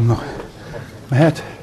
Na, 0.00 0.22
mehet? 1.08 1.60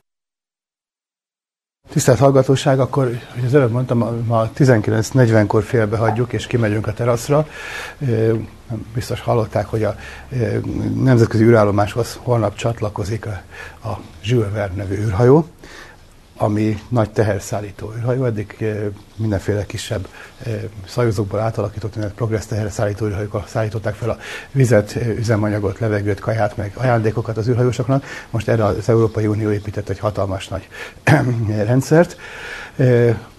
Tisztelt 1.89 2.19
hallgatóság, 2.19 2.79
akkor, 2.79 3.19
hogy 3.33 3.45
az 3.45 3.55
előbb 3.55 3.71
mondtam, 3.71 4.25
ma 4.25 4.49
19.40-kor 4.57 5.63
félbehagyjuk, 5.63 6.33
és 6.33 6.47
kimegyünk 6.47 6.87
a 6.87 6.93
teraszra. 6.93 7.47
Biztos 8.93 9.21
hallották, 9.21 9.65
hogy 9.65 9.83
a 9.83 9.95
nemzetközi 10.95 11.43
űrállomáshoz 11.43 12.19
holnap 12.21 12.55
csatlakozik 12.55 13.25
a, 13.25 13.41
a 13.87 13.99
Jules 14.23 14.51
Verne 14.51 14.75
nevű 14.75 14.95
űrhajó 14.95 15.47
ami 16.41 16.79
nagy 16.89 17.09
teherszállító 17.09 17.93
űrhajó, 17.97 18.25
eddig 18.25 18.55
eh, 18.59 18.77
mindenféle 19.15 19.65
kisebb 19.65 20.07
eh, 20.43 20.53
szajozókból 20.87 21.39
átalakított, 21.39 21.95
mert 21.95 22.13
progressz 22.13 22.45
teherszállító 22.45 23.05
űrhajókkal 23.05 23.43
szállították 23.47 23.95
fel 23.95 24.09
a 24.09 24.17
vizet, 24.51 24.95
eh, 24.95 25.17
üzemanyagot, 25.17 25.79
levegőt, 25.79 26.19
kaját, 26.19 26.57
meg 26.57 26.71
ajándékokat 26.75 27.37
az 27.37 27.47
űrhajósoknak. 27.47 28.03
Most 28.29 28.47
erre 28.47 28.65
az 28.65 28.89
Európai 28.89 29.27
Unió 29.27 29.51
épített 29.51 29.89
egy 29.89 29.99
hatalmas 29.99 30.47
nagy 30.47 30.67
rendszert. 31.65 32.17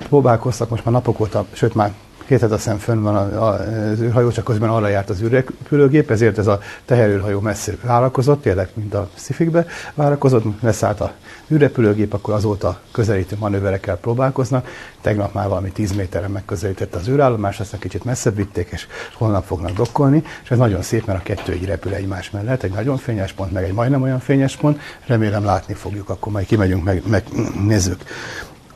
Próbálkoztak 0.09 0.68
most 0.70 0.84
már 0.84 0.95
napok 0.95 1.20
óta, 1.20 1.46
sőt 1.52 1.74
már 1.74 1.92
két 2.30 2.40
hete 2.40 2.58
szem 2.58 2.78
fönn 2.78 3.02
van 3.02 3.16
az 3.16 4.00
űrhajó, 4.00 4.30
csak 4.30 4.44
közben 4.44 4.68
arra 4.68 4.88
járt 4.88 5.10
az 5.10 5.20
űrrepülőgép, 5.20 6.10
ezért 6.10 6.38
ez 6.38 6.46
a 6.46 6.60
teherőrhajó 6.84 7.40
messze 7.40 7.72
várakozott, 7.82 8.42
tényleg, 8.42 8.68
mint 8.74 8.94
a 8.94 9.08
szifikbe 9.14 9.66
várakozott, 9.94 10.44
leszállt 10.60 11.00
a 11.00 11.12
űrrepülőgép, 11.52 12.12
akkor 12.12 12.34
azóta 12.34 12.80
közelítő 12.92 13.36
manőverekkel 13.38 13.96
próbálkoznak. 13.96 14.68
Tegnap 15.00 15.34
már 15.34 15.48
valami 15.48 15.70
10 15.70 15.92
méterre 15.92 16.28
megközelítette 16.28 16.98
az 16.98 17.08
űrállomás, 17.08 17.60
aztán 17.60 17.80
kicsit 17.80 18.04
messzebb 18.04 18.36
vitték, 18.36 18.68
és 18.70 18.86
holnap 19.14 19.44
fognak 19.44 19.72
dokkolni, 19.72 20.22
és 20.42 20.50
ez 20.50 20.58
nagyon 20.58 20.82
szép, 20.82 21.06
mert 21.06 21.18
a 21.18 21.22
kettő 21.22 21.54
így 21.54 21.64
repül 21.64 21.94
egymás 21.94 22.30
mellett, 22.30 22.62
egy 22.62 22.72
nagyon 22.72 22.96
fényes 22.96 23.32
pont, 23.32 23.52
meg 23.52 23.64
egy 23.64 23.72
majdnem 23.72 24.02
olyan 24.02 24.20
fényes 24.20 24.56
pont, 24.56 24.80
remélem 25.06 25.44
látni 25.44 25.74
fogjuk, 25.74 26.08
akkor 26.08 26.32
majd 26.32 26.46
kimegyünk, 26.46 26.84
meg, 26.84 27.02
megnézzük. 27.06 28.02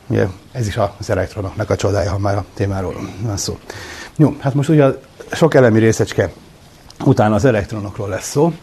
Ugye, 0.07 0.27
ez 0.51 0.67
is 0.67 0.77
az 0.97 1.09
elektronoknak 1.09 1.69
a 1.69 1.75
csodája, 1.75 2.11
ha 2.11 2.17
már 2.17 2.37
a 2.37 2.45
témáról 2.53 2.95
van 3.21 3.37
szó. 3.37 3.57
Jó, 4.15 4.35
hát 4.39 4.53
most 4.53 4.69
ugye 4.69 4.85
a 4.85 4.99
sok 5.31 5.53
elemi 5.53 5.79
részecske 5.79 6.31
után 7.05 7.33
az 7.33 7.45
elektronokról 7.45 8.09
lesz 8.09 8.29
szó. 8.29 8.53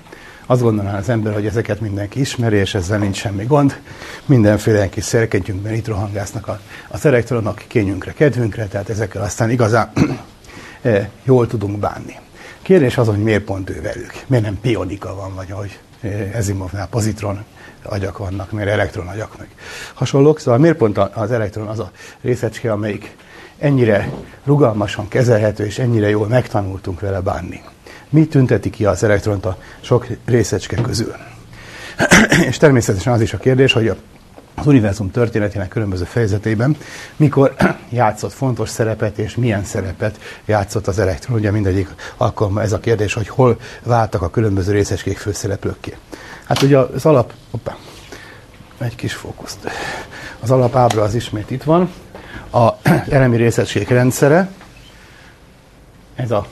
Azt 0.46 0.60
gondolná 0.60 0.98
az 0.98 1.08
ember, 1.08 1.32
hogy 1.32 1.46
ezeket 1.46 1.80
mindenki 1.80 2.20
ismeri, 2.20 2.56
és 2.56 2.74
ezzel 2.74 2.98
nincs 2.98 3.16
semmi 3.16 3.44
gond. 3.44 3.80
Mindenféle 4.26 4.88
kis 4.88 5.04
szerkedjünkben 5.04 5.74
itt 5.74 5.86
rohangásznak 5.86 6.50
az 6.88 7.06
elektronok 7.06 7.62
kényünkre, 7.66 8.12
kedvünkre, 8.12 8.66
tehát 8.66 8.88
ezekkel 8.88 9.22
aztán 9.22 9.50
igazán 9.50 9.92
eh, 10.82 11.08
jól 11.24 11.46
tudunk 11.46 11.78
bánni. 11.78 12.18
Kérdés 12.62 12.98
az, 12.98 13.06
hogy 13.06 13.22
miért 13.22 13.44
pont 13.44 13.70
ő 13.70 13.80
velük? 13.80 14.12
Miért 14.26 14.44
nem 14.44 14.60
pionika 14.60 15.14
van, 15.14 15.34
vagy 15.34 15.50
ahogy 15.50 15.78
eh, 16.00 16.30
Ezimovnál 16.34 16.88
pozitron 16.88 17.44
agyak 17.82 18.18
vannak, 18.18 18.50
miért 18.50 18.70
elektron 18.70 19.06
agyak 19.06 19.38
meg 19.38 19.48
hasonlók. 19.94 20.40
Szóval 20.40 20.60
miért 20.60 20.76
pont 20.76 20.98
az 20.98 21.30
elektron 21.30 21.66
az 21.66 21.78
a 21.78 21.90
részecske, 22.20 22.72
amelyik 22.72 23.16
ennyire 23.58 24.10
rugalmasan 24.44 25.08
kezelhető, 25.08 25.64
és 25.64 25.78
ennyire 25.78 26.08
jól 26.08 26.28
megtanultunk 26.28 27.00
vele 27.00 27.20
bánni. 27.20 27.62
Mi 28.08 28.26
tünteti 28.26 28.70
ki 28.70 28.84
az 28.84 29.02
elektront 29.02 29.44
a 29.44 29.56
sok 29.80 30.06
részecske 30.24 30.76
közül? 30.76 31.14
és 32.48 32.56
természetesen 32.56 33.12
az 33.12 33.20
is 33.20 33.32
a 33.32 33.38
kérdés, 33.38 33.72
hogy 33.72 33.88
az 34.54 34.66
univerzum 34.66 35.10
történetének 35.10 35.68
különböző 35.68 36.04
fejezetében, 36.04 36.76
mikor 37.16 37.54
játszott 37.90 38.32
fontos 38.32 38.68
szerepet, 38.68 39.18
és 39.18 39.36
milyen 39.36 39.64
szerepet 39.64 40.18
játszott 40.44 40.86
az 40.86 40.98
elektron. 40.98 41.36
Ugye 41.38 41.50
mindegyik 41.50 41.88
alkalommal 42.16 42.62
ez 42.62 42.72
a 42.72 42.80
kérdés, 42.80 43.14
hogy 43.14 43.28
hol 43.28 43.58
váltak 43.82 44.22
a 44.22 44.30
különböző 44.30 44.72
részecskék 44.72 45.18
főszereplőkké. 45.18 45.96
Hát 46.44 46.62
ugye 46.62 46.78
az 46.78 47.06
alap... 47.06 47.32
Hoppá, 47.50 47.76
egy 48.78 48.94
kis 48.94 49.14
fókuszt. 49.14 49.58
Az 50.40 50.50
alapábra 50.50 51.02
az 51.02 51.14
ismét 51.14 51.50
itt 51.50 51.62
van. 51.62 51.92
A 52.52 52.68
elemi 53.08 53.36
részecskés 53.36 53.88
rendszere. 53.88 54.50
Ez 56.14 56.30
a... 56.30 56.46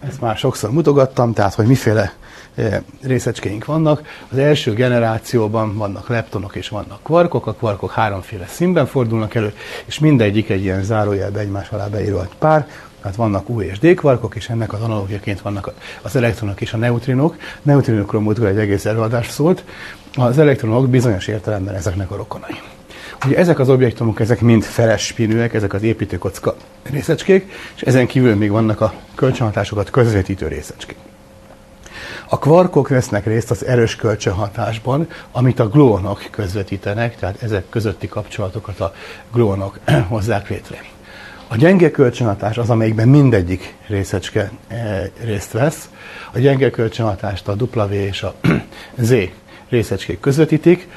Ezt 0.00 0.20
már 0.20 0.36
sokszor 0.36 0.70
mutogattam, 0.70 1.32
tehát 1.32 1.54
hogy 1.54 1.66
miféle 1.66 2.12
e, 2.54 2.82
részecskéink 3.02 3.64
vannak. 3.64 4.02
Az 4.30 4.38
első 4.38 4.72
generációban 4.72 5.76
vannak 5.76 6.08
leptonok 6.08 6.56
és 6.56 6.68
vannak 6.68 7.02
kvarkok. 7.02 7.46
A 7.46 7.52
kvarkok 7.52 7.92
háromféle 7.92 8.46
színben 8.46 8.86
fordulnak 8.86 9.34
elő, 9.34 9.54
és 9.84 9.98
mindegyik 9.98 10.50
egy 10.50 10.62
ilyen 10.62 10.82
zárójelbe 10.82 11.40
egymás 11.40 11.68
alá 11.68 11.86
beírva 11.86 12.28
pár. 12.38 12.68
Tehát 13.00 13.16
vannak 13.16 13.48
U 13.48 13.60
és 13.60 13.78
D 13.78 13.94
kvarkok, 13.94 14.34
és 14.36 14.48
ennek 14.48 14.72
az 14.72 14.80
analógiaként 14.80 15.40
vannak 15.40 15.72
az 16.02 16.16
elektronok 16.16 16.60
és 16.60 16.72
a 16.72 16.76
neutrinok. 16.76 17.36
Neutrinokról 17.62 18.20
múltkor 18.20 18.46
egy 18.46 18.58
egész 18.58 18.84
előadás 18.84 19.28
szólt. 19.28 19.64
Az 20.14 20.38
elektronok 20.38 20.88
bizonyos 20.88 21.26
értelemben 21.26 21.74
ezeknek 21.74 22.10
a 22.10 22.16
rokonai. 22.16 22.60
Ugye 23.26 23.36
ezek 23.36 23.58
az 23.58 23.68
objektumok, 23.68 24.20
ezek 24.20 24.40
mind 24.40 24.62
feles 24.62 25.06
spinűek, 25.06 25.54
ezek 25.54 25.72
az 25.72 25.82
építőkocka 25.82 26.54
részecskék, 26.90 27.52
és 27.74 27.82
ezen 27.82 28.06
kívül 28.06 28.34
még 28.34 28.50
vannak 28.50 28.80
a 28.80 28.94
kölcsönhatásokat 29.14 29.90
közvetítő 29.90 30.48
részecskék. 30.48 30.96
A 32.28 32.38
kvarkok 32.38 32.88
vesznek 32.88 33.26
részt 33.26 33.50
az 33.50 33.64
erős 33.64 33.96
kölcsönhatásban, 33.96 35.08
amit 35.32 35.60
a 35.60 35.68
gluonok 35.68 36.22
közvetítenek, 36.30 37.16
tehát 37.16 37.42
ezek 37.42 37.68
közötti 37.68 38.08
kapcsolatokat 38.08 38.80
a 38.80 38.92
gluonok 39.32 39.78
hozzák 40.08 40.48
létre. 40.48 40.84
A 41.52 41.56
gyenge 41.56 41.90
kölcsönhatás 41.90 42.58
az, 42.58 42.70
amelyikben 42.70 43.08
mindegyik 43.08 43.74
részecske 43.86 44.50
e, 44.68 45.10
részt 45.24 45.52
vesz. 45.52 45.88
A 46.32 46.38
gyenge 46.38 46.70
kölcsönhatást 46.70 47.48
a 47.48 47.52
W 47.52 47.92
és 47.92 48.22
a 48.22 48.34
Z 48.98 49.14
részecskék 49.68 50.20
közvetítik. 50.20 50.88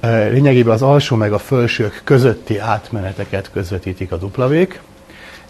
E, 0.00 0.26
lényegében 0.26 0.74
az 0.74 0.82
alsó 0.82 1.16
meg 1.16 1.32
a 1.32 1.38
felsők 1.38 2.00
közötti 2.04 2.58
átmeneteket 2.58 3.50
közvetítik 3.52 4.12
a 4.12 4.16
W-k. 4.16 4.80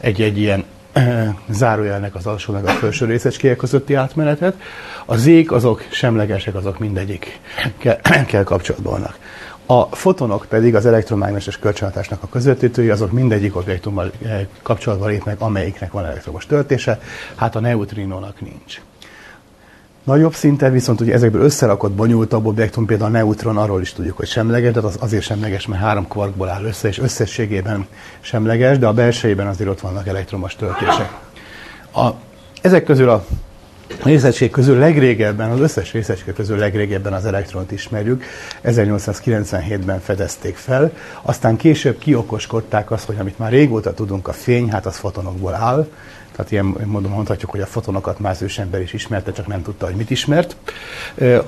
Egy-egy 0.00 0.38
ilyen 0.38 0.64
e, 0.92 1.34
zárójelnek 1.48 2.14
az 2.14 2.26
alsó 2.26 2.52
meg 2.52 2.64
a 2.64 2.70
felső 2.70 3.04
részecskék 3.06 3.56
közötti 3.56 3.94
átmenetet. 3.94 4.54
A 5.06 5.16
zék 5.16 5.52
azok 5.52 5.86
semlegesek, 5.90 6.54
azok 6.54 6.78
mindegyik 6.78 7.40
kell 8.26 8.42
kapcsolatban 8.44 8.92
vannak. 8.92 9.18
A 9.70 9.96
fotonok 9.96 10.46
pedig 10.48 10.74
az 10.74 10.86
elektromágneses 10.86 11.58
kölcsönhatásnak 11.58 12.22
a 12.22 12.28
közvetítői, 12.28 12.88
azok 12.88 13.12
mindegyik 13.12 13.56
objektummal 13.56 14.10
eh, 14.22 14.46
kapcsolatba 14.62 15.06
lépnek, 15.06 15.40
amelyiknek 15.40 15.92
van 15.92 16.04
elektromos 16.04 16.46
töltése, 16.46 17.00
hát 17.34 17.56
a 17.56 17.60
neutrinónak 17.60 18.40
nincs. 18.40 18.80
Nagyobb 20.04 20.34
szinten 20.34 20.72
viszont 20.72 21.00
ugye 21.00 21.12
ezekből 21.12 21.42
összerakott 21.42 21.92
bonyolultabb 21.92 22.46
objektum, 22.46 22.86
például 22.86 23.10
a 23.10 23.18
neutron, 23.18 23.56
arról 23.56 23.80
is 23.80 23.92
tudjuk, 23.92 24.16
hogy 24.16 24.26
semleges, 24.26 24.72
de 24.72 24.80
az 24.80 24.96
azért 25.00 25.22
semleges, 25.22 25.66
mert 25.66 25.82
három 25.82 26.08
kvarkból 26.08 26.48
áll 26.48 26.64
össze, 26.64 26.88
és 26.88 26.98
összességében 26.98 27.86
semleges, 28.20 28.78
de 28.78 28.86
a 28.86 28.92
belsejében 28.92 29.46
azért 29.46 29.70
ott 29.70 29.80
vannak 29.80 30.06
elektromos 30.06 30.56
töltések. 30.56 31.12
A, 31.94 32.08
ezek 32.62 32.84
közül 32.84 33.08
a 33.08 33.24
részegység 34.02 34.50
közül 34.50 34.78
legrégebben, 34.78 35.50
az 35.50 35.60
összes 35.60 35.92
részegység 35.92 36.34
közül 36.34 36.58
legrégebben 36.58 37.12
az 37.12 37.24
elektront 37.24 37.72
ismerjük. 37.72 38.24
1897-ben 38.64 40.00
fedezték 40.00 40.56
fel, 40.56 40.92
aztán 41.22 41.56
később 41.56 41.98
kiokoskodták 41.98 42.90
azt, 42.90 43.04
hogy 43.04 43.16
amit 43.18 43.38
már 43.38 43.50
régóta 43.50 43.94
tudunk, 43.94 44.28
a 44.28 44.32
fény, 44.32 44.70
hát 44.70 44.86
az 44.86 44.96
fotonokból 44.96 45.54
áll, 45.54 45.88
tehát 46.38 46.52
ilyen 46.52 46.86
módon 46.86 47.10
mondhatjuk, 47.10 47.50
hogy 47.50 47.60
a 47.60 47.66
fotonokat 47.66 48.18
más 48.18 48.40
ősember 48.40 48.80
is 48.80 48.92
ismerte, 48.92 49.32
csak 49.32 49.46
nem 49.46 49.62
tudta, 49.62 49.86
hogy 49.86 49.94
mit 49.94 50.10
ismert. 50.10 50.56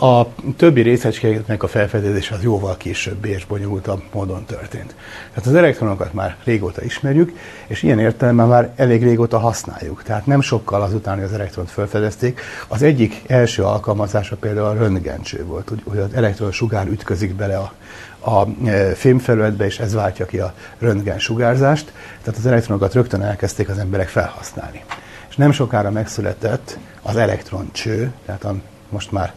A 0.00 0.26
többi 0.56 0.80
részecskének 0.80 1.62
a 1.62 1.68
felfedezése 1.68 2.34
az 2.34 2.42
jóval 2.42 2.76
később 2.76 3.24
és 3.24 3.44
bonyolultabb 3.44 4.02
módon 4.12 4.44
történt. 4.44 4.94
Tehát 5.28 5.48
az 5.48 5.54
elektronokat 5.54 6.12
már 6.12 6.36
régóta 6.44 6.84
ismerjük, 6.84 7.32
és 7.66 7.82
ilyen 7.82 7.98
értelemben 7.98 8.48
már 8.48 8.72
elég 8.76 9.02
régóta 9.02 9.38
használjuk. 9.38 10.02
Tehát 10.02 10.26
nem 10.26 10.40
sokkal 10.40 10.82
azután, 10.82 11.14
hogy 11.14 11.24
az 11.24 11.32
elektront 11.32 11.70
felfedezték, 11.70 12.40
az 12.68 12.82
egyik 12.82 13.22
első 13.26 13.62
alkalmazása 13.62 14.36
például 14.36 14.66
a 14.66 14.74
röntgencső 14.74 15.44
volt, 15.44 15.72
hogy 15.84 15.98
az 15.98 16.14
elektron 16.14 16.52
sugár 16.52 16.86
ütközik 16.86 17.34
bele 17.34 17.58
a, 17.58 17.72
a 18.20 18.66
e, 18.68 18.94
fémfelületbe, 18.94 19.64
és 19.64 19.78
ez 19.78 19.92
váltja 19.92 20.26
ki 20.26 20.38
a 20.38 20.54
röntgen 20.78 21.18
sugárzást. 21.18 21.92
Tehát 22.22 22.38
az 22.38 22.46
elektronokat 22.46 22.94
rögtön 22.94 23.22
elkezdték 23.22 23.68
az 23.68 23.78
emberek 23.78 24.08
felhasználni. 24.08 24.84
És 25.28 25.36
nem 25.36 25.52
sokára 25.52 25.90
megszületett 25.90 26.78
az 27.02 27.16
elektroncső, 27.16 28.12
tehát 28.26 28.44
a, 28.44 28.54
most 28.88 29.12
már 29.12 29.32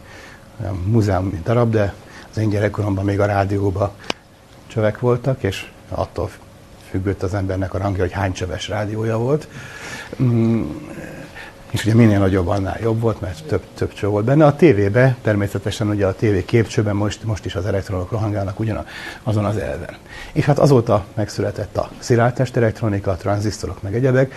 a 0.60 0.74
múzeum 0.86 1.40
darab, 1.44 1.70
de 1.70 1.94
az 2.30 2.38
én 2.38 2.48
gyerekkoromban 2.48 3.04
még 3.04 3.20
a 3.20 3.26
rádióban 3.26 3.90
csövek 4.66 5.00
voltak, 5.00 5.42
és 5.42 5.70
attól 5.88 6.30
függött 6.90 7.22
az 7.22 7.34
embernek 7.34 7.74
a 7.74 7.78
rangja, 7.78 8.02
hogy 8.02 8.12
hány 8.12 8.32
csöves 8.32 8.68
rádiója 8.68 9.18
volt. 9.18 9.48
És 11.74 11.84
ugye 11.84 11.94
minél 11.94 12.18
nagyobb, 12.18 12.48
annál 12.48 12.78
jobb 12.82 13.00
volt, 13.00 13.20
mert 13.20 13.44
több, 13.44 13.62
több 13.74 13.92
cső 13.92 14.06
volt 14.06 14.24
benne. 14.24 14.46
A 14.46 14.56
tévébe 14.56 15.16
természetesen 15.22 15.88
ugye 15.88 16.06
a 16.06 16.14
tévé 16.14 16.44
képcsőben 16.44 16.96
most, 16.96 17.24
most 17.24 17.44
is 17.44 17.54
az 17.54 17.66
elektronok 17.66 18.10
rohangálnak 18.10 18.60
ugyan 18.60 18.86
azon 19.22 19.44
az 19.44 19.56
elven. 19.56 19.96
És 20.32 20.44
hát 20.44 20.58
azóta 20.58 21.04
megszületett 21.14 21.76
a 21.76 21.90
szilárdtest 21.98 22.56
elektronika, 22.56 23.10
a 23.10 23.16
tranzisztorok 23.16 23.82
meg 23.82 23.94
egyebek. 23.94 24.34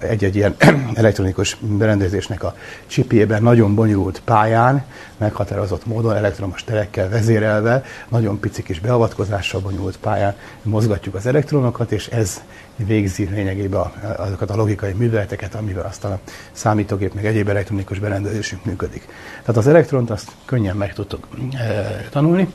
Egy-egy 0.00 0.36
ilyen 0.36 0.54
elektronikus 0.94 1.56
berendezésnek 1.60 2.42
a 2.42 2.54
csipjében 2.86 3.42
nagyon 3.42 3.74
bonyolult 3.74 4.22
pályán, 4.24 4.84
meghatározott 5.16 5.86
módon 5.86 6.16
elektromos 6.16 6.64
terekkel 6.64 7.08
vezérelve, 7.08 7.84
nagyon 8.08 8.40
pici 8.40 8.62
kis 8.62 8.80
beavatkozással 8.80 9.60
bonyolult 9.60 9.96
pályán 9.96 10.34
mozgatjuk 10.62 11.14
az 11.14 11.26
elektronokat, 11.26 11.92
és 11.92 12.06
ez 12.06 12.40
végzi 12.86 13.28
lényegében 13.30 13.80
azokat 14.16 14.50
a 14.50 14.56
logikai 14.56 14.92
műveleteket, 14.92 15.54
amivel 15.54 15.86
aztán 15.86 16.12
a 16.12 16.18
számítógép 16.52 17.14
meg 17.14 17.26
egyéb 17.26 17.48
elektronikus 17.48 17.98
berendezésünk 17.98 18.64
működik. 18.64 19.06
Tehát 19.40 19.56
az 19.56 19.66
elektront 19.66 20.10
azt 20.10 20.30
könnyen 20.44 20.76
meg 20.76 20.92
tudtuk 20.92 21.28
e, 21.52 22.04
tanulni, 22.10 22.48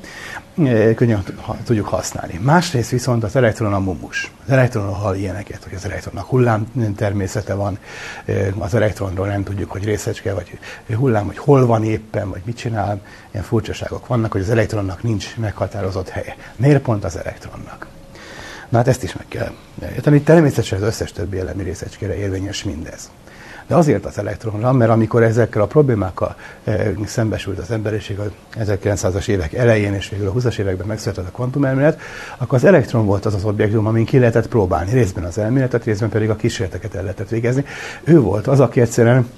e, 0.63 0.93
könnyen 0.93 1.23
ha, 1.41 1.57
tudjuk 1.63 1.87
használni. 1.87 2.39
Másrészt 2.43 2.89
viszont 2.89 3.23
az 3.23 3.35
elektron 3.35 3.73
a 3.73 3.79
mumus. 3.79 4.31
Az 4.45 4.51
elektron 4.51 4.93
hall 4.93 5.15
ilyeneket, 5.15 5.63
hogy 5.63 5.73
az 5.73 5.85
elektronnak 5.85 6.25
hullám 6.25 6.71
természete 6.95 7.53
van, 7.53 7.77
e, 8.25 8.33
az 8.57 8.73
elektronról 8.73 9.27
nem 9.27 9.43
tudjuk, 9.43 9.71
hogy 9.71 9.83
részecske 9.83 10.33
vagy 10.33 10.59
hullám, 10.95 11.25
hogy 11.25 11.37
hol 11.37 11.65
van 11.65 11.83
éppen, 11.83 12.29
vagy 12.29 12.41
mit 12.45 12.57
csinál. 12.57 13.01
Ilyen 13.31 13.45
furcsaságok 13.45 14.07
vannak, 14.07 14.31
hogy 14.31 14.41
az 14.41 14.49
elektronnak 14.49 15.03
nincs 15.03 15.37
meghatározott 15.37 16.09
helye. 16.09 16.35
Miért 16.55 16.81
pont 16.81 17.03
az 17.03 17.17
elektronnak? 17.17 17.87
Na 18.73 18.79
hát 18.79 18.87
ezt 18.87 19.03
is 19.03 19.13
meg 19.13 19.25
kell 19.27 19.51
érteni. 19.95 20.21
Természetesen 20.21 20.81
az 20.81 20.87
összes 20.87 21.11
többi 21.11 21.39
elemi 21.39 21.63
részecskére 21.63 22.15
érvényes 22.15 22.63
mindez. 22.63 23.11
De 23.67 23.75
azért 23.75 24.05
az 24.05 24.17
elektronra, 24.17 24.71
mert 24.71 24.91
amikor 24.91 25.23
ezekkel 25.23 25.61
a 25.61 25.65
problémákkal 25.65 26.35
e, 26.63 26.91
szembesült 27.05 27.59
az 27.59 27.71
emberiség 27.71 28.19
a 28.19 28.23
1900-as 28.59 29.27
évek 29.27 29.53
elején 29.53 29.93
és 29.93 30.09
végül 30.09 30.27
a 30.27 30.33
20-as 30.33 30.57
években 30.57 30.87
megszületett 30.87 31.27
a 31.27 31.31
kvantumelmélet, 31.31 31.99
akkor 32.37 32.57
az 32.57 32.63
elektron 32.63 33.05
volt 33.05 33.25
az 33.25 33.33
az 33.33 33.43
objektum, 33.43 33.87
amin 33.87 34.05
ki 34.05 34.19
lehetett 34.19 34.47
próbálni. 34.47 34.91
Részben 34.91 35.23
az 35.23 35.37
elméletet, 35.37 35.83
részben 35.83 36.09
pedig 36.09 36.29
a 36.29 36.35
kísérleteket 36.35 36.95
el 36.95 37.01
lehetett 37.01 37.29
végezni. 37.29 37.65
Ő 38.03 38.19
volt 38.19 38.47
az, 38.47 38.59
aki 38.59 38.81
egyszerűen 38.81 39.29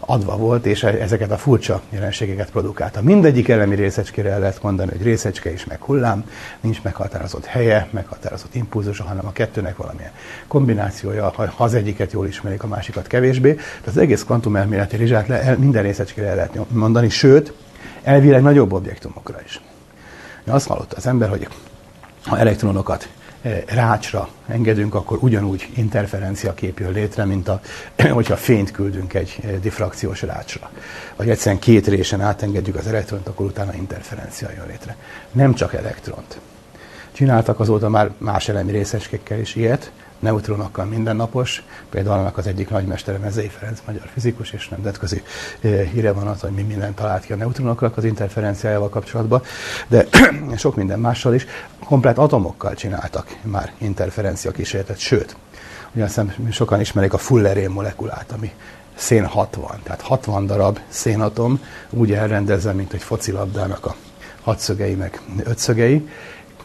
adva 0.00 0.36
volt, 0.36 0.66
és 0.66 0.82
ezeket 0.82 1.30
a 1.30 1.36
furcsa 1.36 1.80
jelenségeket 1.90 2.50
produkálta. 2.50 3.02
Mindegyik 3.02 3.48
elemi 3.48 3.74
részecskére 3.74 4.30
el 4.30 4.38
lehet 4.38 4.62
mondani, 4.62 4.90
hogy 4.90 5.02
részecske 5.02 5.52
is 5.52 5.64
meg 5.64 5.82
hullám, 5.82 6.24
nincs 6.60 6.82
meghatározott 6.82 7.44
helye, 7.44 7.88
meghatározott 7.90 8.54
impulzusa, 8.54 9.04
hanem 9.04 9.26
a 9.26 9.32
kettőnek 9.32 9.76
valamilyen 9.76 10.12
kombinációja, 10.48 11.32
ha 11.34 11.64
az 11.64 11.74
egyiket 11.74 12.12
jól 12.12 12.26
ismerik, 12.26 12.62
a 12.62 12.66
másikat 12.66 13.06
kevésbé. 13.06 13.54
Tehát 13.54 13.86
az 13.86 13.96
egész 13.96 14.24
kvantumelméleti 14.24 14.96
rizsát 14.96 15.26
le, 15.28 15.56
minden 15.58 15.82
részecskére 15.82 16.26
el 16.26 16.34
lehet 16.34 16.58
mondani, 16.68 17.08
sőt, 17.08 17.52
elvileg 18.02 18.42
nagyobb 18.42 18.72
objektumokra 18.72 19.40
is. 19.44 19.60
Azt 20.46 20.66
hallotta 20.66 20.96
az 20.96 21.06
ember, 21.06 21.28
hogy 21.28 21.48
ha 22.24 22.38
elektronokat 22.38 23.08
rácsra 23.66 24.28
engedünk, 24.48 24.94
akkor 24.94 25.18
ugyanúgy 25.20 25.68
interferencia 25.76 26.54
kép 26.54 26.78
jön 26.78 26.92
létre, 26.92 27.24
mint 27.24 27.48
a, 27.48 27.60
hogyha 28.12 28.36
fényt 28.36 28.70
küldünk 28.70 29.14
egy 29.14 29.36
eh, 29.42 29.50
diffrakciós 29.60 30.22
rácsra. 30.22 30.70
Vagy 31.16 31.30
egyszerűen 31.30 31.60
két 31.60 31.86
résen 31.86 32.20
átengedjük 32.20 32.76
az 32.76 32.86
elektront, 32.86 33.28
akkor 33.28 33.46
utána 33.46 33.74
interferencia 33.74 34.48
jön 34.56 34.66
létre. 34.66 34.96
Nem 35.32 35.54
csak 35.54 35.74
elektront. 35.74 36.40
Csináltak 37.12 37.60
azóta 37.60 37.88
már 37.88 38.10
más 38.18 38.48
elemi 38.48 38.70
részecskékkel 38.70 39.38
is 39.38 39.54
ilyet, 39.54 39.90
neutronokkal 40.20 40.84
mindennapos. 40.84 41.62
Például 41.90 42.18
annak 42.18 42.38
az 42.38 42.46
egyik 42.46 42.70
nagymestere 42.70 43.18
Mezei 43.18 43.48
Ferenc, 43.48 43.80
magyar 43.86 44.08
fizikus, 44.12 44.50
és 44.52 44.68
nemzetközi 44.68 45.22
eh, 45.60 45.88
híre 45.92 46.12
van 46.12 46.26
az, 46.26 46.40
hogy 46.40 46.50
mi 46.50 46.62
mindent 46.62 46.96
talált 46.96 47.24
ki 47.24 47.32
a 47.32 47.36
neutronoknak 47.36 47.96
az 47.96 48.04
interferenciájával 48.04 48.88
kapcsolatban, 48.88 49.42
de 49.88 50.06
sok 50.56 50.76
minden 50.76 51.00
mással 51.00 51.34
is. 51.34 51.46
Komplet 51.84 52.18
atomokkal 52.18 52.74
csináltak 52.74 53.36
már 53.42 53.72
interferencia 53.78 54.50
kísérletet, 54.50 54.98
sőt, 54.98 55.36
ugye 55.94 56.04
azt 56.04 56.20
sokan 56.50 56.80
ismerik 56.80 57.12
a 57.12 57.18
fullerén 57.18 57.70
molekulát, 57.70 58.32
ami 58.32 58.52
szén 58.94 59.26
60, 59.26 59.80
tehát 59.82 60.00
60 60.00 60.46
darab 60.46 60.78
szénatom 60.88 61.60
úgy 61.90 62.12
elrendezve, 62.12 62.72
mint 62.72 62.92
egy 62.92 63.02
focilabdának 63.02 63.86
a 63.86 63.94
hatszögei 64.42 64.94
meg 64.94 65.20
ötszögei, 65.44 66.08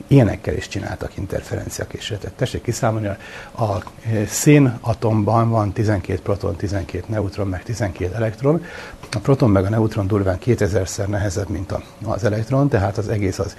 ilyenekkel 0.07 0.53
is 0.53 0.67
csináltak 0.67 1.17
interferencia 1.17 1.87
kísérletet. 1.87 2.33
Tessék 2.33 2.61
kiszámolni, 2.61 3.07
a 3.07 3.83
szén 4.27 4.77
atomban 4.81 5.49
van 5.49 5.71
12 5.71 6.21
proton, 6.21 6.55
12 6.55 7.03
neutron, 7.07 7.47
meg 7.47 7.63
12 7.63 8.15
elektron. 8.15 8.63
A 9.11 9.19
proton 9.19 9.49
meg 9.49 9.65
a 9.65 9.69
neutron 9.69 10.07
durván 10.07 10.37
2000-szer 10.45 11.05
nehezebb, 11.05 11.49
mint 11.49 11.73
az 12.03 12.23
elektron, 12.23 12.69
tehát 12.69 12.97
az 12.97 13.07
egész 13.07 13.39
az 13.39 13.55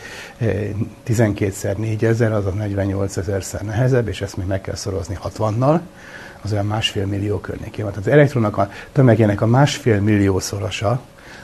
12-szer 1.06 1.76
4000, 1.76 2.32
az 2.32 2.46
a 2.46 2.50
48 2.50 3.16
ezerszer 3.16 3.60
nehezebb, 3.60 4.08
és 4.08 4.20
ezt 4.20 4.36
még 4.36 4.46
meg 4.46 4.60
kell 4.60 4.74
szorozni 4.74 5.18
60-nal 5.24 5.80
az 6.42 6.52
olyan 6.52 6.66
másfél 6.66 7.06
millió 7.06 7.38
környékén 7.38 7.84
van. 7.84 7.92
Tehát 7.92 8.06
az 8.06 8.12
elektronnak 8.12 8.56
a 8.56 8.70
tömegének 8.92 9.40
a 9.40 9.46
másfél 9.46 10.00
millió 10.00 10.38
szorosa 10.38 11.00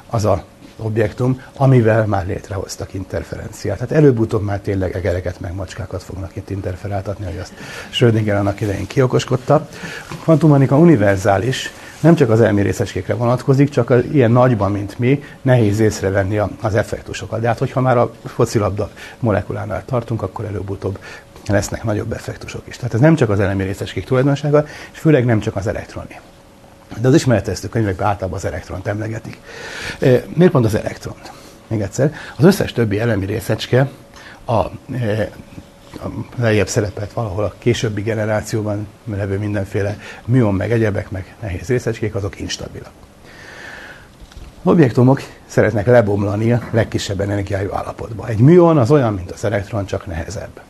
az 0.06 0.24
a 0.24 0.44
objektum, 0.84 1.42
amivel 1.56 2.06
már 2.06 2.26
létrehoztak 2.26 2.94
interferenciát. 2.94 3.78
Tehát 3.78 3.92
előbb-utóbb 3.92 4.42
már 4.42 4.60
tényleg 4.60 4.96
egereket 4.96 5.40
meg 5.40 5.54
macskákat 5.54 6.02
fognak 6.02 6.36
itt 6.36 6.50
interferáltatni, 6.50 7.24
hogy 7.24 7.38
azt 7.38 7.52
Schrödinger 7.90 8.36
annak 8.36 8.60
idején 8.60 8.86
kiokoskodta. 8.86 9.54
A 10.10 10.14
kvantumanika 10.22 10.78
univerzális, 10.78 11.70
nem 12.00 12.14
csak 12.14 12.30
az 12.30 12.40
elmérészecskékre 12.40 13.14
vonatkozik, 13.14 13.68
csak 13.68 13.90
az 13.90 14.04
ilyen 14.12 14.30
nagyban, 14.30 14.72
mint 14.72 14.98
mi, 14.98 15.22
nehéz 15.42 15.80
észrevenni 15.80 16.40
az 16.60 16.74
effektusokat. 16.74 17.40
De 17.40 17.46
hát, 17.46 17.58
hogyha 17.58 17.80
már 17.80 17.96
a 17.96 18.12
focilabda 18.24 18.90
molekulánál 19.20 19.84
tartunk, 19.84 20.22
akkor 20.22 20.44
előbb-utóbb 20.44 20.98
lesznek 21.46 21.84
nagyobb 21.84 22.12
effektusok 22.12 22.62
is. 22.64 22.76
Tehát 22.76 22.94
ez 22.94 23.00
nem 23.00 23.14
csak 23.14 23.30
az 23.30 23.40
elmérészecskék 23.40 24.04
tulajdonsága, 24.04 24.64
és 24.92 24.98
főleg 24.98 25.24
nem 25.24 25.40
csak 25.40 25.56
az 25.56 25.66
elektroni. 25.66 26.20
De 27.00 27.08
az 27.08 27.14
ismereteztő 27.14 27.68
könyvekben 27.68 28.06
általában 28.06 28.38
az 28.38 28.44
elektront 28.44 28.86
emlegetik. 28.86 29.38
Miért 30.34 30.52
pont 30.52 30.64
az 30.64 30.74
elektront? 30.74 31.32
Még 31.66 31.80
egyszer. 31.80 32.14
Az 32.36 32.44
összes 32.44 32.72
többi 32.72 33.00
elemi 33.00 33.26
részecske 33.26 33.88
a, 34.44 34.52
a 34.52 34.70
lejjebb 36.36 36.68
szerepelt 36.68 37.12
valahol 37.12 37.44
a 37.44 37.54
későbbi 37.58 38.02
generációban 38.02 38.86
levő 39.04 39.38
mindenféle 39.38 39.98
műon, 40.24 40.54
meg 40.54 40.72
egyebek, 40.72 41.10
meg 41.10 41.34
nehéz 41.40 41.66
részecskék, 41.66 42.14
azok 42.14 42.40
instabilak. 42.40 42.90
Objektumok 44.62 45.20
szeretnek 45.46 45.86
lebomlani 45.86 46.52
a 46.52 46.68
legkisebb 46.70 47.20
energiájú 47.20 47.72
állapotba. 47.72 48.28
Egy 48.28 48.38
műon 48.38 48.78
az 48.78 48.90
olyan, 48.90 49.14
mint 49.14 49.30
az 49.30 49.44
elektron, 49.44 49.86
csak 49.86 50.06
nehezebb. 50.06 50.60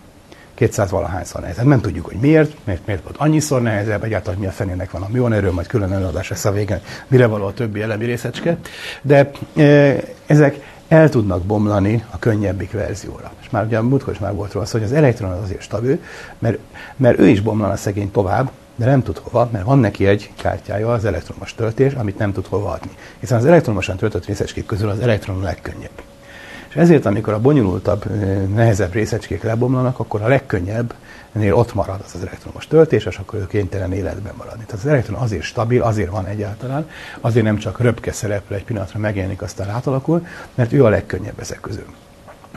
200 0.69 0.91
valahányszor 0.91 1.41
nehezebb. 1.41 1.67
Nem 1.67 1.81
tudjuk, 1.81 2.07
hogy 2.07 2.17
miért, 2.21 2.57
miért, 2.65 2.87
miért 2.87 3.03
volt 3.03 3.17
annyiszor 3.17 3.63
nehezebb, 3.63 4.05
egyáltalán 4.05 4.39
milyen 4.39 4.53
fenének 4.53 4.91
van 4.91 5.03
a 5.03 5.09
műon 5.09 5.33
erről, 5.33 5.53
majd 5.53 5.67
külön 5.67 5.93
előadás 5.93 6.29
lesz 6.29 6.45
a 6.45 6.53
végén, 6.53 6.81
mire 7.09 7.27
való 7.27 7.47
a 7.47 7.53
többi 7.53 7.83
elemi 7.83 8.05
részecske. 8.05 8.57
De 9.03 9.31
e, 9.57 9.97
ezek 10.27 10.57
el 10.89 11.09
tudnak 11.09 11.43
bomlani 11.43 12.05
a 12.11 12.19
könnyebbik 12.19 12.73
verzióra. 12.73 13.33
És 13.41 13.51
már 13.51 13.65
ugye 13.65 13.79
a 13.79 13.83
múltkor 13.83 14.13
is 14.13 14.19
már 14.19 14.35
volt 14.35 14.53
róla 14.53 14.67
hogy 14.71 14.83
az 14.83 14.93
elektron 14.93 15.31
az 15.31 15.43
azért 15.43 15.63
stabil, 15.63 15.99
mert, 16.39 16.59
mert 16.97 17.19
ő 17.19 17.29
is 17.29 17.41
bomlana 17.41 17.77
szegény 17.77 18.11
tovább, 18.11 18.51
de 18.77 18.85
nem 18.85 19.03
tud 19.03 19.19
hova, 19.19 19.49
mert 19.53 19.65
van 19.65 19.79
neki 19.79 20.07
egy 20.07 20.31
kártyája, 20.37 20.93
az 20.93 21.05
elektromos 21.05 21.55
töltés, 21.55 21.93
amit 21.93 22.19
nem 22.19 22.33
tud 22.33 22.47
hova 22.47 22.71
adni. 22.71 22.91
Hiszen 23.21 23.39
az 23.39 23.47
elektromosan 23.47 23.97
töltött 23.97 24.27
részecskék 24.27 24.67
közül 24.67 24.89
az 24.89 25.01
elektron 25.01 25.41
a 25.41 25.45
legkönnyebb. 25.45 26.12
És 26.73 26.79
ezért, 26.79 27.07
amikor 27.07 27.33
a 27.33 27.41
bonyolultabb, 27.41 28.05
nehezebb 28.55 28.93
részecskék 28.93 29.43
lebomlanak, 29.43 29.99
akkor 29.99 30.23
a 30.23 30.29
legkönnyebb 30.29 30.95
ennél 31.33 31.55
ott 31.55 31.75
marad 31.75 32.01
az 32.05 32.15
az 32.15 32.21
elektromos 32.21 32.67
töltés, 32.67 33.05
és 33.05 33.19
akkor 33.19 33.39
ő 33.39 33.47
kénytelen 33.47 33.93
életben 33.93 34.33
maradni. 34.37 34.65
Tehát 34.65 34.85
az 34.85 34.91
elektron 34.91 35.19
azért 35.19 35.43
stabil, 35.43 35.83
azért 35.83 36.11
van 36.11 36.27
egyáltalán, 36.27 36.89
azért 37.21 37.45
nem 37.45 37.57
csak 37.57 37.81
röpke 37.81 38.13
szereplő 38.13 38.57
egy 38.57 38.65
pillanatra 38.65 38.99
megjelenik, 38.99 39.43
aztán 39.43 39.69
átalakul, 39.69 40.27
mert 40.55 40.73
ő 40.73 40.85
a 40.85 40.89
legkönnyebb 40.89 41.41
ezek 41.41 41.61
közül. 41.61 41.87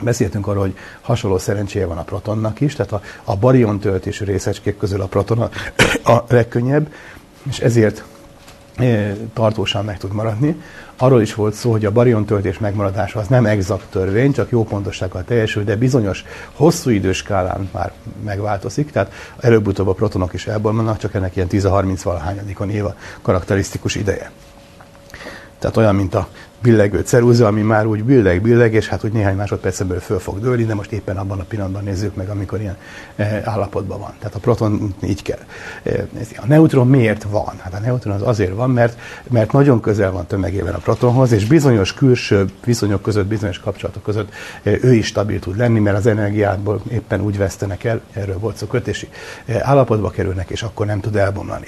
Beszéltünk 0.02 0.48
arról, 0.48 0.62
hogy 0.62 0.78
hasonló 1.02 1.38
szerencséje 1.38 1.86
van 1.86 1.98
a 1.98 2.04
protonnak 2.04 2.62
is, 2.62 2.76
tehát 2.76 2.92
a, 2.92 3.02
a 3.24 3.36
barion 3.36 3.80
töltésű 3.80 4.26
részecskék 4.26 4.78
közül 4.78 5.02
a 5.02 5.06
proton 5.06 5.42
a, 5.42 5.50
a 6.12 6.24
legkönnyebb, 6.28 6.94
és 7.44 7.60
ezért 7.60 8.04
tartósan 9.34 9.86
meg 9.86 9.98
tud 9.98 10.14
maradni. 10.14 10.62
Arról 10.98 11.22
is 11.22 11.34
volt 11.34 11.54
szó, 11.54 11.72
hogy 11.72 11.86
a 11.86 11.92
barion 11.92 12.26
töltés 12.26 12.60
megmaradása 12.60 13.20
az 13.20 13.28
nem 13.28 13.46
exakt 13.46 13.86
törvény, 13.90 14.34
csak 14.34 14.50
jó 14.50 14.64
pontossággal 14.64 15.24
teljesül, 15.24 15.64
de 15.64 15.76
bizonyos 15.76 16.24
hosszú 16.54 16.90
idős 16.90 17.18
skálán 17.18 17.70
már 17.74 17.92
megváltozik, 18.24 18.92
tehát 18.92 19.12
előbb-utóbb 19.40 19.88
a 19.88 19.94
protonok 19.94 20.34
is 20.34 20.48
elbomlanak, 20.48 20.98
csak 20.98 21.14
ennek 21.14 21.36
ilyen 21.36 21.48
10-30 21.52 22.00
valahányadikon 22.04 22.70
év 22.70 22.84
karakterisztikus 23.22 23.96
ideje. 23.96 24.32
Tehát 25.60 25.78
olyan, 25.78 25.96
mint 25.96 26.16
a 26.16 26.28
billegő 26.66 27.02
ceruza, 27.02 27.48
ami 27.48 27.62
már 27.62 27.86
úgy 27.86 28.04
billeg, 28.04 28.42
billeg, 28.42 28.74
és 28.74 28.88
hát 28.88 29.04
úgy 29.04 29.12
néhány 29.12 29.36
másodpercből 29.36 30.00
föl 30.00 30.20
fog 30.20 30.40
dőlni, 30.40 30.64
de 30.64 30.74
most 30.74 30.92
éppen 30.92 31.18
abban 31.18 31.40
a 31.40 31.44
pillanatban 31.44 31.84
nézzük 31.84 32.16
meg, 32.16 32.30
amikor 32.30 32.60
ilyen 32.60 32.78
eh, 33.16 33.42
állapotban 33.44 34.00
van. 34.00 34.14
Tehát 34.20 34.36
a 34.36 34.40
proton 34.40 34.96
így 35.04 35.22
kell. 35.22 35.40
Eh, 35.84 36.04
a 36.36 36.46
neutron 36.48 36.88
miért 36.88 37.24
van? 37.24 37.54
Hát 37.58 37.74
a 37.74 37.80
neutron 37.80 38.14
az 38.14 38.22
azért 38.22 38.56
van, 38.56 38.70
mert, 38.70 38.98
mert 39.30 39.52
nagyon 39.52 39.82
közel 39.82 40.12
van 40.12 40.26
tömegében 40.26 40.74
a 40.74 40.78
protonhoz, 40.78 41.32
és 41.32 41.46
bizonyos 41.46 41.94
külső 41.94 42.46
viszonyok 42.66 43.02
között, 43.02 43.26
bizonyos 43.26 43.60
kapcsolatok 43.60 44.04
között 44.04 44.34
eh, 44.64 44.84
ő 44.84 44.94
is 44.94 45.06
stabil 45.06 45.40
tud 45.40 45.58
lenni, 45.58 45.80
mert 45.80 45.98
az 45.98 46.06
energiából 46.06 46.82
éppen 46.92 47.22
úgy 47.22 47.38
vesztenek 47.38 47.84
el, 47.84 48.02
erről 48.14 48.40
volt 48.40 48.58
szó, 48.58 48.68
kötési 48.68 49.08
állapotba 49.60 50.10
kerülnek, 50.10 50.50
és 50.50 50.64
akkor 50.64 50.86
nem 50.86 51.00
tud 51.00 51.16
elbomlani. 51.16 51.68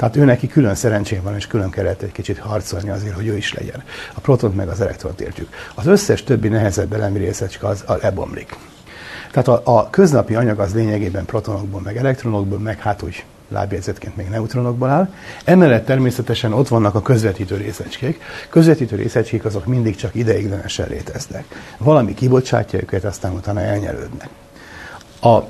Tehát 0.00 0.16
ő 0.16 0.24
neki 0.24 0.46
külön 0.46 0.74
szerencsén 0.74 1.22
van, 1.22 1.34
és 1.34 1.46
külön 1.46 1.70
kellett 1.70 2.02
egy 2.02 2.12
kicsit 2.12 2.38
harcolni 2.38 2.90
azért, 2.90 3.14
hogy 3.14 3.26
ő 3.26 3.36
is 3.36 3.54
legyen. 3.54 3.82
A 4.14 4.20
protont 4.20 4.56
meg 4.56 4.68
az 4.68 4.80
elektront 4.80 5.20
értjük. 5.20 5.48
Az 5.74 5.86
összes 5.86 6.24
többi 6.24 6.48
nehezebb 6.48 6.92
elemi 6.92 7.18
részecske 7.18 7.66
az 7.66 7.84
a 7.86 7.96
lebomlik. 8.02 8.56
Tehát 9.30 9.48
a, 9.48 9.60
a 9.64 9.90
köznapi 9.90 10.34
anyag 10.34 10.58
az 10.58 10.74
lényegében 10.74 11.24
protonokból, 11.24 11.80
meg 11.80 11.96
elektronokból, 11.96 12.58
meg 12.58 12.78
hát 12.78 13.02
úgy 13.02 13.24
lábjegyzetként 13.48 14.16
még 14.16 14.28
neutronokból 14.28 14.88
áll. 14.88 15.12
Emellett 15.44 15.86
természetesen 15.86 16.52
ott 16.52 16.68
vannak 16.68 16.94
a 16.94 17.02
közvetítő 17.02 17.56
részecskék. 17.56 18.20
Közvetítő 18.48 18.96
részecskék 18.96 19.44
azok 19.44 19.66
mindig 19.66 19.96
csak 19.96 20.14
ideiglenesen 20.14 20.88
léteznek. 20.88 21.44
Valami 21.78 22.14
kibocsátja 22.14 22.78
őket, 22.78 23.04
aztán 23.04 23.32
utána 23.32 23.60
elnyelődnek. 23.60 24.28
A 25.22 25.40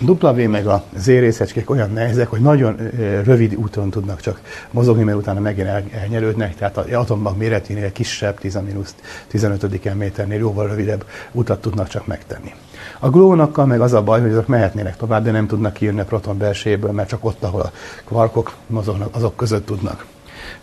W 0.00 0.48
meg 0.48 0.66
a 0.66 0.84
Z 0.96 1.06
részecskék 1.06 1.70
olyan 1.70 1.90
nehezek, 1.90 2.28
hogy 2.28 2.40
nagyon 2.40 2.76
rövid 3.24 3.54
úton 3.54 3.90
tudnak 3.90 4.20
csak 4.20 4.40
mozogni, 4.70 5.02
mert 5.02 5.16
utána 5.16 5.40
megint 5.40 5.68
elnyerődnek, 5.92 6.54
tehát 6.54 6.76
az 6.76 6.92
atommag 6.92 7.36
méreténél 7.36 7.92
kisebb, 7.92 8.38
10-15 8.42 9.94
méternél 9.94 10.38
jóval 10.38 10.68
rövidebb 10.68 11.04
utat 11.32 11.60
tudnak 11.60 11.88
csak 11.88 12.06
megtenni. 12.06 12.54
A 12.98 13.10
glónakkal 13.10 13.66
meg 13.66 13.80
az 13.80 13.92
a 13.92 14.02
baj, 14.02 14.20
hogy 14.20 14.30
azok 14.30 14.46
mehetnének 14.46 14.96
tovább, 14.96 15.24
de 15.24 15.30
nem 15.30 15.46
tudnak 15.46 15.72
kijönni 15.72 16.00
a 16.00 16.04
proton 16.04 16.38
belsejéből, 16.38 16.92
mert 16.92 17.08
csak 17.08 17.24
ott, 17.24 17.42
ahol 17.42 17.60
a 17.60 17.72
kvarkok 18.04 18.54
mozognak, 18.66 19.14
azok 19.14 19.36
között 19.36 19.66
tudnak 19.66 20.06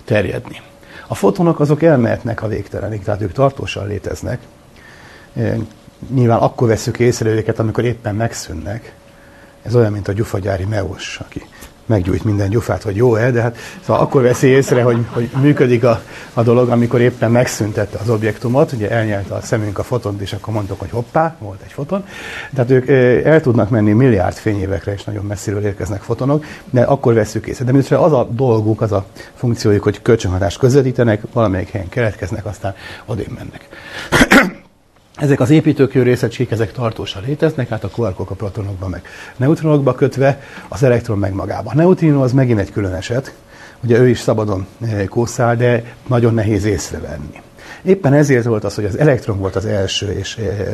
terjedni. 0.06 0.62
A 1.08 1.16
fotonok 1.16 1.60
azok 1.60 1.84
elmehetnek 1.84 2.44
a 2.44 2.48
végtelenig, 2.48 3.04
tehát 3.04 3.22
ők 3.22 3.32
tartósan 3.32 3.88
léteznek 3.88 4.40
nyilván 6.14 6.40
akkor 6.40 6.68
veszük 6.68 7.00
észre 7.00 7.30
őket, 7.30 7.60
amikor 7.60 7.86
éppen 7.86 8.16
megszűnnek. 8.16 8.94
Ez 9.62 9.76
olyan, 9.76 9.92
mint 9.92 10.08
a 10.08 10.14
gyufagyári 10.14 10.66
meós, 10.66 11.20
aki 11.22 11.42
meggyújt 11.86 12.24
minden 12.24 12.50
gyufát, 12.50 12.84
hogy 12.84 12.96
jó-e, 12.96 13.32
de 13.32 13.42
hát 13.42 13.58
szóval 13.86 14.02
akkor 14.02 14.22
veszi 14.22 14.48
észre, 14.48 14.84
hogy, 14.84 15.06
hogy 15.10 15.30
működik 15.42 15.84
a, 15.84 16.02
a 16.34 16.44
dolog, 16.44 16.70
amikor 16.70 17.02
éppen 17.02 17.32
megszüntette 17.32 17.98
az 18.02 18.10
objektumot, 18.10 18.72
ugye 18.72 18.90
elnyelte 18.90 19.34
a 19.34 19.42
szemünk 19.42 19.78
a 19.78 19.84
fotont, 19.84 20.22
és 20.22 20.34
akkor 20.34 20.54
mondtuk, 20.54 20.80
hogy 20.80 20.90
hoppá, 20.90 21.36
volt 21.40 21.62
egy 21.64 21.72
foton. 21.72 22.06
Tehát 22.54 22.72
ők 22.72 22.88
el 23.26 23.42
tudnak 23.42 23.70
menni 23.70 23.92
milliárd 23.92 24.36
fényévekre, 24.36 24.94
és 24.94 25.04
nagyon 25.04 25.26
messziről 25.26 25.66
érkeznek 25.66 26.02
fotonok, 26.02 26.46
de 26.70 26.82
akkor 26.82 27.14
veszük 27.14 27.48
észre. 27.48 27.66
De 27.66 27.72
mindössze 27.72 28.00
az 28.00 28.14
a 28.14 28.28
dolguk, 28.32 28.82
az 28.82 28.92
a 28.92 29.06
funkciójuk, 29.34 29.84
hogy 29.84 30.02
kölcsönhatást 30.02 30.58
közvetítenek, 30.58 31.22
valamelyik 31.34 31.70
helyen 31.70 31.90
keletkeznek, 31.90 32.46
aztán 32.46 32.74
odén 33.06 33.38
mennek. 33.38 33.68
Ezek 35.16 35.40
az 35.40 35.50
építőkő 35.50 36.04
részecskék, 36.04 36.52
ezek 36.52 36.72
tartósan 36.72 37.24
léteznek, 37.26 37.70
hát 37.70 37.84
a 37.84 37.88
kvarkok 37.88 38.30
a 38.30 38.36
protonokba 38.36 38.88
meg 38.88 39.02
neutronokba 39.36 39.94
kötve, 39.94 40.42
az 40.68 40.84
elektron 40.84 41.18
meg 41.18 41.34
magába. 41.34 41.70
A 41.70 41.76
neutrino 41.76 42.24
az 42.24 42.32
megint 42.32 42.60
egy 42.60 42.72
külön 42.72 42.94
eset, 42.94 43.34
ugye 43.84 44.00
ő 44.00 44.08
is 44.08 44.20
szabadon 44.20 44.68
eh, 44.82 45.06
kószál, 45.06 45.56
de 45.56 45.84
nagyon 46.08 46.34
nehéz 46.34 46.66
észrevenni. 46.66 47.42
Éppen 47.82 48.14
ezért 48.14 48.46
volt 48.46 48.64
az, 48.64 48.76
hogy 48.76 48.86
az 48.86 48.98
elektron 48.98 49.40
volt 49.40 49.56
az 49.56 49.66
első 49.66 50.12
és 50.12 50.38
eh, 50.38 50.68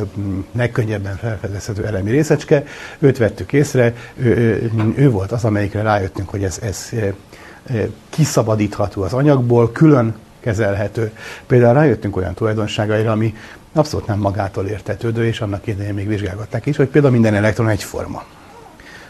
legkönnyebben 0.51 1.15
felfedezhető 1.15 1.85
elemi 1.85 2.11
részecske, 2.11 2.63
őt 2.99 3.17
vettük 3.17 3.53
észre, 3.53 3.93
ő, 4.15 4.27
ő, 4.27 4.71
ő 4.95 5.09
volt 5.09 5.31
az, 5.31 5.45
amelyikre 5.45 5.81
rájöttünk, 5.81 6.29
hogy 6.29 6.43
ez, 6.43 6.59
ez 6.61 6.89
eh, 6.91 7.85
kiszabadítható 8.09 9.01
az 9.01 9.13
anyagból, 9.13 9.71
külön 9.71 10.15
kezelhető. 10.41 11.11
Például 11.47 11.73
rájöttünk 11.73 12.15
olyan 12.15 12.33
tulajdonságaira, 12.33 13.11
ami 13.11 13.35
abszolút 13.73 14.07
nem 14.07 14.19
magától 14.19 14.67
értetődő, 14.67 15.25
és 15.25 15.41
annak 15.41 15.67
idején 15.67 15.93
még 15.93 16.07
vizsgálgatták 16.07 16.65
is, 16.65 16.77
hogy 16.77 16.87
például 16.87 17.13
minden 17.13 17.35
elektron 17.35 17.69
egyforma. 17.69 18.23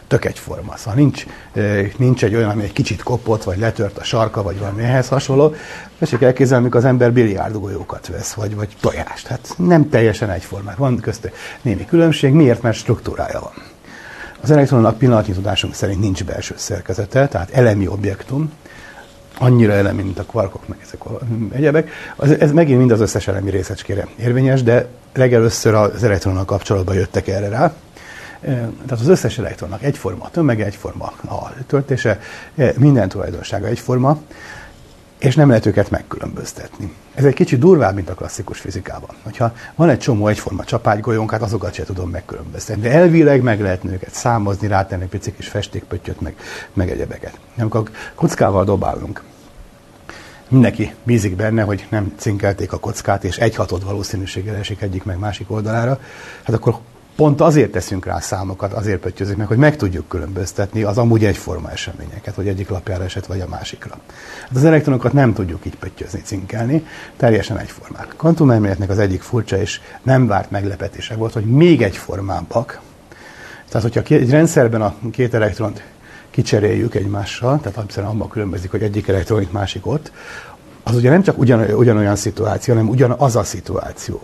Tök 0.06 0.24
egyforma. 0.24 0.76
Szóval 0.76 0.94
nincs, 0.94 1.26
nincs 1.96 2.24
egy 2.24 2.34
olyan, 2.34 2.50
ami 2.50 2.62
egy 2.62 2.72
kicsit 2.72 3.02
kopott, 3.02 3.42
vagy 3.42 3.58
letört 3.58 3.98
a 3.98 4.04
sarka, 4.04 4.42
vagy 4.42 4.58
valami 4.58 4.82
ehhez 4.82 5.08
hasonló. 5.08 5.54
Tessék 5.98 6.22
elképzelni, 6.22 6.62
amikor 6.62 6.80
az 6.80 6.86
ember 6.86 7.12
biliárdgolyókat 7.12 8.06
vesz, 8.06 8.32
vagy, 8.32 8.54
vagy 8.54 8.76
tojást. 8.80 9.26
Hát 9.26 9.54
nem 9.56 9.88
teljesen 9.88 10.30
egyformák. 10.30 10.76
Van 10.76 11.00
közte 11.00 11.30
némi 11.62 11.84
különbség. 11.84 12.32
Miért? 12.32 12.62
Mert 12.62 12.76
struktúrája 12.76 13.40
van. 13.40 13.52
Az 14.40 14.50
elektronnak 14.50 14.98
pillanatnyi 14.98 15.32
tudásunk 15.32 15.74
szerint 15.74 16.00
nincs 16.00 16.24
belső 16.24 16.54
szerkezete, 16.56 17.28
tehát 17.28 17.50
elemi 17.50 17.86
objektum, 17.86 18.52
annyira 19.38 19.72
elemi, 19.72 20.02
mint 20.02 20.18
a 20.18 20.24
kvarkok, 20.24 20.68
meg 20.68 20.78
ezek 20.82 21.04
a 21.04 21.18
egyebek. 21.52 21.90
Az, 22.16 22.40
ez 22.40 22.52
megint 22.52 22.78
mind 22.78 22.90
az 22.90 23.00
összes 23.00 23.28
elemi 23.28 23.50
részecskére 23.50 24.08
érvényes, 24.18 24.62
de 24.62 24.86
legelőször 25.14 25.74
az 25.74 26.04
elektronnal 26.04 26.44
kapcsolatban 26.44 26.94
jöttek 26.94 27.28
erre 27.28 27.48
rá. 27.48 27.74
Tehát 28.42 29.00
az 29.00 29.08
összes 29.08 29.38
elektronnak 29.38 29.82
egyforma 29.82 30.24
a 30.24 30.30
tömege, 30.30 30.64
egyforma 30.64 31.12
a 31.28 31.52
töltése, 31.66 32.20
minden 32.76 33.08
tulajdonsága 33.08 33.66
egyforma, 33.66 34.18
és 35.22 35.34
nem 35.34 35.48
lehet 35.48 35.66
őket 35.66 35.90
megkülönböztetni. 35.90 36.92
Ez 37.14 37.24
egy 37.24 37.34
kicsit 37.34 37.58
durvább, 37.58 37.94
mint 37.94 38.08
a 38.08 38.14
klasszikus 38.14 38.60
fizikában. 38.60 39.10
Hogyha 39.22 39.52
van 39.74 39.88
egy 39.88 39.98
csomó 39.98 40.26
egyforma 40.26 40.64
csapágygolyónk, 40.64 41.30
hát 41.30 41.42
azokat 41.42 41.74
sem 41.74 41.84
tudom 41.84 42.10
megkülönböztetni. 42.10 42.82
De 42.82 42.90
elvileg 42.90 43.42
meg 43.42 43.60
lehet 43.60 43.84
őket 43.84 44.12
számozni, 44.12 44.68
rátenni 44.68 45.06
pici 45.06 45.34
kis 45.34 45.48
festékpöttyöt, 45.48 46.20
meg, 46.20 46.36
meg 46.72 46.90
egyebeket. 46.90 47.38
Amikor 47.58 47.90
kockával 48.14 48.64
dobálunk, 48.64 49.22
mindenki 50.48 50.94
bízik 51.02 51.36
benne, 51.36 51.62
hogy 51.62 51.86
nem 51.90 52.12
cinkelték 52.16 52.72
a 52.72 52.78
kockát, 52.78 53.24
és 53.24 53.38
egy 53.38 53.54
hatod 53.54 53.84
valószínűséggel 53.84 54.56
esik 54.56 54.80
egyik 54.82 55.04
meg 55.04 55.18
másik 55.18 55.50
oldalára, 55.50 55.98
hát 56.42 56.56
akkor 56.56 56.78
pont 57.16 57.40
azért 57.40 57.70
teszünk 57.70 58.04
rá 58.04 58.20
számokat, 58.20 58.72
azért 58.72 59.00
pöttyözik 59.00 59.36
meg, 59.36 59.46
hogy 59.46 59.56
meg 59.56 59.76
tudjuk 59.76 60.08
különböztetni 60.08 60.82
az 60.82 60.98
amúgy 60.98 61.24
egyforma 61.24 61.70
eseményeket, 61.70 62.34
hogy 62.34 62.48
egyik 62.48 62.68
lapjára 62.68 63.04
esett, 63.04 63.26
vagy 63.26 63.40
a 63.40 63.48
másikra. 63.48 63.98
Hát 64.40 64.56
az 64.56 64.64
elektronokat 64.64 65.12
nem 65.12 65.32
tudjuk 65.32 65.66
így 65.66 65.76
pöttyözni, 65.76 66.20
cinkelni, 66.24 66.86
teljesen 67.16 67.58
egyformák. 67.58 68.06
A 68.12 68.16
kvantumelméletnek 68.16 68.90
az 68.90 68.98
egyik 68.98 69.22
furcsa 69.22 69.58
és 69.58 69.80
nem 70.02 70.26
várt 70.26 70.50
meglepetése 70.50 71.14
volt, 71.14 71.32
hogy 71.32 71.44
még 71.44 71.82
egyformábbak. 71.82 72.80
Tehát, 73.68 73.92
hogyha 73.92 74.14
egy 74.14 74.30
rendszerben 74.30 74.82
a 74.82 74.94
két 75.10 75.34
elektront 75.34 75.82
kicseréljük 76.30 76.94
egymással, 76.94 77.60
tehát 77.60 77.78
egyszerűen 77.78 78.12
abban 78.12 78.28
különbözik, 78.28 78.70
hogy 78.70 78.82
egyik 78.82 79.08
elektron 79.08 79.48
másik 79.50 79.86
ott, 79.86 80.12
az 80.82 80.94
ugye 80.94 81.10
nem 81.10 81.22
csak 81.22 81.38
ugyan, 81.38 81.60
ugyanolyan 81.60 82.16
szituáció, 82.16 82.74
hanem 82.74 82.88
ugyanaz 82.88 83.36
a 83.36 83.44
szituáció. 83.44 84.20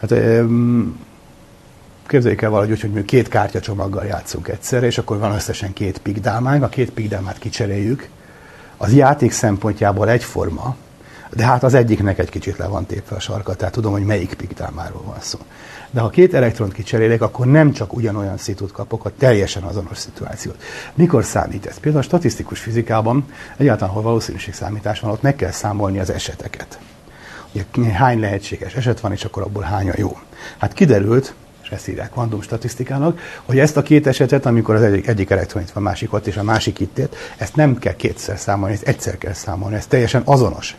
Hát, 0.00 0.12
képzeljük 2.08 2.42
el 2.42 2.50
valahogy 2.50 2.80
hogy 2.80 2.90
mi 2.90 3.04
két 3.04 3.28
kártyacsomaggal 3.28 4.04
játszunk 4.04 4.48
egyszerre, 4.48 4.86
és 4.86 4.98
akkor 4.98 5.18
van 5.18 5.34
összesen 5.34 5.72
két 5.72 5.98
pigdámánk, 5.98 6.62
a 6.62 6.68
két 6.68 6.90
pigdámát 6.90 7.38
kicseréljük. 7.38 8.08
Az 8.76 8.92
játék 8.92 9.32
szempontjából 9.32 10.08
egyforma, 10.08 10.76
de 11.34 11.44
hát 11.44 11.62
az 11.62 11.74
egyiknek 11.74 12.18
egy 12.18 12.28
kicsit 12.28 12.56
le 12.56 12.66
van 12.66 12.86
tépve 12.86 13.16
a 13.16 13.20
sarka, 13.20 13.54
tehát 13.54 13.74
tudom, 13.74 13.92
hogy 13.92 14.04
melyik 14.04 14.34
pigdámáról 14.34 15.02
van 15.02 15.20
szó. 15.20 15.38
De 15.90 16.00
ha 16.00 16.08
két 16.08 16.34
elektront 16.34 16.72
kicserélek, 16.72 17.22
akkor 17.22 17.46
nem 17.46 17.72
csak 17.72 17.96
ugyanolyan 17.96 18.36
szitut 18.36 18.72
kapok, 18.72 19.04
a 19.04 19.12
teljesen 19.18 19.62
azonos 19.62 19.98
szituációt. 19.98 20.62
Mikor 20.94 21.24
számít 21.24 21.66
ez? 21.66 21.78
Például 21.78 22.02
a 22.02 22.06
statisztikus 22.06 22.60
fizikában, 22.60 23.24
egyáltalán, 23.56 23.94
ha 23.94 24.00
valószínűségszámítás 24.00 25.00
van, 25.00 25.10
ott 25.10 25.22
meg 25.22 25.36
kell 25.36 25.50
számolni 25.50 25.98
az 25.98 26.10
eseteket. 26.10 26.78
Ugye 27.52 27.92
hány 27.92 28.20
lehetséges 28.20 28.74
eset 28.74 29.00
van, 29.00 29.12
és 29.12 29.24
akkor 29.24 29.42
abból 29.42 29.62
hány 29.62 29.90
a 29.90 29.94
jó. 29.96 30.18
Hát 30.58 30.72
kiderült, 30.72 31.34
és 31.68 31.74
ezt 31.74 31.88
írják 31.88 32.10
kvantum 32.10 32.42
statisztikának, 32.42 33.20
hogy 33.44 33.58
ezt 33.58 33.76
a 33.76 33.82
két 33.82 34.06
esetet, 34.06 34.46
amikor 34.46 34.74
az 34.74 34.82
egyik, 34.82 35.06
egyik 35.06 35.30
elektron 35.30 35.62
itt 35.62 35.70
van, 35.70 35.82
másik 35.82 36.12
ott, 36.12 36.26
és 36.26 36.36
a 36.36 36.42
másik 36.42 36.80
itt 36.80 36.98
ért, 36.98 37.16
ezt 37.36 37.56
nem 37.56 37.78
kell 37.78 37.96
kétszer 37.96 38.38
számolni, 38.38 38.74
ezt 38.74 38.86
egyszer 38.86 39.18
kell 39.18 39.32
számolni, 39.32 39.76
ez 39.76 39.86
teljesen 39.86 40.22
azonos 40.24 40.76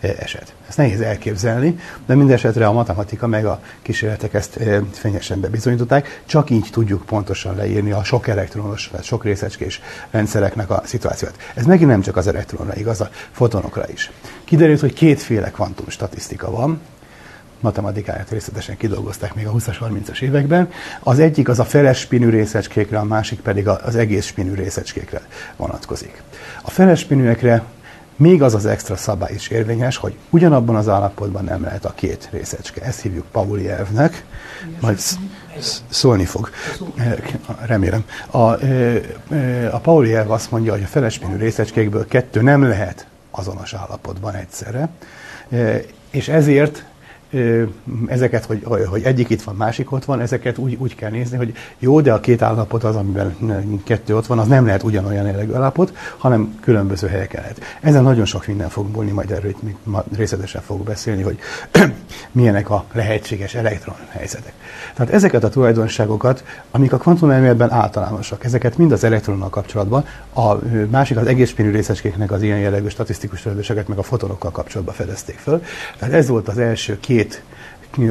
eset. 0.00 0.54
Ezt 0.68 0.76
nehéz 0.76 1.00
elképzelni, 1.00 1.78
de 2.06 2.14
minden 2.14 2.34
esetre 2.34 2.66
a 2.66 2.72
matematika 2.72 3.26
meg 3.26 3.46
a 3.46 3.60
kísérletek 3.82 4.34
ezt 4.34 4.58
fényesen 4.92 5.40
bebizonyították. 5.40 6.22
Csak 6.26 6.50
így 6.50 6.68
tudjuk 6.70 7.04
pontosan 7.04 7.56
leírni 7.56 7.90
a 7.90 8.04
sok 8.04 8.28
elektronos, 8.28 8.88
vagy 8.92 9.02
sok 9.02 9.24
részecskés 9.24 9.80
rendszereknek 10.10 10.70
a 10.70 10.82
szituációt. 10.84 11.36
Ez 11.54 11.64
megint 11.64 11.90
nem 11.90 12.00
csak 12.00 12.16
az 12.16 12.26
elektronra 12.26 12.74
igaz, 12.76 13.00
a 13.00 13.10
fotonokra 13.30 13.84
is. 13.92 14.10
Kiderült, 14.44 14.80
hogy 14.80 14.92
kétféle 14.92 15.50
kvantum 15.50 15.88
statisztika 15.88 16.50
van, 16.50 16.80
matematikáját 17.62 18.30
részletesen 18.30 18.76
kidolgozták 18.76 19.34
még 19.34 19.46
a 19.46 19.52
20-as, 19.52 19.76
30-as 19.80 20.20
években. 20.20 20.70
Az 21.00 21.18
egyik 21.18 21.48
az 21.48 21.58
a 21.58 21.64
feles 21.64 21.98
spinű 21.98 22.28
részecskékre, 22.28 22.98
a 22.98 23.04
másik 23.04 23.40
pedig 23.40 23.68
az 23.68 23.96
egész 23.96 24.26
spinű 24.26 24.54
részecskékre 24.54 25.20
vonatkozik. 25.56 26.22
A 26.62 26.70
feles 26.70 27.00
spinűekre 27.00 27.62
még 28.16 28.42
az 28.42 28.54
az 28.54 28.66
extra 28.66 28.96
szabály 28.96 29.32
is 29.34 29.48
érvényes, 29.48 29.96
hogy 29.96 30.14
ugyanabban 30.30 30.76
az 30.76 30.88
állapotban 30.88 31.44
nem 31.44 31.62
lehet 31.62 31.84
a 31.84 31.92
két 31.94 32.28
részecske. 32.32 32.82
Ezt 32.82 33.00
hívjuk 33.00 33.26
Pauli 33.32 33.68
elvnek, 33.68 34.24
majd 34.80 34.98
szólni 35.88 36.24
fog. 36.24 36.50
Remélem. 37.66 38.04
A, 38.30 38.38
a 39.70 39.78
Pauli 39.82 40.14
elv 40.14 40.30
azt 40.30 40.50
mondja, 40.50 40.72
hogy 40.72 40.82
a 40.82 40.86
felesmérő 40.86 41.36
részecskékből 41.36 42.06
kettő 42.06 42.42
nem 42.42 42.62
lehet 42.62 43.06
azonos 43.30 43.74
állapotban 43.74 44.34
egyszerre, 44.34 44.88
és 46.10 46.28
ezért 46.28 46.84
ezeket, 48.06 48.44
hogy, 48.44 48.64
hogy 48.64 49.02
egyik 49.02 49.30
itt 49.30 49.42
van, 49.42 49.54
másik 49.54 49.92
ott 49.92 50.04
van, 50.04 50.20
ezeket 50.20 50.58
úgy, 50.58 50.76
úgy 50.78 50.94
kell 50.94 51.10
nézni, 51.10 51.36
hogy 51.36 51.54
jó, 51.78 52.00
de 52.00 52.12
a 52.12 52.20
két 52.20 52.42
állapot 52.42 52.84
az, 52.84 52.96
amiben 52.96 53.36
kettő 53.84 54.16
ott 54.16 54.26
van, 54.26 54.38
az 54.38 54.46
nem 54.46 54.66
lehet 54.66 54.82
ugyanolyan 54.82 55.26
jellegű 55.26 55.52
állapot, 55.52 55.92
hanem 56.16 56.58
különböző 56.60 57.06
helyeken 57.06 57.40
lehet. 57.40 57.60
Ezen 57.80 58.02
nagyon 58.02 58.24
sok 58.24 58.46
minden 58.46 58.68
fog 58.68 58.90
múlni, 58.92 59.10
majd 59.10 59.30
erről 59.30 59.54
még 59.60 59.76
részletesen 60.16 60.62
fogok 60.62 60.84
beszélni, 60.84 61.22
hogy 61.22 61.38
milyenek 62.32 62.70
a 62.70 62.84
lehetséges 62.92 63.54
elektron 63.54 63.96
helyzetek. 64.08 64.52
Tehát 64.94 65.12
ezeket 65.12 65.44
a 65.44 65.48
tulajdonságokat, 65.48 66.44
amik 66.70 66.92
a 66.92 66.96
kvantumelméletben 66.96 67.70
általánosak, 67.70 68.44
ezeket 68.44 68.76
mind 68.78 68.92
az 68.92 69.04
elektronnal 69.04 69.48
kapcsolatban, 69.48 70.04
a 70.34 70.54
másik 70.90 71.16
az 71.16 71.26
egészspinű 71.26 71.70
részecskéknek 71.70 72.30
az 72.30 72.42
ilyen 72.42 72.58
jellegű 72.58 72.88
statisztikus 72.88 73.40
tulajdonságát 73.40 73.88
meg 73.88 73.98
a 73.98 74.02
fotonokkal 74.02 74.50
kapcsolatban 74.50 74.94
fedezték 74.94 75.38
föl. 75.38 75.62
Tehát 75.98 76.14
ez 76.14 76.28
volt 76.28 76.48
az 76.48 76.58
első 76.58 77.00
két 77.00 77.21
két 77.22 77.42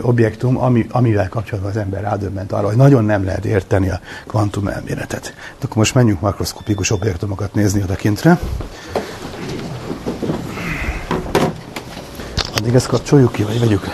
objektum, 0.01 0.58
ami, 0.58 0.86
amivel 0.91 1.30
kapcsolatban 1.30 1.72
az 1.72 1.77
ember 1.77 2.01
rádöbbent 2.01 2.51
arra, 2.51 2.68
hogy 2.68 2.75
nagyon 2.75 3.03
nem 3.03 3.25
lehet 3.25 3.46
érteni 3.46 3.89
a 3.89 4.00
kvantum 4.27 4.68
elméletet. 4.68 5.34
De 5.60 5.65
akkor 5.65 5.77
most 5.77 5.94
menjünk 5.94 6.20
makroszkopikus 6.22 6.91
objektumokat 6.91 7.53
nézni 7.53 7.84
odakintre. 7.84 8.39
Addig 12.56 12.74
ezt 12.74 12.88
kapcsoljuk 12.88 13.32
ki, 13.32 13.44
vagy 13.44 13.60
vegyük 13.60 13.88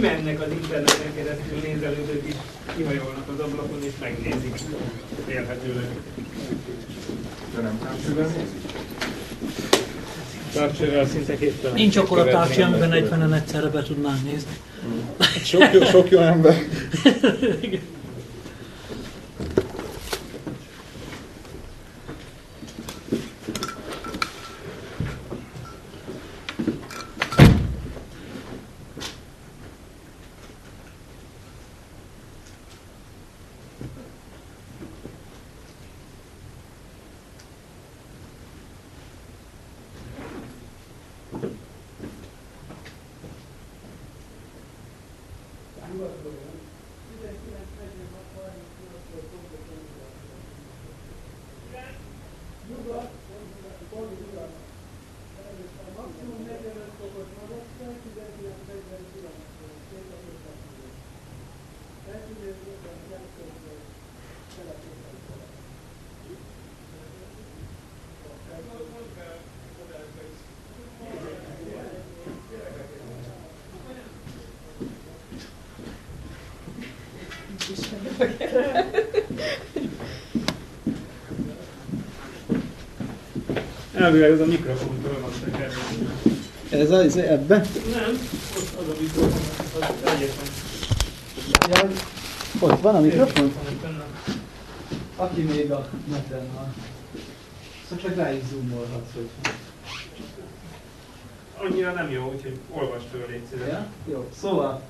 kimennek 0.00 0.40
az 0.40 0.52
interneten 0.52 1.14
keresztül 1.14 1.58
nézelődők 1.62 2.28
is, 2.28 2.34
kihajolnak 2.76 3.28
az 3.28 3.40
ablakon 3.40 3.82
és 3.82 3.92
megnézik 4.00 4.54
élhetőleg. 5.28 5.88
De 7.54 7.60
nem 7.60 7.78
távcsővel 7.82 8.30
Távcsővel 10.52 11.06
szinte 11.06 11.36
képtelen. 11.36 11.67
Nincs 11.78 11.96
akkor 11.96 12.18
a 12.18 12.24
távcső, 12.24 12.62
amiben 12.62 12.90
40-en 12.92 13.34
egyszerre 13.34 13.68
be 13.68 13.82
tudnánk 13.82 14.24
nézni. 14.24 14.56
Sok 15.44 15.72
jó, 15.72 15.84
sok 15.84 16.10
jó 16.10 16.18
ember. 16.18 16.54
Elvileg 84.08 84.30
ez 84.30 84.40
a 84.40 84.46
mikrofontól 84.46 85.30
tekerve. 85.44 85.74
Ez 86.70 86.90
az 86.90 87.16
ebbe? 87.16 87.56
Nem, 87.56 88.18
ott 88.56 88.80
az 88.80 88.88
a 88.88 89.00
mikrofon, 89.00 89.40
az 89.80 90.12
egyetlen. 90.12 90.48
Ja, 91.68 91.90
ott 92.60 92.80
van 92.80 92.94
a 92.94 93.00
mikrofon? 93.00 93.52
Aki 95.16 95.40
még 95.40 95.70
a 95.70 95.88
neten 96.10 96.46
van. 96.54 96.74
Szóval 97.88 98.04
csak 98.04 98.16
rá 98.16 98.32
is 98.32 98.42
zoomolhatsz, 98.50 99.12
hogy... 99.14 99.28
Annyira 101.56 101.92
nem 101.92 102.10
jó, 102.10 102.32
úgyhogy 102.34 102.58
olvasd 102.70 103.06
föl, 103.10 103.26
légy 103.28 103.42
szíves. 103.50 103.68
Ja? 103.68 103.86
Jó. 104.10 104.28
Szóval, 104.40 104.82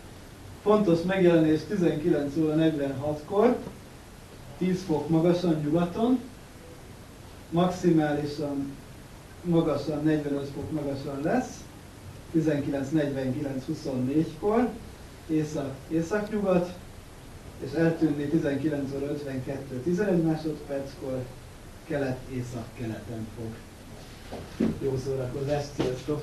pontos 0.63 0.99
megjelenés 1.07 1.61
19 1.69 2.37
óra 2.37 2.55
46-kor, 2.57 3.57
10 4.59 4.83
fok 4.87 5.09
magasan 5.09 5.61
nyugaton, 5.65 6.21
maximálisan 7.51 8.73
magasan, 9.43 10.03
45 10.03 10.49
fok 10.55 10.71
magasan 10.71 11.21
lesz, 11.23 11.49
19.49-24-kor, 12.35 14.69
észak, 15.27 15.75
északnyugat, 15.89 16.75
és 17.65 17.73
eltűnni 17.73 18.25
19 18.25 18.95
óra 18.95 19.07
52 19.07 19.81
11 19.81 20.23
másodperckor, 20.23 21.25
kelet-észak-keleten 21.85 23.27
fog. 23.37 23.55
Jó 24.83 24.97
szórakozást, 25.05 25.69
sziasztok! 25.75 26.23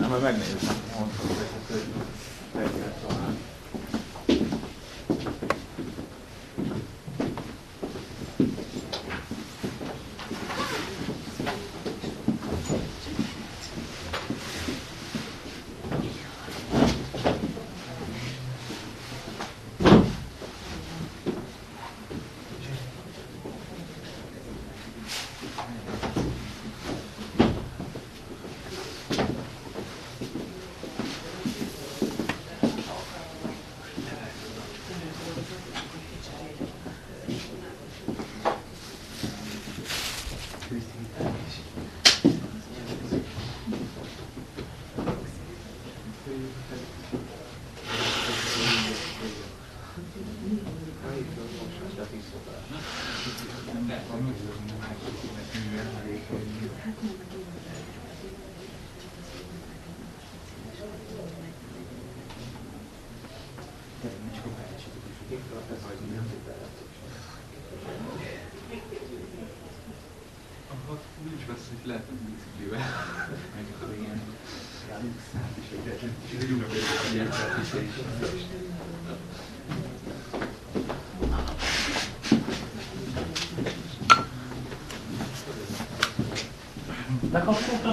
Nem, 0.00 0.10
mert 0.10 0.22
megnézzük. 0.22 0.77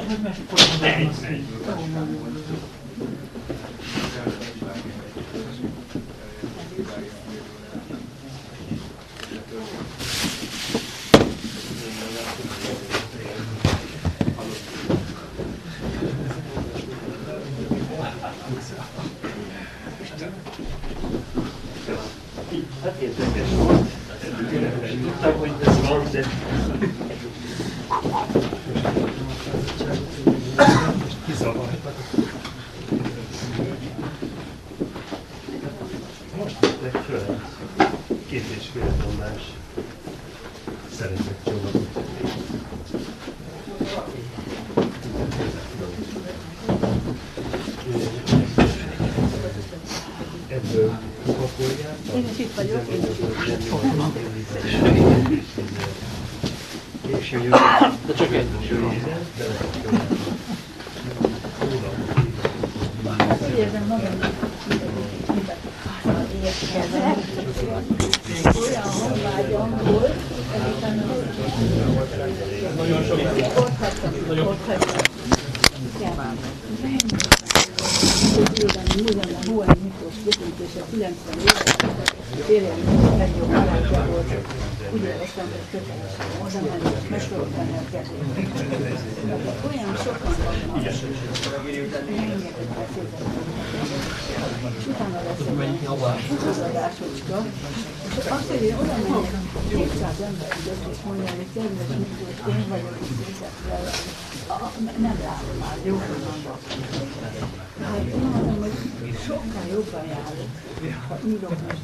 Thanks. 0.01 1.54
De 52.55 52.63
csak 58.17 58.33
egy. 58.33 58.45
Nagyon 72.77 73.03
sok. 73.03 73.64
Éreztem, 85.75 85.97
hogy 85.99 86.15
kötelesen 86.15 86.25
oda 86.45 86.59
menni, 86.69 87.07
megsorolni 87.09 87.77
a 87.77 87.85
kedvét. 87.91 88.25
Olyan 89.69 89.95
sokan 90.05 90.35
vannak, 90.45 90.83
rengeteg 92.05 92.67
beszélgetünk. 92.77 93.43
Utána 94.91 95.19
lesz 95.27 95.39
egy 95.39 95.57
fogadásocska, 96.45 97.37
és 98.17 98.25
hogy 98.49 98.63
én 98.69 98.75
oda 98.81 98.95
menjek 99.03 99.31
200 99.69 100.21
ember 100.29 100.47
között, 100.55 100.85
és 100.91 100.97
mondjam, 101.05 101.35
hogy 101.35 101.51
kedves 101.53 101.89
Miklós, 102.01 102.37
én 102.55 102.65
vagyok 102.69 102.97
itt 103.01 103.19
Józsefvel, 103.21 103.83
nem 105.07 105.17
látom 105.25 105.57
már, 105.59 105.77
jó, 105.83 105.95
mondok. 106.25 106.59
Hát 107.81 108.03
én 108.13 108.19
mondom, 108.19 108.57
hogy 108.61 109.17
sokkal 109.25 109.65
jobban 109.71 110.05
járok, 110.07 110.51
ha 111.07 111.17
írok 111.27 111.57
most 111.67 111.83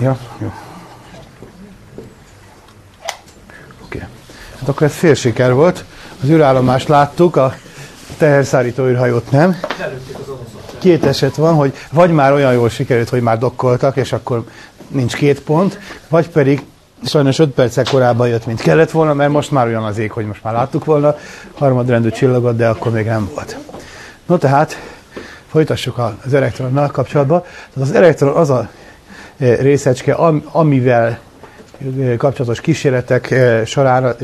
Ja, 0.00 0.18
jó. 0.38 0.52
Oké. 3.84 3.96
Okay. 3.96 4.08
Hát 4.58 4.68
akkor 4.68 4.86
ez 4.86 4.92
fél 4.92 5.14
siker 5.14 5.54
volt. 5.54 5.84
Az 6.22 6.28
űrállomást 6.28 6.88
láttuk, 6.88 7.36
a 7.36 7.54
teherszállító 8.18 8.86
űrhajót 8.86 9.30
nem. 9.30 9.56
Két 10.78 11.04
eset 11.04 11.36
van, 11.36 11.54
hogy 11.54 11.74
vagy 11.92 12.10
már 12.10 12.32
olyan 12.32 12.52
jól 12.52 12.68
sikerült, 12.68 13.08
hogy 13.08 13.20
már 13.22 13.38
dokkoltak, 13.38 13.96
és 13.96 14.12
akkor 14.12 14.44
nincs 14.88 15.14
két 15.14 15.40
pont, 15.40 15.78
vagy 16.08 16.28
pedig 16.28 16.64
sajnos 17.04 17.38
5 17.38 17.50
perccel 17.50 17.84
korábban 17.90 18.28
jött, 18.28 18.46
mint 18.46 18.60
kellett 18.60 18.90
volna, 18.90 19.14
mert 19.14 19.30
most 19.30 19.50
már 19.50 19.66
olyan 19.66 19.84
az 19.84 19.98
ég, 19.98 20.10
hogy 20.10 20.26
most 20.26 20.42
már 20.42 20.54
láttuk 20.54 20.84
volna 20.84 21.16
harmadrendű 21.54 22.10
csillagot, 22.10 22.56
de 22.56 22.68
akkor 22.68 22.92
még 22.92 23.06
nem 23.06 23.30
volt. 23.34 23.56
No 24.26 24.36
tehát, 24.36 24.80
folytassuk 25.50 25.98
az 26.24 26.34
elektronnal 26.34 26.88
kapcsolatban. 26.88 27.40
Tehát 27.42 27.88
az 27.88 27.94
elektron 27.94 28.36
az 28.36 28.50
a 28.50 28.68
részecske, 29.40 30.14
amivel 30.52 31.18
kapcsolatos 32.16 32.60
kísérletek 32.60 33.34
során 33.64 34.14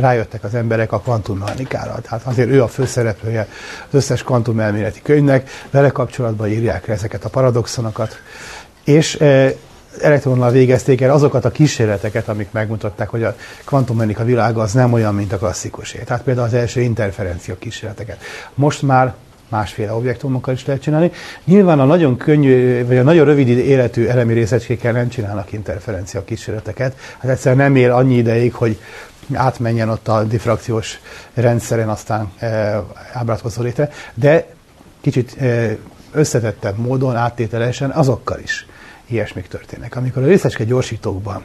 rájöttek 0.00 0.44
az 0.44 0.54
emberek 0.54 0.92
a 0.92 1.00
kvantummechanikára. 1.00 1.98
Tehát 2.00 2.26
azért 2.26 2.48
ő 2.48 2.62
a 2.62 2.68
főszereplője 2.68 3.48
az 3.88 3.94
összes 3.94 4.22
kvantumelméleti 4.22 5.02
könyvnek, 5.02 5.50
vele 5.70 5.88
kapcsolatban 5.88 6.48
írják 6.48 6.88
ezeket 6.88 7.24
a 7.24 7.28
paradoxonokat. 7.28 8.20
És 8.84 9.18
elektronnal 10.00 10.50
végezték 10.50 11.00
el 11.00 11.10
azokat 11.10 11.44
a 11.44 11.50
kísérleteket, 11.50 12.28
amik 12.28 12.48
megmutatták, 12.50 13.08
hogy 13.08 13.22
a 13.22 13.36
kvantummechanika 13.64 14.24
világa 14.24 14.62
az 14.62 14.72
nem 14.72 14.92
olyan, 14.92 15.14
mint 15.14 15.32
a 15.32 15.38
klasszikusé. 15.38 15.98
Tehát 15.98 16.22
például 16.22 16.46
az 16.46 16.54
első 16.54 16.80
interferencia 16.80 17.58
kísérleteket. 17.58 18.18
Most 18.54 18.82
már 18.82 19.14
másféle 19.48 19.94
objektumokkal 19.94 20.54
is 20.54 20.66
lehet 20.66 20.82
csinálni. 20.82 21.10
Nyilván 21.44 21.80
a 21.80 21.84
nagyon 21.84 22.16
könnyű, 22.16 22.86
vagy 22.86 22.96
a 22.96 23.02
nagyon 23.02 23.24
rövid 23.24 23.48
életű 23.48 24.06
elemi 24.06 24.32
részecskékkel 24.32 24.92
nem 24.92 25.08
csinálnak 25.08 25.52
interferencia 25.52 26.24
kísérleteket. 26.24 26.96
Hát 27.18 27.30
egyszerűen 27.30 27.62
nem 27.62 27.76
él 27.76 27.92
annyi 27.92 28.16
ideig, 28.16 28.54
hogy 28.54 28.78
átmenjen 29.32 29.88
ott 29.88 30.08
a 30.08 30.24
diffrakciós 30.24 31.00
rendszeren, 31.34 31.88
aztán 31.88 32.32
e, 32.38 32.82
ábrátkozó 33.12 33.62
létre, 33.62 33.90
de 34.14 34.46
kicsit 35.00 35.36
e, 35.40 35.76
összetettebb 36.12 36.78
módon, 36.78 37.16
áttételesen 37.16 37.90
azokkal 37.90 38.38
is 38.38 38.66
ilyesmik 39.06 39.46
történnek. 39.46 39.96
Amikor 39.96 40.22
a 40.22 40.26
részecske 40.26 40.64
gyorsítókban 40.64 41.42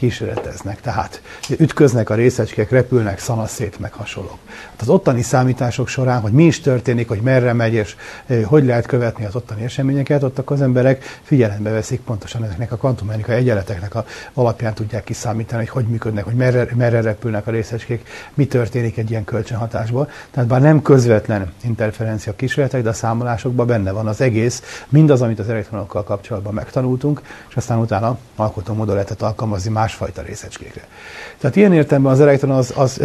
kísérleteznek. 0.00 0.80
Tehát 0.80 1.22
ütköznek 1.58 2.10
a 2.10 2.14
részecskék, 2.14 2.70
repülnek, 2.70 3.18
szanaszét, 3.18 3.78
meg 3.78 3.92
hasonlók. 3.92 4.38
Hát 4.70 4.80
az 4.80 4.88
ottani 4.88 5.22
számítások 5.22 5.88
során, 5.88 6.20
hogy 6.20 6.32
mi 6.32 6.44
is 6.44 6.60
történik, 6.60 7.08
hogy 7.08 7.20
merre 7.20 7.52
megy, 7.52 7.72
és 7.72 7.96
hogy 8.44 8.64
lehet 8.64 8.86
követni 8.86 9.24
az 9.24 9.34
ottani 9.34 9.64
eseményeket, 9.64 10.22
ott 10.22 10.38
az 10.38 10.60
emberek 10.60 11.20
figyelembe 11.22 11.70
veszik 11.70 12.00
pontosan 12.00 12.44
ezeknek 12.44 12.72
a 12.72 12.76
kvantummechanikai 12.76 13.36
egyenleteknek 13.36 13.94
a 13.94 14.04
alapján 14.32 14.74
tudják 14.74 15.04
kiszámítani, 15.04 15.66
hogy 15.66 15.80
hogy 15.82 15.90
működnek, 15.90 16.24
hogy 16.24 16.34
merre, 16.34 16.68
merre 16.74 17.00
repülnek 17.00 17.46
a 17.46 17.50
részecskék, 17.50 18.08
mi 18.34 18.46
történik 18.46 18.96
egy 18.96 19.10
ilyen 19.10 19.24
kölcsönhatásból. 19.24 20.08
Tehát 20.30 20.48
bár 20.48 20.60
nem 20.60 20.82
közvetlen 20.82 21.52
interferencia 21.62 22.36
kísérletek, 22.36 22.82
de 22.82 22.88
a 22.88 22.92
számolásokban 22.92 23.66
benne 23.66 23.90
van 23.90 24.06
az 24.06 24.20
egész, 24.20 24.84
mindaz, 24.88 25.22
amit 25.22 25.38
az 25.38 25.48
elektronokkal 25.48 26.04
kapcsolatban 26.04 26.54
megtanultunk, 26.54 27.22
és 27.48 27.56
aztán 27.56 27.78
utána 27.78 28.18
alkotó 28.36 28.74
módon 28.74 28.94
lehetett 28.94 29.22
alkalmazni 29.22 29.70
más 29.70 29.89
másfajta 29.90 30.22
részecskékre. 30.22 30.86
Tehát 31.38 31.56
ilyen 31.56 31.72
értelemben 31.72 32.12
az 32.12 32.20
elektron 32.20 32.50
az, 32.50 32.72
az 32.76 33.00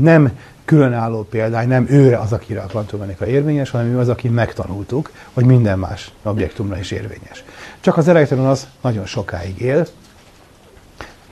nem 0.00 0.38
különálló 0.64 1.22
példány, 1.22 1.68
nem 1.68 1.86
ő 1.88 2.14
az, 2.14 2.32
akire 2.32 2.60
a 2.60 2.66
kvantummechanika 2.66 3.26
érvényes, 3.26 3.70
hanem 3.70 3.86
ő 3.86 3.98
az, 3.98 4.08
aki 4.08 4.28
megtanultuk, 4.28 5.10
hogy 5.32 5.44
minden 5.44 5.78
más 5.78 6.12
objektumra 6.22 6.78
is 6.78 6.90
érvényes. 6.90 7.44
Csak 7.80 7.96
az 7.96 8.08
elektron 8.08 8.46
az 8.46 8.66
nagyon 8.80 9.06
sokáig 9.06 9.60
él, 9.60 9.86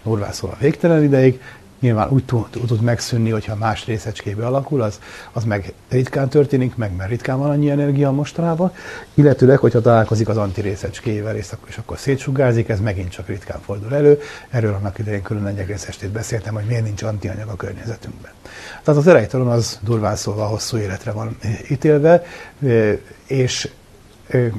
durván 0.03 0.33
szól 0.33 0.51
a 0.51 0.57
végtelen 0.61 1.03
ideig, 1.03 1.41
Nyilván 1.85 2.11
úgy 2.11 2.25
tud, 2.25 2.81
megszűnni, 2.81 3.31
hogyha 3.31 3.57
más 3.57 3.87
részecskébe 3.87 4.47
alakul, 4.47 4.83
az, 4.83 5.01
az 5.33 5.45
meg 5.45 5.73
ritkán 5.89 6.29
történik, 6.29 6.77
meg 6.77 6.97
mert 6.97 7.11
ritkán 7.11 7.39
van 7.39 7.51
annyi 7.51 7.71
energia 7.71 8.11
mostanában, 8.11 8.73
illetőleg, 9.15 9.59
hogyha 9.59 9.81
találkozik 9.81 10.29
az 10.29 10.37
antirészecskével, 10.37 11.37
és 11.37 11.53
akkor, 11.53 11.69
és 11.69 11.77
akkor 11.77 11.99
szétsugárzik, 11.99 12.69
ez 12.69 12.81
megint 12.81 13.11
csak 13.11 13.27
ritkán 13.27 13.61
fordul 13.61 13.95
elő. 13.95 14.21
Erről 14.51 14.75
annak 14.75 14.99
idején 14.99 15.23
külön 15.23 15.47
egy 15.47 15.59
egész 15.59 15.87
estét 15.87 16.11
beszéltem, 16.11 16.55
hogy 16.55 16.65
miért 16.65 16.85
nincs 16.85 17.03
antianyag 17.03 17.49
a 17.49 17.57
környezetünkben. 17.57 18.33
Tehát 18.83 19.01
az 19.01 19.07
elektron 19.07 19.49
az 19.49 19.79
durván 19.83 20.17
szólva 20.17 20.47
hosszú 20.47 20.77
életre 20.77 21.13
van 21.13 21.37
ítélve, 21.71 22.23
és 23.27 23.71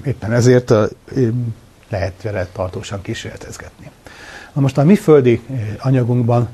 éppen 0.03 0.31
ezért 0.31 0.73
lehet 1.89 2.21
vele 2.21 2.47
tartósan 2.51 3.01
kísérletezgetni. 3.01 3.89
Na 4.53 4.61
most 4.61 4.77
a 4.77 4.83
mi 4.83 4.95
földi 4.95 5.41
anyagunkban 5.79 6.49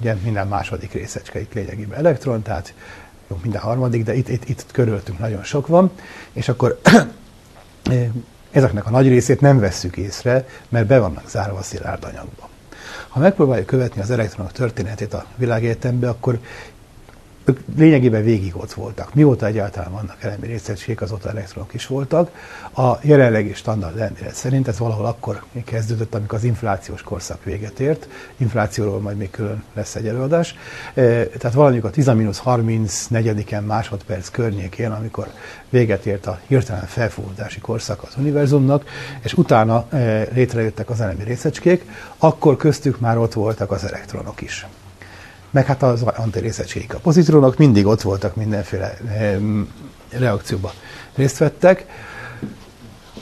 ugye 0.00 0.14
minden 0.24 0.48
második 0.48 0.92
részecske 0.92 1.40
itt 1.40 1.52
lényegében 1.52 1.98
elektron, 1.98 2.42
tehát 2.42 2.74
jó, 3.28 3.38
minden 3.42 3.60
harmadik, 3.60 4.04
de 4.04 4.14
itt, 4.14 4.28
itt, 4.28 4.48
itt 4.48 4.64
körülöttünk 4.72 5.18
nagyon 5.18 5.42
sok 5.42 5.66
van, 5.66 5.90
és 6.32 6.48
akkor 6.48 6.80
ezeknek 8.50 8.86
a 8.86 8.90
nagy 8.90 9.08
részét 9.08 9.40
nem 9.40 9.58
vesszük 9.58 9.96
észre, 9.96 10.48
mert 10.68 10.86
be 10.86 10.98
vannak 10.98 11.28
zárva 11.28 11.58
a 11.58 11.62
szilárd 11.62 12.04
anyagba. 12.04 12.48
Ha 13.08 13.20
megpróbáljuk 13.20 13.66
követni 13.66 14.00
az 14.00 14.10
elektronok 14.10 14.52
történetét 14.52 15.14
a 15.14 15.26
világegyetembe, 15.36 16.08
akkor 16.08 16.38
ők 17.48 17.60
lényegében 17.76 18.22
végig 18.22 18.56
ott 18.56 18.72
voltak. 18.72 19.14
Mióta 19.14 19.46
egyáltalán 19.46 19.92
vannak 19.92 20.22
elemi 20.22 20.46
részecskék, 20.46 21.00
azóta 21.00 21.28
elektronok 21.28 21.74
is 21.74 21.86
voltak. 21.86 22.30
A 22.76 22.92
jelenlegi 23.02 23.54
standard 23.54 23.98
elmélet 23.98 24.34
szerint 24.34 24.68
ez 24.68 24.78
valahol 24.78 25.06
akkor 25.06 25.42
kezdődött, 25.64 26.14
amikor 26.14 26.38
az 26.38 26.44
inflációs 26.44 27.02
korszak 27.02 27.44
véget 27.44 27.80
ért. 27.80 28.08
Inflációról 28.36 29.00
majd 29.00 29.16
még 29.16 29.30
külön 29.30 29.64
lesz 29.74 29.94
egy 29.94 30.06
előadás. 30.06 30.54
E, 30.94 31.02
tehát 31.26 31.52
valamikor 31.52 31.90
a 31.90 32.00
10-34 32.00 33.66
másodperc 33.66 34.28
környékén, 34.28 34.90
amikor 34.90 35.28
véget 35.68 36.06
ért 36.06 36.26
a 36.26 36.40
hirtelen 36.46 36.86
felfúvódási 36.86 37.60
korszak 37.60 38.02
az 38.02 38.14
univerzumnak, 38.16 38.84
és 39.22 39.34
utána 39.34 39.86
e, 39.90 40.28
létrejöttek 40.32 40.90
az 40.90 41.00
elemi 41.00 41.24
részecskék, 41.24 41.84
akkor 42.18 42.56
köztük 42.56 43.00
már 43.00 43.18
ott 43.18 43.32
voltak 43.32 43.70
az 43.70 43.84
elektronok 43.84 44.40
is 44.40 44.66
meg 45.56 45.66
hát 45.66 45.82
az 45.82 46.02
antirészecskék. 46.02 46.94
A 46.94 46.98
pozitronok 46.98 47.56
mindig 47.56 47.86
ott 47.86 48.02
voltak, 48.02 48.34
mindenféle 48.34 48.96
reakcióba 50.08 50.72
részt 51.14 51.38
vettek. 51.38 51.86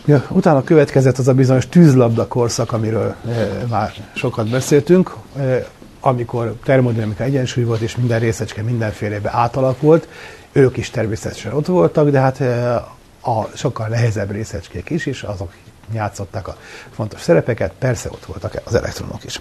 Ja, 0.05 0.25
utána 0.31 0.65
következett 0.65 1.19
az 1.19 1.29
a 1.29 1.35
bizonyos 1.35 1.69
tűzlabda 1.69 2.27
korszak, 2.27 2.73
amiről 2.73 3.15
e, 3.29 3.49
már 3.69 3.93
sokat 4.15 4.51
beszéltünk, 4.51 5.15
e, 5.37 5.67
amikor 6.01 6.55
termodinamika 6.65 7.25
egyensúly 7.25 7.65
volt, 7.65 7.81
és 7.81 7.97
minden 7.97 8.19
részecske 8.19 8.63
mindenfélebe 8.63 9.31
átalakult. 9.33 10.09
Ők 10.53 10.77
is 10.77 10.91
természetesen 10.91 11.53
ott 11.53 11.67
voltak, 11.67 12.09
de 12.09 12.21
hát 12.21 12.41
e, 12.41 12.75
a 13.23 13.49
sokkal 13.55 13.87
nehezebb 13.87 14.31
részecskék 14.31 14.91
is, 14.91 15.07
és 15.07 15.23
azok 15.23 15.53
játszották 15.93 16.49
a 16.49 16.57
fontos 16.91 17.21
szerepeket, 17.21 17.73
persze 17.79 18.09
ott 18.13 18.25
voltak 18.25 18.61
az 18.65 18.75
elektronok 18.75 19.25
is. 19.25 19.41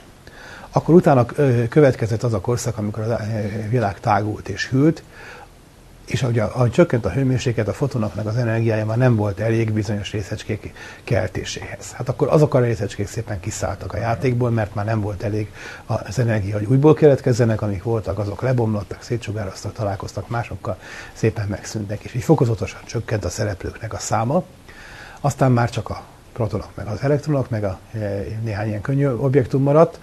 Akkor 0.75 0.95
utána 0.95 1.25
következett 1.69 2.23
az 2.23 2.33
a 2.33 2.39
korszak, 2.39 2.77
amikor 2.77 3.03
a 3.03 3.19
világ 3.69 3.99
tágult 3.99 4.49
és 4.49 4.69
hűlt, 4.69 5.03
és 6.05 6.23
ahogy, 6.23 6.39
ahogy 6.39 6.71
csökkent 6.71 7.05
a 7.05 7.11
hőmérséklet, 7.11 7.67
a 7.67 7.73
fotonoknak 7.73 8.25
az 8.25 8.35
energiája 8.35 8.85
már 8.85 8.97
nem 8.97 9.15
volt 9.15 9.39
elég 9.39 9.71
bizonyos 9.71 10.11
részecskék 10.11 10.73
keltéséhez. 11.03 11.91
Hát 11.91 12.09
akkor 12.09 12.27
azok 12.27 12.53
a 12.53 12.59
részecskék 12.59 13.07
szépen 13.07 13.39
kiszálltak 13.39 13.93
a 13.93 13.97
játékból, 13.97 14.49
mert 14.49 14.75
már 14.75 14.85
nem 14.85 15.01
volt 15.01 15.23
elég 15.23 15.51
az 15.85 16.19
energia, 16.19 16.57
hogy 16.57 16.67
újból 16.67 16.93
keletkezzenek, 16.93 17.61
amik 17.61 17.83
voltak, 17.83 18.19
azok 18.19 18.41
lebomlottak, 18.41 19.01
szétsugároztak, 19.01 19.73
találkoztak 19.73 20.29
másokkal, 20.29 20.77
szépen 21.13 21.47
megszűntek, 21.47 22.03
és 22.03 22.13
így 22.13 22.23
fokozatosan 22.23 22.81
csökkent 22.85 23.25
a 23.25 23.29
szereplőknek 23.29 23.93
a 23.93 23.97
száma. 23.97 24.43
Aztán 25.21 25.51
már 25.51 25.69
csak 25.69 25.89
a 25.89 26.03
protonok, 26.33 26.69
meg 26.75 26.87
az 26.87 27.01
elektronok, 27.01 27.49
meg 27.49 27.63
a 27.63 27.79
e, 27.93 27.97
néhány 28.43 28.67
ilyen 28.67 28.81
könnyű 28.81 29.07
objektum 29.07 29.61
maradt, 29.61 29.99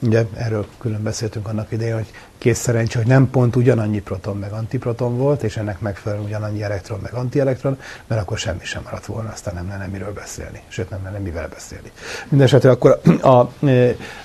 Ugye 0.00 0.24
erről 0.34 0.66
külön 0.78 1.02
beszéltünk 1.02 1.48
annak 1.48 1.72
idején, 1.72 1.94
hogy 1.94 2.10
kész 2.38 2.58
szerencsé, 2.58 2.98
hogy 2.98 3.06
nem 3.06 3.30
pont 3.30 3.56
ugyanannyi 3.56 4.00
proton 4.00 4.36
meg 4.36 4.52
antiproton 4.52 5.16
volt, 5.16 5.42
és 5.42 5.56
ennek 5.56 5.80
megfelelően 5.80 6.26
ugyanannyi 6.26 6.62
elektron 6.62 7.00
meg 7.02 7.14
antielektron, 7.14 7.78
mert 8.06 8.20
akkor 8.20 8.38
semmi 8.38 8.64
sem 8.64 8.82
maradt 8.84 9.06
volna, 9.06 9.30
aztán 9.32 9.54
nem 9.54 9.68
lenne 9.68 9.86
miről 9.86 10.12
beszélni, 10.12 10.62
sőt 10.68 10.90
nem 10.90 11.00
lenne 11.04 11.18
mivel 11.18 11.48
beszélni. 11.48 11.90
Mindenesetre 12.28 12.70
akkor 12.70 13.00
a, 13.20 13.28
a, 13.28 13.52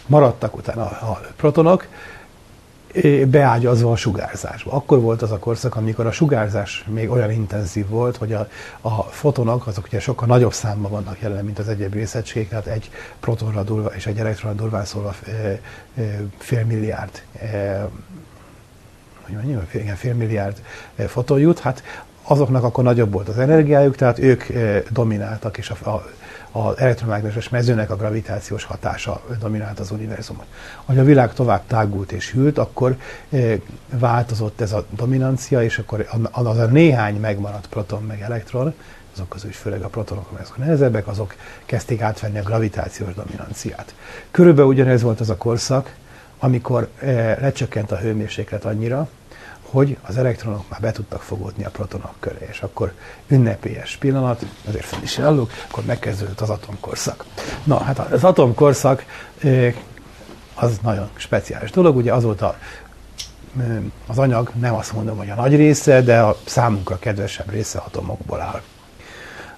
maradtak 0.05 0.55
utána 0.55 0.83
a 0.83 1.21
protonok, 1.35 1.87
beágyazva 3.25 3.91
a 3.91 3.95
sugárzásba. 3.95 4.71
Akkor 4.71 4.99
volt 4.99 5.21
az 5.21 5.31
a 5.31 5.39
korszak, 5.39 5.75
amikor 5.75 6.05
a 6.05 6.11
sugárzás 6.11 6.85
még 6.87 7.09
olyan 7.09 7.31
intenzív 7.31 7.87
volt, 7.87 8.17
hogy 8.17 8.33
a, 8.33 8.47
a 8.81 9.03
fotonok, 9.03 9.67
azok 9.67 9.85
ugye 9.85 9.99
sokkal 9.99 10.27
nagyobb 10.27 10.53
számban 10.53 10.91
vannak 10.91 11.21
jelen, 11.21 11.45
mint 11.45 11.59
az 11.59 11.67
egyéb 11.67 11.93
részecskék, 11.93 12.49
tehát 12.49 12.65
egy 12.65 12.89
protonra 13.19 13.63
durva 13.63 13.89
és 13.95 14.05
egy 14.05 14.19
elektronra 14.19 14.57
durván 14.57 14.85
szólva 14.85 15.15
fél 16.37 16.65
milliárd 16.65 17.21
hogy 19.21 19.35
mondjam, 19.35 19.65
fél, 19.67 19.95
fél 19.95 20.13
milliárd 20.13 20.61
foton 21.07 21.39
jut, 21.39 21.59
hát 21.59 21.83
azoknak 22.23 22.63
akkor 22.63 22.83
nagyobb 22.83 23.11
volt 23.11 23.29
az 23.29 23.37
energiájuk, 23.37 23.95
tehát 23.95 24.19
ők 24.19 24.43
domináltak, 24.89 25.57
és 25.57 25.69
a, 25.69 25.89
a 25.89 26.05
az 26.51 26.77
elektromágneses 26.77 27.49
mezőnek 27.49 27.89
a 27.89 27.95
gravitációs 27.95 28.63
hatása 28.63 29.21
dominált 29.39 29.79
az 29.79 29.91
univerzumot. 29.91 30.45
Ahogy 30.85 30.99
a 30.99 31.03
világ 31.03 31.33
tovább 31.33 31.61
tágult 31.67 32.11
és 32.11 32.31
hűlt, 32.31 32.57
akkor 32.57 32.97
eh, 33.29 33.59
változott 33.89 34.61
ez 34.61 34.71
a 34.71 34.85
dominancia, 34.95 35.63
és 35.63 35.77
akkor 35.77 36.07
az 36.31 36.57
a 36.57 36.65
néhány 36.65 37.19
megmaradt 37.19 37.67
proton 37.67 38.03
meg 38.03 38.21
elektron, 38.21 38.73
azok 39.13 39.29
közül 39.29 39.49
is 39.49 39.57
főleg 39.57 39.81
a 39.81 39.87
protonok, 39.87 40.27
amelyek 40.29 40.57
nehezebbek, 40.57 41.07
azok 41.07 41.35
kezdték 41.65 42.01
átvenni 42.01 42.39
a 42.39 42.43
gravitációs 42.43 43.13
dominanciát. 43.13 43.95
Körülbelül 44.31 44.71
ugyanez 44.71 45.01
volt 45.01 45.19
az 45.19 45.29
a 45.29 45.37
korszak, 45.37 45.95
amikor 46.39 46.89
eh, 46.99 47.37
lecsökkent 47.39 47.91
a 47.91 47.97
hőmérséklet 47.97 48.65
annyira, 48.65 49.09
hogy 49.71 49.97
az 50.01 50.17
elektronok 50.17 50.69
már 50.69 50.79
be 50.79 50.91
tudtak 50.91 51.21
fogódni 51.21 51.65
a 51.65 51.69
protonok 51.69 52.13
köré, 52.19 52.47
és 52.49 52.61
akkor 52.61 52.93
ünnepélyes 53.27 53.95
pillanat, 53.95 54.45
azért 54.67 54.85
fel 54.85 55.03
is 55.03 55.19
állunk, 55.19 55.51
akkor 55.69 55.85
megkezdődött 55.85 56.41
az 56.41 56.49
atomkorszak. 56.49 57.25
Na, 57.63 57.77
hát 57.77 57.99
az 57.99 58.23
atomkorszak 58.23 59.05
az 60.55 60.79
nagyon 60.81 61.09
speciális 61.15 61.71
dolog, 61.71 61.95
ugye 61.95 62.13
azóta 62.13 62.57
az 64.07 64.17
anyag, 64.17 64.51
nem 64.59 64.73
azt 64.73 64.93
mondom, 64.93 65.17
hogy 65.17 65.29
a 65.29 65.35
nagy 65.35 65.55
része, 65.55 66.01
de 66.01 66.19
a 66.19 66.37
számunkra 66.45 66.99
kedvesebb 66.99 67.49
része 67.49 67.79
atomokból 67.79 68.41
áll. 68.41 68.61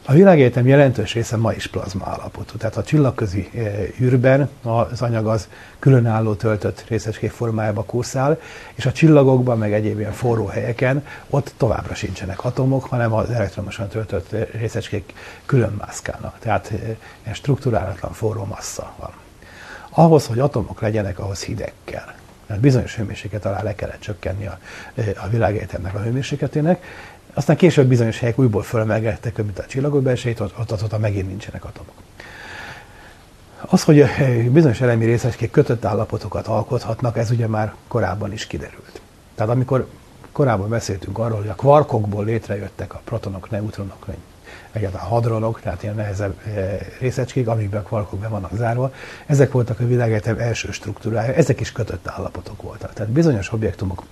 A 0.05 0.13
világegyetem 0.13 0.67
jelentős 0.67 1.13
része 1.13 1.37
ma 1.37 1.53
is 1.53 1.67
plazma 1.67 2.05
állapotú, 2.05 2.57
tehát 2.57 2.77
a 2.77 2.83
csillagközi 2.83 3.49
eh, 3.53 3.87
űrben 4.01 4.49
az 4.61 5.01
anyag 5.01 5.27
az 5.27 5.47
különálló 5.79 6.33
töltött 6.33 6.83
részecskék 6.87 7.31
formájába 7.31 7.83
kúszál, 7.83 8.39
és 8.73 8.85
a 8.85 8.91
csillagokban, 8.91 9.57
meg 9.57 9.73
egyéb 9.73 9.99
ilyen 9.99 10.11
forró 10.11 10.45
helyeken 10.45 11.05
ott 11.29 11.53
továbbra 11.57 11.93
sincsenek 11.93 12.43
atomok, 12.43 12.83
hanem 12.83 13.13
az 13.13 13.29
elektromosan 13.29 13.87
töltött 13.87 14.31
eh, 14.31 14.47
részecskék 14.51 15.13
külön 15.45 15.75
mászkálnak. 15.79 16.39
Tehát 16.39 16.71
eh, 16.71 16.79
ilyen 17.23 17.35
struktúrálatlan 17.35 18.11
forró 18.11 18.45
massza 18.45 18.93
van. 18.99 19.11
Ahhoz, 19.89 20.25
hogy 20.25 20.39
atomok 20.39 20.81
legyenek, 20.81 21.19
ahhoz 21.19 21.43
hideg 21.43 21.73
kell. 21.83 22.13
Mert 22.47 22.61
bizonyos 22.61 22.95
hőmérséklet 22.95 23.45
alá 23.45 23.61
le 23.61 23.75
kellett 23.75 23.99
csökkenni 23.99 24.45
a, 24.45 24.59
a 25.23 25.27
világegyetemnek 25.27 25.95
a 25.95 25.99
hőmérsékletének, 25.99 26.83
aztán 27.33 27.55
később 27.55 27.87
bizonyos 27.87 28.19
helyek 28.19 28.39
újból 28.39 28.63
fölemelgettek, 28.63 29.37
mint 29.37 29.59
a 29.59 29.65
csillagok 29.65 30.01
belsejét, 30.01 30.39
ott, 30.39 30.59
ott, 30.59 30.71
ott, 30.71 30.83
ott 30.83 30.99
megint 30.99 31.27
nincsenek 31.27 31.65
atomok. 31.65 31.93
Az, 33.65 33.83
hogy 33.83 34.05
bizonyos 34.51 34.81
elemi 34.81 35.05
részecskék 35.05 35.51
kötött 35.51 35.85
állapotokat 35.85 36.47
alkothatnak, 36.47 37.17
ez 37.17 37.31
ugye 37.31 37.47
már 37.47 37.73
korábban 37.87 38.33
is 38.33 38.47
kiderült. 38.47 39.01
Tehát 39.35 39.51
amikor 39.51 39.87
korábban 40.31 40.69
beszéltünk 40.69 41.17
arról, 41.17 41.37
hogy 41.37 41.47
a 41.47 41.55
kvarkokból 41.55 42.25
létrejöttek 42.25 42.93
a 42.93 43.01
protonok, 43.03 43.49
neutronok, 43.49 44.05
egyáltalán 44.71 45.07
hadronok, 45.07 45.61
tehát 45.61 45.83
ilyen 45.83 45.95
nehezebb 45.95 46.35
részecskék, 46.99 47.47
amikben 47.47 47.81
a 47.81 47.83
kvarkok 47.83 48.19
be 48.19 48.27
vannak 48.27 48.55
zárva, 48.55 48.93
ezek 49.25 49.51
voltak 49.51 49.79
a 49.79 49.87
világegyetem 49.87 50.39
első 50.39 50.71
struktúrája, 50.71 51.33
ezek 51.33 51.59
is 51.59 51.71
kötött 51.71 52.07
állapotok 52.07 52.61
voltak. 52.61 52.93
Tehát 52.93 53.11
bizonyos 53.11 53.51
objektumok 53.51 54.03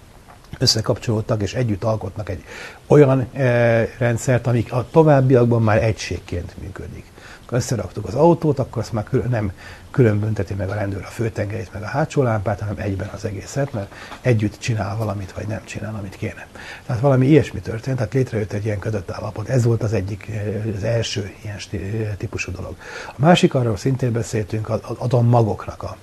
összekapcsolódtak 0.58 1.42
és 1.42 1.54
együtt 1.54 1.84
alkotnak 1.84 2.30
egy 2.30 2.44
olyan 2.88 3.28
e, 3.34 3.88
rendszert, 3.98 4.48
amik 4.48 4.74
a 4.74 4.88
továbbiakban 4.92 5.62
már 5.62 5.84
egységként 5.84 6.54
működik. 6.62 7.06
Ha 7.46 7.58
összeraktuk 7.58 8.08
az 8.08 8.14
autót, 8.14 8.60
akkor 8.60 8.82
azt 8.82 8.94
már 8.94 9.04
külön, 9.04 9.30
nem 9.30 9.52
külön 9.92 10.36
meg 10.58 10.70
a 10.70 10.74
rendőr 10.74 11.04
a 11.04 11.08
főtengelyét, 11.08 11.74
meg 11.74 11.82
a 11.82 11.86
hátsó 11.86 12.24
lámpát, 12.24 12.60
hanem 12.60 12.76
egyben 12.78 13.10
az 13.14 13.26
egészet, 13.26 13.74
mert 13.74 13.94
együtt 14.22 14.60
csinál 14.60 14.98
valamit, 14.98 15.32
vagy 15.32 15.48
nem 15.48 15.62
csinál, 15.66 15.96
amit 15.96 16.16
kéne. 16.16 16.48
Tehát 16.86 17.02
valami 17.02 17.28
ilyesmi 17.28 17.60
történt, 17.60 17.98
tehát 17.98 18.14
létrejött 18.14 18.52
egy 18.52 18.66
ilyen 18.66 18.80
ködött 18.80 19.12
állapot. 19.12 19.50
Ez 19.50 19.64
volt 19.64 19.84
az 19.84 19.94
egyik, 19.94 20.32
az 20.76 20.84
első 20.84 21.34
ilyen 21.44 21.58
típusú 22.18 22.52
dolog. 22.52 22.76
A 23.08 23.16
másik, 23.16 23.54
arról 23.54 23.78
szintén 23.78 24.12
beszéltünk, 24.12 24.70
az 24.70 24.80
atommagoknak 24.98 25.84
a 25.84 25.98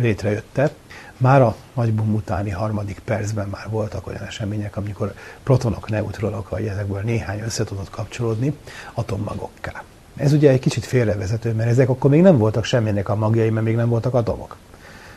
létrejötte, 0.00 0.70
már 1.16 1.42
a 1.42 1.56
nagy 1.74 1.92
bum 1.92 2.14
utáni 2.14 2.50
harmadik 2.50 2.98
percben 3.04 3.48
már 3.48 3.66
voltak 3.68 4.06
olyan 4.06 4.22
események, 4.22 4.76
amikor 4.76 5.14
protonok, 5.42 5.90
neutronok, 5.90 6.48
vagy 6.48 6.66
ezekből 6.66 7.00
néhány 7.00 7.40
össze 7.40 7.64
tudott 7.64 7.90
kapcsolódni 7.90 8.56
atommagokká. 8.94 9.82
Ez 10.16 10.32
ugye 10.32 10.50
egy 10.50 10.60
kicsit 10.60 10.84
félrevezető, 10.84 11.52
mert 11.52 11.70
ezek 11.70 11.88
akkor 11.88 12.10
még 12.10 12.22
nem 12.22 12.38
voltak 12.38 12.64
semminek 12.64 13.08
a 13.08 13.14
magjai, 13.14 13.50
mert 13.50 13.66
még 13.66 13.76
nem 13.76 13.88
voltak 13.88 14.14
atomok. 14.14 14.56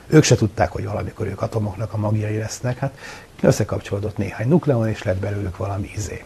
Ők 0.08 0.24
se 0.24 0.36
tudták, 0.36 0.72
hogy 0.72 0.86
valamikor 0.86 1.28
ők 1.28 1.42
atomoknak 1.42 1.94
a 1.94 1.98
magjai 1.98 2.38
lesznek. 2.38 2.78
Hát 2.78 2.98
összekapcsolódott 3.42 4.18
néhány 4.18 4.48
nukleon, 4.48 4.88
és 4.88 5.04
lett 5.04 5.18
belőlük 5.18 5.58
valami 5.58 5.92
izé. 5.96 6.24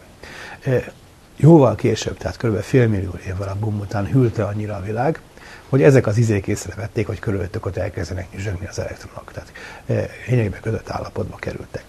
Jóval 1.36 1.74
később, 1.74 2.16
tehát 2.16 2.36
kb. 2.36 2.60
félmillió 2.60 3.14
évvel 3.26 3.48
a 3.48 3.56
bum 3.60 3.78
után 3.78 4.06
hűlte 4.06 4.44
annyira 4.44 4.76
a 4.76 4.80
világ, 4.80 5.20
hogy 5.70 5.82
ezek 5.82 6.06
az 6.06 6.18
izék 6.18 6.46
észrevették, 6.46 7.06
hogy 7.06 7.18
körülöttük 7.18 7.66
ott 7.66 7.76
elkezdenek 7.76 8.32
nyüzsögni 8.32 8.66
az 8.66 8.78
elektronok. 8.78 9.32
Tehát 9.32 9.52
e, 9.86 10.10
lényegben 10.28 10.60
ködött 10.60 10.90
állapotba 10.90 11.36
kerültek. 11.36 11.84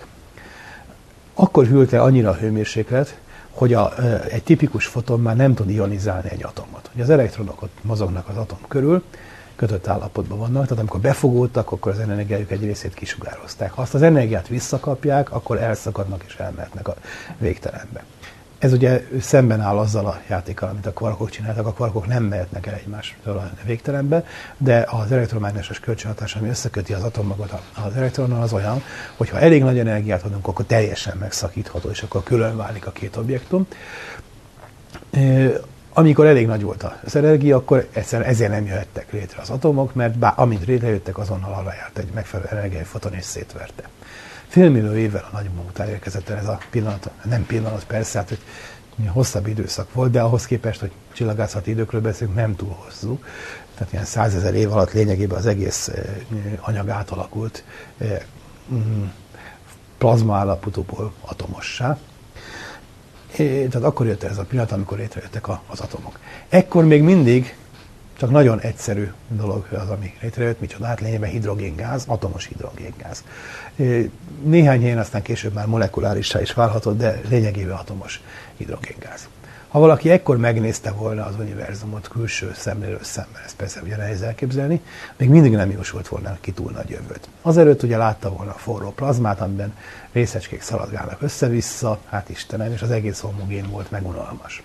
Akkor 1.34 1.66
hűlte 1.66 2.02
annyira 2.02 2.30
a 2.30 2.36
hőmérséklet, 2.36 3.20
hogy 3.52 3.74
a, 3.74 3.94
e, 3.98 4.24
egy 4.30 4.44
tipikus 4.44 4.86
foton 4.86 5.22
már 5.22 5.36
nem 5.36 5.54
tud 5.54 5.70
ionizálni 5.70 6.30
egy 6.30 6.44
atomot. 6.44 6.90
Hogy 6.92 7.02
az 7.02 7.10
elektronok 7.10 7.62
ott 7.62 7.78
mozognak 7.82 8.30
az 8.30 8.38
atom 8.38 8.60
körül, 8.68 9.04
kötött 9.56 9.88
állapotban 9.88 10.38
vannak, 10.38 10.64
tehát 10.64 10.80
amikor 10.80 11.00
befogódtak, 11.00 11.72
akkor 11.72 11.92
az 11.92 12.00
energiájuk 12.00 12.52
egy 12.52 12.64
részét 12.64 12.94
kisugározták. 12.94 13.72
Ha 13.72 13.82
azt 13.82 13.94
az 13.94 14.02
energiát 14.02 14.48
visszakapják, 14.48 15.32
akkor 15.32 15.58
elszakadnak 15.58 16.24
és 16.28 16.36
elmehetnek 16.36 16.88
a 16.88 16.96
végtelenbe. 17.38 18.04
Ez 18.62 18.74
ugye 18.74 19.08
szemben 19.22 19.62
áll 19.62 19.78
azzal 19.78 20.06
a 20.06 20.22
játékkal, 20.30 20.70
amit 20.70 20.86
a 20.86 20.94
kvarkok 20.94 21.30
csináltak. 21.30 21.66
A 21.66 21.74
kvarkok 21.74 22.08
nem 22.08 22.24
mehetnek 22.24 22.68
el 22.68 22.74
egymástól 22.74 23.38
a 23.38 23.52
végtelenbe, 23.66 24.26
de 24.58 24.86
az 24.90 25.12
elektromágneses 25.12 25.80
kölcsönhatás, 25.80 26.36
ami 26.36 26.50
összeköti 26.50 26.94
az 26.94 27.04
atommagot 27.04 27.62
az 27.86 27.96
elektronnal, 27.96 28.42
az 28.42 28.54
olyan, 28.54 28.84
hogy 29.18 29.30
ha 29.30 29.40
elég 29.40 29.64
nagy 29.64 29.80
energiát 29.80 30.24
adunk, 30.24 30.48
akkor 30.48 30.66
teljesen 30.66 31.18
megszakítható, 31.18 31.90
és 31.90 32.02
akkor 32.02 32.24
külön 32.24 32.58
válik 32.58 32.88
a 32.88 32.92
két 32.92 33.16
objektum. 33.16 33.68
Amikor 35.94 36.26
elég 36.26 36.48
nagy 36.48 36.62
volt 36.62 36.86
az 37.06 37.16
energia, 37.16 37.58
akkor 37.58 37.88
egyszerűen 37.92 38.30
ezért 38.30 38.52
nem 38.52 38.66
jöhettek 38.66 39.12
létre 39.12 39.42
az 39.42 39.50
atomok, 39.50 39.94
mert 39.94 40.18
bár, 40.18 40.34
amint 40.36 40.66
létrejöttek, 40.66 41.18
azonnal 41.18 41.54
arra 41.54 41.74
járt 41.74 41.98
egy 41.98 42.10
megfelelő 42.14 42.50
energiai 42.52 42.84
foton 42.84 43.14
és 43.14 43.24
szétverte 43.24 43.84
félmillió 44.52 44.94
évvel 44.94 45.28
a 45.32 45.36
nagyban 45.36 45.66
után 45.66 45.88
érkezett 45.90 46.30
el 46.30 46.38
ez 46.38 46.48
a 46.48 46.60
pillanat, 46.70 47.10
nem 47.24 47.46
pillanat 47.46 47.84
persze, 47.86 48.18
hát 48.18 48.30
hogy 48.30 48.40
hosszabb 49.08 49.48
időszak 49.48 49.94
volt, 49.94 50.12
de 50.12 50.22
ahhoz 50.22 50.46
képest, 50.46 50.80
hogy 50.80 50.92
csillagászati 51.14 51.72
időkről 51.72 52.02
beszélünk, 52.02 52.36
nem 52.36 52.56
túl 52.56 52.76
hosszú. 52.84 53.20
Tehát 53.76 53.94
ilyen 53.94 54.06
százezer 54.06 54.54
év 54.54 54.72
alatt 54.72 54.92
lényegében 54.92 55.38
az 55.38 55.46
egész 55.46 55.88
eh, 55.88 56.04
anyag 56.62 56.90
átalakult 56.90 57.64
eh, 57.98 58.20
mm, 58.74 59.04
plazma 59.98 60.36
állapotúból 60.36 61.14
atomossá. 61.22 61.98
Tehát 63.36 63.76
akkor 63.76 64.06
jött 64.06 64.24
ez 64.24 64.38
a 64.38 64.44
pillanat, 64.44 64.72
amikor 64.72 64.98
létrejöttek 64.98 65.48
az 65.48 65.80
atomok. 65.80 66.20
Ekkor 66.50 66.86
még 66.86 67.02
mindig 67.02 67.56
Csak 68.22 68.32
nagyon 68.32 68.60
egyszerű 68.60 69.12
dolog 69.28 69.66
az, 69.72 69.90
ami 69.90 70.14
létrejött, 70.22 70.60
micsoda, 70.60 70.86
hát 70.86 71.00
lényegében 71.00 71.30
hidrogéngáz, 71.30 72.04
atomos 72.08 72.46
hidrogéngáz. 72.46 73.24
Néhány 74.44 74.82
helyen 74.82 74.98
aztán 74.98 75.22
később 75.22 75.54
már 75.54 75.66
molekulárissá 75.66 76.42
is 76.42 76.54
válhatott, 76.54 76.98
de 76.98 77.22
lényegében 77.30 77.76
atomos 77.76 78.22
hidrogéngáz. 78.58 79.28
Ha 79.68 79.80
valaki 79.80 80.10
ekkor 80.10 80.38
megnézte 80.38 80.92
volna 80.92 81.26
az 81.26 81.36
univerzumot 81.40 82.08
külső 82.08 82.52
szemlélő 82.56 83.00
szemmel, 83.02 83.42
ezt 83.46 83.56
persze 83.56 83.82
ugye 83.82 83.98
nehéz 83.98 84.22
elképzelni, 84.22 84.82
még 85.18 85.30
mindig 85.30 85.52
nem 85.52 85.72
jósolt 85.72 86.08
volna 86.08 86.38
ki 86.42 86.52
túl 86.52 86.72
nagy 86.72 86.90
jövőt. 86.90 87.28
Azelőtt 87.42 87.84
ugye 87.84 87.98
látta 87.98 88.30
volna 88.30 88.52
a 88.52 88.58
forró 88.58 88.92
plazmát, 88.92 89.42
amiben 89.42 89.74
részecskék 90.12 90.62
szaladgálnak 90.62 91.22
össze-vissza, 91.22 92.00
hát 92.10 92.30
Istenem, 92.30 92.72
és 92.72 92.82
az 92.82 92.92
egész 92.92 93.20
homogén 93.20 93.70
volt, 93.70 93.92
megunalmas. 93.92 94.64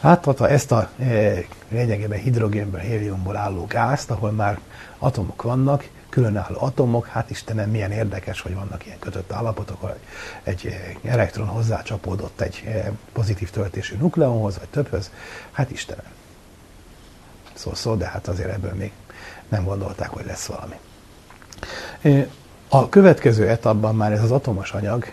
Láthatta 0.00 0.48
ezt 0.48 0.72
a 0.72 0.90
e, 0.98 1.34
lényegében 1.68 2.18
hidrogénből, 2.18 2.80
héliumból 2.80 3.36
álló 3.36 3.66
gázt, 3.68 4.10
ahol 4.10 4.30
már 4.30 4.58
atomok 4.98 5.42
vannak, 5.42 5.88
különálló 6.08 6.56
atomok, 6.60 7.06
hát 7.06 7.30
Istenem, 7.30 7.70
milyen 7.70 7.92
érdekes, 7.92 8.40
hogy 8.40 8.54
vannak 8.54 8.86
ilyen 8.86 8.98
kötött 8.98 9.32
állapotok, 9.32 9.80
hogy 9.80 9.94
egy 10.42 10.66
eh, 10.66 11.12
elektron 11.12 11.46
hozzácsapódott 11.46 12.40
egy 12.40 12.62
eh, 12.66 12.90
pozitív 13.12 13.50
töltésű 13.50 13.96
nukleonhoz, 13.96 14.58
vagy 14.58 14.68
többhöz, 14.68 15.10
hát 15.52 15.70
Istenem. 15.70 16.04
Szó, 17.54 17.74
szó, 17.74 17.94
de 17.94 18.06
hát 18.06 18.28
azért 18.28 18.52
ebből 18.52 18.74
még 18.74 18.92
nem 19.48 19.64
gondolták, 19.64 20.08
hogy 20.08 20.26
lesz 20.26 20.46
valami. 20.46 20.74
Eh, 22.00 22.26
a 22.68 22.88
következő 22.88 23.48
etapban 23.48 23.94
már 23.94 24.12
ez 24.12 24.22
az 24.22 24.30
atomos 24.30 24.72
anyag, 24.72 25.12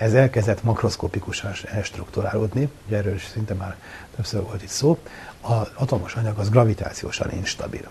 ez 0.00 0.14
elkezdett 0.14 0.62
makroszkopikusan 0.62 1.52
struktúrálódni, 1.82 2.68
ugye 2.86 2.96
erről 2.96 3.14
is 3.14 3.26
szinte 3.32 3.54
már 3.54 3.76
többször 4.16 4.42
volt 4.42 4.62
itt 4.62 4.68
szó, 4.68 4.98
az 5.40 5.68
atomos 5.74 6.14
anyag 6.14 6.38
az 6.38 6.50
gravitációsan 6.50 7.30
instabil. 7.32 7.88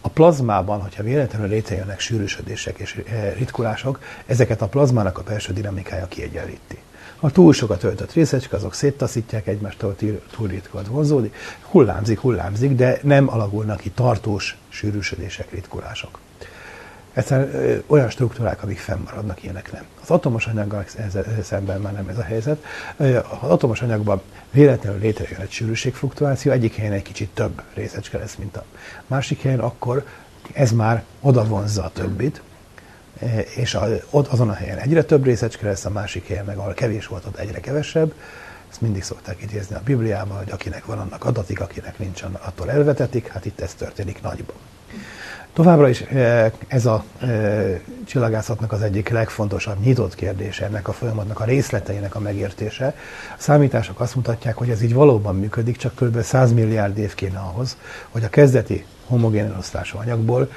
A 0.00 0.08
plazmában, 0.08 0.80
hogyha 0.80 1.02
véletlenül 1.02 1.48
létrejönnek 1.48 2.00
sűrűsödések 2.00 2.78
és 2.78 3.02
eh, 3.06 3.34
ritkulások, 3.36 4.00
ezeket 4.26 4.62
a 4.62 4.68
plazmának 4.68 5.18
a 5.18 5.22
belső 5.22 5.52
dinamikája 5.52 6.06
kiegyenlíti. 6.08 6.78
Ha 7.16 7.30
túl 7.30 7.52
sok 7.52 7.70
a 7.70 7.76
töltött 7.76 8.12
részecske, 8.12 8.56
azok 8.56 8.74
széttaszítják 8.74 9.46
egymást, 9.46 9.82
ahol 9.82 9.96
túl 10.30 10.48
ritka 10.48 10.82
vonzódik, 10.88 11.34
hullámzik, 11.60 12.18
hullámzik, 12.18 12.72
de 12.72 12.98
nem 13.02 13.28
alakulnak 13.28 13.80
ki 13.80 13.90
tartós 13.90 14.56
sűrűsödések, 14.68 15.50
ritkulások. 15.50 16.18
Egyszerűen 17.16 17.82
olyan 17.86 18.10
struktúrák, 18.10 18.62
amik 18.62 18.78
fennmaradnak, 18.78 19.42
ilyenek 19.42 19.72
nem. 19.72 19.84
Az 20.02 20.10
atomos 20.10 20.46
anyaggal 20.46 20.84
szemben 21.42 21.80
már 21.80 21.92
nem 21.92 22.08
ez 22.08 22.18
a 22.18 22.22
helyzet. 22.22 22.64
Az 23.40 23.50
atomos 23.50 23.82
anyagban 23.82 24.20
véletlenül 24.50 25.00
létrejön 25.00 25.40
egy 25.40 25.50
sűrűségfluktuáció, 25.50 26.52
egyik 26.52 26.74
helyen 26.76 26.92
egy 26.92 27.02
kicsit 27.02 27.30
több 27.34 27.62
részecske 27.74 28.18
lesz, 28.18 28.34
mint 28.34 28.56
a 28.56 28.64
másik 29.06 29.42
helyen, 29.42 29.58
akkor 29.58 30.06
ez 30.52 30.72
már 30.72 31.04
oda 31.20 31.44
vonzza 31.44 31.84
a 31.84 31.90
többit, 31.90 32.42
és 33.54 33.78
ott 34.10 34.26
azon 34.26 34.48
a 34.48 34.54
helyen 34.54 34.78
egyre 34.78 35.02
több 35.02 35.24
részecske 35.24 35.66
lesz, 35.66 35.84
a 35.84 35.90
másik 35.90 36.28
helyen 36.28 36.44
meg 36.44 36.56
ahol 36.56 36.74
kevés 36.74 37.06
volt, 37.06 37.24
ott 37.24 37.36
egyre 37.36 37.60
kevesebb. 37.60 38.12
Ezt 38.70 38.80
mindig 38.80 39.02
szokták 39.02 39.42
idézni 39.42 39.74
a 39.74 39.80
Bibliában, 39.84 40.36
hogy 40.36 40.50
akinek 40.50 40.84
van, 40.84 40.98
annak 40.98 41.24
adatik, 41.24 41.60
akinek 41.60 41.98
nincs, 41.98 42.22
attól 42.32 42.70
elvetetik, 42.70 43.26
hát 43.26 43.44
itt 43.44 43.60
ez 43.60 43.74
történik 43.74 44.22
nagyban. 44.22 44.56
Továbbra 45.56 45.88
is 45.88 46.00
eh, 46.00 46.52
ez 46.68 46.86
a 46.86 47.04
eh, 47.20 47.80
csillagászatnak 48.06 48.72
az 48.72 48.82
egyik 48.82 49.08
legfontosabb 49.08 49.80
nyitott 49.80 50.14
kérdése 50.14 50.64
ennek 50.64 50.88
a 50.88 50.92
folyamatnak 50.92 51.40
a 51.40 51.44
részleteinek 51.44 52.14
a 52.14 52.20
megértése. 52.20 52.86
A 53.30 53.38
számítások 53.38 54.00
azt 54.00 54.14
mutatják, 54.14 54.56
hogy 54.56 54.70
ez 54.70 54.82
így 54.82 54.94
valóban 54.94 55.36
működik, 55.36 55.76
csak 55.76 55.94
kb. 55.94 56.20
100 56.20 56.52
milliárd 56.52 56.98
év 56.98 57.14
kéne 57.14 57.38
ahhoz, 57.38 57.76
hogy 58.10 58.24
a 58.24 58.28
kezdeti 58.28 58.84
homogén 59.06 59.44
elosztású 59.44 59.98
anyagból 59.98 60.50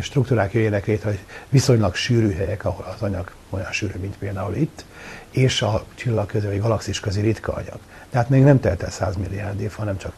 struktúrák 0.00 0.52
jöjjenek 0.52 0.86
létre, 0.86 1.08
hogy 1.08 1.18
viszonylag 1.48 1.94
sűrű 1.94 2.32
helyek, 2.32 2.64
ahol 2.64 2.94
az 2.94 3.02
anyag 3.02 3.30
olyan 3.50 3.72
sűrű, 3.72 3.98
mint 3.98 4.16
például 4.18 4.54
itt, 4.54 4.84
és 5.30 5.62
a 5.62 5.84
csillag 5.94 6.26
közé, 6.26 6.46
vagy 6.46 6.60
galaxis 6.60 7.00
közé 7.00 7.20
ritka 7.20 7.52
anyag. 7.52 7.78
Tehát 8.10 8.28
még 8.28 8.42
nem 8.42 8.60
telt 8.60 8.82
el 8.82 8.90
100 8.90 9.16
milliárd 9.16 9.60
év, 9.60 9.72
hanem 9.72 9.96
csak 9.96 10.12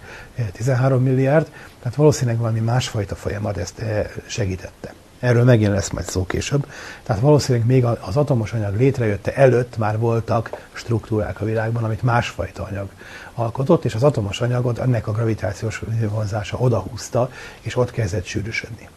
13 0.53 0.99
eh, 0.99 1.05
milliárd, 1.05 1.51
tehát 1.79 1.97
valószínűleg 1.97 2.39
valami 2.39 2.61
másfajta 2.61 3.15
folyamat 3.15 3.57
ezt 3.57 3.79
eh, 3.79 4.07
segítette. 4.27 4.95
Erről 5.23 5.45
megint 5.45 5.71
lesz 5.71 5.91
majd 5.91 6.07
szó 6.07 6.27
később. 6.27 6.67
Tehát 7.03 7.23
valószínűleg 7.23 7.67
még 7.67 7.85
az 7.85 8.17
atomos 8.17 8.53
anyag 8.53 8.77
létrejötte 8.77 9.35
előtt 9.35 9.77
már 9.77 9.99
voltak 9.99 10.69
struktúrák 10.73 11.41
a 11.41 11.45
világban, 11.45 11.85
amit 11.85 12.03
másfajta 12.03 12.63
anyag 12.63 12.89
alkotott, 13.35 13.85
és 13.85 13.95
az 13.95 14.03
atomos 14.03 14.41
anyagot 14.41 14.79
ennek 14.79 15.07
a 15.07 15.13
gravitációs 15.13 15.83
vonzása 16.09 16.57
odahúzta, 16.57 17.31
és 17.61 17.77
ott 17.77 17.91
kezdett 17.91 18.25
sűrűsödni. 18.25 18.89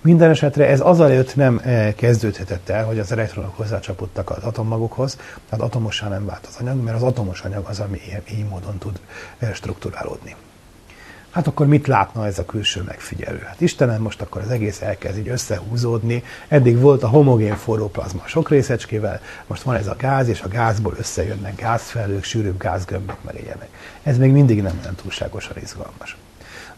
Minden 0.00 0.30
esetre 0.30 0.66
ez 0.66 0.80
azelőtt 0.80 1.36
nem 1.36 1.60
eh, 1.64 1.92
kezdődhetett 1.96 2.68
el, 2.68 2.84
hogy 2.84 2.98
az 2.98 3.12
elektronok 3.12 3.56
hozzácsapodtak 3.56 4.30
az 4.30 4.42
atommagokhoz, 4.42 5.18
tehát 5.48 5.64
atomossá 5.64 6.08
nem 6.08 6.26
vált 6.26 6.46
az 6.46 6.56
anyag, 6.60 6.82
mert 6.82 6.96
az 6.96 7.02
atomos 7.02 7.40
anyag 7.40 7.66
az, 7.68 7.80
ami 7.80 8.00
ilyen, 8.06 8.22
így 8.30 8.48
módon 8.48 8.78
tud 8.78 9.00
strukturálódni. 9.52 10.34
Hát 11.34 11.46
akkor 11.46 11.66
mit 11.66 11.86
látna 11.86 12.26
ez 12.26 12.38
a 12.38 12.44
külső 12.44 12.82
megfigyelő? 12.82 13.42
Hát 13.46 13.60
Istenem, 13.60 14.02
most 14.02 14.20
akkor 14.20 14.42
az 14.42 14.50
egész 14.50 14.80
elkezd 14.80 15.18
így 15.18 15.28
összehúzódni. 15.28 16.22
Eddig 16.48 16.78
volt 16.78 17.02
a 17.02 17.08
homogén 17.08 17.56
forró 17.56 17.88
plazma 17.88 18.22
sok 18.26 18.48
részecskével, 18.48 19.20
most 19.46 19.62
van 19.62 19.74
ez 19.74 19.86
a 19.86 19.96
gáz, 19.98 20.28
és 20.28 20.40
a 20.40 20.48
gázból 20.48 20.94
összejönnek 20.98 21.56
gázfelők, 21.56 22.24
sűrűbb 22.24 22.58
gázgömbök, 22.58 23.16
meg 23.24 23.34
ilyenek. 23.42 23.68
Ez 24.02 24.18
még 24.18 24.30
mindig 24.30 24.62
nem 24.62 24.78
olyan 24.82 24.94
túlságosan 24.94 25.56
izgalmas. 25.62 26.16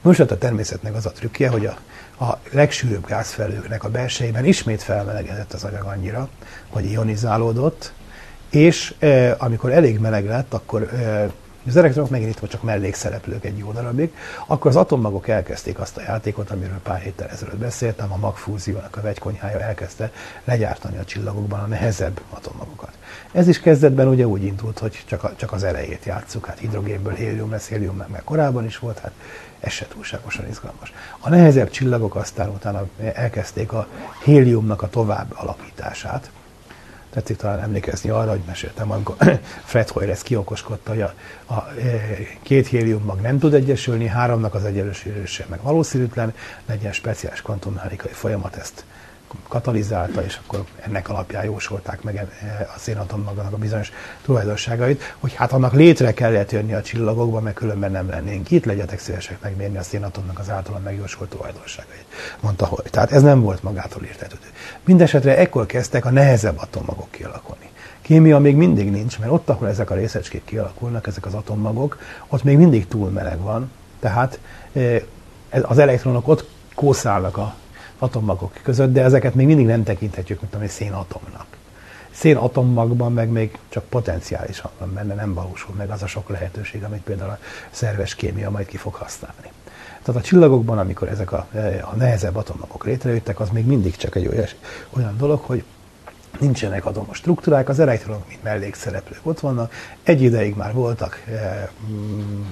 Most 0.02 0.18
hát 0.18 0.30
a 0.30 0.38
természetnek 0.38 0.94
az 0.94 1.06
a 1.06 1.12
trükkje, 1.12 1.48
hogy 1.48 1.66
a, 1.66 1.78
a 2.24 2.38
legsűrűbb 2.50 3.06
gázfelőknek 3.06 3.84
a 3.84 3.88
belsejében 3.88 4.44
ismét 4.44 4.82
felmelegedett 4.82 5.52
az 5.52 5.64
anyag 5.64 5.84
annyira, 5.84 6.28
hogy 6.68 6.90
ionizálódott, 6.90 7.92
és 8.50 8.94
e, 8.98 9.34
amikor 9.38 9.72
elég 9.72 9.98
meleg 9.98 10.26
lett, 10.26 10.54
akkor 10.54 10.82
e, 10.82 11.30
az 11.68 11.76
elektronok 11.76 12.10
megint 12.10 12.42
itt 12.42 12.48
csak 12.48 12.62
mellékszereplők 12.62 13.44
egy 13.44 13.58
jó 13.58 13.72
darabig, 13.72 14.14
akkor 14.46 14.70
az 14.70 14.76
atommagok 14.76 15.28
elkezdték 15.28 15.78
azt 15.78 15.96
a 15.96 16.00
játékot, 16.00 16.50
amiről 16.50 16.80
pár 16.82 17.00
héttel 17.00 17.28
ezelőtt 17.28 17.56
beszéltem, 17.56 18.12
a 18.12 18.16
magfúziónak 18.16 18.96
a 18.96 19.00
vegykonyhája 19.00 19.60
elkezdte 19.60 20.10
legyártani 20.44 20.98
a 20.98 21.04
csillagokban 21.04 21.60
a 21.60 21.66
nehezebb 21.66 22.20
atommagokat. 22.30 22.92
Ez 23.32 23.48
is 23.48 23.60
kezdetben 23.60 24.08
ugye 24.08 24.26
úgy 24.26 24.44
indult, 24.44 24.78
hogy 24.78 25.04
csak, 25.06 25.24
a, 25.24 25.32
csak 25.36 25.52
az 25.52 25.62
elejét 25.62 26.04
játsszuk, 26.04 26.46
hát 26.46 26.58
hidrogénből 26.58 27.14
hélium 27.14 27.50
lesz, 27.50 27.68
hélium 27.68 27.96
meg, 27.96 28.08
meg 28.10 28.24
korábban 28.24 28.64
is 28.64 28.78
volt, 28.78 28.98
hát 28.98 29.12
ez 29.60 29.72
se 29.72 29.86
túlságosan 29.86 30.48
izgalmas. 30.48 30.92
A 31.18 31.28
nehezebb 31.28 31.70
csillagok 31.70 32.14
aztán 32.14 32.48
utána 32.48 32.86
elkezdték 33.14 33.72
a 33.72 33.86
héliumnak 34.24 34.82
a 34.82 34.88
tovább 34.88 35.34
alapítását, 35.34 36.30
tetszik 37.16 37.36
talán 37.36 37.60
emlékezni 37.60 38.10
arra, 38.10 38.30
hogy 38.30 38.42
meséltem, 38.46 38.90
amikor 38.90 39.16
Fred 39.64 39.88
Hoyle 39.88 40.12
ezt 40.12 40.22
kiokoskodta, 40.22 40.90
hogy 40.90 41.00
a, 41.00 41.14
a, 41.46 41.54
e, 41.54 42.00
két 42.42 42.66
héliummag 42.66 43.20
nem 43.20 43.38
tud 43.38 43.54
egyesülni, 43.54 44.06
háromnak 44.06 44.54
az 44.54 44.64
egyesülése 44.64 45.46
meg 45.48 45.62
valószínűtlen, 45.62 46.34
legyen 46.66 46.92
speciális 46.92 47.42
kvantummechanikai 47.42 48.12
folyamat 48.12 48.56
ezt 48.56 48.84
katalizálta, 49.48 50.24
és 50.24 50.38
akkor 50.44 50.64
ennek 50.80 51.08
alapján 51.08 51.44
jósolták 51.44 52.02
meg 52.02 52.16
e, 52.16 52.26
a 52.76 52.78
szénatommagnak 52.78 53.52
a 53.52 53.56
bizonyos 53.56 53.92
tulajdonságait, 54.22 55.02
hogy 55.18 55.34
hát 55.34 55.52
annak 55.52 55.72
létre 55.72 56.14
kellett 56.14 56.50
jönni 56.50 56.74
a 56.74 56.82
csillagokba, 56.82 57.40
mert 57.40 57.56
különben 57.56 57.90
nem 57.90 58.08
lennénk 58.08 58.50
itt, 58.50 58.64
legyetek 58.64 58.98
szívesek 58.98 59.40
megmérni 59.42 59.76
a 59.76 59.82
szénatomnak 59.82 60.38
az 60.38 60.50
általán 60.50 60.82
megjósolt 60.82 61.30
tulajdonságait, 61.30 62.06
mondta 62.40 62.66
hogy. 62.66 62.90
Tehát 62.90 63.12
ez 63.12 63.22
nem 63.22 63.40
volt 63.40 63.62
magától 63.62 64.02
értetődő. 64.02 64.46
Mindenesetre 64.84 65.36
ekkor 65.36 65.66
kezdtek 65.66 66.04
a 66.04 66.10
nehezebb 66.10 66.58
atommagok 66.58 67.10
kialakulni. 67.10 67.70
Kémia 68.02 68.38
még 68.38 68.56
mindig 68.56 68.90
nincs, 68.90 69.18
mert 69.18 69.32
ott, 69.32 69.48
ahol 69.48 69.68
ezek 69.68 69.90
a 69.90 69.94
részecskék 69.94 70.44
kialakulnak, 70.44 71.06
ezek 71.06 71.26
az 71.26 71.34
atommagok, 71.34 71.98
ott 72.28 72.42
még 72.42 72.56
mindig 72.56 72.88
túl 72.88 73.10
meleg 73.10 73.40
van, 73.40 73.70
tehát 74.00 74.38
e, 74.72 75.02
az 75.62 75.78
elektronok 75.78 76.28
ott 76.28 76.48
kószálnak 76.74 77.36
a 77.36 77.54
atommagok 77.98 78.52
között, 78.62 78.92
de 78.92 79.02
ezeket 79.02 79.34
még 79.34 79.46
mindig 79.46 79.66
nem 79.66 79.82
tekinthetjük, 79.82 80.40
mint 80.40 80.54
ami 80.54 80.68
szénatomnak. 80.68 81.46
Szénatommagban 82.10 83.12
meg 83.12 83.28
még 83.28 83.58
csak 83.68 83.84
potenciálisan 83.84 84.70
van 84.78 84.94
benne, 84.94 85.14
nem 85.14 85.34
valósul 85.34 85.74
meg 85.74 85.90
az 85.90 86.02
a 86.02 86.06
sok 86.06 86.28
lehetőség, 86.28 86.82
amit 86.82 87.02
például 87.02 87.30
a 87.30 87.38
szerves 87.70 88.14
kémia 88.14 88.50
majd 88.50 88.66
ki 88.66 88.76
fog 88.76 88.94
használni. 88.94 89.50
Tehát 90.02 90.20
a 90.20 90.24
csillagokban, 90.24 90.78
amikor 90.78 91.08
ezek 91.08 91.32
a, 91.32 91.46
a 91.90 91.94
nehezebb 91.96 92.36
atommagok 92.36 92.84
létrejöttek, 92.84 93.40
az 93.40 93.50
még 93.50 93.66
mindig 93.66 93.96
csak 93.96 94.14
egy 94.14 94.26
olyan, 94.26 94.46
olyan 94.90 95.16
dolog, 95.16 95.40
hogy 95.40 95.64
nincsenek 96.40 96.86
atomos 96.86 97.16
struktúrák, 97.16 97.68
az 97.68 97.78
elektronok, 97.78 98.28
mint 98.28 98.42
mellékszereplők 98.42 99.20
ott 99.22 99.40
vannak, 99.40 99.72
egy 100.02 100.22
ideig 100.22 100.56
már 100.56 100.72
voltak 100.72 101.22
e, 101.28 101.70
mm, 101.90 102.42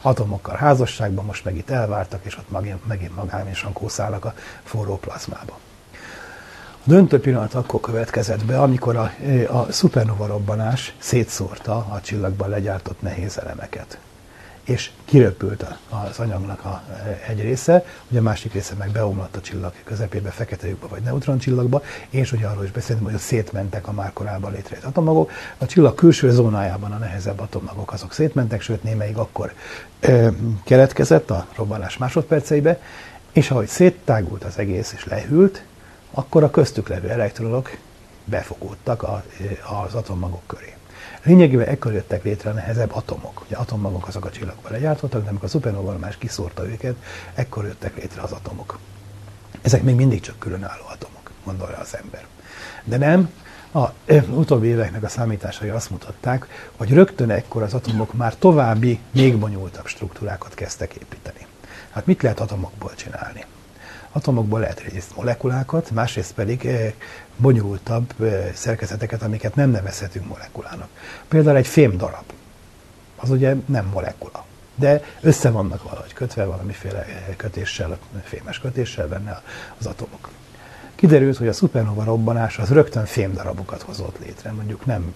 atomokkal 0.00 0.56
házasságban, 0.56 1.24
most 1.24 1.44
meg 1.44 1.56
itt 1.56 1.70
elvártak, 1.70 2.24
és 2.24 2.38
ott 2.38 2.50
megint, 2.50 2.86
megint 2.86 3.16
magányosan 3.16 3.72
kószálnak 3.72 4.24
a 4.24 4.34
forró 4.62 4.96
plazmába. 4.96 5.58
A 6.72 6.88
döntő 6.88 7.20
pillanat 7.20 7.54
akkor 7.54 7.80
következett 7.80 8.44
be, 8.44 8.60
amikor 8.60 8.96
a, 8.96 9.12
a 9.50 9.72
szupernova 9.72 10.26
robbanás 10.26 10.94
szétszórta 10.98 11.76
a 11.76 12.00
csillagban 12.00 12.48
legyártott 12.48 13.02
nehéz 13.02 13.38
elemeket. 13.38 13.98
És 14.64 14.90
kiröpült 15.04 15.64
az 15.88 16.18
anyagnak 16.18 16.64
a, 16.64 16.82
egy 17.28 17.40
része, 17.40 17.84
ugye 18.08 18.18
a 18.18 18.22
másik 18.22 18.52
része 18.52 18.74
meg 18.74 18.90
beomlott 18.90 19.36
a 19.36 19.40
csillag 19.40 19.72
közepébe, 19.84 20.30
fekete 20.30 20.68
lyukba 20.68 20.88
vagy 20.88 21.02
neutroncsillagba, 21.02 21.82
és 22.10 22.32
ugye 22.32 22.46
arról 22.46 22.64
is 22.64 22.70
beszélünk, 22.70 23.10
hogy 23.10 23.18
szétmentek 23.18 23.88
a 23.88 23.92
már 23.92 24.12
korábban 24.12 24.52
létrejött 24.52 24.84
atommagok. 24.84 25.30
A 25.58 25.66
csillag 25.66 25.94
külső 25.94 26.30
zónájában 26.30 26.92
a 26.92 26.96
nehezebb 26.96 27.40
atommagok 27.40 27.92
azok 27.92 28.12
szétmentek, 28.12 28.60
sőt 28.60 28.82
némelyik 28.82 29.16
akkor 29.16 29.52
ö, 30.00 30.28
keletkezett 30.64 31.30
a 31.30 31.46
robbanás 31.56 31.96
másodperceibe, 31.96 32.80
és 33.32 33.50
ahogy 33.50 33.68
széttágult 33.68 34.44
az 34.44 34.58
egész 34.58 34.92
és 34.92 35.04
lehűlt, 35.04 35.62
akkor 36.10 36.42
a 36.42 36.50
köztük 36.50 36.88
levő 36.88 37.08
elektronok 37.08 37.76
befogódtak 38.24 39.02
az 39.84 39.94
atommagok 39.94 40.42
köré. 40.46 40.74
Lényegében 41.22 41.66
ekkor 41.66 41.92
jöttek 41.92 42.24
létre 42.24 42.50
a 42.50 42.52
nehezebb 42.52 42.90
atomok. 42.92 43.42
Ugye 43.46 43.56
atommagok 43.56 44.08
azok 44.08 44.24
a 44.24 44.30
csillagban 44.30 44.72
legyártottak, 44.72 45.22
de 45.22 45.28
amikor 45.28 45.44
a 45.44 45.50
szupernova 45.50 45.98
más 45.98 46.16
kiszórta 46.16 46.68
őket, 46.68 46.94
ekkor 47.34 47.64
jöttek 47.64 47.96
létre 47.96 48.22
az 48.22 48.32
atomok. 48.32 48.78
Ezek 49.62 49.82
még 49.82 49.94
mindig 49.94 50.20
csak 50.20 50.38
különálló 50.38 50.82
atomok, 50.92 51.30
gondolja 51.44 51.78
az 51.78 51.96
ember. 51.96 52.24
De 52.84 52.96
nem, 52.96 53.30
a 53.72 53.88
utóbbi 54.30 54.66
éveknek 54.66 55.02
a 55.02 55.08
számításai 55.08 55.68
azt 55.68 55.90
mutatták, 55.90 56.70
hogy 56.76 56.92
rögtön 56.92 57.30
ekkor 57.30 57.62
az 57.62 57.74
atomok 57.74 58.14
már 58.14 58.34
további, 58.34 59.00
még 59.10 59.38
bonyolultabb 59.38 59.86
struktúrákat 59.86 60.54
kezdtek 60.54 60.94
építeni. 60.94 61.46
Hát 61.90 62.06
mit 62.06 62.22
lehet 62.22 62.40
atomokból 62.40 62.94
csinálni? 62.94 63.44
Atomokból 64.12 64.60
lehet 64.60 64.80
egyrészt 64.80 65.16
molekulákat, 65.16 65.90
másrészt 65.90 66.32
pedig 66.34 66.68
bonyolultabb 67.36 68.14
szerkezeteket, 68.54 69.22
amiket 69.22 69.54
nem 69.54 69.70
nevezhetünk 69.70 70.26
molekulának. 70.28 70.88
Például 71.28 71.56
egy 71.56 71.66
fém 71.66 71.96
darab, 71.96 72.24
az 73.16 73.30
ugye 73.30 73.54
nem 73.66 73.86
molekula, 73.92 74.44
de 74.74 75.02
össze 75.20 75.50
vannak 75.50 75.82
valahogy 75.82 76.12
kötve 76.12 76.44
valamiféle 76.44 77.06
kötéssel, 77.36 77.98
fémes 78.22 78.58
kötéssel 78.58 79.08
benne 79.08 79.42
az 79.78 79.86
atomok. 79.86 80.28
Kiderült, 80.94 81.36
hogy 81.36 81.48
a 81.48 81.52
szupernova 81.52 82.04
robbanás 82.04 82.58
az 82.58 82.68
rögtön 82.68 83.04
fémdarabokat 83.04 83.82
hozott 83.82 84.18
létre, 84.24 84.52
mondjuk 84.52 84.86
nem 84.86 85.14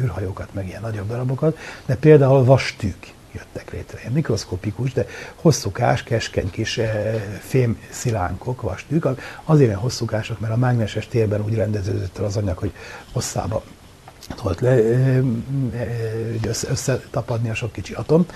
űrhajókat, 0.00 0.54
meg 0.54 0.66
ilyen 0.66 0.80
nagyobb 0.80 1.08
darabokat, 1.08 1.58
de 1.86 1.96
például 1.96 2.44
vastűk 2.44 3.14
jöttek 3.34 3.72
létre. 3.72 3.98
Ilyen 4.00 4.12
mikroszkopikus, 4.12 4.92
de 4.92 5.06
hosszúkás, 5.34 6.02
keskeny 6.02 6.50
kis 6.50 6.78
eh, 6.78 7.22
fém 7.40 7.80
szilánkok, 7.90 8.62
vastűk. 8.62 9.06
Azért 9.44 9.68
ilyen 9.68 9.80
hosszúkások, 9.80 10.40
mert 10.40 10.52
a 10.52 10.56
mágneses 10.56 11.06
térben 11.06 11.44
úgy 11.44 11.54
rendeződött 11.54 12.18
el 12.18 12.24
az 12.24 12.36
anyag, 12.36 12.58
hogy 12.58 12.72
hosszába 13.12 13.62
tudott 14.36 14.60
le, 14.60 14.70
eh, 14.70 15.16
eh, 15.16 15.24
összetapadni 16.68 17.50
a 17.50 17.54
sok 17.54 17.72
kicsi 17.72 17.94
atom. 17.94 18.26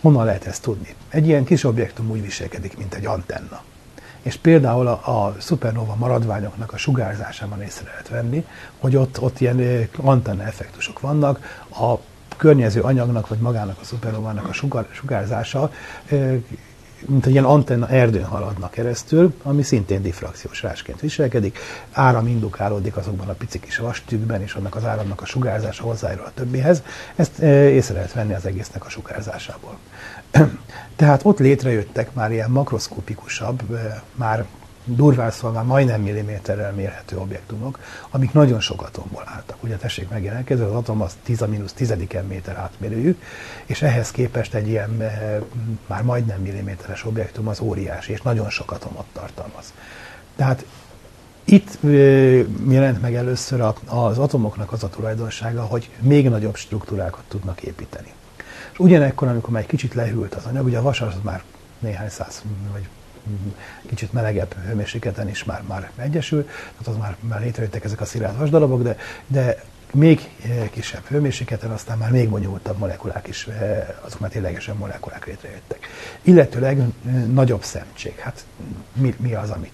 Honnan 0.00 0.24
lehet 0.24 0.46
ezt 0.46 0.62
tudni? 0.62 0.94
Egy 1.08 1.26
ilyen 1.26 1.44
kis 1.44 1.64
objektum 1.64 2.10
úgy 2.10 2.22
viselkedik, 2.22 2.76
mint 2.76 2.94
egy 2.94 3.06
antenna. 3.06 3.62
És 4.22 4.36
például 4.36 4.86
a, 4.86 5.26
a 5.26 5.36
szupernova 5.38 5.94
maradványoknak 5.94 6.72
a 6.72 6.76
sugárzásában 6.76 7.62
észre 7.62 7.88
lehet 7.88 8.08
venni, 8.08 8.46
hogy 8.78 8.96
ott, 8.96 9.20
ott 9.20 9.40
ilyen 9.40 9.88
antenna 9.96 10.42
effektusok 10.42 11.00
vannak, 11.00 11.64
a 11.70 11.98
környező 12.42 12.80
anyagnak, 12.80 13.28
vagy 13.28 13.38
magának 13.38 13.78
a 13.80 13.84
szupernovának 13.84 14.48
a 14.48 14.52
sugar, 14.52 14.86
sugárzása, 14.90 15.72
mint 17.06 17.26
egy 17.26 17.32
ilyen 17.32 17.44
antenna 17.44 17.88
erdőn 17.88 18.24
haladnak 18.24 18.70
keresztül, 18.70 19.34
ami 19.42 19.62
szintén 19.62 20.02
diffrakciós 20.02 20.62
rásként 20.62 21.00
viselkedik. 21.00 21.58
Áram 21.92 22.26
indukálódik 22.26 22.96
azokban 22.96 23.28
a 23.28 23.32
pici 23.32 23.60
kis 23.60 23.76
vastükben, 23.76 24.42
és 24.42 24.54
annak 24.54 24.74
az 24.74 24.84
áramnak 24.84 25.20
a 25.20 25.24
sugárzása 25.24 25.82
hozzájárul 25.82 26.24
a 26.24 26.32
többihez. 26.34 26.82
Ezt 27.16 27.38
észre 27.38 27.94
lehet 27.94 28.12
venni 28.12 28.34
az 28.34 28.46
egésznek 28.46 28.84
a 28.84 28.88
sugárzásából. 28.88 29.78
Tehát 30.96 31.20
ott 31.24 31.38
létrejöttek 31.38 32.14
már 32.14 32.32
ilyen 32.32 32.50
makroszkopikusabb, 32.50 33.78
már 34.14 34.44
durván 34.84 35.32
már 35.52 35.64
majdnem 35.64 36.02
milliméterrel 36.02 36.72
mérhető 36.72 37.16
objektumok, 37.16 37.78
amik 38.10 38.32
nagyon 38.32 38.60
sok 38.60 38.82
atomból 38.82 39.22
álltak. 39.26 39.62
Ugye 39.62 39.76
tessék 39.76 40.08
megjelenkezni, 40.08 40.64
az 40.64 40.74
atom 40.74 41.00
az 41.00 41.16
10 41.22 41.42
a 41.42 41.46
mínusz 41.46 41.72
tizediken 41.72 42.24
méter 42.24 42.56
átmérőjű, 42.56 43.16
és 43.66 43.82
ehhez 43.82 44.10
képest 44.10 44.54
egy 44.54 44.68
ilyen 44.68 45.00
e, 45.00 45.40
már 45.86 46.02
majdnem 46.02 46.40
milliméteres 46.40 47.04
objektum 47.04 47.48
az 47.48 47.60
óriási, 47.60 48.12
és 48.12 48.22
nagyon 48.22 48.50
sok 48.50 48.70
atomot 48.70 49.06
tartalmaz. 49.12 49.72
Tehát 50.36 50.64
itt 51.44 51.84
e, 51.84 51.88
jelent 52.68 53.00
meg 53.00 53.14
először 53.14 53.60
az 53.86 54.18
atomoknak 54.18 54.72
az 54.72 54.82
a 54.82 54.88
tulajdonsága, 54.88 55.62
hogy 55.62 55.90
még 56.00 56.28
nagyobb 56.28 56.56
struktúrákat 56.56 57.24
tudnak 57.28 57.62
építeni. 57.62 58.12
És 58.72 58.78
ugyanekkor, 58.78 59.28
amikor 59.28 59.50
már 59.50 59.62
egy 59.62 59.68
kicsit 59.68 59.94
lehűlt 59.94 60.34
az 60.34 60.44
anyag, 60.44 60.64
ugye 60.64 60.78
a 60.78 60.82
vas 60.82 61.00
az 61.00 61.14
már 61.22 61.42
néhány 61.78 62.08
száz 62.08 62.42
vagy 62.72 62.88
kicsit 63.86 64.12
melegebb 64.12 64.54
hőmérsékleten 64.66 65.28
is 65.28 65.44
már, 65.44 65.62
már 65.68 65.90
egyesül, 65.96 66.44
tehát 66.44 66.86
az 66.86 66.96
már, 66.96 67.16
már 67.20 67.40
létrejöttek 67.40 67.84
ezek 67.84 68.00
a 68.00 68.04
szilárd 68.04 68.38
vasdarabok, 68.38 68.82
de, 68.82 68.96
de 69.26 69.62
még 69.92 70.28
eh, 70.42 70.68
kisebb 70.70 71.04
hőmérsékleten, 71.06 71.70
aztán 71.70 71.98
már 71.98 72.10
még 72.10 72.28
bonyolultabb 72.28 72.78
molekulák 72.78 73.28
is, 73.28 73.46
eh, 73.46 73.88
azok 74.00 74.20
már 74.20 74.30
ténylegesen 74.30 74.76
molekulák 74.76 75.26
létrejöttek. 75.26 75.88
Illetőleg 76.22 76.78
eh, 76.78 77.12
nagyobb 77.12 77.62
szemtség. 77.62 78.18
Hát 78.18 78.44
mi, 78.92 79.14
mi 79.18 79.34
az, 79.34 79.50
amit 79.50 79.72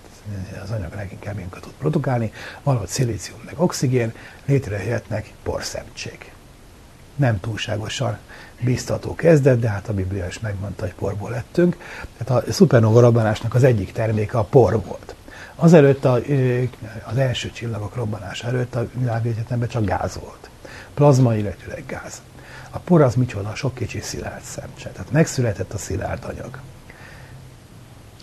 az 0.62 0.70
anyag 0.70 0.94
leginkább 0.94 1.34
minket 1.34 1.60
tud 1.60 1.72
produkálni? 1.78 2.32
Valahogy 2.62 2.88
szilícium 2.88 3.40
meg 3.44 3.60
oxigén, 3.60 4.12
létrejöhetnek 4.44 5.32
porszemtség. 5.42 6.32
Nem 7.16 7.40
túlságosan 7.40 8.18
biztató 8.60 9.14
kezdet, 9.14 9.58
de 9.58 9.68
hát 9.68 9.88
a 9.88 9.92
Biblia 9.94 10.26
is 10.26 10.40
megmondta, 10.40 10.84
hogy 10.84 10.94
porból 10.94 11.30
lettünk. 11.30 11.76
Tehát 12.16 12.44
a 12.44 12.52
szupernova 12.52 13.00
robbanásnak 13.00 13.54
az 13.54 13.64
egyik 13.64 13.92
terméke 13.92 14.38
a 14.38 14.42
por 14.42 14.84
volt. 14.84 15.14
Azelőtt 15.54 16.04
a, 16.04 16.18
az 17.04 17.16
első 17.16 17.50
csillagok 17.50 17.94
robbanása 17.94 18.46
előtt 18.46 18.74
a 18.74 18.88
világegyetemben 18.92 19.68
csak 19.68 19.84
gáz 19.84 20.18
volt. 20.20 20.50
Plazma, 20.94 21.34
illetőleg 21.34 21.84
gáz. 21.86 22.22
A 22.70 22.78
por 22.78 23.02
az 23.02 23.14
micsoda, 23.14 23.54
sok 23.54 23.74
kicsi 23.74 24.00
szilárd 24.00 24.42
szemcse. 24.42 24.88
Tehát 24.88 25.10
megszületett 25.10 25.72
a 25.72 25.78
szilárd 25.78 26.24
anyag. 26.24 26.58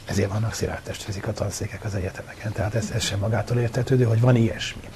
Ezért 0.05 0.31
vannak 0.31 0.53
szilárd 0.53 0.81
testfizika 0.83 1.33
tanszékek 1.33 1.83
az 1.83 1.95
egyetemeken. 1.95 2.51
Tehát 2.51 2.75
ez, 2.75 2.91
ez 2.93 3.03
sem 3.03 3.19
magától 3.19 3.57
értetődő, 3.57 4.03
hogy 4.03 4.19
van 4.19 4.35
ilyesmi. 4.35 4.89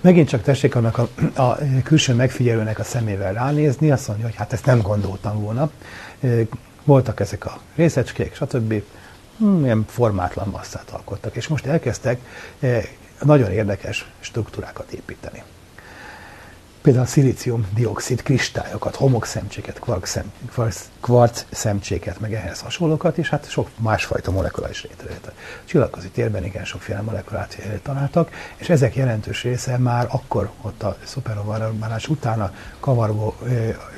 Megint 0.00 0.28
csak 0.28 0.42
tessék 0.42 0.74
annak 0.74 0.98
a, 0.98 1.08
a 1.42 1.58
külső 1.84 2.14
megfigyelőnek 2.14 2.78
a 2.78 2.84
szemével 2.84 3.32
ránézni, 3.32 3.90
azt 3.90 4.08
mondja, 4.08 4.26
hogy 4.26 4.34
hát 4.34 4.52
ezt 4.52 4.66
nem 4.66 4.80
gondoltam 4.80 5.40
volna. 5.40 5.70
Voltak 6.84 7.20
ezek 7.20 7.46
a 7.46 7.60
részecskék, 7.74 8.34
stb. 8.34 8.82
Hmm, 9.38 9.64
ilyen 9.64 9.84
formátlan 9.88 10.48
masszát 10.48 10.90
alkottak, 10.90 11.36
és 11.36 11.48
most 11.48 11.66
elkezdtek 11.66 12.20
nagyon 13.22 13.50
érdekes 13.50 14.10
struktúrákat 14.20 14.92
építeni 14.92 15.42
például 16.82 17.06
szilícium-dioxid 17.06 18.22
kristályokat, 18.22 18.96
homokszemcséket, 18.96 19.80
kvarc 21.00 21.44
szemcséket, 21.50 22.20
meg 22.20 22.34
ehhez 22.34 22.60
hasonlókat, 22.60 23.18
és 23.18 23.28
hát 23.28 23.50
sok 23.50 23.68
másfajta 23.76 24.30
molekula 24.30 24.70
is 24.70 24.82
létrejött. 24.82 25.26
A 25.26 25.32
csillagközi 25.64 26.08
térben 26.08 26.44
igen 26.44 26.64
sokféle 26.64 27.00
molekulát 27.00 27.58
találtak, 27.82 28.30
és 28.56 28.68
ezek 28.68 28.96
jelentős 28.96 29.42
része 29.42 29.78
már 29.78 30.06
akkor 30.10 30.50
ott 30.60 30.82
a 30.82 30.96
szupernovárás 31.04 32.08
utána 32.08 32.52
kavargó 32.80 33.36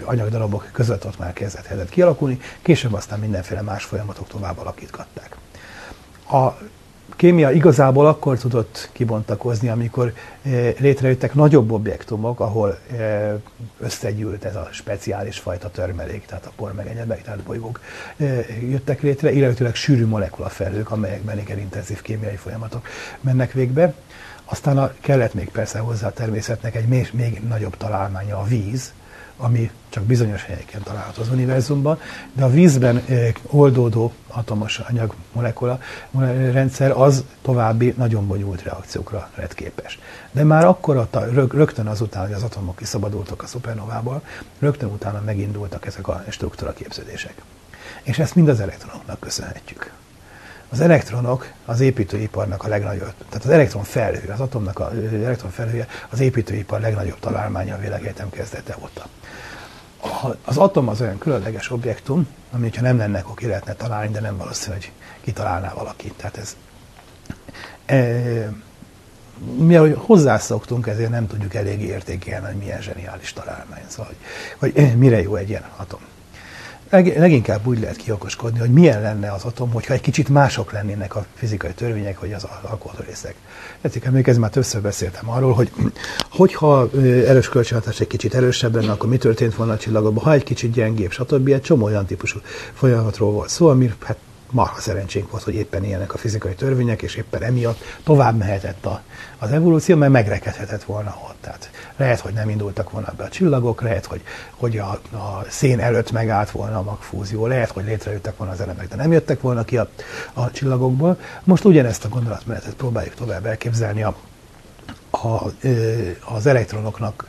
anyagdarabok 0.05 0.69
között 0.73 1.07
ott 1.07 1.19
már 1.19 1.33
kezdett 1.33 1.89
kialakulni, 1.89 2.41
később 2.63 2.93
aztán 2.93 3.19
mindenféle 3.19 3.63
más 3.63 3.85
folyamatok 3.85 4.29
tovább 4.29 4.59
alakítgatták. 4.59 5.37
A 6.31 6.59
kémia 7.17 7.51
igazából 7.51 8.07
akkor 8.07 8.39
tudott 8.39 8.89
kibontakozni, 8.93 9.69
amikor 9.69 10.13
eh, 10.43 10.75
létrejöttek 10.79 11.35
nagyobb 11.35 11.71
objektumok, 11.71 12.41
ahol 12.41 12.79
eh, 12.97 13.33
összegyűlt 13.81 14.45
ez 14.45 14.57
a 14.57 14.69
speciális 14.71 15.39
fajta 15.39 15.71
törmelék, 15.71 16.27
tehát 16.27 16.47
a 16.47 16.53
por 16.57 16.73
meg 16.73 16.87
egyebek, 16.87 17.23
tehát 17.23 17.41
bolygók 17.41 17.81
eh, 18.17 18.47
jöttek 18.71 19.03
létre, 19.03 19.33
illetőleg 19.33 19.75
sűrű 19.75 20.07
molekulafelhők, 20.07 20.91
amelyekben 20.91 21.39
igen 21.39 21.59
intenzív 21.59 22.03
kémiai 22.03 22.37
folyamatok 22.37 22.87
mennek 23.21 23.53
végbe. 23.53 23.95
Aztán 24.45 24.79
a, 24.79 24.93
kellett 25.01 25.35
még 25.35 25.49
persze 25.49 25.79
hozzá 25.79 26.07
a 26.07 26.13
természetnek 26.13 26.75
egy 26.75 26.87
még, 26.87 27.09
még 27.13 27.41
nagyobb 27.49 27.77
találmánya 27.77 28.39
a 28.39 28.45
víz, 28.45 28.93
ami 29.43 29.71
csak 29.89 30.03
bizonyos 30.03 30.45
helyeken 30.45 30.83
található 30.83 31.23
az 31.23 31.29
univerzumban, 31.29 31.99
de 32.33 32.45
a 32.45 32.51
vízben 32.51 32.97
eh, 32.97 33.33
oldódó 33.51 34.13
atomos 34.29 34.79
anyag 34.79 35.15
molekula 35.33 35.79
rendszer 36.53 36.91
az 36.91 37.25
további 37.43 37.95
nagyon 37.97 38.27
bonyolult 38.27 38.63
reakciókra 38.63 39.31
lett 39.35 39.55
képes. 39.55 39.99
De 40.31 40.45
már 40.45 40.65
akkor 40.65 41.09
rögtön 41.33 41.87
azután, 41.87 42.23
hogy 42.23 42.33
az 42.33 42.43
atomok 42.43 42.77
kiszabadultak 42.77 43.43
a 43.43 43.47
szupernovából, 43.47 44.23
rögtön 44.59 44.89
utána 44.89 45.21
megindultak 45.25 45.87
ezek 45.87 46.09
a 46.09 46.25
struktúra 46.29 46.73
képződések. 46.73 47.35
És 48.03 48.19
ezt 48.19 48.35
mind 48.35 48.49
az 48.49 48.61
elektronoknak 48.61 49.21
köszönhetjük. 49.21 49.93
Az 50.73 50.81
elektronok 50.81 51.53
az 51.65 51.81
építőiparnak 51.81 52.65
a 52.65 52.69
legnagyobb, 52.69 53.15
tehát 53.29 53.45
az 53.45 53.51
elektron 53.51 53.83
felhő, 53.83 54.33
az 54.33 54.41
atomnak 54.41 54.81
az 54.81 54.93
elektron 55.25 55.51
felhője 55.51 55.87
az 56.11 56.21
építőipar 56.21 56.81
legnagyobb 56.81 57.19
találmánya 57.21 57.75
a 57.75 57.79
világegyetem 57.79 58.31
kezdete 58.31 58.77
óta 58.83 59.07
a- 60.03 60.37
az 60.45 60.57
atom 60.57 60.89
az 60.89 61.01
olyan 61.01 61.19
különleges 61.19 61.71
objektum, 61.71 62.29
ami, 62.53 62.71
ha 62.77 62.83
nem 62.83 62.97
lenne, 62.97 63.19
akkor 63.19 63.35
ki 63.35 63.47
lehetne 63.47 63.73
találni, 63.73 64.13
de 64.13 64.21
nem 64.21 64.37
valószínű, 64.37 64.75
hogy 64.75 64.93
kitalálná 65.21 65.73
valaki. 65.73 66.13
Tehát 66.17 66.37
ez, 66.37 66.57
e, 67.87 67.97
mi 69.57 69.77
ahogy 69.77 69.95
hozzászoktunk, 69.99 70.87
ezért 70.87 71.11
nem 71.11 71.27
tudjuk 71.27 71.55
eléggé 71.55 71.87
értékelni, 71.87 72.47
hogy 72.47 72.57
milyen 72.57 72.83
zseniális 72.83 73.33
találmány, 73.33 73.83
szóval, 73.89 74.13
hogy, 74.59 74.73
hogy 74.75 74.97
mire 74.97 75.23
jó 75.23 75.37
egy 75.37 75.49
ilyen 75.49 75.65
atom. 75.77 76.01
Leg, 76.93 77.19
leginkább 77.19 77.67
úgy 77.67 77.81
lehet 77.81 77.97
kiokoskodni, 77.97 78.59
hogy 78.59 78.71
milyen 78.71 79.01
lenne 79.01 79.33
az 79.33 79.45
atom, 79.45 79.71
hogyha 79.71 79.95
egy 79.95 80.01
kicsit 80.01 80.29
mások 80.29 80.73
lennének 80.73 81.17
a 81.17 81.27
fizikai 81.35 81.73
törvények, 81.73 82.21
vagy 82.21 82.33
az 82.33 82.47
alkotórészek. 82.63 83.35
Tetszik 83.81 84.05
emlékezni, 84.05 84.41
már 84.41 84.51
többször 84.51 84.81
beszéltem 84.81 85.31
arról, 85.31 85.53
hogy 85.53 85.73
hogyha 86.31 86.91
erős 87.27 87.49
kölcsönhatás 87.49 88.01
egy 88.01 88.07
kicsit 88.07 88.35
erősebb 88.35 88.75
lenne, 88.75 88.93
akkor 88.93 89.09
mi 89.09 89.17
történt 89.17 89.55
volna 89.55 89.73
a 89.73 89.77
csillagokban, 89.77 90.25
ha 90.25 90.33
egy 90.33 90.43
kicsit 90.43 90.73
gyengébb, 90.73 91.11
stb. 91.11 91.49
Egy 91.49 91.63
csomó 91.63 91.85
olyan 91.85 92.07
típusú 92.07 92.39
folyamatról 92.73 93.33
volt 93.33 93.49
szó, 93.49 93.69
ami 93.69 93.93
hát 94.05 94.17
marha 94.51 94.81
szerencsénk 94.81 95.31
volt, 95.31 95.43
hogy 95.43 95.55
éppen 95.55 95.85
ilyenek 95.85 96.15
a 96.15 96.19
fizikai 96.19 96.55
törvények, 96.55 97.03
és 97.03 97.15
éppen 97.15 97.43
emiatt 97.43 97.79
tovább 98.05 98.37
mehetett 98.39 98.87
a, 98.87 99.03
az 99.43 99.53
evolúció, 99.53 99.97
mert 99.97 100.13
megrekedhetett 100.13 100.85
volna 100.85 101.19
ott. 101.29 101.37
Tehát 101.41 101.71
lehet, 101.97 102.21
hogy 102.21 102.33
nem 102.33 102.49
indultak 102.49 102.91
volna 102.91 103.13
be 103.17 103.25
a 103.25 103.29
csillagok, 103.29 103.83
lehet, 103.83 104.07
hogy, 104.07 104.23
hogy 104.51 104.79
a, 104.79 104.91
a 105.13 105.45
szén 105.49 105.81
előtt 105.81 106.13
megállt 106.13 106.51
volna 106.51 106.79
a 106.79 106.83
magfúzió, 106.83 107.47
lehet, 107.47 107.71
hogy 107.71 107.85
létrejöttek 107.85 108.37
volna 108.37 108.53
az 108.53 108.61
elemek, 108.61 108.89
de 108.89 108.97
nem 108.97 109.13
jöttek 109.13 109.41
volna 109.41 109.65
ki 109.65 109.77
a, 109.77 109.89
a 110.33 110.51
csillagokból. 110.51 111.19
Most 111.45 111.65
ugyanezt 111.65 112.05
a 112.05 112.09
gondolatmenetet 112.09 112.75
próbáljuk 112.75 113.15
tovább 113.15 113.47
elképzelni 113.47 114.03
a, 114.03 114.15
a, 115.11 115.43
az 116.35 116.47
elektronoknak 116.47 117.27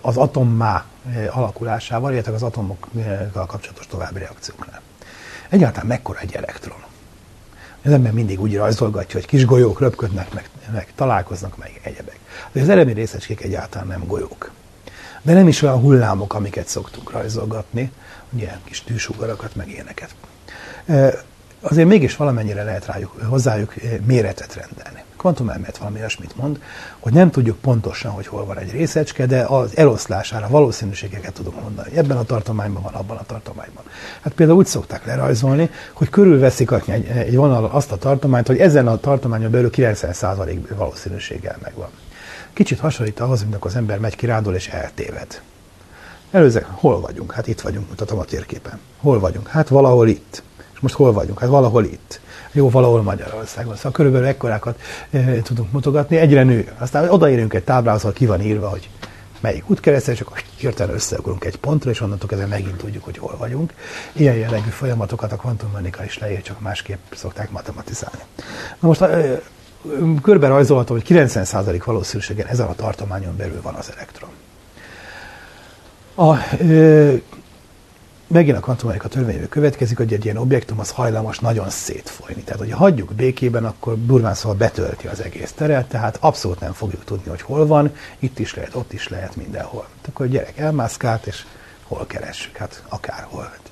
az 0.00 0.16
atommá 0.16 0.84
alakulásával, 1.30 2.12
illetve 2.12 2.32
az 2.32 2.42
atomokkal 2.42 3.46
kapcsolatos 3.46 3.86
további 3.86 4.18
reakcióknál. 4.18 4.80
Egyáltalán 5.48 5.86
mekkora 5.86 6.18
egy 6.18 6.34
elektron? 6.34 6.78
Az 7.84 7.92
ember 7.92 8.12
mindig 8.12 8.40
úgy 8.40 8.56
rajzolgatja, 8.56 9.18
hogy 9.18 9.28
kis 9.28 9.44
golyók 9.44 9.80
röpködnek, 9.80 10.32
meg, 10.34 10.49
meg 10.72 10.92
találkoznak, 10.94 11.56
meg 11.56 11.80
egyebek. 11.82 12.18
De 12.52 12.60
az 12.60 12.68
elemi 12.68 12.92
részecskék 12.92 13.42
egyáltalán 13.42 13.86
nem 13.86 14.06
golyók. 14.06 14.50
De 15.22 15.32
nem 15.32 15.48
is 15.48 15.62
olyan 15.62 15.80
hullámok, 15.80 16.34
amiket 16.34 16.68
szoktunk 16.68 17.10
rajzolgatni, 17.10 17.92
ugye 18.30 18.52
kis 18.64 18.82
tűsugarakat, 18.82 19.54
meg 19.54 19.68
ilyeneket. 19.68 20.14
Azért 21.60 21.88
mégis 21.88 22.16
valamennyire 22.16 22.62
lehet 22.62 22.86
rájuk, 22.86 23.20
hozzájuk 23.28 23.74
méretet 24.04 24.54
rendelni. 24.54 25.02
Kvantumelmélet 25.20 25.78
valami 25.78 25.98
olyasmit 25.98 26.36
mond, 26.36 26.60
hogy 26.98 27.12
nem 27.12 27.30
tudjuk 27.30 27.58
pontosan, 27.58 28.10
hogy 28.10 28.26
hol 28.26 28.44
van 28.44 28.58
egy 28.58 28.70
részecske, 28.70 29.26
de 29.26 29.42
az 29.42 29.76
eloszlására 29.76 30.48
valószínűségeket 30.48 31.32
tudunk 31.32 31.60
mondani. 31.60 31.96
Ebben 31.96 32.16
a 32.16 32.22
tartományban 32.22 32.82
van, 32.82 32.94
abban 32.94 33.16
a 33.16 33.22
tartományban. 33.22 33.84
Hát 34.20 34.32
például 34.32 34.58
úgy 34.58 34.66
szokták 34.66 35.04
lerajzolni, 35.04 35.70
hogy 35.92 36.08
körülveszik 36.08 36.70
egy, 36.86 37.04
egy 37.04 37.36
vonal 37.36 37.64
azt 37.64 37.92
a 37.92 37.96
tartományt, 37.96 38.46
hogy 38.46 38.58
ezen 38.58 38.86
a 38.86 38.96
tartományon 38.96 39.50
belül 39.50 39.70
90% 39.72 40.58
valószínűséggel 40.76 41.56
megvan. 41.62 41.88
Kicsit 42.52 42.78
hasonlít 42.78 43.20
ahhoz, 43.20 43.42
amikor 43.42 43.70
az 43.70 43.76
ember 43.76 43.98
megy 43.98 44.16
kirándul 44.16 44.54
és 44.54 44.68
eltéved. 44.68 45.40
Előző, 46.30 46.66
hol 46.70 47.00
vagyunk? 47.00 47.32
Hát 47.32 47.46
itt 47.46 47.60
vagyunk, 47.60 47.88
mutatom 47.88 48.18
a 48.18 48.24
térképen. 48.24 48.80
Hol 49.00 49.18
vagyunk? 49.18 49.48
Hát 49.48 49.68
valahol 49.68 50.08
itt. 50.08 50.42
És 50.74 50.80
most 50.80 50.94
hol 50.94 51.12
vagyunk? 51.12 51.38
Hát 51.38 51.48
valahol 51.48 51.84
itt. 51.84 52.20
Jó, 52.52 52.70
valahol 52.70 53.02
Magyarországon. 53.02 53.76
Szóval 53.76 53.92
körülbelül 53.92 54.26
ekkorákat 54.26 54.80
e, 55.10 55.42
tudunk 55.42 55.72
mutogatni. 55.72 56.16
Egyre 56.16 56.42
nő. 56.42 56.72
Aztán 56.78 57.08
odaérünk 57.08 57.54
egy 57.54 57.64
táblához, 57.64 58.00
ahol 58.00 58.12
ki 58.12 58.26
van 58.26 58.40
írva, 58.40 58.68
hogy 58.68 58.88
melyik 59.40 59.70
útkeresztel, 59.70 60.14
és 60.14 60.20
akkor 60.20 60.42
hirtelen 60.56 60.94
összeugrunk 60.94 61.44
egy 61.44 61.56
pontra, 61.56 61.90
és 61.90 62.00
onnantól 62.00 62.28
kezdve 62.28 62.46
megint 62.46 62.76
tudjuk, 62.76 63.04
hogy 63.04 63.18
hol 63.18 63.36
vagyunk. 63.38 63.74
Ilyen 64.12 64.34
jellegű 64.34 64.68
folyamatokat 64.68 65.32
a 65.32 65.36
kvantummechanika 65.36 66.04
is 66.04 66.18
leír, 66.18 66.42
csak 66.42 66.60
másképp 66.60 67.12
szokták 67.14 67.50
matematizálni. 67.50 68.22
Na 68.80 68.88
most 68.88 69.00
e, 69.00 69.40
körbe 70.22 70.48
rajzolhatom, 70.48 70.96
hogy 70.96 71.06
90% 71.08 71.82
valószínűséggel 71.84 72.46
ezen 72.48 72.66
a 72.66 72.74
tartományon 72.74 73.36
belül 73.36 73.60
van 73.62 73.74
az 73.74 73.90
elektron. 73.96 74.30
A, 76.14 76.36
ö, 76.58 77.14
megint 78.30 78.56
a 78.56 78.60
kvantummechanika 78.60 79.08
törvényből 79.08 79.48
következik, 79.48 79.96
hogy 79.96 80.12
egy 80.12 80.24
ilyen 80.24 80.36
objektum 80.36 80.78
az 80.78 80.90
hajlamos 80.90 81.38
nagyon 81.38 81.70
szétfolyni. 81.70 82.42
Tehát, 82.42 82.60
hogy 82.60 82.70
hagyjuk 82.70 83.14
békében, 83.14 83.64
akkor 83.64 84.04
durván 84.04 84.34
szóval 84.34 84.56
betölti 84.56 85.06
az 85.06 85.20
egész 85.20 85.52
teret, 85.52 85.88
tehát 85.88 86.16
abszolút 86.20 86.60
nem 86.60 86.72
fogjuk 86.72 87.04
tudni, 87.04 87.30
hogy 87.30 87.42
hol 87.42 87.66
van, 87.66 87.94
itt 88.18 88.38
is 88.38 88.54
lehet, 88.54 88.74
ott 88.74 88.92
is 88.92 89.08
lehet, 89.08 89.36
mindenhol. 89.36 89.82
Tehát 89.82 90.08
akkor 90.08 90.26
a 90.26 90.28
gyerek 90.28 90.58
elmászkált, 90.58 91.26
és 91.26 91.44
hol 91.82 92.06
keressük? 92.06 92.56
Hát 92.56 92.82
akárhol. 92.88 93.42
Hát, 93.42 93.70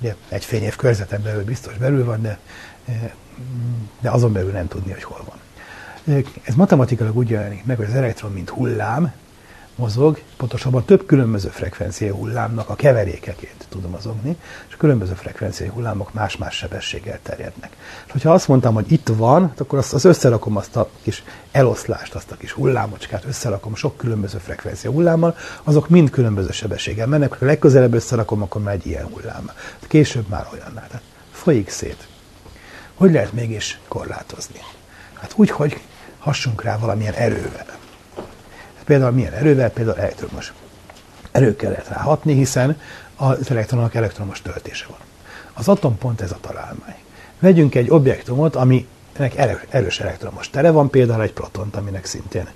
ugye 0.00 0.14
egy 0.28 0.44
fényév 0.44 0.76
körzeten 0.76 1.22
belül 1.22 1.44
biztos 1.44 1.76
belül 1.76 2.04
van, 2.04 2.22
de, 2.22 2.38
de 4.00 4.10
azon 4.10 4.32
belül 4.32 4.50
nem 4.50 4.68
tudni, 4.68 4.92
hogy 4.92 5.02
hol 5.02 5.24
van. 5.24 5.38
Ez 6.42 6.54
matematikailag 6.54 7.16
úgy 7.16 7.30
jelenik 7.30 7.64
meg, 7.64 7.76
hogy 7.76 7.86
az 7.86 7.94
elektron, 7.94 8.32
mint 8.32 8.48
hullám, 8.48 9.12
mozog, 9.80 10.20
pontosabban 10.36 10.84
több 10.84 11.06
különböző 11.06 11.48
frekvenciai 11.48 12.10
hullámnak 12.10 12.68
a 12.68 12.74
keverékeként 12.74 13.66
tud 13.68 13.88
mozogni, 13.90 14.36
és 14.68 14.76
különböző 14.76 15.12
frekvenciai 15.12 15.68
hullámok 15.68 16.12
más-más 16.12 16.54
sebességgel 16.54 17.18
terjednek. 17.22 17.76
És 18.06 18.12
hogyha 18.12 18.32
azt 18.32 18.48
mondtam, 18.48 18.74
hogy 18.74 18.92
itt 18.92 19.08
van, 19.08 19.52
akkor 19.58 19.78
azt, 19.78 19.92
az 19.92 20.04
összerakom 20.04 20.56
azt 20.56 20.76
a 20.76 20.90
kis 21.02 21.24
eloszlást, 21.50 22.14
azt 22.14 22.30
a 22.30 22.36
kis 22.36 22.52
hullámocskát, 22.52 23.24
összerakom 23.24 23.74
sok 23.74 23.96
különböző 23.96 24.38
frekvencia 24.38 24.90
hullámmal, 24.90 25.36
azok 25.62 25.88
mind 25.88 26.10
különböző 26.10 26.50
sebességgel 26.50 27.06
mennek, 27.06 27.38
ha 27.38 27.46
legközelebb 27.46 27.94
összerakom, 27.94 28.42
akkor 28.42 28.62
már 28.62 28.74
egy 28.74 28.86
ilyen 28.86 29.06
hullám. 29.06 29.50
Később 29.88 30.28
már 30.28 30.46
olyannál. 30.52 30.86
Tehát 30.86 31.02
folyik 31.30 31.68
szét. 31.68 32.08
Hogy 32.94 33.12
lehet 33.12 33.32
mégis 33.32 33.80
korlátozni? 33.88 34.60
Hát 35.20 35.32
úgy, 35.36 35.50
hogy 35.50 35.80
hassunk 36.18 36.62
rá 36.62 36.78
valamilyen 36.78 37.14
erővel. 37.14 37.79
Például 38.90 39.10
milyen 39.10 39.32
erővel? 39.32 39.70
Például 39.70 39.98
elektromos 39.98 40.52
erőkkel 41.30 41.70
lehet 41.70 41.88
ráhatni, 41.88 42.34
hiszen 42.34 42.80
az 43.16 43.50
elektronok 43.50 43.94
elektromos 43.94 44.42
töltése 44.42 44.86
van. 44.88 44.98
Az 45.52 45.68
atom 45.68 45.98
pont 45.98 46.20
ez 46.20 46.30
a 46.30 46.38
találmány. 46.40 46.94
Vegyünk 47.38 47.74
egy 47.74 47.90
objektumot, 47.90 48.56
aminek 48.56 49.64
erős 49.68 50.00
elektromos 50.00 50.50
tere 50.50 50.70
van, 50.70 50.90
például 50.90 51.22
egy 51.22 51.32
protont, 51.32 51.76
aminek 51.76 52.04
szintén 52.04 52.48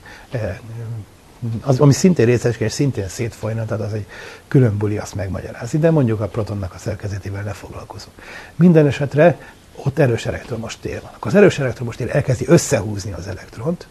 az, 1.61 1.80
ami 1.80 1.93
szintén 1.93 2.26
részecske, 2.26 2.64
és 2.64 2.72
szintén 2.72 3.09
szétfolyna, 3.09 3.64
tehát 3.64 3.85
az 3.85 3.93
egy 3.93 4.07
külön 4.49 4.76
buli, 4.78 4.99
azt 4.99 5.14
megmagyarázni, 5.14 5.78
de 5.78 5.91
mondjuk 5.91 6.20
a 6.20 6.26
protonnak 6.26 6.74
a 6.74 6.78
szerkezetével 6.78 7.43
ne 7.43 7.53
foglalkozunk. 7.53 8.16
Minden 8.55 8.87
esetre 8.87 9.39
ott 9.74 9.99
erős 9.99 10.26
elektromos 10.26 10.76
tér 10.76 11.01
van. 11.01 11.11
Akkor 11.14 11.30
az 11.30 11.37
erős 11.37 11.59
elektromos 11.59 11.97
tér 11.97 12.16
elkezdi 12.16 12.45
összehúzni 12.49 13.12
az 13.12 13.26
elektront, 13.26 13.87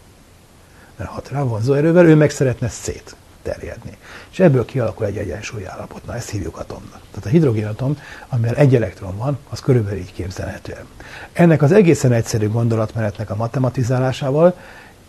mert 0.96 1.10
hat 1.10 1.28
rá 1.28 1.42
vonzó 1.42 1.72
erővel, 1.72 2.06
ő 2.06 2.14
meg 2.14 2.30
szeretne 2.30 2.68
szétterjedni. 2.68 3.96
És 4.30 4.38
ebből 4.38 4.64
kialakul 4.64 5.06
egy 5.06 5.16
egyensúly 5.16 5.66
állapot. 5.66 6.06
Na, 6.06 6.14
ezt 6.14 6.30
hívjuk 6.30 6.58
atomnak. 6.58 7.00
Tehát 7.10 7.26
a 7.26 7.28
hidrogénatom, 7.28 7.98
amivel 8.28 8.54
egy 8.54 8.74
elektron 8.74 9.16
van, 9.16 9.38
az 9.50 9.60
körülbelül 9.60 9.98
így 9.98 10.12
képzelhető 10.12 10.72
el. 10.72 10.86
Ennek 11.32 11.62
az 11.62 11.72
egészen 11.72 12.12
egyszerű 12.12 12.48
gondolatmenetnek 12.48 13.30
a 13.30 13.36
matematizálásával, 13.36 14.56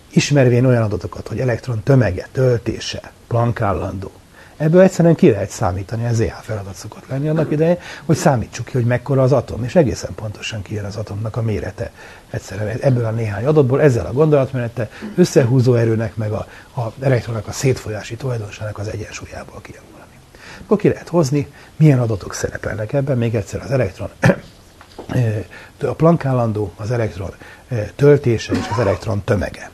ismervén 0.09 0.65
olyan 0.65 0.83
adatokat, 0.83 1.27
hogy 1.27 1.39
elektron 1.39 1.83
tömege, 1.83 2.27
töltése, 2.31 3.11
Planck 3.27 3.61
állandó, 3.61 4.11
Ebből 4.57 4.81
egyszerűen 4.81 5.15
ki 5.15 5.29
lehet 5.29 5.49
számítani, 5.49 6.05
ez 6.05 6.15
ZH 6.15 6.33
feladat 6.41 6.75
szokott 6.75 7.07
lenni 7.07 7.27
annak 7.27 7.51
idején, 7.51 7.77
hogy 8.05 8.15
számítsuk 8.15 8.65
ki, 8.65 8.71
hogy 8.71 8.85
mekkora 8.85 9.21
az 9.21 9.31
atom, 9.31 9.63
és 9.63 9.75
egészen 9.75 10.15
pontosan 10.15 10.61
kijön 10.61 10.85
az 10.85 10.95
atomnak 10.95 11.35
a 11.35 11.41
mérete. 11.41 11.91
Egyszerűen 12.29 12.77
ebből 12.81 13.05
a 13.05 13.11
néhány 13.11 13.45
adatból, 13.45 13.81
ezzel 13.81 14.05
a 14.05 14.11
gondolatmenete 14.11 14.89
összehúzó 15.15 15.73
erőnek, 15.73 16.15
meg 16.15 16.31
a, 16.31 16.47
a 16.75 16.93
elektronnak 17.01 17.47
a 17.47 17.51
szétfolyási 17.51 18.15
tulajdonságnak 18.15 18.77
az 18.77 18.87
egyensúlyából 18.87 19.61
kijön 19.61 19.83
valami. 19.91 20.11
Akkor 20.63 20.77
ki 20.77 20.87
lehet 20.87 21.07
hozni, 21.07 21.47
milyen 21.75 21.99
adatok 21.99 22.33
szerepelnek 22.33 22.93
ebben, 22.93 23.17
még 23.17 23.35
egyszer 23.35 23.61
az 23.61 23.71
elektron 23.71 24.09
a 25.81 25.93
Planck 25.93 26.25
állandó, 26.25 26.73
az 26.75 26.91
elektron 26.91 27.33
töltése 27.95 28.53
és 28.53 28.67
az 28.71 28.79
elektron 28.79 29.23
tömege. 29.23 29.69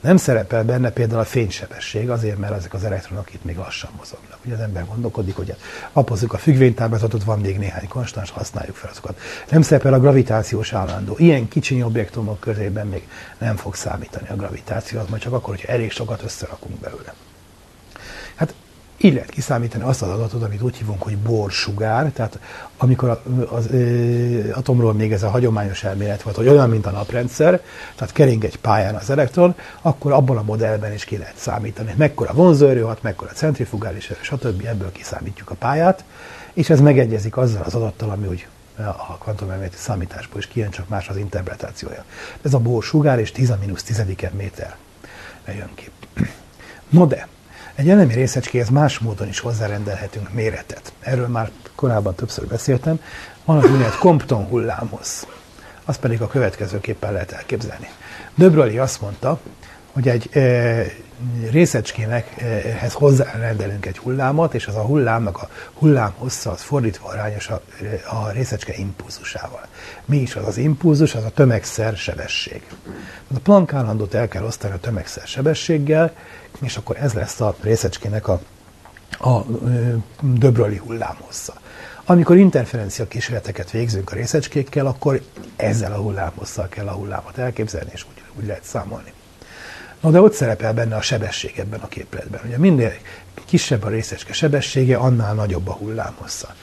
Nem 0.00 0.16
szerepel 0.16 0.64
benne 0.64 0.90
például 0.90 1.20
a 1.20 1.24
fénysebesség, 1.24 2.10
azért, 2.10 2.38
mert 2.38 2.52
ezek 2.52 2.74
az 2.74 2.84
elektronok 2.84 3.34
itt 3.34 3.44
még 3.44 3.56
lassan 3.56 3.90
mozognak. 3.96 4.38
Ugye 4.44 4.54
az 4.54 4.60
ember 4.60 4.86
gondolkodik, 4.86 5.36
hogy 5.36 5.54
apozzuk 5.92 6.32
a 6.32 6.38
függvénytáblázatot, 6.38 7.24
van 7.24 7.38
még 7.40 7.58
néhány 7.58 7.88
konstans, 7.88 8.30
használjuk 8.30 8.76
fel 8.76 8.90
azokat. 8.90 9.18
Nem 9.50 9.62
szerepel 9.62 9.92
a 9.92 10.00
gravitációs 10.00 10.72
állandó. 10.72 11.14
Ilyen 11.18 11.48
kicsiny 11.48 11.82
objektumok 11.82 12.40
körében 12.40 12.86
még 12.86 13.08
nem 13.38 13.56
fog 13.56 13.74
számítani 13.74 14.28
a 14.28 14.36
gravitáció, 14.36 15.00
az 15.00 15.08
majd 15.08 15.22
csak 15.22 15.32
akkor, 15.32 15.54
hogyha 15.54 15.72
elég 15.72 15.90
sokat 15.90 16.22
összerakunk 16.22 16.80
belőle. 16.80 17.14
Így 19.02 19.14
lehet 19.14 19.30
kiszámítani 19.30 19.84
azt 19.84 20.02
az 20.02 20.08
adatot, 20.08 20.42
amit 20.42 20.62
úgy 20.62 20.76
hívunk, 20.76 21.02
hogy 21.02 21.18
borsugár, 21.18 22.10
tehát 22.10 22.38
amikor 22.76 23.22
az 23.50 23.68
atomról 24.52 24.92
még 24.92 25.12
ez 25.12 25.22
a 25.22 25.30
hagyományos 25.30 25.84
elmélet 25.84 26.22
volt, 26.22 26.36
hogy 26.36 26.48
olyan, 26.48 26.68
mint 26.68 26.86
a 26.86 26.90
naprendszer, 26.90 27.60
tehát 27.94 28.12
kering 28.12 28.44
egy 28.44 28.58
pályán 28.58 28.94
az 28.94 29.10
elektron, 29.10 29.54
akkor 29.82 30.12
abban 30.12 30.36
a 30.36 30.42
modellben 30.42 30.92
is 30.92 31.04
ki 31.04 31.16
lehet 31.16 31.36
számítani. 31.36 31.94
Mekkora 31.96 32.32
vonzóerő 32.32 32.80
hat, 32.80 33.02
mekkora 33.02 33.30
centrifugális 33.30 34.10
erő, 34.10 34.18
stb. 34.22 34.66
Ebből 34.66 34.92
kiszámítjuk 34.92 35.50
a 35.50 35.54
pályát, 35.54 36.04
és 36.52 36.70
ez 36.70 36.80
megegyezik 36.80 37.36
azzal 37.36 37.62
az 37.62 37.74
adattal, 37.74 38.10
ami 38.10 38.26
úgy 38.26 38.46
a 38.76 39.18
kvantumelméleti 39.18 39.76
számításból 39.76 40.38
is 40.38 40.46
kijön, 40.46 40.70
csak 40.70 40.88
más 40.88 41.08
az 41.08 41.16
interpretációja. 41.16 42.04
Ez 42.42 42.54
a 42.54 42.58
borsugár 42.58 43.18
és 43.18 43.32
10 43.32 43.50
a 43.50 43.58
mínusz 43.60 43.82
tizediken 43.82 44.32
méter 44.32 44.76
jön 45.46 45.70
ki. 45.74 45.90
No 46.88 47.06
de, 47.06 47.28
egy 47.80 47.88
elemi 47.88 48.14
részecskéhez 48.14 48.68
más 48.68 48.98
módon 48.98 49.28
is 49.28 49.40
hozzárendelhetünk 49.40 50.32
méretet. 50.32 50.92
Erről 51.00 51.28
már 51.28 51.50
korábban 51.74 52.14
többször 52.14 52.46
beszéltem. 52.46 53.00
Van 53.44 53.56
az 53.56 53.64
úgynevezett 53.64 53.98
Compton 53.98 54.44
hullámhoz. 54.44 55.26
Azt 55.84 56.00
pedig 56.00 56.22
a 56.22 56.26
következőképpen 56.26 57.12
lehet 57.12 57.32
elképzelni. 57.32 57.88
De 58.34 58.48
Broglie 58.48 58.82
azt 58.82 59.00
mondta, 59.00 59.40
hogy 59.92 60.08
egy 60.08 60.30
részecskének 61.50 62.42
ehhez 62.42 62.92
hozzárendelünk 62.92 63.86
egy 63.86 63.98
hullámot, 63.98 64.54
és 64.54 64.66
az 64.66 64.74
a 64.76 64.82
hullámnak 64.82 65.42
a 65.42 65.48
hullám 65.74 66.12
hossza 66.16 66.50
az 66.50 66.62
fordítva 66.62 67.08
arányos 67.08 67.48
a, 67.48 67.60
a 68.10 68.30
részecske 68.30 68.74
impulzusával. 68.76 69.66
Mi 70.04 70.16
is 70.16 70.36
az 70.36 70.46
az 70.46 70.56
impulzus? 70.56 71.14
Az 71.14 71.24
a 71.24 71.30
tömegszer 71.30 71.96
sebesség. 71.96 72.62
A 73.34 73.38
Planck 73.38 73.72
állandót 73.72 74.14
el 74.14 74.28
kell 74.28 74.44
osztani 74.44 74.74
a 74.74 74.78
tömegszer 74.78 75.26
sebességgel, 75.26 76.12
és 76.60 76.76
akkor 76.76 76.96
ez 76.96 77.12
lesz 77.12 77.40
a 77.40 77.56
részecskének 77.60 78.28
a, 78.28 78.40
a 79.18 79.44
Döbröli 80.20 80.76
hullámhossza. 80.76 81.54
Amikor 82.04 82.36
interferencia 82.36 83.08
kísérleteket 83.08 83.70
végzünk 83.70 84.10
a 84.10 84.14
részecskékkel, 84.14 84.86
akkor 84.86 85.22
ezzel 85.56 85.92
a 85.92 85.96
hullámhosszal 85.96 86.68
kell 86.68 86.86
a 86.86 86.92
hullámot 86.92 87.38
elképzelni, 87.38 87.90
és 87.92 88.04
úgy, 88.10 88.22
úgy 88.38 88.46
lehet 88.46 88.64
számolni. 88.64 89.12
Na 90.00 90.10
de 90.10 90.20
ott 90.20 90.32
szerepel 90.32 90.74
benne 90.74 90.96
a 90.96 91.00
sebesség 91.00 91.58
ebben 91.58 91.80
a 91.80 91.88
képletben. 91.88 92.40
Ugye 92.46 92.58
minél 92.58 92.92
kisebb 93.44 93.82
a 93.82 93.88
részecske 93.88 94.32
sebessége, 94.32 94.96
annál 94.96 95.34
nagyobb 95.34 95.68
a 95.68 95.72
hullámhossza. 95.72 96.54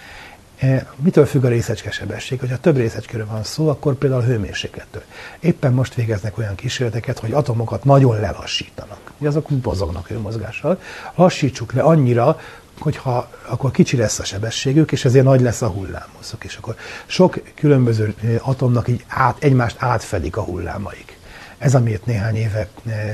E, 0.58 0.94
mitől 0.96 1.26
függ 1.26 1.44
a 1.44 1.48
részecske 1.48 1.92
sebesség? 1.92 2.40
Hogyha 2.40 2.58
több 2.58 2.78
részecskéről 2.78 3.26
van 3.26 3.44
szó, 3.44 3.70
akkor 3.70 3.96
például 3.96 4.22
a 4.22 4.26
hőmérséklettől. 4.26 5.04
Éppen 5.40 5.74
most 5.74 5.94
végeznek 5.94 6.38
olyan 6.38 6.56
kísérleteket, 6.56 7.20
hogy 7.20 7.32
atomokat 7.32 7.84
nagyon 7.84 8.20
lelassítanak. 8.20 9.00
Ugye 9.18 9.28
azok 9.28 9.64
mozognak 9.64 10.08
hőmozgással. 10.08 10.80
Lassítsuk 11.16 11.74
le 11.74 11.82
annyira, 11.82 12.40
hogyha 12.80 13.30
akkor 13.46 13.72
kicsi 13.72 13.98
lesz 13.98 14.20
a 14.20 14.24
sebességük, 14.24 14.92
és 14.92 15.06
ezért 15.06 15.26
nagy 15.26 15.42
lesz 15.42 15.62
a 15.62 15.68
hullámhosszuk. 15.68 16.44
És 16.44 16.56
akkor 16.56 16.76
sok 17.06 17.40
különböző 17.56 18.16
atomnak 18.42 18.88
így 18.88 19.04
át, 19.08 19.44
egymást 19.44 19.76
átfedik 19.80 20.38
a 20.38 20.42
hullámaik. 20.42 21.17
Ez, 21.58 21.76
amit 21.76 22.06
néhány 22.06 22.36
éve 22.36 22.68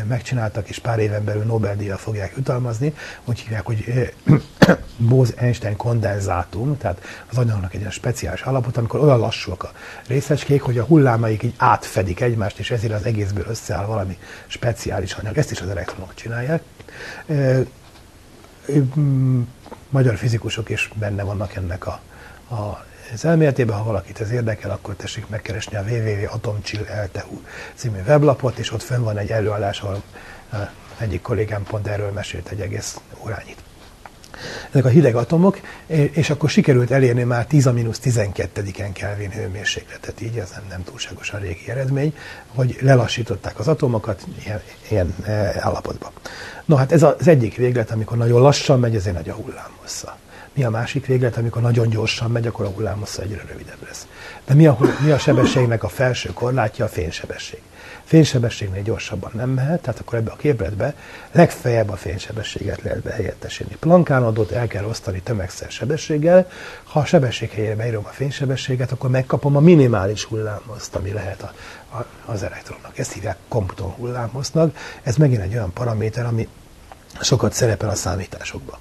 megcsináltak, 0.07 0.69
és 0.69 0.79
pár 0.79 0.99
éven 0.99 1.23
belül 1.23 1.43
Nobel-díjjal 1.43 1.97
fogják 1.97 2.33
jutalmazni, 2.35 2.93
úgy 3.25 3.39
hívják, 3.39 3.65
hogy 3.65 4.13
Bose-Einstein 5.09 5.75
kondenzátum, 5.75 6.77
tehát 6.77 7.01
az 7.29 7.37
anyagnak 7.37 7.73
egy 7.73 7.79
ilyen 7.79 7.91
speciális 7.91 8.41
állapot, 8.41 8.77
amikor 8.77 8.99
olyan 8.99 9.19
lassúak 9.19 9.63
a 9.63 9.71
részecskék, 10.07 10.61
hogy 10.61 10.77
a 10.77 10.83
hullámaik 10.83 11.43
így 11.43 11.53
átfedik 11.57 12.21
egymást, 12.21 12.59
és 12.59 12.71
ezért 12.71 12.93
az 12.93 13.05
egészből 13.05 13.45
összeáll 13.47 13.85
valami 13.85 14.17
speciális 14.47 15.13
anyag. 15.13 15.37
Ezt 15.37 15.51
is 15.51 15.61
az 15.61 15.69
elektronok 15.69 16.13
csinálják. 16.15 16.63
Magyar 19.89 20.15
fizikusok 20.15 20.69
is 20.69 20.89
benne 20.95 21.23
vannak 21.23 21.55
ennek 21.55 21.87
a, 21.87 21.99
a 22.55 22.85
az 23.13 23.25
elméletében, 23.25 23.77
ha 23.77 23.83
valakit 23.83 24.21
ez 24.21 24.31
érdekel, 24.31 24.71
akkor 24.71 24.95
tessék 24.95 25.27
megkeresni 25.27 25.77
a 25.77 25.81
www.atomchill.ltu 25.81 27.41
című 27.75 27.99
weblapot, 28.07 28.57
és 28.57 28.71
ott 28.71 28.81
fönn 28.81 29.03
van 29.03 29.17
egy 29.17 29.31
előadás, 29.31 29.81
ahol 29.81 30.03
egyik 30.97 31.21
kollégám 31.21 31.63
pont 31.63 31.87
erről 31.87 32.11
mesélt 32.11 32.49
egy 32.49 32.59
egész 32.59 32.99
órányit. 33.23 33.57
Ezek 34.69 34.85
a 34.85 34.89
hideg 34.89 35.15
atomok, 35.15 35.59
és 36.11 36.29
akkor 36.29 36.49
sikerült 36.49 36.91
elérni 36.91 37.23
már 37.23 37.45
10 37.45 37.65
a 37.65 37.71
mínusz 37.71 37.99
12-en 38.03 38.89
Kelvin 38.93 39.31
hőmérsékletet, 39.31 40.21
így 40.21 40.37
ez 40.37 40.49
nem, 40.49 40.63
nem 40.69 40.83
túlságosan 40.83 41.39
régi 41.39 41.69
eredmény, 41.69 42.15
hogy 42.47 42.77
lelassították 42.81 43.59
az 43.59 43.67
atomokat 43.67 44.25
ilyen, 44.43 44.61
ilyen 44.89 45.15
állapotban. 45.59 46.11
No 46.65 46.75
hát 46.75 46.91
ez 46.91 47.03
az 47.03 47.27
egyik 47.27 47.55
véglet, 47.55 47.91
amikor 47.91 48.17
nagyon 48.17 48.41
lassan 48.41 48.79
megy, 48.79 48.95
ezért 48.95 49.15
nagy 49.15 49.29
a 49.29 49.33
hullámhossza. 49.33 50.17
Mi 50.53 50.63
a 50.63 50.69
másik 50.69 51.05
véglet, 51.05 51.37
amikor 51.37 51.61
nagyon 51.61 51.89
gyorsan 51.89 52.31
megy, 52.31 52.47
akkor 52.47 52.65
a 52.65 52.69
hullámhossza 52.69 53.21
egyre 53.21 53.43
rövidebb 53.47 53.83
lesz. 53.85 54.07
De 54.45 54.53
mi 54.53 54.67
a, 54.67 54.77
mi 55.03 55.11
a 55.11 55.17
sebességnek 55.17 55.83
a 55.83 55.87
felső 55.87 56.29
korlátja? 56.33 56.85
A 56.85 56.87
fénysebesség. 56.87 57.61
Fénysebességnél 58.03 58.81
gyorsabban 58.81 59.31
nem 59.33 59.49
mehet, 59.49 59.81
tehát 59.81 59.99
akkor 59.99 60.17
ebbe 60.17 60.31
a 60.31 60.35
képletbe 60.35 60.95
legfeljebb 61.31 61.89
a 61.89 61.95
fénysebességet 61.95 62.81
lehet 62.81 63.01
behelyettesíteni. 63.01 63.75
Planck 63.79 64.09
állandót 64.09 64.51
el 64.51 64.67
kell 64.67 64.85
osztani 64.85 65.21
tömegszer 65.21 65.71
sebességgel. 65.71 66.49
Ha 66.83 66.99
a 66.99 67.05
sebesség 67.05 67.51
helyére 67.51 67.75
beírom 67.75 68.05
a 68.05 68.09
fénysebességet, 68.09 68.91
akkor 68.91 69.09
megkapom 69.09 69.55
a 69.55 69.59
minimális 69.59 70.23
hullámhozt, 70.23 70.95
ami 70.95 71.11
lehet 71.11 71.41
a, 71.41 71.53
a, 71.97 72.05
az 72.25 72.43
elektronnak. 72.43 72.97
Ezt 72.97 73.13
hívják 73.13 73.37
Compton 73.47 73.91
hullámhoznak. 73.91 74.77
Ez 75.03 75.15
megint 75.15 75.41
egy 75.41 75.53
olyan 75.53 75.73
paraméter, 75.73 76.25
ami 76.25 76.47
sokat 77.21 77.53
szerepel 77.53 77.89
a 77.89 77.95
számításokban. 77.95 78.77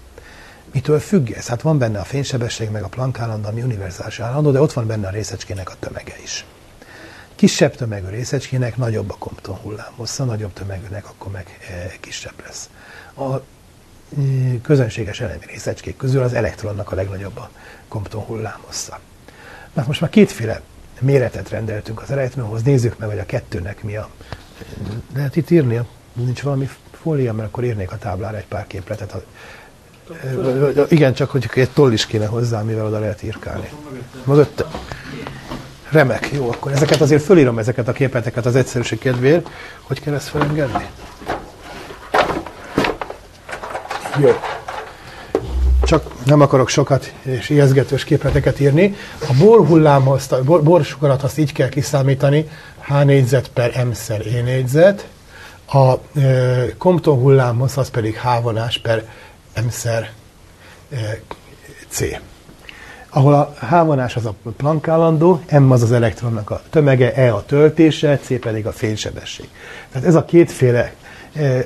Mitől 0.73 1.01
függ 1.01 1.31
ez? 1.31 1.47
Hát 1.47 1.63
van 1.63 1.79
benne 1.79 1.99
a 1.99 2.05
fénysebesség, 2.05 2.71
meg 2.71 2.83
a 2.83 2.89
Planck 2.89 3.19
állandó, 3.19 3.49
ami 3.49 3.63
univerzális 3.63 4.21
állandó, 4.21 4.51
de 4.51 4.61
ott 4.61 4.73
van 4.73 4.87
benne 4.87 5.07
a 5.07 5.11
részecskének 5.11 5.71
a 5.71 5.75
tömege 5.79 6.15
is. 6.23 6.45
Kisebb 7.35 7.75
tömegű 7.75 8.09
részecskének 8.09 8.77
nagyobb 8.77 9.11
a 9.11 9.17
Compton 9.19 9.57
hullámhossza, 9.57 10.25
nagyobb 10.25 10.53
tömegűnek 10.53 11.09
akkor 11.09 11.33
meg 11.33 11.59
e, 11.71 11.97
kisebb 12.01 12.35
lesz. 12.45 12.71
A 13.15 13.35
e, 13.35 13.41
közönséges 14.63 15.21
elemi 15.21 15.45
részecskék 15.47 15.97
közül 15.97 16.23
az 16.23 16.33
elektronnak 16.33 16.93
a 16.93 16.95
legnagyobb 16.95 17.37
a 17.37 17.51
Compton 17.89 18.23
hullámhossza. 18.23 19.01
Mert 19.73 19.87
most 19.87 20.01
már 20.01 20.11
kétféle 20.11 20.61
méretet 21.01 21.49
rendeltünk 21.49 22.03
az 22.03 22.11
elektronhoz, 22.11 22.63
nézzük 22.63 22.99
meg, 22.99 23.09
hogy 23.09 23.19
a 23.19 23.27
kettőnek 23.27 23.83
mi 23.83 23.97
a... 23.97 24.09
Lehet 25.15 25.37
itt 25.37 25.51
írni? 25.51 25.81
Nincs 26.13 26.43
valami 26.43 26.69
fólia, 26.91 27.33
mert 27.33 27.49
akkor 27.49 27.65
írnék 27.65 27.93
a 27.93 27.99
táblára 27.99 28.37
egy 28.37 28.47
pár 28.47 28.67
képletet, 28.67 29.25
igen, 30.89 31.15
csak 31.15 31.31
hogy 31.31 31.51
egy 31.55 31.71
toll 31.71 31.93
is 31.93 32.07
kéne 32.07 32.27
hozzá, 32.27 32.63
mivel 32.63 32.87
oda 32.87 32.99
lehet 32.99 33.23
írkálni. 33.23 33.69
Mögötte. 34.25 34.67
Remek, 35.91 36.31
jó, 36.33 36.51
akkor 36.51 36.73
ezeket 36.73 37.01
azért 37.01 37.23
fölírom, 37.23 37.59
ezeket 37.59 37.89
a 37.89 37.93
képleteket 37.93 38.47
az 38.47 38.57
egyszerűség 38.57 38.99
kedvéért. 38.99 39.49
Hogy 39.81 40.01
kell 40.01 40.15
ezt 40.15 40.29
felengedni? 40.29 40.87
Jó. 44.19 44.31
Csak 45.83 46.25
nem 46.25 46.41
akarok 46.41 46.69
sokat 46.69 47.13
és 47.23 47.49
ijeszgetős 47.49 48.05
képleteket 48.05 48.61
írni. 48.61 48.95
A 49.21 49.33
borhullámhoz, 49.39 50.33
a 50.33 50.43
bor, 50.43 50.63
borsugarat 50.63 51.23
azt 51.23 51.39
így 51.39 51.53
kell 51.53 51.69
kiszámítani, 51.69 52.49
H 52.81 53.05
négyzet 53.05 53.49
per 53.49 53.85
M 53.85 53.93
szer 53.93 54.21
E 54.27 54.43
négyzet. 54.43 55.07
A 55.67 56.19
e, 56.21 56.77
Compton 56.79 57.19
hullámhoz 57.19 57.79
az 57.79 57.91
pedig 57.91 58.19
H 58.19 58.43
vonás 58.43 58.79
per 58.79 59.05
M-szer 59.67 60.11
C. 61.89 62.05
Ahol 63.09 63.35
a 63.35 63.55
H 63.67 63.85
vonás 63.85 64.17
az 64.17 64.27
a 64.27 64.35
Planck 64.57 64.89
állandó, 64.89 65.43
M 65.59 65.71
az 65.71 65.83
az 65.83 65.93
elektronnak 65.93 66.51
a 66.51 66.63
tömege, 66.71 67.15
E 67.15 67.35
a 67.35 67.45
töltése, 67.45 68.19
C 68.19 68.41
pedig 68.41 68.67
a 68.67 68.73
fénysebesség. 68.73 69.49
Tehát 69.93 70.09
ez 70.09 70.15
a 70.15 70.25
kétféle 70.25 70.93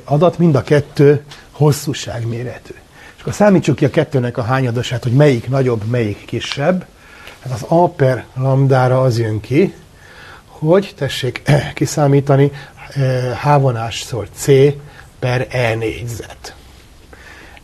adat, 0.05 0.39
mind 0.39 0.55
a 0.55 0.63
kettő 0.63 1.25
hosszúságméretű. 1.51 2.75
És 3.17 3.21
akkor 3.21 3.33
számítsuk 3.33 3.77
ki 3.77 3.85
a 3.85 3.91
kettőnek 3.91 4.37
a 4.37 4.43
hányadosát, 4.43 5.03
hogy 5.03 5.13
melyik 5.13 5.49
nagyobb, 5.49 5.85
melyik 5.85 6.25
kisebb. 6.25 6.87
Hát 7.41 7.53
az 7.53 7.65
A 7.69 7.89
per 7.89 8.25
lambdára 8.35 9.03
az 9.03 9.19
jön 9.19 9.41
ki, 9.41 9.75
hogy 10.47 10.95
tessék 10.97 11.43
kiszámítani 11.75 12.51
H 13.43 13.61
vonás 13.61 14.03
szor 14.03 14.29
C 14.35 14.47
per 15.19 15.47
E 15.51 15.75
négyzet. 15.75 16.56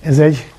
Ez 0.02 0.18
egy 0.18 0.52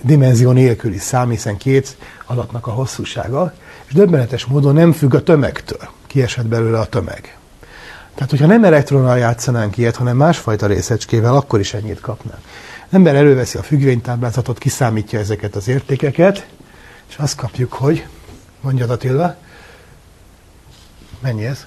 dimenzió 0.00 0.50
nélküli 0.50 0.98
szám, 0.98 1.30
hiszen 1.30 1.56
két 1.56 1.96
adatnak 2.26 2.66
a 2.66 2.70
hosszúsága, 2.70 3.54
és 3.86 3.92
döbbenetes 3.92 4.44
módon 4.44 4.74
nem 4.74 4.92
függ 4.92 5.14
a 5.14 5.22
tömegtől. 5.22 5.88
Kiesett 6.06 6.46
belőle 6.46 6.78
a 6.78 6.86
tömeg. 6.86 7.38
Tehát, 8.14 8.30
hogyha 8.30 8.46
nem 8.46 8.64
elektronnal 8.64 9.18
játszanánk 9.18 9.76
ilyet, 9.76 9.96
hanem 9.96 10.16
másfajta 10.16 10.66
részecskével, 10.66 11.36
akkor 11.36 11.60
is 11.60 11.74
ennyit 11.74 12.00
kapnánk. 12.00 12.42
Az 12.86 12.94
ember 12.94 13.14
előveszi 13.14 13.58
a 13.58 13.62
függvénytáblázatot, 13.62 14.58
kiszámítja 14.58 15.18
ezeket 15.18 15.56
az 15.56 15.68
értékeket, 15.68 16.46
és 17.08 17.16
azt 17.16 17.36
kapjuk, 17.36 17.72
hogy, 17.72 18.06
mondjad 18.60 18.90
Attila, 18.90 19.36
mennyi 21.20 21.44
ez? 21.44 21.66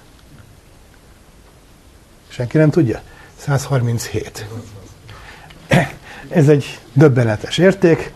Senki 2.28 2.58
nem 2.58 2.70
tudja? 2.70 3.00
137. 3.36 4.46
Ez 6.28 6.48
egy 6.48 6.78
döbbenetes 6.92 7.58
érték, 7.58 8.12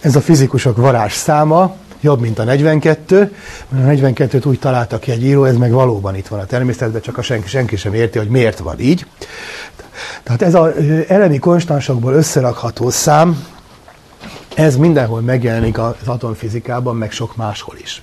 ez 0.00 0.16
a 0.16 0.20
fizikusok 0.20 0.76
varázs 0.76 1.12
száma, 1.12 1.76
jobb, 2.00 2.20
mint 2.20 2.38
a 2.38 2.44
42, 2.44 3.34
mert 3.68 4.02
a 4.02 4.06
42-t 4.06 4.46
úgy 4.46 4.58
találta 4.58 4.98
ki 4.98 5.10
egy 5.10 5.24
író, 5.24 5.44
ez 5.44 5.56
meg 5.56 5.72
valóban 5.72 6.16
itt 6.16 6.28
van 6.28 6.40
a 6.40 6.44
természetben, 6.44 7.00
csak 7.00 7.18
a 7.18 7.22
senki, 7.22 7.48
senki 7.48 7.76
sem 7.76 7.94
érti, 7.94 8.18
hogy 8.18 8.28
miért 8.28 8.58
van 8.58 8.78
így. 8.78 9.06
Tehát 10.22 10.42
ez 10.42 10.54
az 10.54 10.72
elemi 11.08 11.38
konstansokból 11.38 12.12
összerakható 12.12 12.90
szám, 12.90 13.46
ez 14.54 14.76
mindenhol 14.76 15.20
megjelenik 15.20 15.78
az 15.78 15.94
atomfizikában, 16.04 16.96
meg 16.96 17.10
sok 17.10 17.36
máshol 17.36 17.76
is. 17.82 18.02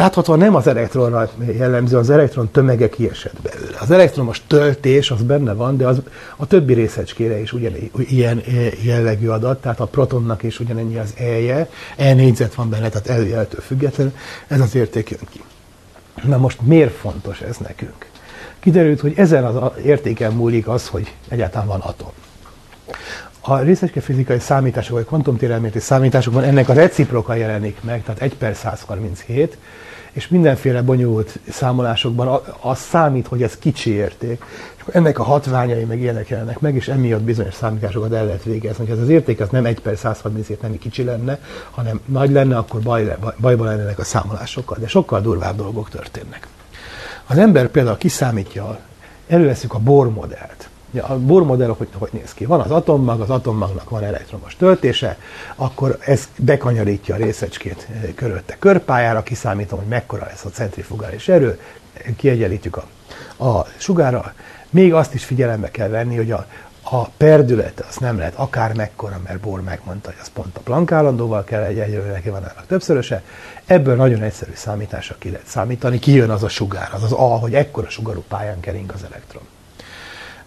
Láthatóan 0.00 0.38
nem 0.38 0.54
az 0.54 0.66
elektronra 0.66 1.30
jellemző, 1.56 1.96
az 1.96 2.10
elektron 2.10 2.50
tömege 2.50 2.88
kiesett 2.88 3.40
belőle. 3.42 3.78
Az 3.80 3.90
elektromos 3.90 4.42
töltés 4.46 5.10
az 5.10 5.22
benne 5.22 5.52
van, 5.52 5.76
de 5.76 5.86
az 5.86 6.02
a 6.36 6.46
többi 6.46 6.74
részecskére 6.74 7.40
is 7.40 7.52
ugyan, 7.52 7.72
ilyen 7.96 8.42
jellegű 8.82 9.28
adat, 9.28 9.60
tehát 9.60 9.80
a 9.80 9.86
protonnak 9.86 10.42
is 10.42 10.60
ugyanennyi 10.60 10.98
az 10.98 11.14
E-je, 11.16 11.68
E 11.96 12.14
négyzet 12.14 12.54
van 12.54 12.70
benne, 12.70 12.88
tehát 12.88 13.08
előjeltől 13.08 13.60
függetlenül, 13.60 14.12
ez 14.46 14.60
az 14.60 14.74
érték 14.74 15.10
jön 15.10 15.20
ki. 15.30 15.42
Na 16.24 16.36
most 16.36 16.60
miért 16.60 16.94
fontos 16.94 17.40
ez 17.40 17.56
nekünk? 17.56 18.06
Kiderült, 18.60 19.00
hogy 19.00 19.12
ezen 19.16 19.44
az 19.44 19.70
értéken 19.84 20.32
múlik 20.32 20.68
az, 20.68 20.88
hogy 20.88 21.14
egyáltalán 21.28 21.66
van 21.66 21.80
atom. 21.80 22.10
A 23.40 23.58
részecske 23.58 24.00
fizikai 24.00 24.38
számítások, 24.38 24.96
vagy 24.96 25.06
kvantumtérelméleti 25.06 25.80
számításokban 25.80 26.42
ennek 26.42 26.68
a 26.68 26.72
reciproka 26.72 27.34
jelenik 27.34 27.82
meg, 27.82 28.02
tehát 28.02 28.20
1 28.20 28.34
per 28.34 28.56
137, 28.56 29.56
és 30.12 30.28
mindenféle 30.28 30.82
bonyolult 30.82 31.38
számolásokban 31.50 32.40
az 32.60 32.78
számít, 32.78 33.26
hogy 33.26 33.42
ez 33.42 33.56
kicsi 33.56 33.90
érték. 33.90 34.44
És 34.76 34.94
ennek 34.94 35.18
a 35.18 35.22
hatványai 35.22 35.84
meg 35.84 36.00
ilyenek 36.00 36.28
jelennek 36.28 36.60
meg, 36.60 36.74
és 36.74 36.88
emiatt 36.88 37.22
bizonyos 37.22 37.54
számításokat 37.54 38.12
el 38.12 38.24
lehet 38.24 38.44
végezni. 38.44 38.86
Ha 38.86 38.92
ez 38.92 38.98
az 38.98 39.08
érték 39.08 39.40
az 39.40 39.48
nem 39.48 39.64
1 39.64 39.80
per 39.80 39.96
137 39.96 40.62
nem 40.62 40.78
kicsi 40.78 41.04
lenne, 41.04 41.38
hanem 41.70 42.00
nagy 42.04 42.30
lenne, 42.30 42.56
akkor 42.56 42.80
baj, 42.80 43.16
bajban 43.40 43.66
lennének 43.66 43.98
a 43.98 44.04
számolásokkal. 44.04 44.76
De 44.80 44.86
sokkal 44.86 45.20
durvább 45.20 45.56
dolgok 45.56 45.88
történnek. 45.88 46.46
Az 47.26 47.38
ember 47.38 47.68
például 47.68 47.96
kiszámítja, 47.96 48.78
előveszük 49.28 49.74
a 49.74 49.78
Bohr 49.78 50.10
modellt. 50.10 50.69
Ja, 50.92 51.04
a 51.04 51.18
Bohr 51.18 51.42
modell 51.42 51.74
hogy, 51.78 51.88
hogy 51.98 52.10
néz 52.12 52.34
ki? 52.34 52.44
Van 52.44 52.60
az 52.60 52.70
atommag, 52.70 53.20
az 53.20 53.30
atommagnak 53.30 53.90
van 53.90 54.04
elektromos 54.04 54.56
töltése, 54.56 55.18
akkor 55.56 55.98
ez 56.00 56.28
bekanyarítja 56.36 57.14
a 57.14 57.18
részecskét 57.18 57.88
eh, 57.90 58.02
körülötte 58.14 58.56
körpályára, 58.58 59.22
kiszámítom, 59.22 59.78
hogy 59.78 59.88
mekkora 59.88 60.24
lesz 60.24 60.44
a 60.44 60.48
centrifugális 60.48 61.28
erő, 61.28 61.58
kiegyenlítjük 62.16 62.76
a, 62.76 62.84
a 63.44 63.66
sugárral. 63.76 64.32
Még 64.70 64.94
azt 64.94 65.14
is 65.14 65.24
figyelembe 65.24 65.70
kell 65.70 65.88
venni, 65.88 66.16
hogy 66.16 66.30
a, 66.30 66.46
a 66.82 67.08
perdület 67.08 67.84
az 67.88 67.96
nem 67.96 68.18
lehet 68.18 68.34
akár 68.34 68.74
mekkora, 68.74 69.20
mert 69.24 69.40
Bohr 69.40 69.60
megmondta, 69.60 70.08
hogy 70.08 70.18
az 70.20 70.28
pont 70.28 70.56
a 70.56 70.60
Planck 70.60 70.92
állandóval 70.92 71.44
kell 71.44 71.62
egy 71.62 71.78
egyelőre 71.78 72.12
neki 72.12 72.28
van 72.28 72.42
ennek 72.42 72.66
többszöröse. 72.66 73.22
Ebből 73.66 73.96
nagyon 73.96 74.22
egyszerű 74.22 74.52
számításra 74.54 75.14
ki 75.18 75.30
lehet 75.30 75.46
számítani, 75.46 75.98
kijön 75.98 76.30
az 76.30 76.42
a 76.42 76.48
sugár, 76.48 76.88
az 76.92 77.02
az 77.02 77.12
A, 77.12 77.38
hogy 77.38 77.54
ekkora 77.54 77.88
sugarú 77.88 78.22
pályán 78.28 78.60
kering 78.60 78.92
az 78.94 79.04
elektron. 79.10 79.42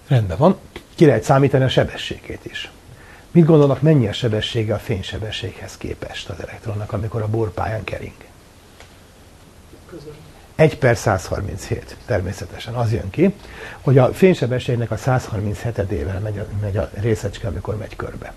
Rendben 0.08 0.38
van. 0.38 0.58
Ki 0.96 1.06
lehet 1.06 1.24
számítani 1.24 1.64
a 1.64 1.70
sebességét 1.70 2.46
is. 2.46 2.72
Mit 3.32 3.46
gondolnak, 3.46 3.82
mennyi 3.82 4.08
a 4.08 4.14
sebessége 4.14 4.74
a 4.74 4.78
fénysebességhez 4.78 5.78
képest 5.78 6.30
az 6.30 6.42
elektronnak, 6.42 6.94
amikor 6.94 7.22
a 7.22 7.28
borpályán 7.28 7.84
kering? 7.84 8.14
1 10.56 10.78
per 10.78 10.98
137 10.98 11.98
természetesen 12.06 12.74
az 12.74 12.92
jön 12.92 13.10
ki, 13.10 13.34
hogy 13.82 13.98
a 13.98 14.14
fénysebességnek 14.14 14.92
a 14.92 14.96
137-ével 14.96 16.22
megy 16.24 16.38
a, 16.38 16.46
megy 16.62 16.78
a 16.78 16.90
részecske, 16.94 17.48
amikor 17.48 17.78
megy 17.78 17.96
körbe. 17.96 18.34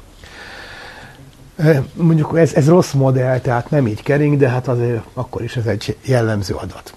Mondjuk 1.93 2.39
ez, 2.39 2.55
ez 2.55 2.69
rossz 2.69 2.93
modell, 2.93 3.41
tehát 3.41 3.71
nem 3.71 3.87
így 3.87 4.03
kering, 4.03 4.39
de 4.39 4.49
hát 4.49 4.69
azért 4.69 5.03
akkor 5.13 5.43
is 5.43 5.57
ez 5.57 5.67
egy 5.67 5.97
jellemző 6.05 6.55
adat. 6.55 6.95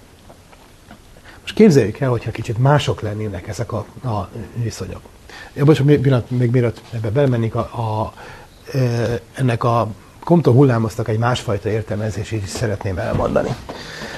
Most 1.49 1.61
képzeljük 1.61 1.99
el, 1.99 2.09
hogyha 2.09 2.31
kicsit 2.31 2.57
mások 2.57 3.01
lennének 3.01 3.47
ezek 3.47 3.71
a, 3.71 3.85
a 4.03 4.29
viszonyok. 4.63 5.01
Ja, 5.53 5.63
bocsánat, 5.63 6.01
még, 6.01 6.13
még 6.27 6.51
mielőtt 6.51 6.81
ebbe 6.93 7.09
belemennék, 7.09 7.55
a, 7.55 7.59
a, 7.59 8.13
e, 8.77 9.19
ennek 9.33 9.63
a 9.63 9.87
Compton 10.23 10.53
hullámoztak 10.53 11.07
egy 11.07 11.17
másfajta 11.17 11.69
értelmezését 11.69 12.43
is 12.43 12.49
szeretném 12.49 12.97
elmondani. 12.97 13.49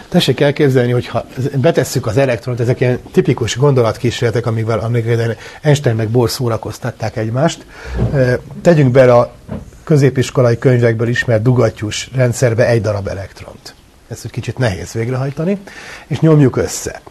Tessék 0.10 0.40
elképzelni, 0.40 0.92
hogyha 0.92 1.26
betesszük 1.56 2.06
az 2.06 2.18
elektront, 2.18 2.60
ezek 2.60 2.80
ilyen 2.80 3.00
tipikus 3.12 3.58
gondolatkísérletek, 3.58 4.46
amikvel 4.46 5.36
Einstein 5.62 5.96
meg 5.96 6.10
Bohr 6.10 6.30
szórakoztatták 6.30 7.18
egymást. 7.18 7.66
E, 8.14 8.40
tegyünk 8.62 8.92
bele 8.92 9.14
a 9.14 9.34
középiskolai 9.84 10.58
könyvekből 10.58 11.08
ismert 11.08 11.42
dugattyús 11.42 12.10
rendszerbe 12.16 12.68
egy 12.68 12.82
darab 12.82 13.08
elektront. 13.08 13.74
Ezt 14.08 14.26
egy 14.26 14.32
kicsit 14.32 14.58
nehéz 14.58 14.92
végrehajtani, 14.92 15.58
és 16.08 16.20
nyomjuk 16.20 16.56
össze. 16.56 17.02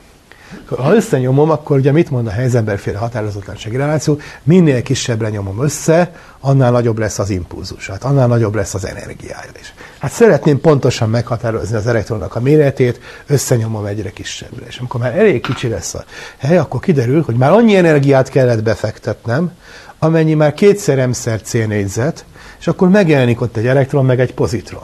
Ha 0.77 0.95
összenyomom, 0.95 1.51
akkor 1.51 1.79
ugye 1.79 1.93
mit 1.93 2.11
mond 2.11 2.27
a 2.27 2.31
helyzetemberféle 2.31 2.99
határozatlansági 2.99 3.77
reláció? 3.77 4.19
Minél 4.43 4.83
kisebbre 4.83 5.29
nyomom 5.29 5.63
össze, 5.63 6.13
annál 6.41 6.71
nagyobb 6.71 6.99
lesz 6.99 7.19
az 7.19 7.31
impulzus, 7.31 7.89
hát 7.89 8.05
annál 8.05 8.27
nagyobb 8.27 8.55
lesz 8.55 8.75
az 8.75 8.87
energiája 8.87 9.51
is. 9.61 9.75
Hát 9.99 10.13
szeretném 10.13 10.61
pontosan 10.61 11.11
meghatározni 11.11 11.77
az 11.77 11.87
elektronnak 11.87 12.35
a 12.35 12.41
méretét, 12.41 13.01
összenyomom 13.27 13.85
egyre 13.85 14.11
kisebbre. 14.11 14.67
És 14.67 14.79
amikor 14.79 15.01
már 15.01 15.19
elég 15.19 15.41
kicsi 15.41 15.69
lesz 15.69 15.95
a 15.95 16.05
hely, 16.37 16.59
akkor 16.59 16.81
kiderül, 16.81 17.23
hogy 17.23 17.35
már 17.35 17.51
annyi 17.51 17.77
energiát 17.77 18.29
kellett 18.29 18.63
befektetnem, 18.63 19.53
amennyi 19.99 20.35
már 20.35 20.55
kétszer 20.55 21.07
m-szer 21.07 21.41
C 21.43 21.53
négyzet, 21.53 22.25
és 22.61 22.67
akkor 22.67 22.89
megjelenik 22.89 23.41
ott 23.41 23.57
egy 23.57 23.67
elektron, 23.67 24.05
meg 24.05 24.21
egy 24.21 24.35
pozitron. 24.35 24.83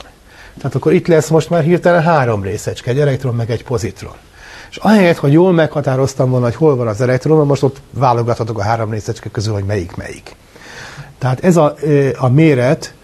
Tehát 0.57 0.75
akkor 0.75 0.93
itt 0.93 1.07
lesz 1.07 1.29
most 1.29 1.51
már 1.51 1.63
hirtelen 1.63 2.03
három 2.03 2.43
részecske, 2.43 2.91
egy 2.91 3.01
elektron, 3.01 3.35
meg 3.35 3.51
egy 3.51 3.65
pozitron. 3.65 4.15
És 4.71 4.77
ahelyett, 4.77 5.17
hogy 5.17 5.33
jól 5.33 5.53
meghatároztam 5.53 6.31
volna, 6.31 6.45
hogy 6.45 6.55
hol 6.55 6.77
van 6.77 6.87
az 6.87 7.01
elektron, 7.01 7.47
most 7.47 7.63
ott 7.63 7.81
válogathatok 7.91 8.59
a 8.59 8.63
három 8.63 8.91
részecske 8.91 9.31
közül, 9.31 9.53
hogy 9.53 9.65
melyik 9.65 9.97
melyik. 9.97 10.37
Tehát 11.19 11.45
ez 11.45 11.57
a, 11.57 11.75
a 12.19 12.29
méret, 12.29 12.95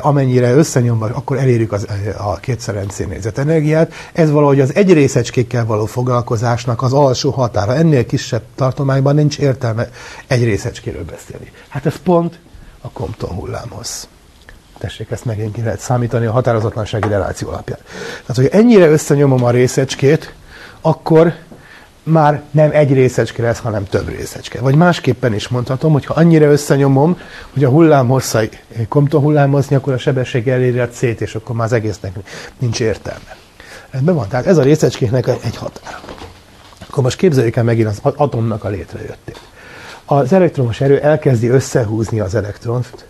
amennyire 0.00 0.52
összenyomva, 0.52 1.06
akkor 1.06 1.38
elérjük 1.38 1.72
az, 1.72 1.86
a 2.18 2.36
kétszer 2.36 2.86
négyzet 3.08 3.38
energiát. 3.38 3.92
Ez 4.12 4.30
valahogy 4.30 4.60
az 4.60 4.74
egy 4.74 4.92
részecskékkel 4.92 5.64
való 5.64 5.86
foglalkozásnak 5.86 6.82
az 6.82 6.92
alsó 6.92 7.30
határa. 7.30 7.74
Ennél 7.74 8.06
kisebb 8.06 8.42
tartományban 8.54 9.14
nincs 9.14 9.38
értelme 9.38 9.88
egy 10.26 10.44
részecskéről 10.44 11.04
beszélni. 11.04 11.52
Hát 11.68 11.86
ez 11.86 11.96
pont 11.96 12.38
a 12.80 12.88
Compton 12.90 13.30
hullámhoz. 13.30 14.08
Tessék, 14.78 15.10
ezt 15.10 15.24
megint 15.24 15.54
ki 15.54 15.62
lehet 15.62 15.80
számítani 15.80 16.26
a 16.26 16.32
határozatlansági 16.32 17.08
reláció 17.08 17.48
alapján. 17.48 17.78
Tehát, 18.20 18.36
hogy 18.36 18.60
ennyire 18.60 18.88
összenyomom 18.88 19.44
a 19.44 19.50
részecskét, 19.50 20.34
akkor 20.80 21.34
már 22.02 22.42
nem 22.50 22.70
egy 22.72 22.92
részecske 22.92 23.42
lesz, 23.42 23.58
hanem 23.58 23.84
több 23.84 24.08
részecske. 24.08 24.60
Vagy 24.60 24.74
másképpen 24.74 25.34
is 25.34 25.48
mondhatom, 25.48 25.92
hogy 25.92 26.04
ha 26.04 26.14
annyira 26.14 26.50
összenyomom, 26.50 27.18
hogy 27.52 27.64
a 27.64 27.68
hullám 27.68 28.08
hosszai 28.08 28.48
komton 28.88 29.22
hullámozni, 29.22 29.76
akkor 29.76 29.92
a 29.92 29.98
sebesség 29.98 30.48
eléri 30.48 30.78
a 30.78 30.88
C-t, 30.88 31.20
és 31.20 31.34
akkor 31.34 31.56
már 31.56 31.66
az 31.66 31.72
egésznek 31.72 32.12
nincs 32.58 32.80
értelme. 32.80 33.36
Rendben 33.90 34.14
van, 34.14 34.28
tehát 34.28 34.46
ez 34.46 34.58
a 34.58 34.62
részecskéknek 34.62 35.28
egy 35.28 35.56
határ. 35.56 35.98
Akkor 36.88 37.02
most 37.02 37.16
képzeljük 37.16 37.56
el 37.56 37.64
megint 37.64 37.88
az 37.88 38.00
atomnak 38.02 38.64
a 38.64 38.68
létrejöttét. 38.68 39.40
Az 40.04 40.32
elektromos 40.32 40.80
erő 40.80 41.00
elkezdi 41.00 41.48
összehúzni 41.48 42.20
az 42.20 42.34
elektront, 42.34 43.06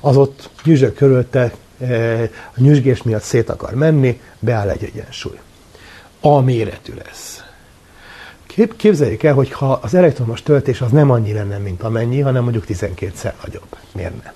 az 0.00 0.16
ott 0.16 0.50
gyűzsök 0.64 0.94
körülte, 0.94 1.52
eh, 1.80 2.28
a 2.56 2.60
nyüzsgés 2.60 3.02
miatt 3.02 3.22
szét 3.22 3.50
akar 3.50 3.74
menni, 3.74 4.20
beáll 4.38 4.68
egy 4.68 4.84
egyensúly. 4.84 5.38
A 6.20 6.40
méretű 6.40 6.94
lesz. 7.04 7.42
Kép, 8.46 8.76
képzeljük 8.76 9.22
el, 9.22 9.34
hogy 9.34 9.52
ha 9.52 9.72
az 9.72 9.94
elektromos 9.94 10.42
töltés 10.42 10.80
az 10.80 10.90
nem 10.90 11.10
annyi 11.10 11.32
lenne, 11.32 11.58
mint 11.58 11.82
amennyi, 11.82 12.20
hanem 12.20 12.42
mondjuk 12.42 12.64
12-szer 12.68 13.32
nagyobb. 13.44 13.76
Miért 13.92 14.22
nem? 14.22 14.32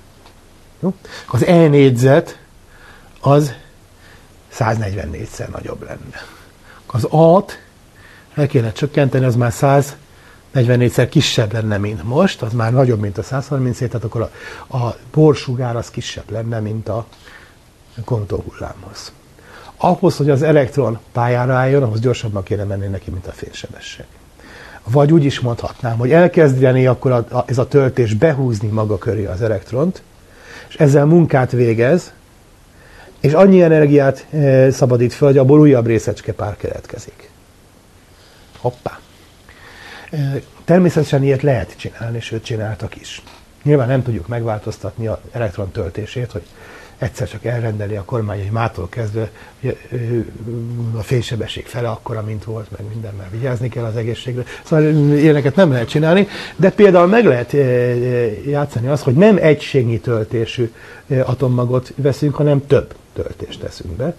Jó? 0.80 0.94
Az 1.26 1.44
E 1.44 1.68
négyzet 1.68 2.38
az 3.20 3.52
144-szer 4.58 5.48
nagyobb 5.48 5.82
lenne. 5.82 6.26
Az 6.86 7.04
A-t 7.04 7.58
el 8.34 8.46
kéne 8.46 8.72
csökkenteni, 8.72 9.24
az 9.24 9.36
már 9.36 9.52
144-szer 10.54 11.06
kisebb 11.10 11.52
lenne, 11.52 11.76
mint 11.78 12.02
most, 12.02 12.42
az 12.42 12.52
már 12.52 12.72
nagyobb, 12.72 13.00
mint 13.00 13.18
a 13.18 13.22
137, 13.22 13.88
tehát 13.88 14.06
akkor 14.06 14.30
a, 14.66 14.76
a 14.76 14.96
borsugár 15.12 15.76
az 15.76 15.90
kisebb 15.90 16.30
lenne, 16.30 16.60
mint 16.60 16.88
a 16.88 17.06
kontóhullámhoz 18.04 19.12
ahhoz, 19.82 20.16
hogy 20.16 20.30
az 20.30 20.42
elektron 20.42 20.98
pályára 21.12 21.54
álljon, 21.54 21.82
ahhoz 21.82 22.00
gyorsabban 22.00 22.42
kéne 22.42 22.64
menni 22.64 22.86
neki, 22.86 23.10
mint 23.10 23.26
a 23.26 23.32
fénysebesség. 23.32 24.04
Vagy 24.84 25.12
úgy 25.12 25.24
is 25.24 25.40
mondhatnám, 25.40 25.98
hogy 25.98 26.12
elkezdeni 26.12 26.86
akkor 26.86 27.10
a, 27.10 27.16
a, 27.36 27.44
ez 27.46 27.58
a 27.58 27.68
töltés 27.68 28.14
behúzni 28.14 28.68
maga 28.68 28.98
köré 28.98 29.24
az 29.24 29.42
elektront, 29.42 30.02
és 30.68 30.74
ezzel 30.74 31.04
munkát 31.04 31.50
végez, 31.50 32.12
és 33.20 33.32
annyi 33.32 33.62
energiát 33.62 34.26
e, 34.30 34.70
szabadít 34.70 35.12
föl, 35.12 35.28
hogy 35.28 35.38
abból 35.38 35.60
újabb 35.60 35.86
részecske 35.86 36.32
pár 36.32 36.56
keletkezik. 36.56 37.30
Hoppá! 38.58 38.98
E, 40.10 40.40
természetesen 40.64 41.22
ilyet 41.22 41.42
lehet 41.42 41.76
csinálni, 41.76 42.20
sőt 42.20 42.44
csináltak 42.44 43.00
is. 43.00 43.22
Nyilván 43.62 43.88
nem 43.88 44.02
tudjuk 44.02 44.28
megváltoztatni 44.28 45.06
az 45.06 45.18
elektron 45.32 45.70
töltését, 45.70 46.32
hogy 46.32 46.42
egyszer 47.02 47.28
csak 47.28 47.44
elrendeli 47.44 47.96
a 47.96 48.04
kormány, 48.04 48.42
hogy 48.42 48.50
mától 48.50 48.88
kezdve 48.88 49.30
a 50.96 51.02
félsebesség 51.02 51.66
fele 51.66 51.88
akkora, 51.88 52.22
mint 52.22 52.44
volt, 52.44 52.70
meg 52.70 52.88
minden, 52.88 53.14
mert 53.18 53.30
vigyázni 53.30 53.68
kell 53.68 53.84
az 53.84 53.96
egészségre. 53.96 54.42
Szóval 54.64 54.84
ilyeneket 55.16 55.56
nem 55.56 55.72
lehet 55.72 55.88
csinálni, 55.88 56.28
de 56.56 56.70
például 56.70 57.06
meg 57.06 57.24
lehet 57.24 57.52
játszani 58.46 58.86
azt, 58.86 59.02
hogy 59.02 59.14
nem 59.14 59.36
egységnyi 59.40 60.00
töltésű 60.00 60.72
atommagot 61.24 61.92
veszünk, 61.96 62.34
hanem 62.34 62.66
több 62.66 62.94
töltést 63.12 63.60
teszünk 63.60 63.92
be. 63.92 64.14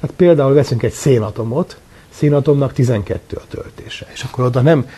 Tehát 0.00 0.16
például 0.16 0.54
veszünk 0.54 0.82
egy 0.82 0.92
szénatomot, 0.92 1.76
szénatomnak 2.08 2.72
12 2.72 3.36
a 3.36 3.46
töltése, 3.50 4.06
és 4.12 4.22
akkor 4.22 4.44
oda 4.44 4.60
nem 4.60 4.88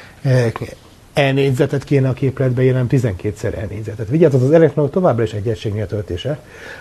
E 1.17 1.33
négyzetet 1.33 1.85
kéne 1.85 2.09
a 2.09 2.13
képletbe 2.13 2.63
írni, 2.63 2.87
12-szer 2.89 3.55
E. 3.55 3.67
Vigyázat, 4.09 4.43
az 4.43 4.51
elektronok 4.51 4.91
továbbra 4.91 5.23
is 5.23 5.33
egy 5.33 5.49
egységnél 5.49 5.87
töltése, 5.87 6.39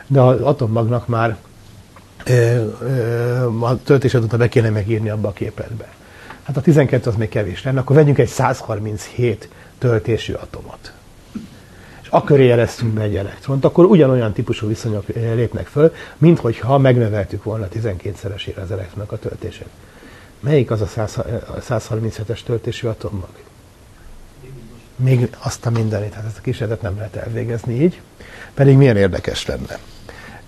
de 0.07 0.21
az 0.21 0.41
atommagnak 0.41 1.07
már 1.07 1.37
ö, 2.25 2.65
ö, 2.81 3.59
a 3.59 3.79
töltésed 3.83 4.23
után 4.23 4.39
be 4.39 4.47
kéne 4.47 4.69
megírni 4.69 5.09
abba 5.09 5.27
a 5.27 5.31
képletbe. 5.31 5.87
Hát 6.43 6.57
a 6.57 6.61
12 6.61 7.09
az 7.09 7.15
még 7.15 7.29
kevés 7.29 7.63
lenne, 7.63 7.79
akkor 7.79 7.95
vegyünk 7.95 8.17
egy 8.17 8.27
137 8.27 9.49
töltésű 9.77 10.33
atomot. 10.33 10.93
És 12.01 12.07
akkor 12.09 12.39
éreztünk 12.39 12.93
be 12.93 13.01
egy 13.01 13.15
elektront, 13.15 13.65
akkor 13.65 13.85
ugyanolyan 13.85 14.33
típusú 14.33 14.67
viszonyok 14.67 15.07
lépnek 15.07 15.67
föl, 15.67 15.93
mint 16.17 16.39
hogyha 16.39 16.77
megnöveltük 16.77 17.43
volna 17.43 17.67
12-szeresére 17.73 18.63
az 18.63 18.71
elektronok 18.71 19.11
a 19.11 19.19
töltését. 19.19 19.69
Melyik 20.39 20.71
az 20.71 20.81
a 20.81 20.87
137-es 21.69 22.43
töltésű 22.43 22.87
atommag? 22.87 23.29
Még 24.95 25.29
azt 25.39 25.65
a 25.65 25.69
mindenit, 25.69 26.13
hát 26.13 26.25
ezt 26.25 26.37
a 26.37 26.41
kísérletet 26.41 26.83
nem 26.83 26.95
lehet 26.95 27.15
elvégezni 27.15 27.81
így, 27.81 28.01
pedig 28.53 28.77
milyen 28.77 28.97
érdekes 28.97 29.45
lenne. 29.45 29.77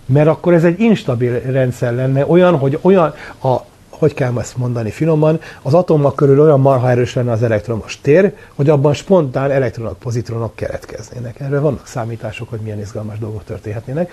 Mert 0.06 0.28
akkor 0.28 0.54
ez 0.54 0.64
egy 0.64 0.80
instabil 0.80 1.40
rendszer 1.40 1.94
lenne, 1.94 2.26
olyan, 2.28 2.58
hogy 2.58 2.80
olyan, 2.82 3.14
a, 3.42 3.56
hogy 3.90 4.14
kell 4.14 4.40
ezt 4.40 4.58
mondani 4.58 4.90
finoman, 4.90 5.40
az 5.62 5.74
atomok 5.74 6.16
körül 6.16 6.42
olyan 6.42 6.60
marha 6.60 6.90
erős 6.90 7.14
lenne 7.14 7.32
az 7.32 7.44
elektromos 7.44 8.02
tér, 8.02 8.34
hogy 8.56 8.70
abban 8.70 8.94
spontán 8.94 9.52
elektronok, 9.52 10.00
pozitronok 10.00 10.56
keletkeznének. 10.56 11.40
Erről 11.40 11.62
vannak 11.62 11.88
számítások, 11.88 12.50
hogy 12.50 12.60
milyen 12.60 12.80
izgalmas 12.80 13.18
dolgok 13.20 13.44
történhetnének. 13.44 14.12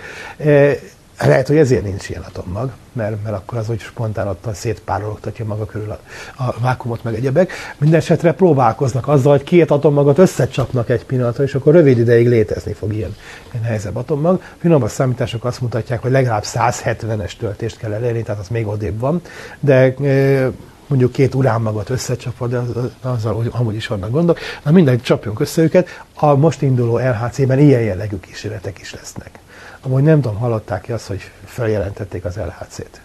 Lehet, 1.19 1.47
hogy 1.47 1.57
ezért 1.57 1.83
nincs 1.83 2.09
ilyen 2.09 2.23
atommag, 2.23 2.71
mert, 2.93 3.23
mert 3.23 3.37
akkor 3.37 3.59
az, 3.59 3.67
hogy 3.67 3.81
spontán 3.81 4.29
ott 4.29 4.49
szétpárologtatja 4.55 5.45
maga 5.45 5.65
körül 5.65 5.91
a, 5.91 5.99
a 6.43 6.55
vákumot, 6.61 7.05
meg 7.05 7.15
egyebek. 7.15 7.53
Mindenesetre 7.79 8.33
próbálkoznak 8.33 9.09
azzal, 9.09 9.33
hogy 9.33 9.43
két 9.43 9.71
atommagot 9.71 10.19
összecsapnak 10.19 10.91
egy 10.91 11.05
pillanatra, 11.05 11.45
és 11.45 11.55
akkor 11.55 11.73
rövid 11.73 11.99
ideig 11.99 12.29
létezni 12.29 12.73
fog 12.73 12.95
ilyen, 12.95 13.17
ilyen 13.53 13.65
nehezebb 13.65 13.97
atommag. 13.97 14.43
Finomabb 14.59 14.89
számítások 14.89 15.45
azt 15.45 15.61
mutatják, 15.61 16.03
hogy 16.03 16.11
legalább 16.11 16.45
170-es 16.47 17.33
töltést 17.39 17.79
kell 17.79 17.93
elérni, 17.93 18.23
tehát 18.23 18.41
az 18.41 18.49
még 18.49 18.67
odébb 18.67 18.99
van, 18.99 19.21
de 19.61 19.95
e, 19.95 20.51
mondjuk 20.87 21.13
két 21.13 21.35
uránmagot 21.35 21.91
összecsapod, 21.91 22.51
de 22.51 22.59
az, 22.59 22.91
azzal 23.01 23.35
hogy 23.35 23.51
amúgy 23.53 23.75
is 23.75 23.87
vannak 23.87 24.11
gondok. 24.11 24.39
Na 24.65 24.71
mindegy, 24.71 25.03
csapjunk 25.03 25.41
össze 25.41 25.63
őket. 25.63 25.89
A 26.15 26.35
most 26.35 26.63
induló 26.63 26.99
LHC-ben 26.99 27.59
ilyen 27.59 27.83
jellegű 27.83 28.17
kísérletek 28.21 28.79
is 28.81 28.95
lesznek. 28.95 29.39
Amúgy 29.85 30.03
nem 30.03 30.21
tudom, 30.21 30.37
hallották 30.37 30.83
ki 30.83 30.93
azt, 30.93 31.07
hogy 31.07 31.31
feljelentették 31.45 32.25
az 32.25 32.37
LHC-t. 32.37 33.01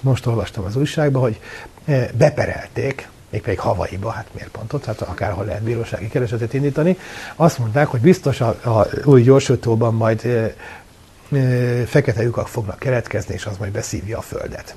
Most 0.00 0.26
olvastam 0.26 0.64
az 0.64 0.76
újságban, 0.76 1.22
hogy 1.22 1.40
eh, 1.84 2.08
beperelték, 2.14 3.08
mégpedig 3.30 3.58
Havaiba, 3.58 4.10
hát 4.10 4.26
miért 4.32 4.48
pont 4.50 4.72
ott, 4.72 4.84
hát 4.84 5.00
akárhol 5.00 5.44
lehet 5.44 5.62
bírósági 5.62 6.08
keresetet 6.08 6.54
indítani. 6.54 6.98
Azt 7.36 7.58
mondták, 7.58 7.86
hogy 7.86 8.00
biztos 8.00 8.40
a, 8.40 8.48
a 8.48 8.86
új 9.04 9.22
gyorsítóban 9.22 9.94
majd 9.94 10.24
e, 10.24 10.28
e, 10.28 11.86
fekete 11.86 12.22
lyukak 12.22 12.48
fognak 12.48 12.78
keletkezni, 12.78 13.34
és 13.34 13.46
az 13.46 13.56
majd 13.56 13.72
beszívja 13.72 14.18
a 14.18 14.22
földet. 14.22 14.76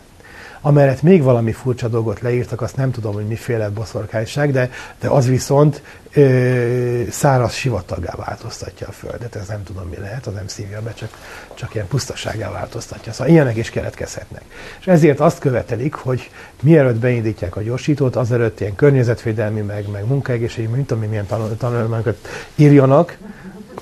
Amellett 0.65 1.01
még 1.01 1.23
valami 1.23 1.51
furcsa 1.51 1.87
dolgot 1.87 2.19
leírtak, 2.19 2.61
azt 2.61 2.75
nem 2.75 2.91
tudom, 2.91 3.13
hogy 3.13 3.27
miféle 3.27 3.69
boszorkányság, 3.69 4.51
de, 4.51 4.69
de 4.99 5.07
az 5.07 5.27
viszont 5.27 5.81
ö, 6.13 7.01
száraz 7.09 7.53
sivataggá 7.53 8.13
változtatja 8.15 8.87
a 8.87 8.91
Földet. 8.91 9.35
Ez 9.35 9.47
nem 9.47 9.63
tudom, 9.63 9.87
mi 9.89 9.97
lehet, 9.97 10.27
az 10.27 10.33
nem 10.33 10.47
szívja 10.47 10.81
be, 10.81 10.93
csak, 10.93 11.09
csak 11.53 11.73
ilyen 11.73 11.87
pusztaságá 11.87 12.51
változtatja. 12.51 13.11
Szóval 13.11 13.33
ilyenek 13.33 13.55
is 13.55 13.69
keletkezhetnek. 13.69 14.41
És 14.79 14.87
ezért 14.87 15.19
azt 15.19 15.39
követelik, 15.39 15.93
hogy 15.93 16.29
mielőtt 16.61 16.99
beindítják 16.99 17.55
a 17.55 17.61
gyorsítót, 17.61 18.15
azelőtt 18.15 18.59
ilyen 18.59 18.75
környezetvédelmi, 18.75 19.61
meg, 19.61 19.89
meg 19.91 20.07
munkaegészségügyi, 20.07 20.73
mint 20.73 20.87
tudom, 20.87 21.03
milyen 21.03 21.27
tanulmányokat 21.57 22.17
írjanak, 22.55 23.17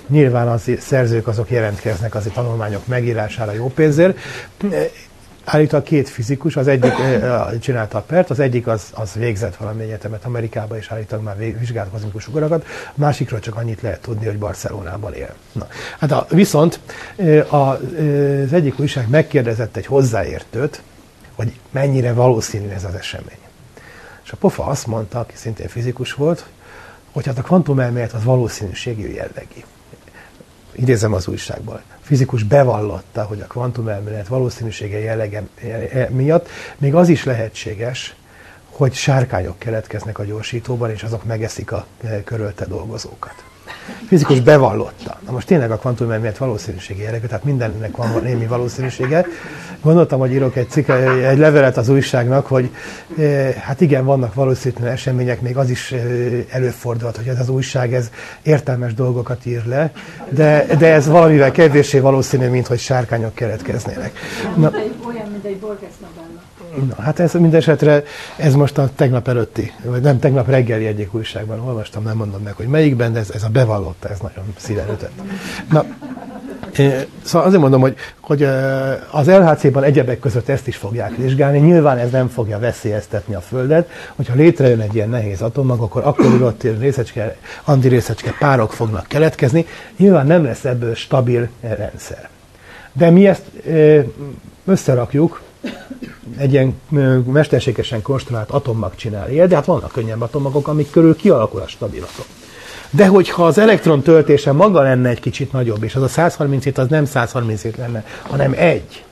Nyilván 0.07 0.47
az 0.47 0.71
szerzők 0.79 1.27
azok 1.27 1.49
jelentkeznek 1.49 2.15
az 2.15 2.29
tanulmányok 2.33 2.87
megírására 2.87 3.51
jó 3.51 3.67
pénzért. 3.67 4.17
Állítólag 5.45 5.85
két 5.85 6.09
fizikus, 6.09 6.55
az 6.55 6.67
egyik 6.67 6.93
csinálta 7.59 7.97
a 7.97 8.01
pert, 8.01 8.29
az 8.29 8.39
egyik 8.39 8.67
az, 8.67 8.83
az 8.93 9.13
végzett 9.13 9.55
valami 9.55 9.83
egyetemet 9.83 10.25
Amerikába, 10.25 10.77
és 10.77 10.91
állítólag 10.91 11.25
már 11.25 11.37
vizsgált 11.37 11.89
kozmikus 11.89 12.27
ugarakat, 12.27 12.65
a 12.87 12.93
másikról 12.93 13.39
csak 13.39 13.55
annyit 13.55 13.81
lehet 13.81 14.01
tudni, 14.01 14.25
hogy 14.25 14.37
Barcelonában 14.37 15.13
él. 15.13 15.33
Na, 15.51 15.67
hát 15.99 16.11
a, 16.11 16.25
viszont 16.29 16.79
a, 17.49 17.55
az 17.55 18.53
egyik 18.53 18.79
újság 18.79 19.09
megkérdezett 19.09 19.75
egy 19.75 19.85
hozzáértőt, 19.85 20.81
hogy 21.35 21.59
mennyire 21.71 22.13
valószínű 22.13 22.69
ez 22.69 22.83
az 22.83 22.93
esemény. 22.93 23.37
És 24.23 24.31
a 24.31 24.37
pofa 24.37 24.65
azt 24.65 24.87
mondta, 24.87 25.19
aki 25.19 25.35
szintén 25.35 25.67
fizikus 25.67 26.13
volt, 26.13 26.45
hogy 27.11 27.25
hát 27.25 27.37
a 27.37 27.41
kvantumelmélet 27.41 28.13
az 28.13 28.23
valószínűségű 28.23 29.07
jellegi. 29.07 29.63
Idézem 30.71 31.13
az 31.13 31.27
újságból 31.27 31.81
fizikus 32.03 32.43
bevallotta, 32.43 33.23
hogy 33.23 33.41
a 33.41 33.47
kvantumelmélet 33.47 34.27
valószínűsége 34.27 34.99
jellege 34.99 35.43
miatt 36.09 36.47
még 36.77 36.95
az 36.95 37.09
is 37.09 37.23
lehetséges, 37.23 38.15
hogy 38.69 38.93
sárkányok 38.93 39.59
keletkeznek 39.59 40.19
a 40.19 40.23
gyorsítóban, 40.23 40.89
és 40.89 41.03
azok 41.03 41.23
megeszik 41.23 41.71
a 41.71 41.85
körölte 42.23 42.65
dolgozókat 42.65 43.43
fizikus 44.07 44.39
bevallotta. 44.39 45.19
Na 45.25 45.31
most 45.31 45.47
tényleg 45.47 45.71
a 45.71 45.77
kvantumelmélet 45.77 46.37
valószínűségi 46.37 47.01
jellegű, 47.01 47.25
tehát 47.25 47.43
mindennek 47.43 47.97
van 47.97 48.21
némi 48.23 48.45
valószínűsége. 48.45 49.25
Gondoltam, 49.81 50.19
hogy 50.19 50.31
írok 50.31 50.55
egy, 50.55 50.69
cikk, 50.69 50.89
egy 50.89 51.37
levelet 51.37 51.77
az 51.77 51.89
újságnak, 51.89 52.47
hogy 52.47 52.69
eh, 53.17 53.53
hát 53.53 53.81
igen, 53.81 54.05
vannak 54.05 54.33
valószínű 54.33 54.85
események, 54.85 55.41
még 55.41 55.57
az 55.57 55.69
is 55.69 55.91
eh, 55.91 56.01
előfordulhat, 56.49 57.17
hogy 57.17 57.27
ez 57.27 57.39
az 57.39 57.49
újság 57.49 57.93
ez 57.93 58.09
értelmes 58.41 58.93
dolgokat 58.93 59.45
ír 59.45 59.65
le, 59.65 59.91
de, 60.29 60.65
de 60.77 60.93
ez 60.93 61.07
valamivel 61.07 61.51
kevéssé 61.51 61.99
valószínű, 61.99 62.47
mint 62.47 62.67
hogy 62.67 62.79
sárkányok 62.79 63.33
keletkeznének. 63.33 64.19
Na, 64.55 64.71
olyan, 65.05 65.29
mint 65.31 65.45
egy 65.45 65.57
Borges 65.57 65.89
Na, 66.87 67.03
hát 67.03 67.19
ez 67.19 67.33
mindesetre, 67.33 68.03
ez 68.37 68.53
most 68.53 68.77
a 68.77 68.89
tegnap 68.95 69.27
előtti, 69.27 69.71
vagy 69.83 70.01
nem 70.01 70.19
tegnap 70.19 70.47
reggeli 70.47 70.85
egyik 70.85 71.13
újságban 71.13 71.59
olvastam, 71.59 72.03
nem 72.03 72.17
mondom 72.17 72.41
meg, 72.41 72.53
hogy 72.53 72.67
melyikben, 72.67 73.13
de 73.13 73.19
ez, 73.19 73.29
ez 73.29 73.43
a 73.43 73.49
bevallotta, 73.49 74.09
ez 74.09 74.19
nagyon 74.19 74.53
szíven 74.57 74.89
ütött. 74.89 75.21
Na, 75.71 75.85
Szóval 77.23 77.47
azért 77.47 77.61
mondom, 77.61 77.81
hogy, 77.81 77.95
hogy 78.19 78.43
az 79.11 79.27
LHC-ban 79.27 79.83
egyebek 79.83 80.19
között 80.19 80.49
ezt 80.49 80.67
is 80.67 80.75
fogják 80.75 81.15
vizsgálni. 81.15 81.59
Nyilván 81.59 81.97
ez 81.97 82.11
nem 82.11 82.27
fogja 82.27 82.59
veszélyeztetni 82.59 83.33
a 83.33 83.41
Földet. 83.41 83.89
Hogyha 84.15 84.33
létrejön 84.35 84.79
egy 84.79 84.95
ilyen 84.95 85.09
nehéz 85.09 85.41
atommag, 85.41 85.81
akkor 85.81 86.01
akkor 86.05 86.41
ott 86.41 86.63
részecske, 86.79 87.35
antirészecske 87.63 88.35
párok 88.39 88.73
fognak 88.73 89.07
keletkezni. 89.07 89.65
Nyilván 89.97 90.27
nem 90.27 90.43
lesz 90.43 90.65
ebből 90.65 90.95
stabil 90.95 91.49
rendszer. 91.61 92.29
De 92.93 93.09
mi 93.09 93.27
ezt 93.27 93.43
összerakjuk, 94.65 95.41
egy 96.37 96.51
ilyen 96.53 96.81
mesterségesen 97.31 98.01
konstruált 98.01 98.49
atommag 98.49 98.95
csinál 98.95 99.31
ilyet, 99.31 99.47
de 99.47 99.55
hát 99.55 99.65
vannak 99.65 99.91
könnyebb 99.91 100.21
atommagok, 100.21 100.67
amik 100.67 100.91
körül 100.91 101.15
kialakul 101.15 101.61
a 101.61 101.67
stabil 101.67 102.03
atom. 102.03 102.25
De 102.89 103.07
hogyha 103.07 103.45
az 103.45 103.57
elektron 103.57 104.01
töltése 104.01 104.51
maga 104.51 104.81
lenne 104.81 105.09
egy 105.09 105.19
kicsit 105.19 105.51
nagyobb, 105.51 105.83
és 105.83 105.95
az 105.95 106.01
a 106.01 106.07
137 106.07 106.77
az 106.77 106.87
nem 106.87 107.05
137 107.05 107.77
lenne, 107.77 108.05
hanem 108.21 108.53
egy, 108.55 109.03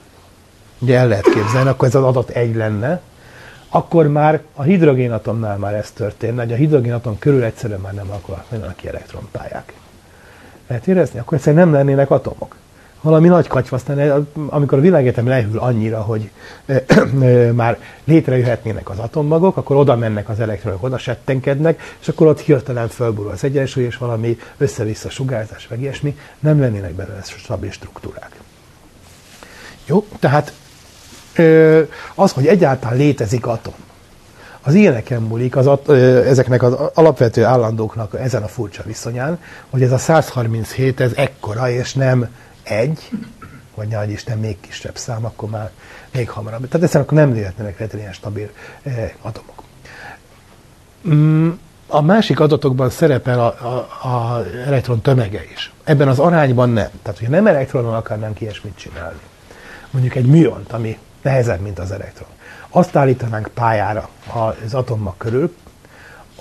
ugye 0.79 0.97
el 0.97 1.07
lehet 1.07 1.29
képzelni, 1.33 1.69
akkor 1.69 1.88
ez 1.88 1.95
az 1.95 2.03
adat 2.03 2.29
egy 2.29 2.55
lenne, 2.55 3.01
akkor 3.69 4.07
már 4.07 4.41
a 4.55 4.61
hidrogénatomnál 4.61 5.57
már 5.57 5.73
ez 5.73 5.91
történne, 5.91 6.41
hogy 6.41 6.53
a 6.53 6.55
hidrogénatom 6.55 7.19
körül 7.19 7.43
egyszerűen 7.43 7.79
már 7.79 7.93
nem 7.93 8.09
alakulnak 8.09 8.75
ki 8.75 8.88
elektronpályák. 8.88 9.73
Lehet 10.67 10.88
érezni? 10.88 11.19
Akkor 11.19 11.38
egyszerűen 11.38 11.63
nem 11.63 11.73
lennének 11.73 12.11
atomok 12.11 12.55
valami 13.02 13.28
nagy 13.28 13.48
katyva, 13.48 13.76
aztán 13.76 14.28
amikor 14.49 14.78
a 14.78 14.82
világegyetem 14.82 15.28
lehűl 15.28 15.60
annyira, 15.60 16.02
hogy 16.02 16.30
már 17.61 17.80
létrejöhetnének 18.03 18.90
az 18.90 18.99
atommagok, 18.99 19.57
akkor 19.57 19.76
oda 19.76 19.95
mennek 19.95 20.30
az 20.30 20.40
elektronok, 20.40 20.84
oda 20.84 20.98
settenkednek, 20.98 21.82
és 22.02 22.07
akkor 22.07 22.28
ott 22.28 22.40
hirtelen 22.40 22.88
fölburul 22.88 23.32
az 23.32 23.44
egyensúly, 23.44 23.84
és 23.84 23.98
valami 23.98 24.38
össze-vissza 24.57 25.10
sugárzás, 25.10 25.68
meg 25.68 25.82
ilyesmi, 25.82 26.18
nem 26.40 26.60
lennének 26.60 26.94
belőle 26.94 27.22
stabil 27.23 27.72
struktúrák. 27.72 28.32
Jó, 29.86 30.06
tehát 30.19 30.53
az, 32.15 32.32
hogy 32.32 32.48
egyáltalán 32.48 32.98
létezik 32.98 33.48
atom, 33.48 33.73
Az 34.64 34.73
ilyeneken 34.73 35.22
múlik 35.22 35.56
az, 35.56 35.69
ö, 35.86 36.26
ezeknek 36.26 36.64
az 36.64 36.73
alapvető 36.94 37.44
állandóknak 37.44 38.19
ezen 38.19 38.44
a 38.44 38.48
furcsa 38.48 38.84
viszonyán, 38.86 39.40
hogy 39.69 39.84
ez 39.84 39.91
a 39.91 39.98
137, 39.98 40.99
ez 40.99 41.11
ekkora, 41.15 41.69
és 41.69 41.94
nem 41.94 42.30
egy, 42.72 43.10
vagy 43.76 43.88
ne 43.88 44.11
Isten 44.11 44.38
még 44.38 44.60
kisebb 44.60 44.98
szám, 44.98 45.26
akkor 45.26 45.49
már 45.49 45.72
még 46.11 46.30
hamarabb. 46.30 46.68
Tehát 46.68 46.81
egyszerűen 46.81 47.03
akkor 47.03 47.18
nem 47.18 47.35
lehetnek 47.35 47.80
létre 47.80 47.98
ilyen 47.98 48.14
stabil 48.14 48.49
eh, 48.84 49.11
atomok. 49.22 49.64
Mm, 51.07 51.49
a 51.88 52.02
másik 52.02 52.39
adatokban 52.39 52.89
szerepel 52.89 53.39
a, 53.39 53.45
a, 53.45 54.07
a 54.07 54.45
elektron 54.65 55.02
tömege 55.02 55.43
is. 55.53 55.72
Ebben 55.84 56.07
az 56.07 56.19
arányban 56.19 56.69
nem. 56.69 56.89
Tehát, 57.02 57.18
hogyha 57.18 57.34
nem 57.34 57.48
elektronnal 57.48 57.95
akarnánk 57.95 58.41
ilyesmit 58.41 58.77
csinálni, 58.77 59.19
mondjuk 59.91 60.15
egy 60.15 60.26
műont, 60.26 60.72
ami 60.72 60.98
nehezebb, 61.22 61.60
mint 61.60 61.80
az 61.80 61.91
elektron, 61.91 62.27
azt 62.69 62.95
állítanánk 62.95 63.48
pályára 63.53 64.10
az 64.34 64.73
atommag 64.73 65.18
körül, 65.18 65.56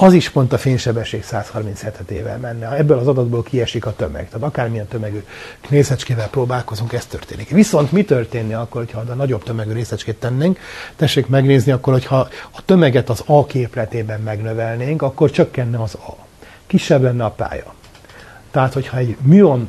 az 0.03 0.13
is 0.13 0.29
pont 0.29 0.53
a 0.53 0.59
fénysebesség 0.59 1.25
137-ével 1.31 2.41
menne. 2.41 2.77
Ebből 2.77 2.99
az 2.99 3.07
adatból 3.07 3.43
kiesik 3.43 3.87
a 3.87 3.95
tömeg. 3.97 4.29
Tehát 4.29 4.47
akármilyen 4.47 4.87
tömegű 4.87 5.25
részecskével 5.69 6.29
próbálkozunk, 6.29 6.93
ez 6.93 7.07
történik. 7.07 7.49
Viszont 7.49 7.93
mi 7.93 8.05
történne 8.05 8.59
akkor, 8.59 8.87
ha 8.93 9.01
a 9.01 9.15
nagyobb 9.15 9.43
tömegű 9.43 9.73
részecskét 9.73 10.17
tennénk? 10.17 10.59
Tessék 10.97 11.27
megnézni 11.27 11.73
akkor, 11.73 11.93
hogyha 11.93 12.17
a 12.51 12.65
tömeget 12.65 13.09
az 13.09 13.23
A 13.27 13.47
képletében 13.47 14.21
megnövelnénk, 14.21 15.03
akkor 15.03 15.31
csökkenne 15.31 15.83
az 15.83 15.95
A. 15.95 16.17
Kisebb 16.67 17.03
lenne 17.03 17.25
a 17.25 17.31
pálya. 17.31 17.75
Tehát, 18.51 18.73
hogyha 18.73 18.97
egy 18.97 19.17
műon 19.23 19.69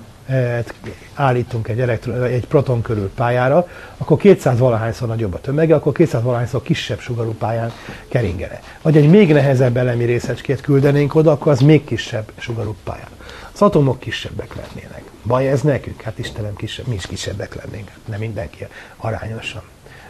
állítunk 1.13 1.67
egy, 1.67 1.79
elektron, 1.79 2.23
egy 2.23 2.47
proton 2.47 2.81
körül 2.81 3.11
pályára, 3.15 3.67
akkor 3.97 4.17
200 4.17 4.59
valahányszor 4.59 5.07
nagyobb 5.07 5.33
a 5.33 5.41
tömege, 5.41 5.75
akkor 5.75 5.93
200 5.93 6.23
valahányszor 6.23 6.61
kisebb 6.61 6.99
sugarú 6.99 7.33
pályán 7.33 7.71
keringene. 8.07 8.61
Vagy 8.81 8.97
egy 8.97 9.09
még 9.09 9.33
nehezebb 9.33 9.77
elemi 9.77 10.03
részecskét 10.03 10.61
küldenénk 10.61 11.15
oda, 11.15 11.31
akkor 11.31 11.51
az 11.51 11.59
még 11.59 11.83
kisebb 11.83 12.31
sugarú 12.37 12.75
pályán. 12.83 13.09
Az 13.53 13.61
atomok 13.61 13.99
kisebbek 13.99 14.55
lennének. 14.55 15.03
Baj 15.25 15.49
ez 15.49 15.61
nekünk? 15.61 16.01
Hát 16.01 16.19
Istenem, 16.19 16.55
kisebb, 16.55 16.87
mi 16.87 16.95
is 16.95 17.07
kisebbek 17.07 17.55
lennénk. 17.55 17.91
Nem 18.05 18.19
mindenki 18.19 18.67
arányosan. 18.97 19.61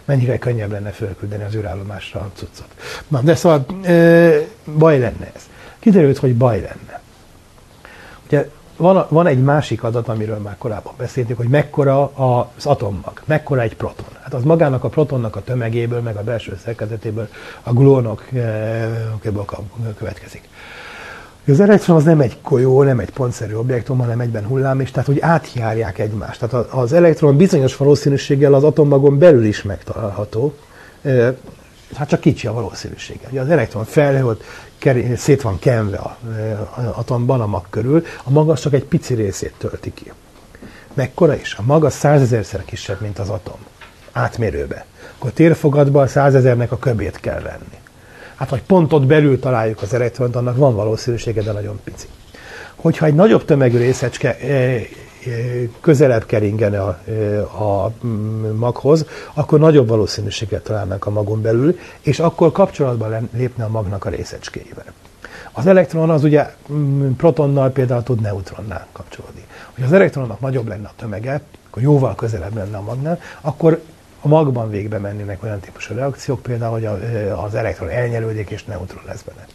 Mennyire 0.05 0.37
könnyebb 0.37 0.71
lenne 0.71 0.89
fölküldeni 0.89 1.43
az 1.43 1.55
űrállomásra 1.55 2.19
a 2.19 2.31
cuccot. 2.33 2.67
Na, 3.07 3.21
de 3.21 3.35
szóval 3.35 3.65
e, 3.83 3.93
baj 4.77 4.99
lenne 4.99 5.31
ez. 5.35 5.49
Kiderült, 5.79 6.17
hogy 6.17 6.35
baj 6.35 6.59
lenne. 6.59 7.01
Ugye 8.25 8.49
van, 8.81 9.05
van 9.09 9.27
egy 9.27 9.43
másik 9.43 9.83
adat, 9.83 10.07
amiről 10.07 10.37
már 10.37 10.55
korábban 10.57 10.93
beszéltünk, 10.97 11.37
hogy 11.37 11.47
mekkora 11.47 12.03
az 12.03 12.65
atommag, 12.65 13.21
mekkora 13.25 13.61
egy 13.61 13.75
proton. 13.75 14.05
Hát 14.21 14.33
az 14.33 14.43
magának 14.43 14.83
a 14.83 14.89
protonnak 14.89 15.35
a 15.35 15.43
tömegéből, 15.43 16.01
meg 16.01 16.15
a 16.15 16.23
belső 16.23 16.59
szerkezetéből, 16.63 17.27
a 17.63 17.73
glónok 17.73 18.29
következik. 19.97 20.49
Az 21.47 21.59
elektron 21.59 21.97
az 21.97 22.03
nem 22.03 22.19
egy 22.19 22.37
kolyó, 22.41 22.83
nem 22.83 22.99
egy 22.99 23.09
pontszerű 23.09 23.53
objektum, 23.53 23.97
hanem 23.97 24.19
egyben 24.19 24.45
hullám, 24.45 24.79
és 24.79 24.91
tehát 24.91 25.09
úgy 25.09 25.19
átjárják 25.19 25.99
egymást. 25.99 26.39
Tehát 26.39 26.71
az 26.71 26.93
elektron 26.93 27.37
bizonyos 27.37 27.77
valószínűséggel 27.77 28.53
az 28.53 28.63
atommagon 28.63 29.17
belül 29.17 29.43
is 29.43 29.63
megtalálható, 29.63 30.53
hát 31.95 32.07
csak 32.07 32.19
kicsi 32.19 32.47
a 32.47 32.53
valószínűsége. 32.53 33.27
Ugye 33.29 33.41
az 33.41 33.49
elektron 33.49 33.83
felhőt 33.83 34.43
szét 35.15 35.41
van 35.41 35.59
kenve 35.59 35.97
a, 35.97 36.17
atomban, 36.95 37.41
a 37.41 37.45
mag 37.45 37.65
körül, 37.69 38.05
a 38.23 38.29
maga 38.29 38.55
csak 38.57 38.73
egy 38.73 38.83
pici 38.83 39.13
részét 39.13 39.53
tölti 39.57 39.93
ki. 39.93 40.11
Mekkora 40.93 41.35
is? 41.35 41.53
A 41.53 41.61
maga 41.61 41.89
százezerszer 41.89 42.65
kisebb, 42.65 43.01
mint 43.01 43.19
az 43.19 43.29
atom. 43.29 43.57
Átmérőbe. 44.11 44.85
Akkor 45.17 45.31
térfogatban 45.31 46.03
a 46.03 46.07
százezernek 46.07 46.71
a 46.71 46.79
köbét 46.79 47.19
kell 47.19 47.39
venni. 47.41 47.79
Hát, 48.35 48.49
hogy 48.49 48.61
pont 48.61 48.93
ott 48.93 49.05
belül 49.05 49.39
találjuk 49.39 49.81
az 49.81 49.93
elektront, 49.93 50.35
annak 50.35 50.57
van 50.57 50.75
valószínűsége, 50.75 51.41
de 51.41 51.51
nagyon 51.51 51.79
pici. 51.83 52.07
Hogyha 52.75 53.05
egy 53.05 53.15
nagyobb 53.15 53.45
tömegű 53.45 53.77
részecske 53.77 54.37
közelebb 55.81 56.25
keringene 56.25 56.81
a, 56.81 56.99
a 57.63 57.91
maghoz, 58.55 59.05
akkor 59.33 59.59
nagyobb 59.59 59.87
valószínűséget 59.87 60.63
találnánk 60.63 61.05
a 61.05 61.09
magon 61.09 61.41
belül, 61.41 61.77
és 62.01 62.19
akkor 62.19 62.51
kapcsolatban 62.51 63.29
lépne 63.33 63.63
a 63.63 63.69
magnak 63.69 64.05
a 64.05 64.09
részecskéivel. 64.09 64.93
Az 65.51 65.67
elektron 65.67 66.09
az 66.09 66.23
ugye 66.23 66.55
protonnal 67.17 67.69
például 67.69 68.03
tud 68.03 68.21
neutronnál 68.21 68.87
kapcsolódni. 68.91 69.45
Hogy 69.75 69.83
az 69.83 69.93
elektronnak 69.93 70.39
nagyobb 70.39 70.67
lenne 70.67 70.87
a 70.87 70.93
tömege, 70.95 71.41
akkor 71.67 71.81
jóval 71.81 72.15
közelebb 72.15 72.55
lenne 72.55 72.77
a 72.77 72.81
magnál, 72.81 73.19
akkor 73.41 73.81
a 74.21 74.27
magban 74.27 74.69
végbe 74.69 74.97
mennének 74.97 75.43
olyan 75.43 75.59
típusú 75.59 75.95
reakciók, 75.95 76.41
például, 76.41 76.71
hogy 76.71 76.85
az 77.45 77.55
elektron 77.55 77.89
elnyelődik 77.89 78.49
és 78.49 78.63
neutron 78.63 79.03
lesz 79.05 79.21
benne. 79.21 79.45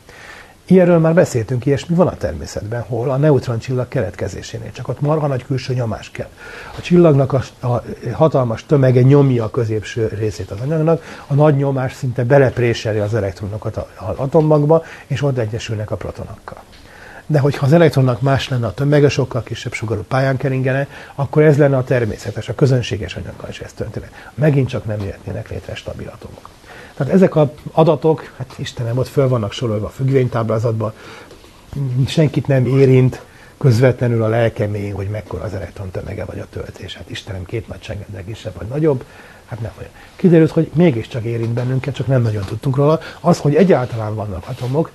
Ilyenről 0.68 0.98
már 0.98 1.14
beszéltünk, 1.14 1.66
ilyesmi 1.66 1.94
van 1.94 2.06
a 2.06 2.16
természetben, 2.16 2.82
hol 2.82 3.10
a 3.10 3.16
neutron 3.16 3.58
csillag 3.58 3.88
keletkezésénél, 3.88 4.72
csak 4.72 4.88
ott 4.88 5.00
marha 5.00 5.26
nagy 5.26 5.44
külső 5.44 5.74
nyomás 5.74 6.10
kell. 6.10 6.28
A 6.78 6.80
csillagnak 6.80 7.32
a, 7.32 7.42
a 7.66 7.82
hatalmas 8.12 8.66
tömege 8.66 9.02
nyomja 9.02 9.44
a 9.44 9.50
középső 9.50 10.10
részét 10.18 10.50
az 10.50 10.60
anyagnak, 10.60 11.02
a 11.26 11.34
nagy 11.34 11.56
nyomás 11.56 11.94
szinte 11.94 12.24
belepréseli 12.24 12.98
az 12.98 13.14
elektronokat 13.14 13.76
az 13.76 14.16
atommagba, 14.16 14.82
és 15.06 15.22
ott 15.22 15.38
egyesülnek 15.38 15.90
a 15.90 15.96
protonokkal. 15.96 16.58
De 17.26 17.38
hogyha 17.38 17.66
az 17.66 17.72
elektronnak 17.72 18.20
más 18.20 18.48
lenne 18.48 18.66
a 18.66 18.74
tömege, 18.74 19.08
sokkal 19.08 19.42
kisebb 19.42 19.72
sugarú 19.72 20.02
pályán 20.08 20.36
keringene, 20.36 20.88
akkor 21.14 21.42
ez 21.42 21.58
lenne 21.58 21.76
a 21.76 21.84
természetes, 21.84 22.48
a 22.48 22.54
közönséges 22.54 23.14
anyaggal 23.16 23.48
is 23.48 23.60
ez 23.60 23.72
történne. 23.72 24.10
Megint 24.34 24.68
csak 24.68 24.84
nem 24.84 25.00
jöhetnének 25.00 25.48
létre 25.48 25.74
stabil 25.74 26.08
atomok. 26.14 26.55
Tehát 26.96 27.12
ezek 27.12 27.36
az 27.36 27.46
adatok, 27.72 28.32
hát 28.36 28.54
Istenem, 28.56 28.98
ott 28.98 29.08
föl 29.08 29.28
vannak 29.28 29.52
sorolva 29.52 29.86
a 29.86 29.90
függvénytáblázatban, 29.90 30.92
senkit 32.06 32.46
nem 32.46 32.66
érint 32.66 33.24
közvetlenül 33.58 34.22
a 34.22 34.28
lelkemény, 34.28 34.92
hogy 34.92 35.08
mekkora 35.08 35.44
az 35.44 35.54
elektron 35.54 35.90
tömege 35.90 36.24
vagy 36.24 36.38
a 36.38 36.46
töltés. 36.50 36.96
Hát 36.96 37.10
Istenem, 37.10 37.44
két 37.44 37.68
nagyságrendel 37.68 38.24
kisebb 38.24 38.54
vagy 38.58 38.66
nagyobb, 38.66 39.04
hát 39.46 39.60
nem 39.60 39.70
olyan. 39.78 39.90
Kiderült, 40.16 40.50
hogy 40.50 40.70
mégiscsak 40.74 41.24
érint 41.24 41.52
bennünket, 41.52 41.94
csak 41.94 42.06
nem 42.06 42.22
nagyon 42.22 42.44
tudtunk 42.44 42.76
róla. 42.76 43.00
Az, 43.20 43.38
hogy 43.38 43.54
egyáltalán 43.54 44.14
vannak 44.14 44.48
atomok, 44.48 44.90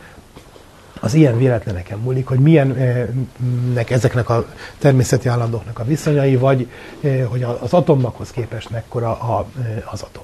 az 0.99 1.13
ilyen 1.13 1.37
véletleneken 1.37 1.99
múlik, 1.99 2.27
hogy 2.27 2.39
milyennek 2.39 3.89
ezeknek 3.89 4.29
a 4.29 4.45
természeti 4.77 5.27
állandóknak 5.27 5.79
a 5.79 5.83
viszonyai, 5.83 6.35
vagy 6.35 6.69
hogy 7.29 7.43
az 7.43 7.73
atommaghoz 7.73 8.31
képest 8.31 8.69
mekkora 8.69 9.19
az 9.85 10.01
atom. 10.01 10.23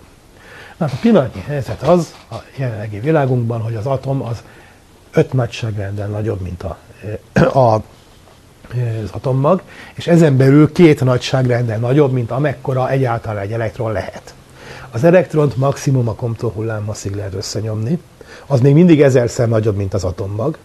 Na, 0.77 0.85
a 0.85 0.97
pillanatnyi 1.01 1.41
helyzet 1.41 1.81
az 1.81 2.13
a 2.31 2.35
jelenlegi 2.55 2.99
világunkban, 2.99 3.61
hogy 3.61 3.75
az 3.75 3.85
atom 3.85 4.21
az 4.21 4.43
öt 5.11 5.33
nagyságrenden 5.33 6.09
nagyobb, 6.09 6.41
mint 6.41 6.63
a, 6.63 6.77
a, 7.59 7.73
az 9.03 9.09
atommag, 9.11 9.61
és 9.93 10.07
ezen 10.07 10.37
belül 10.37 10.71
két 10.71 11.03
nagyságrenden 11.03 11.79
nagyobb, 11.79 12.11
mint 12.11 12.31
amekkora 12.31 12.89
egyáltalán 12.89 13.43
egy 13.43 13.51
elektron 13.51 13.91
lehet. 13.91 14.33
Az 14.91 15.03
elektront 15.03 15.57
maximum 15.57 16.07
a 16.07 16.15
Compton 16.15 16.51
hullámmasszig 16.51 17.15
lehet 17.15 17.33
összenyomni, 17.33 17.99
az 18.45 18.59
még 18.59 18.73
mindig 18.73 19.01
ezerszer 19.01 19.47
nagyobb, 19.47 19.75
mint 19.75 19.93
az 19.93 20.03
atommag, 20.03 20.57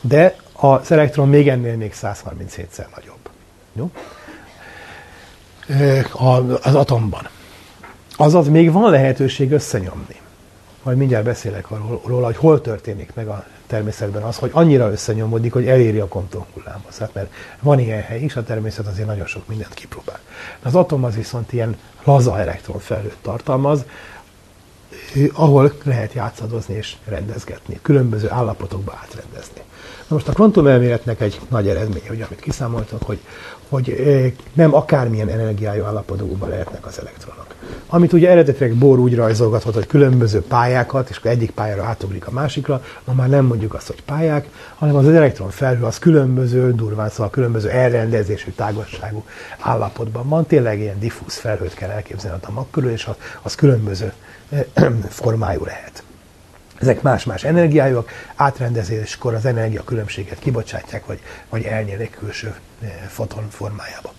de 0.00 0.36
az 0.52 0.90
elektron 0.90 1.28
még 1.28 1.48
ennél 1.48 1.76
még 1.76 1.94
137-szer 2.02 2.86
nagyobb. 2.94 3.28
Jó? 3.72 3.90
Az 6.62 6.74
atomban. 6.74 7.28
Azaz 8.16 8.48
még 8.48 8.72
van 8.72 8.90
lehetőség 8.90 9.52
összenyomni. 9.52 10.20
Majd 10.82 10.98
mindjárt 10.98 11.24
beszélek 11.24 11.66
róla, 12.06 12.26
hogy 12.26 12.36
hol 12.36 12.60
történik 12.60 13.14
meg 13.14 13.28
a 13.28 13.44
természetben 13.66 14.22
az, 14.22 14.36
hogy 14.36 14.50
annyira 14.52 14.90
összenyomódik, 14.90 15.52
hogy 15.52 15.66
eléri 15.66 15.98
a 15.98 16.08
Compton 16.08 16.44
hullámhoz. 16.54 16.98
Hát 16.98 17.14
mert 17.14 17.32
van 17.60 17.78
ilyen 17.78 18.02
hely 18.02 18.20
is, 18.20 18.36
a 18.36 18.42
természet 18.42 18.86
azért 18.86 19.06
nagyon 19.06 19.26
sok 19.26 19.48
mindent 19.48 19.74
kipróbál. 19.74 20.18
Az 20.62 20.74
atom 20.74 21.04
az 21.04 21.14
viszont 21.14 21.52
ilyen 21.52 21.76
laza 22.04 22.38
elektronfelhőt 22.38 23.16
tartalmaz, 23.22 23.84
ahol 25.32 25.72
lehet 25.84 26.12
játszadozni 26.12 26.74
és 26.74 26.96
rendezgetni, 27.04 27.78
különböző 27.82 28.30
állapotokba 28.30 28.98
átrendezni. 29.02 29.60
Na 30.08 30.14
most 30.14 30.28
a 30.28 30.32
kvantumelméletnek 30.32 31.20
egy 31.20 31.40
nagy 31.48 31.68
eredménye, 31.68 32.08
hogy 32.08 32.20
amit 32.20 32.40
kiszámoltak, 32.40 33.02
hogy, 33.02 33.20
hogy 33.68 34.34
nem 34.52 34.74
akármilyen 34.74 35.28
energiájú 35.28 35.84
állapotokban 35.84 36.48
lehetnek 36.48 36.86
az 36.86 36.98
elektronok. 37.00 37.45
Amit 37.86 38.12
ugye 38.12 38.30
eredetileg 38.30 38.74
Bohr 38.74 38.98
úgy 38.98 39.14
rajzolgatott, 39.14 39.74
hogy 39.74 39.86
különböző 39.86 40.40
pályákat, 40.40 41.08
és 41.08 41.16
akkor 41.16 41.30
egyik 41.30 41.50
pályára 41.50 41.84
átugrik 41.84 42.26
a 42.26 42.30
másikra, 42.30 42.84
ma 43.04 43.12
már 43.12 43.28
nem 43.28 43.44
mondjuk 43.44 43.74
azt, 43.74 43.86
hogy 43.86 44.02
pályák, 44.02 44.48
hanem 44.74 44.94
az 44.94 45.08
elektron 45.08 45.50
felhő 45.50 45.84
az 45.84 45.98
különböző, 45.98 46.72
durván 46.72 47.08
szóval 47.08 47.30
különböző 47.30 47.68
elrendezésű, 47.68 48.50
tágasságú 48.50 49.24
állapotban 49.58 50.28
van. 50.28 50.46
Tényleg 50.46 50.78
ilyen 50.78 50.98
diffúz 50.98 51.34
felhőt 51.34 51.74
kell 51.74 51.90
elképzelni 51.90 52.40
a 52.42 52.50
mag 52.50 52.66
körül, 52.70 52.90
és 52.90 53.04
az, 53.04 53.14
az 53.42 53.54
különböző 53.54 54.12
formájú 55.08 55.64
lehet. 55.64 56.02
Ezek 56.80 57.02
más-más 57.02 57.44
energiájúak, 57.44 58.10
átrendezéskor 58.34 59.34
az 59.34 59.44
energia 59.44 59.84
különbséget 59.84 60.38
kibocsátják, 60.38 61.06
vagy, 61.06 61.20
vagy 61.48 61.64
elnyelik 61.64 62.16
külső 62.18 62.54
foton 63.08 63.48
formájába. 63.50 64.15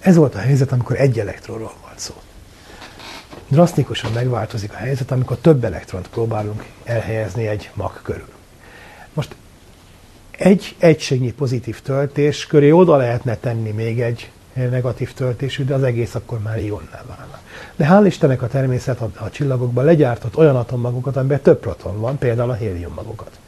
Ez 0.00 0.16
volt 0.16 0.34
a 0.34 0.38
helyzet, 0.38 0.72
amikor 0.72 1.00
egy 1.00 1.18
elektronról 1.18 1.72
volt 1.82 1.98
szó. 1.98 2.14
drasztikusan 3.48 4.12
megváltozik 4.12 4.72
a 4.72 4.76
helyzet, 4.76 5.10
amikor 5.10 5.36
több 5.36 5.64
elektront 5.64 6.08
próbálunk 6.08 6.64
elhelyezni 6.84 7.46
egy 7.46 7.70
mag 7.74 8.00
körül. 8.02 8.28
Most 9.14 9.34
egy 10.30 10.76
egységnyi 10.78 11.32
pozitív 11.32 11.82
töltés 11.82 12.46
köré 12.46 12.70
oda 12.70 12.96
lehetne 12.96 13.36
tenni 13.36 13.70
még 13.70 14.00
egy 14.00 14.30
negatív 14.52 15.12
töltésű, 15.12 15.64
de 15.64 15.74
az 15.74 15.82
egész 15.82 16.14
akkor 16.14 16.38
már 16.38 16.58
ionná 16.58 17.02
válna. 17.06 17.38
De 17.76 17.88
hál' 17.90 18.06
Istennek 18.06 18.42
a 18.42 18.48
természet 18.48 19.00
a, 19.00 19.10
a 19.18 19.30
csillagokban 19.30 19.84
legyártott 19.84 20.36
olyan 20.36 20.56
atommagokat, 20.56 21.16
amiben 21.16 21.40
több 21.40 21.58
proton 21.60 22.00
van, 22.00 22.18
például 22.18 22.50
a 22.50 22.54
héliummagokat. 22.54 23.38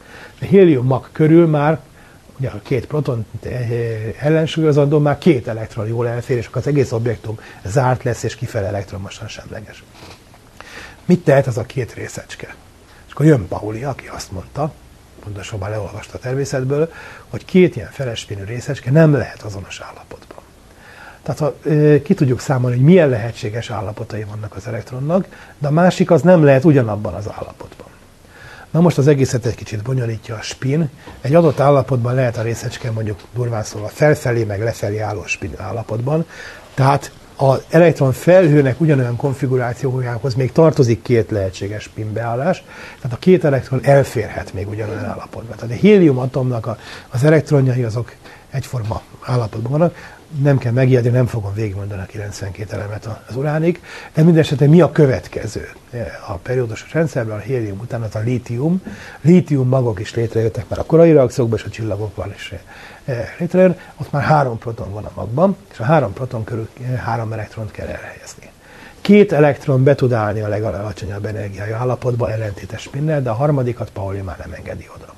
A 0.41 0.45
hélium 0.45 0.85
mag 0.85 1.09
körül 1.11 1.47
már 1.47 1.79
ugye 2.37 2.49
a 2.49 2.59
két 2.63 2.85
proton 2.85 3.25
eh, 3.41 4.13
ellensúlyozandó, 4.19 4.99
már 4.99 5.17
két 5.17 5.47
elektron 5.47 5.87
jól 5.87 6.07
elfér, 6.07 6.37
és 6.37 6.47
akkor 6.47 6.61
az 6.61 6.67
egész 6.67 6.91
objektum 6.91 7.39
zárt 7.65 8.03
lesz, 8.03 8.23
és 8.23 8.35
kifele 8.35 8.67
elektromosan 8.67 9.27
semleges. 9.27 9.83
Mit 11.05 11.23
tehet 11.23 11.47
az 11.47 11.57
a 11.57 11.65
két 11.65 11.93
részecske? 11.93 12.55
És 13.07 13.13
akkor 13.13 13.25
jön 13.25 13.47
Pauli, 13.47 13.83
aki 13.83 14.07
azt 14.07 14.31
mondta, 14.31 14.73
pontosabban 15.23 15.69
leolvasta 15.69 16.17
a 16.17 16.19
természetből, 16.19 16.91
hogy 17.29 17.45
két 17.45 17.75
ilyen 17.75 17.91
felespinű 17.91 18.43
részecske 18.43 18.91
nem 18.91 19.13
lehet 19.13 19.41
azonos 19.41 19.79
állapotban. 19.79 20.43
Tehát 21.23 21.39
ha 21.39 21.69
e, 21.69 22.01
ki 22.01 22.13
tudjuk 22.13 22.39
számolni, 22.39 22.75
hogy 22.75 22.85
milyen 22.85 23.09
lehetséges 23.09 23.69
állapotai 23.69 24.23
vannak 24.23 24.55
az 24.55 24.67
elektronnak, 24.67 25.27
de 25.57 25.67
a 25.67 25.71
másik 25.71 26.11
az 26.11 26.21
nem 26.21 26.43
lehet 26.43 26.63
ugyanabban 26.63 27.13
az 27.13 27.27
állapotban. 27.31 27.87
Na 28.73 28.79
most 28.79 28.97
az 28.97 29.07
egészet 29.07 29.45
egy 29.45 29.55
kicsit 29.55 29.81
bonyolítja 29.81 30.35
a 30.35 30.41
spin. 30.41 30.89
Egy 31.21 31.35
adott 31.35 31.59
állapotban 31.59 32.13
lehet 32.13 32.37
a 32.37 32.41
részecske 32.41 32.91
mondjuk 32.91 33.19
durván 33.33 33.63
szólva 33.63 33.87
felfelé, 33.87 34.43
meg 34.43 34.63
lefelé 34.63 34.99
álló 34.99 35.25
spin 35.25 35.53
állapotban. 35.57 36.25
Tehát 36.73 37.11
az 37.35 37.63
elektron 37.69 38.11
felhőnek 38.11 38.81
ugyanolyan 38.81 39.15
konfigurációjához 39.15 40.33
még 40.33 40.51
tartozik 40.51 41.01
két 41.01 41.31
lehetséges 41.31 41.83
spinbeállás, 41.83 42.63
tehát 43.01 43.17
a 43.17 43.19
két 43.19 43.43
elektron 43.43 43.79
elférhet 43.83 44.53
még 44.53 44.67
ugyanolyan 44.69 45.05
állapotban. 45.05 45.55
Tehát 45.55 45.75
a 45.75 45.79
hélium 45.79 46.17
atomnak 46.17 46.77
az 47.09 47.23
elektronjai 47.23 47.83
azok 47.83 48.15
egyforma 48.51 49.01
állapotban 49.21 49.71
vannak, 49.71 49.95
nem 50.41 50.57
kell 50.57 50.71
megijedni, 50.71 51.09
nem 51.09 51.25
fogom 51.25 51.53
végigmondani 51.53 52.01
a 52.01 52.05
92 52.05 52.75
elemet 52.75 53.05
az 53.27 53.35
uránig, 53.35 53.81
de 54.13 54.23
mindesetre 54.23 54.67
mi 54.67 54.81
a 54.81 54.91
következő? 54.91 55.69
A 56.27 56.33
periódusos 56.33 56.93
rendszerben 56.93 57.37
a 57.37 57.39
hélium 57.39 57.79
után 57.79 58.01
az 58.01 58.15
a 58.15 58.19
lítium. 58.19 58.81
Lítium 59.21 59.67
magok 59.67 59.99
is 59.99 60.13
létrejöttek 60.13 60.69
már 60.69 60.79
a 60.79 60.83
korai 60.83 61.11
reakciókban, 61.11 61.57
és 61.57 61.65
a 61.65 61.69
csillagokban 61.69 62.33
is 62.35 62.53
eh, 63.05 63.29
létrejön. 63.39 63.77
Ott 63.97 64.11
már 64.11 64.23
három 64.23 64.57
proton 64.57 64.91
van 64.91 65.05
a 65.05 65.11
magban, 65.15 65.57
és 65.71 65.79
a 65.79 65.83
három 65.83 66.13
proton 66.13 66.43
körül 66.43 66.69
eh, 66.83 66.99
három 66.99 67.33
elektront 67.33 67.71
kell 67.71 67.87
elhelyezni. 67.87 68.51
Két 69.01 69.31
elektron 69.31 69.83
be 69.83 69.95
tud 69.95 70.11
állni 70.11 70.41
a 70.41 70.47
legalacsonyabb 70.47 71.25
energiájú 71.25 71.73
állapotba 71.73 72.31
ellentétes 72.31 72.81
spinnel, 72.81 73.21
de 73.21 73.29
a 73.29 73.33
harmadikat 73.33 73.89
Pauli 73.89 74.21
már 74.21 74.37
nem 74.37 74.53
engedi 74.53 74.89
oda 74.95 75.12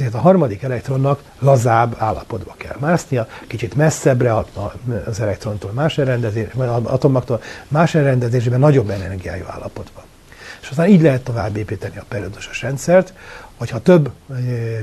ezért 0.00 0.14
a 0.14 0.18
harmadik 0.18 0.62
elektronnak 0.62 1.22
lazább 1.38 1.94
állapotba 1.98 2.54
kell 2.56 2.76
másznia, 2.78 3.28
kicsit 3.46 3.74
messzebbre 3.74 4.44
az 5.06 5.20
elektrontól 5.20 5.70
más 5.72 5.98
elrendezés, 5.98 6.46
vagy 6.54 6.68
az 6.68 6.84
atomaktól 6.84 7.42
más 7.68 7.94
elrendezésben 7.94 8.58
nagyobb 8.58 8.90
energiájú 8.90 9.44
állapotba. 9.46 10.02
És 10.60 10.68
aztán 10.68 10.88
így 10.88 11.02
lehet 11.02 11.22
tovább 11.22 11.56
építeni 11.56 11.98
a 11.98 12.04
periódusos 12.08 12.62
rendszert, 12.62 13.12
hogyha 13.56 13.78
több 13.78 14.10
eh, 14.30 14.36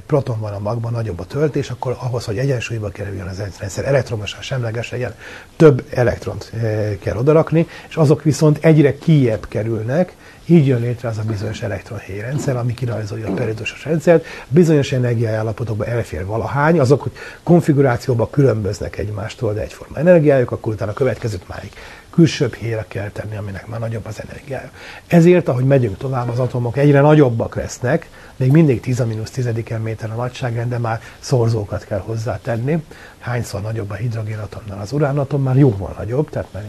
proton 0.06 0.40
van 0.40 0.54
a 0.54 0.60
magban, 0.60 0.92
nagyobb 0.92 1.20
a 1.20 1.26
töltés, 1.26 1.70
akkor 1.70 1.98
ahhoz, 2.00 2.26
hogy 2.26 2.38
egyensúlyba 2.38 2.90
kerüljön 2.90 3.28
az 3.28 3.44
rendszer, 3.60 3.86
elektromosan 3.86 4.42
semleges 4.42 4.92
legyen, 4.92 5.14
több 5.56 5.86
elektront 5.94 6.52
eh, 6.54 6.98
kell 7.02 7.18
odarakni, 7.18 7.68
és 7.90 7.96
azok 7.96 8.24
viszont 8.24 8.58
egyre 8.62 8.98
kijebb 8.98 9.48
kerülnek, 9.48 10.16
így 10.48 10.68
jön 10.68 10.82
létre 10.82 11.08
az 11.10 11.18
a 11.18 11.24
bizonyos 11.28 11.62
elektronhéj 11.62 12.20
rendszer, 12.20 12.56
ami 12.56 12.74
kirajzolja 12.74 13.28
a 13.28 13.34
periódusos 13.34 13.86
rendszert. 13.86 14.26
Bizonyos 14.48 14.92
energiállapotokban 14.92 15.88
elfér 15.88 16.26
valahány, 16.26 16.80
azok, 16.80 17.02
hogy 17.02 17.12
konfigurációban 17.44 18.30
különböznek 18.30 18.98
egymástól, 18.98 19.54
de 19.54 19.62
egyforma 19.62 19.98
energiájuk, 19.98 20.52
akkor 20.52 20.74
utána 20.74 20.92
a 20.92 20.94
következőt 20.94 21.48
máig 21.48 21.72
külsőbb 22.18 22.54
héjra 22.54 22.86
kell 22.88 23.10
tenni, 23.10 23.38
aminek 23.38 23.68
már 23.68 23.80
nagyobb 23.80 24.06
az 24.06 24.22
energiája. 24.28 24.72
Ezért, 25.08 25.48
ahogy 25.48 25.64
megyünk 25.64 25.98
tovább, 25.98 26.30
az 26.30 26.40
atomok 26.40 26.78
egyre 26.78 27.02
nagyobbak 27.02 27.56
lesznek, 27.56 28.10
még 28.36 28.52
mindig 28.52 28.80
10 28.80 29.00
minusz 29.00 29.32
10 29.32 29.50
méter 29.84 30.12
a 30.12 30.16
nagyságrend, 30.16 30.70
de 30.70 30.78
már 30.78 31.02
szorzókat 31.20 31.86
kell 31.86 32.00
hozzátenni. 32.00 32.84
Hányszor 33.20 33.62
nagyobb 33.62 33.90
a 33.90 33.94
hidrogénatomnál 33.94 34.80
az 34.82 34.92
uránatom, 34.92 35.44
már 35.44 35.58
jóval 35.58 35.96
nagyobb, 35.98 36.30
tehát 36.30 36.48
már 36.54 36.64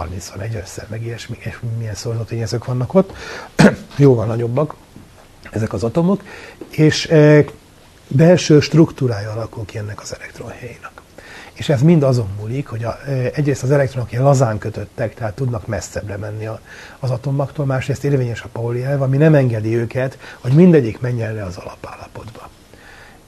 30 0.00 0.32
össze, 0.62 0.86
meg 0.88 1.02
ilyesmi, 1.04 1.36
és 1.40 1.58
milyen 1.78 2.24
tényezők 2.26 2.64
vannak 2.64 2.94
ott, 2.94 3.12
jóval 3.96 4.26
nagyobbak 4.26 4.74
ezek 5.50 5.72
az 5.72 5.84
atomok, 5.84 6.22
és 6.70 7.06
e, 7.06 7.44
belső 8.08 8.60
struktúrája 8.60 9.30
alakul 9.30 9.64
ki 9.64 9.78
ennek 9.78 10.00
az 10.00 10.14
elektronhéjnak. 10.14 11.02
És 11.52 11.68
ez 11.68 11.82
mind 11.82 12.02
azon 12.02 12.28
múlik, 12.38 12.66
hogy 12.66 12.84
a, 12.84 12.98
e, 13.06 13.10
egyrészt 13.34 13.62
az 13.62 13.70
elektronok 13.70 14.12
ilyen 14.12 14.24
lazán 14.24 14.58
kötöttek, 14.58 15.14
tehát 15.14 15.34
tudnak 15.34 15.66
messzebbre 15.66 16.16
menni 16.16 16.46
a, 16.46 16.60
az 16.98 17.10
atomaktól, 17.10 17.66
másrészt 17.66 18.04
érvényes 18.04 18.42
a 18.42 18.48
Pauli 18.52 18.84
elv, 18.84 19.02
ami 19.02 19.16
nem 19.16 19.34
engedi 19.34 19.76
őket, 19.76 20.18
hogy 20.38 20.52
mindegyik 20.52 21.00
menjen 21.00 21.34
le 21.34 21.44
az 21.44 21.56
alapállapotba. 21.56 22.48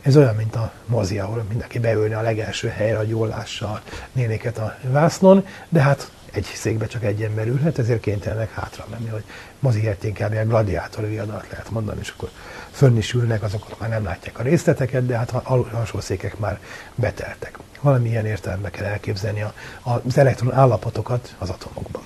Ez 0.02 0.16
olyan, 0.16 0.34
mint 0.34 0.54
a 0.54 0.72
mozi, 0.86 1.18
ahol 1.18 1.44
mindenki 1.48 1.78
beülne 1.78 2.18
a 2.18 2.22
legelső 2.22 2.68
helyre, 2.68 2.96
hogy 2.96 3.08
jól 3.08 3.28
lássa 3.28 3.66
a 3.66 3.82
nénéket 4.12 4.58
a 4.58 4.76
vásznon, 4.82 5.46
de 5.68 5.80
hát 5.80 6.10
egy 6.32 6.44
székbe 6.44 6.86
csak 6.86 7.04
egy 7.04 7.22
ember 7.22 7.46
ülhet, 7.46 7.78
ezért 7.78 8.00
kénytelenek 8.00 8.52
hátra 8.52 8.86
menni, 8.90 9.08
hogy 9.08 9.24
moziért 9.58 10.04
inkább 10.04 10.32
ilyen 10.32 10.48
gladiátor 10.48 11.08
viadat 11.08 11.46
lehet 11.50 11.70
mondani, 11.70 12.00
és 12.00 12.12
akkor 12.16 12.30
fönn 12.70 12.96
is 12.96 13.12
ülnek, 13.12 13.42
azok 13.42 13.78
már 13.78 13.88
nem 13.88 14.04
látják 14.04 14.38
a 14.38 14.42
részleteket, 14.42 15.06
de 15.06 15.16
hát 15.16 15.30
alsó 15.72 16.00
székek 16.00 16.38
már 16.38 16.60
beteltek. 16.94 17.58
Valamilyen 17.80 18.26
értelemben 18.26 18.70
kell 18.70 18.84
elképzelni 18.84 19.44
az 19.82 20.18
elektron 20.18 20.52
állapotokat 20.52 21.34
az 21.38 21.50
atomokban 21.50 22.02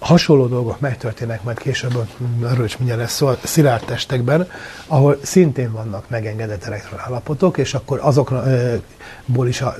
hasonló 0.00 0.46
dolgok 0.46 0.80
megtörténnek 0.80 1.42
majd 1.42 1.58
később, 1.58 2.06
arról 2.42 2.64
is 2.64 2.76
mindjárt 2.76 3.00
lesz 3.00 3.14
szó, 3.14 3.26
a 3.26 3.38
szilárd 3.44 3.84
testekben, 3.84 4.50
ahol 4.86 5.18
szintén 5.22 5.72
vannak 5.72 6.08
megengedett 6.08 6.64
elektronállapotok, 6.64 7.58
és 7.58 7.74
akkor 7.74 7.98
azokból 8.02 9.48
is 9.48 9.60
a, 9.60 9.76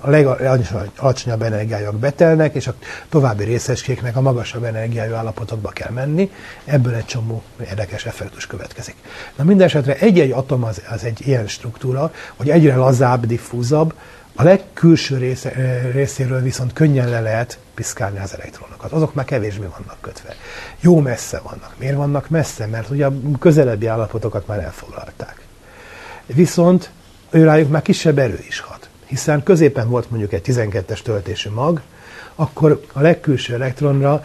a 0.00 0.10
legalacsonyabb 0.10 1.42
energiájuk 1.42 1.94
betelnek, 1.94 2.54
és 2.54 2.66
a 2.66 2.74
további 3.08 3.44
részecskéknek 3.44 4.16
a 4.16 4.20
magasabb 4.20 4.64
energiájú 4.64 5.14
állapotokba 5.14 5.68
kell 5.68 5.90
menni, 5.90 6.30
ebből 6.64 6.94
egy 6.94 7.06
csomó 7.06 7.42
érdekes 7.68 8.06
effektus 8.06 8.46
következik. 8.46 8.94
Na 9.36 9.44
minden 9.44 9.66
esetre 9.66 9.94
egy-egy 9.94 10.30
atom 10.30 10.64
az, 10.64 10.82
az 10.90 11.04
egy 11.04 11.26
ilyen 11.26 11.46
struktúra, 11.46 12.12
hogy 12.36 12.50
egyre 12.50 12.76
lazább, 12.76 13.26
diffúzabb, 13.26 13.94
a 14.34 14.42
legkülső 14.42 15.16
része, 15.16 15.52
részéről 15.92 16.40
viszont 16.40 16.72
könnyen 16.72 17.08
le 17.08 17.20
lehet 17.20 17.58
piszkálni 17.78 18.18
az 18.18 18.34
elektronokat. 18.34 18.92
Azok 18.92 19.14
már 19.14 19.24
kevésbé 19.24 19.66
vannak 19.66 19.96
kötve. 20.00 20.34
Jó 20.80 21.00
messze 21.00 21.40
vannak. 21.40 21.74
Miért 21.78 21.96
vannak 21.96 22.28
messze? 22.28 22.66
Mert 22.66 22.90
ugye 22.90 23.06
a 23.06 23.12
közelebbi 23.38 23.86
állapotokat 23.86 24.46
már 24.46 24.58
elfoglalták. 24.58 25.40
Viszont 26.26 26.90
ő 27.30 27.44
rájuk 27.44 27.70
már 27.70 27.82
kisebb 27.82 28.18
erő 28.18 28.38
is 28.48 28.60
hat. 28.60 28.88
Hiszen 29.06 29.42
középen 29.42 29.88
volt 29.88 30.10
mondjuk 30.10 30.32
egy 30.32 30.42
12-es 30.46 31.02
töltésű 31.02 31.50
mag, 31.50 31.80
akkor 32.34 32.84
a 32.92 33.00
legkülső 33.00 33.54
elektronra 33.54 34.24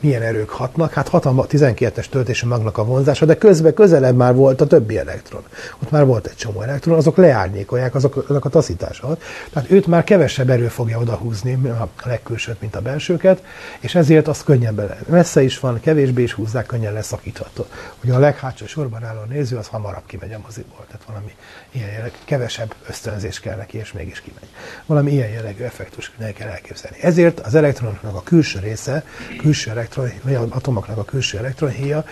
milyen 0.00 0.22
erők 0.22 0.50
hatnak. 0.50 0.92
Hát 0.92 1.08
hat 1.08 1.26
a 1.26 1.32
12-es 1.32 2.06
töltésű 2.08 2.46
magnak 2.46 2.78
a 2.78 2.84
vonzása, 2.84 3.24
de 3.24 3.36
közben 3.36 3.74
közelebb 3.74 4.16
már 4.16 4.34
volt 4.34 4.60
a 4.60 4.66
többi 4.66 4.98
elektron. 4.98 5.42
Ott 5.82 5.90
már 5.90 6.06
volt 6.06 6.26
egy 6.26 6.36
csomó 6.36 6.62
elektron, 6.62 6.96
azok 6.96 7.16
leárnyékolják 7.16 7.94
azok, 7.94 8.24
azok 8.28 8.44
a 8.44 8.48
taszítását. 8.48 9.22
Tehát 9.52 9.70
őt 9.70 9.86
már 9.86 10.04
kevesebb 10.04 10.50
erő 10.50 10.68
fogja 10.68 10.98
odahúzni 10.98 11.54
a 11.64 11.88
legkülsőt, 12.04 12.60
mint 12.60 12.76
a 12.76 12.80
belsőket, 12.80 13.42
és 13.80 13.94
ezért 13.94 14.28
az 14.28 14.44
könnyebben 14.44 14.96
messze 15.08 15.42
is 15.42 15.58
van, 15.58 15.80
kevésbé 15.80 16.22
is 16.22 16.32
húzzák, 16.32 16.66
könnyen 16.66 16.92
leszakítható. 16.92 17.66
Ugye 18.04 18.14
a 18.14 18.18
leghátsó 18.18 18.66
sorban 18.66 19.04
álló 19.04 19.20
néző 19.28 19.56
az 19.56 19.66
hamarabb 19.66 20.06
kimegy 20.06 20.32
a 20.32 20.38
moziból, 20.44 20.84
tehát 20.86 21.06
valami 21.06 21.34
ilyen 21.76 21.90
jelleg, 21.90 22.12
kevesebb 22.24 22.74
ösztönzés 22.88 23.40
kell 23.40 23.56
neki, 23.56 23.78
és 23.78 23.92
mégis 23.92 24.20
kimegy. 24.20 24.48
Valami 24.86 25.12
ilyen 25.12 25.28
jellegű 25.28 25.64
effektus 25.64 26.12
kell 26.34 26.48
elképzelni. 26.48 26.96
Ezért 27.00 27.40
az 27.40 27.54
elektronoknak 27.54 28.14
a 28.14 28.22
külső 28.22 28.58
része, 28.58 29.04
külső 29.38 29.70
elektron, 29.70 30.10
vagy 30.22 30.34
az 30.34 30.46
atomoknak 30.50 30.98
a 30.98 31.04
külső 31.04 31.38
elektronhéja, 31.38 32.04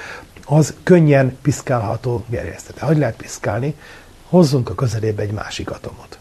az 0.44 0.74
könnyen 0.82 1.38
piszkálható 1.42 2.24
gerjesztete. 2.28 2.86
Hogy 2.86 2.98
lehet 2.98 3.16
piszkálni? 3.16 3.74
Hozzunk 4.24 4.68
a 4.68 4.74
közelébe 4.74 5.22
egy 5.22 5.32
másik 5.32 5.70
atomot. 5.70 6.18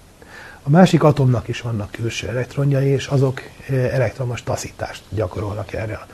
A 0.63 0.69
másik 0.69 1.03
atomnak 1.03 1.47
is 1.47 1.61
vannak 1.61 1.91
külső 1.91 2.27
elektronjai, 2.27 2.87
és 2.87 3.07
azok 3.07 3.41
eh, 3.67 3.93
elektromos 3.93 4.43
taszítást 4.43 5.03
gyakorolnak 5.09 5.73
erre 5.73 6.07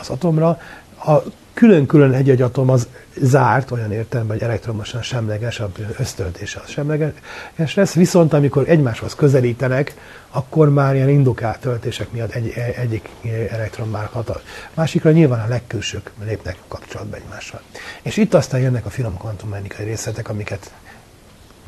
az 0.00 0.08
atomra. 0.08 0.60
A 1.06 1.22
külön-külön 1.58 2.12
egy-egy 2.12 2.42
atom 2.42 2.70
az 2.70 2.88
zárt, 3.20 3.70
olyan 3.70 3.92
értelemben, 3.92 4.36
hogy 4.38 4.46
elektromosan 4.46 5.02
semleges, 5.02 5.60
a 5.60 5.70
ösztöltése 5.98 6.60
az 6.64 6.70
semleges 6.70 7.74
lesz, 7.74 7.94
viszont 7.94 8.32
amikor 8.32 8.68
egymáshoz 8.68 9.14
közelítenek, 9.14 9.94
akkor 10.30 10.70
már 10.70 10.94
ilyen 10.94 11.08
indukált 11.08 11.60
töltések 11.60 12.12
miatt 12.12 12.32
egy, 12.32 12.52
egyik 12.76 13.08
elektron 13.50 13.88
már 13.88 14.08
hat 14.12 14.42
másikra, 14.74 15.10
nyilván 15.10 15.40
a 15.40 15.48
legkülsők 15.48 16.10
lépnek 16.24 16.56
kapcsolatba 16.68 17.16
egymással. 17.16 17.60
És 18.02 18.16
itt 18.16 18.34
aztán 18.34 18.60
jönnek 18.60 18.86
a 18.86 18.90
finom 18.90 19.16
kvantummechanikai 19.16 19.84
részletek, 19.84 20.28
amiket 20.28 20.72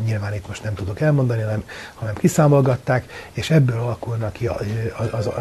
nyilván 0.05 0.35
itt 0.35 0.49
most 0.49 0.63
nem 0.63 0.75
tudok 0.75 1.01
elmondani, 1.01 1.43
hanem, 1.43 1.65
hanem 1.95 2.15
kiszámolgatták, 2.15 3.29
és 3.33 3.51
ebből 3.51 3.81
alakulnak 3.81 4.33
ki 4.33 4.47
az, 4.47 4.67
az, 5.11 5.27
az, 5.27 5.33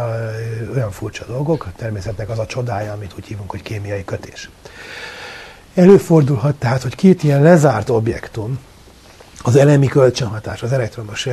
olyan 0.76 0.92
furcsa 0.92 1.26
dolgok, 1.26 1.66
a 1.66 1.72
természetnek 1.76 2.30
az 2.30 2.40
a 2.40 2.46
csodája, 2.46 2.94
amit 2.94 3.14
úgy 3.18 3.26
hívunk, 3.26 3.52
hogy 3.52 3.62
kémiai 3.62 4.04
kötés. 4.04 4.50
Előfordulhat 5.76 6.56
tehát, 6.56 6.82
hogy 6.82 6.96
két 6.96 7.24
ilyen 7.24 7.42
lezárt 7.42 7.90
objektum, 7.90 8.60
az 9.44 9.56
elemi 9.56 9.88
kölcsönhatás, 9.88 10.64
az 10.64 10.72
elektromos 10.72 11.28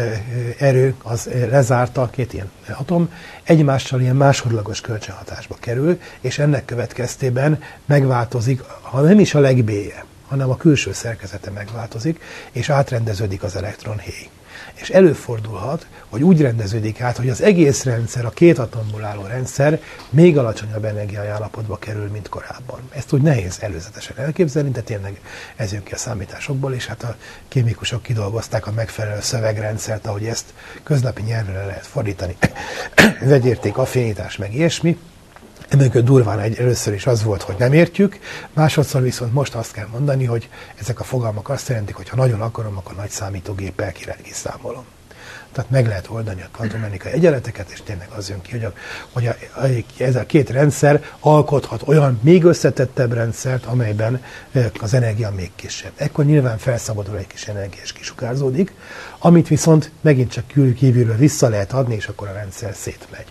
erő, 0.58 0.94
az 1.02 1.30
lezárta 1.50 2.10
két 2.10 2.32
ilyen 2.32 2.50
atom, 2.78 3.12
egymással 3.42 4.00
ilyen 4.00 4.16
másodlagos 4.16 4.80
kölcsönhatásba 4.80 5.56
kerül, 5.60 6.00
és 6.20 6.38
ennek 6.38 6.64
következtében 6.64 7.62
megváltozik, 7.86 8.62
ha 8.82 9.00
nem 9.00 9.18
is 9.18 9.34
a 9.34 9.40
legbéje, 9.40 10.04
hanem 10.28 10.50
a 10.50 10.56
külső 10.56 10.92
szerkezete 10.92 11.50
megváltozik, 11.50 12.20
és 12.52 12.70
átrendeződik 12.70 13.42
az 13.42 13.56
elektronhéj. 13.56 14.28
És 14.74 14.90
előfordulhat, 14.90 15.86
hogy 16.08 16.22
úgy 16.22 16.40
rendeződik 16.40 17.00
át, 17.00 17.16
hogy 17.16 17.28
az 17.28 17.42
egész 17.42 17.84
rendszer, 17.84 18.24
a 18.24 18.30
két 18.30 18.58
atomból 18.58 19.04
álló 19.04 19.26
rendszer 19.26 19.80
még 20.10 20.38
alacsonyabb 20.38 20.84
energiai 20.84 21.26
állapotba 21.26 21.76
kerül, 21.76 22.08
mint 22.10 22.28
korábban. 22.28 22.80
Ezt 22.90 23.12
úgy 23.12 23.22
nehéz 23.22 23.56
előzetesen 23.60 24.18
elképzelni, 24.18 24.70
de 24.70 24.80
tényleg 24.80 25.20
ez 25.56 25.72
jön 25.72 25.82
ki 25.82 25.92
a 25.92 25.96
számításokból, 25.96 26.72
és 26.72 26.86
hát 26.86 27.02
a 27.02 27.16
kémikusok 27.48 28.02
kidolgozták 28.02 28.66
a 28.66 28.72
megfelelő 28.72 29.20
szövegrendszert, 29.20 30.06
ahogy 30.06 30.26
ezt 30.26 30.54
köznapi 30.82 31.22
nyelvre 31.22 31.64
lehet 31.64 31.86
fordítani. 31.86 32.36
Vegyérték, 33.20 33.78
affinitás, 33.78 34.36
meg 34.36 34.54
ilyesmi 34.54 34.98
Emögött 35.68 36.04
durván 36.04 36.38
egy, 36.38 36.58
először 36.58 36.94
is 36.94 37.06
az 37.06 37.22
volt, 37.22 37.42
hogy 37.42 37.54
nem 37.58 37.72
értjük, 37.72 38.18
másodszor 38.52 39.02
viszont 39.02 39.32
most 39.32 39.54
azt 39.54 39.72
kell 39.72 39.86
mondani, 39.92 40.24
hogy 40.24 40.48
ezek 40.80 41.00
a 41.00 41.04
fogalmak 41.04 41.48
azt 41.48 41.68
jelentik, 41.68 41.94
hogy 41.94 42.08
ha 42.08 42.16
nagyon 42.16 42.40
akarom, 42.40 42.76
akkor 42.76 42.94
nagy 42.94 43.10
számítógéppel 43.10 43.92
kiszámolom. 44.22 44.84
Tehát 45.52 45.70
meg 45.70 45.86
lehet 45.86 46.08
oldani 46.08 46.42
a 46.42 46.48
kvantummechanikai 46.52 47.12
egyenleteket, 47.12 47.70
és 47.70 47.82
tényleg 47.82 48.08
az 48.16 48.28
jön 48.28 48.40
ki, 48.40 48.50
hogy, 48.50 48.64
a, 48.64 48.72
hogy 49.12 49.26
a, 49.26 49.36
ez 49.98 50.16
a 50.16 50.26
két 50.26 50.50
rendszer 50.50 51.04
alkothat 51.20 51.82
olyan 51.86 52.20
még 52.22 52.44
összetettebb 52.44 53.12
rendszert, 53.12 53.64
amelyben 53.64 54.22
az 54.80 54.94
energia 54.94 55.30
még 55.30 55.50
kisebb. 55.54 55.92
Ekkor 55.96 56.24
nyilván 56.24 56.58
felszabadul 56.58 57.16
egy 57.16 57.26
kis 57.26 57.48
energia, 57.48 57.82
és 57.82 57.92
kisugárzódik, 57.92 58.72
amit 59.18 59.48
viszont 59.48 59.90
megint 60.00 60.30
csak 60.30 60.46
kívülről 60.74 61.16
vissza 61.16 61.48
lehet 61.48 61.72
adni, 61.72 61.94
és 61.94 62.06
akkor 62.06 62.28
a 62.28 62.32
rendszer 62.32 62.74
szétmegy. 62.74 63.26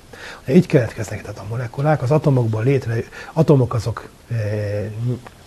Így 0.48 0.66
keletkeznek 0.66 1.22
tehát 1.22 1.40
a 1.40 1.46
molekulák, 1.50 2.02
az 2.02 2.12
atomokból 2.12 2.64
létre, 2.64 3.04
atomok 3.34 3.74
azok 3.74 4.10
e, 4.32 4.36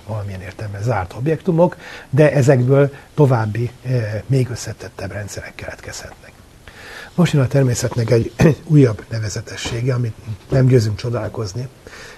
valamilyen 0.07 0.41
értelemben 0.41 0.83
zárt 0.83 1.15
objektumok, 1.15 1.77
de 2.11 2.33
ezekből 2.33 2.93
további, 3.15 3.71
e, 3.85 4.23
még 4.27 4.51
összetettebb 4.51 5.13
rendszerek 5.13 5.55
keletkezhetnek. 5.55 6.33
Most 7.15 7.33
jön 7.33 7.43
a 7.43 7.47
természetnek 7.47 8.11
egy 8.11 8.33
újabb 8.65 9.05
nevezetessége, 9.09 9.95
amit 9.95 10.15
nem 10.49 10.67
győzünk 10.67 10.97
csodálkozni, 10.97 11.69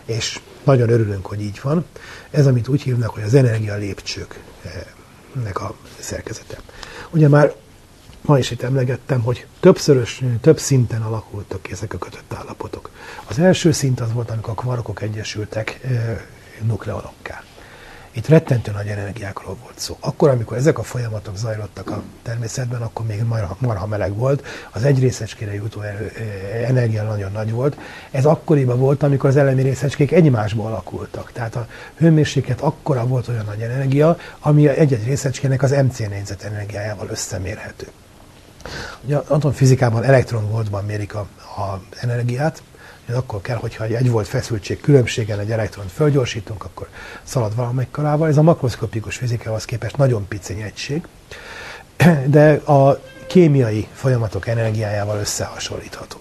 és 0.05 0.41
nagyon 0.65 0.89
örülünk, 0.89 1.27
hogy 1.27 1.41
így 1.41 1.61
van. 1.63 1.85
Ez, 2.31 2.47
amit 2.47 2.69
úgy 2.69 2.83
hívnak, 2.83 3.11
hogy 3.11 3.23
az 3.23 3.35
energia 3.35 3.77
lépcsőknek 3.77 5.61
a 5.61 5.75
szerkezete. 5.99 6.61
Ugye 7.11 7.29
már 7.29 7.55
ma 8.21 8.39
is 8.39 8.51
itt 8.51 8.63
emlegettem, 8.63 9.23
hogy 9.23 9.47
többszörös, 9.61 10.23
több 10.41 10.59
szinten 10.59 11.03
alakultak 11.03 11.71
ezek 11.71 11.95
a 11.95 11.99
kötött 11.99 12.35
állapotok. 12.35 12.91
Az 13.27 13.39
első 13.39 13.73
szint 13.73 14.01
az 14.01 14.13
volt, 14.13 14.31
amikor 14.31 14.53
a 14.57 14.61
kvarkok 14.61 15.03
egyesültek 15.03 15.81
nukleonokká. 16.63 17.43
Itt 18.13 18.27
rettentő 18.27 18.73
nagy 18.73 18.87
energiákról 18.87 19.57
volt 19.63 19.79
szó. 19.79 19.97
Akkor, 20.01 20.29
amikor 20.29 20.57
ezek 20.57 20.79
a 20.79 20.83
folyamatok 20.83 21.37
zajlottak 21.37 21.91
a 21.91 22.03
természetben, 22.23 22.83
akkor 22.83 23.07
még 23.07 23.23
marha, 23.23 23.57
marha 23.61 23.87
meleg 23.87 24.17
volt, 24.17 24.47
az 24.71 24.85
egy 24.85 24.99
részecskére 24.99 25.55
jutó 25.55 25.81
erő, 25.81 26.13
energia 26.67 27.03
nagyon 27.03 27.33
nagy 27.33 27.51
volt. 27.51 27.77
Ez 28.11 28.25
akkoriban 28.25 28.79
volt, 28.79 29.03
amikor 29.03 29.29
az 29.31 29.37
elemi 29.37 29.63
részecskék 29.63 30.13
egymásból 30.13 30.67
alakultak. 30.67 31.33
Tehát 31.33 31.57
a 31.57 31.67
hőmérséklet 31.97 32.61
akkora 32.61 33.07
volt 33.07 33.29
olyan 33.29 33.45
nagy 33.45 33.61
energia, 33.61 34.17
ami 34.41 34.69
egy-egy 34.69 35.05
részecskének 35.05 35.63
az 35.63 35.71
MC 35.71 35.99
négyzet 35.99 36.43
energiájával 36.43 37.09
összemérhető. 37.11 37.87
Ugye 39.05 39.17
atomfizikában 39.17 40.03
elektronvoltban 40.05 40.85
mérik 40.85 41.15
a, 41.15 41.27
a 41.41 41.81
energiát, 42.01 42.63
akkor 43.15 43.41
kell, 43.41 43.57
hogyha 43.57 43.85
egy 43.85 44.11
volt 44.11 44.29
feszültség 44.29 44.81
különbségen 44.81 45.39
egy 45.39 45.51
elektront 45.51 45.91
fölgyorsítunk, 45.91 46.65
akkor 46.65 46.89
szalad 47.23 47.57
valamelyik 47.57 47.91
karával. 47.91 48.29
Ez 48.29 48.37
a 48.37 48.43
makroszkopikus 48.43 49.17
fizikához 49.17 49.65
képest 49.65 49.97
nagyon 49.97 50.29
piciny 50.29 50.61
egység, 50.61 51.07
de 52.27 52.53
a 52.53 53.01
kémiai 53.27 53.89
folyamatok 53.93 54.47
energiájával 54.47 55.19
összehasonlítható. 55.19 56.19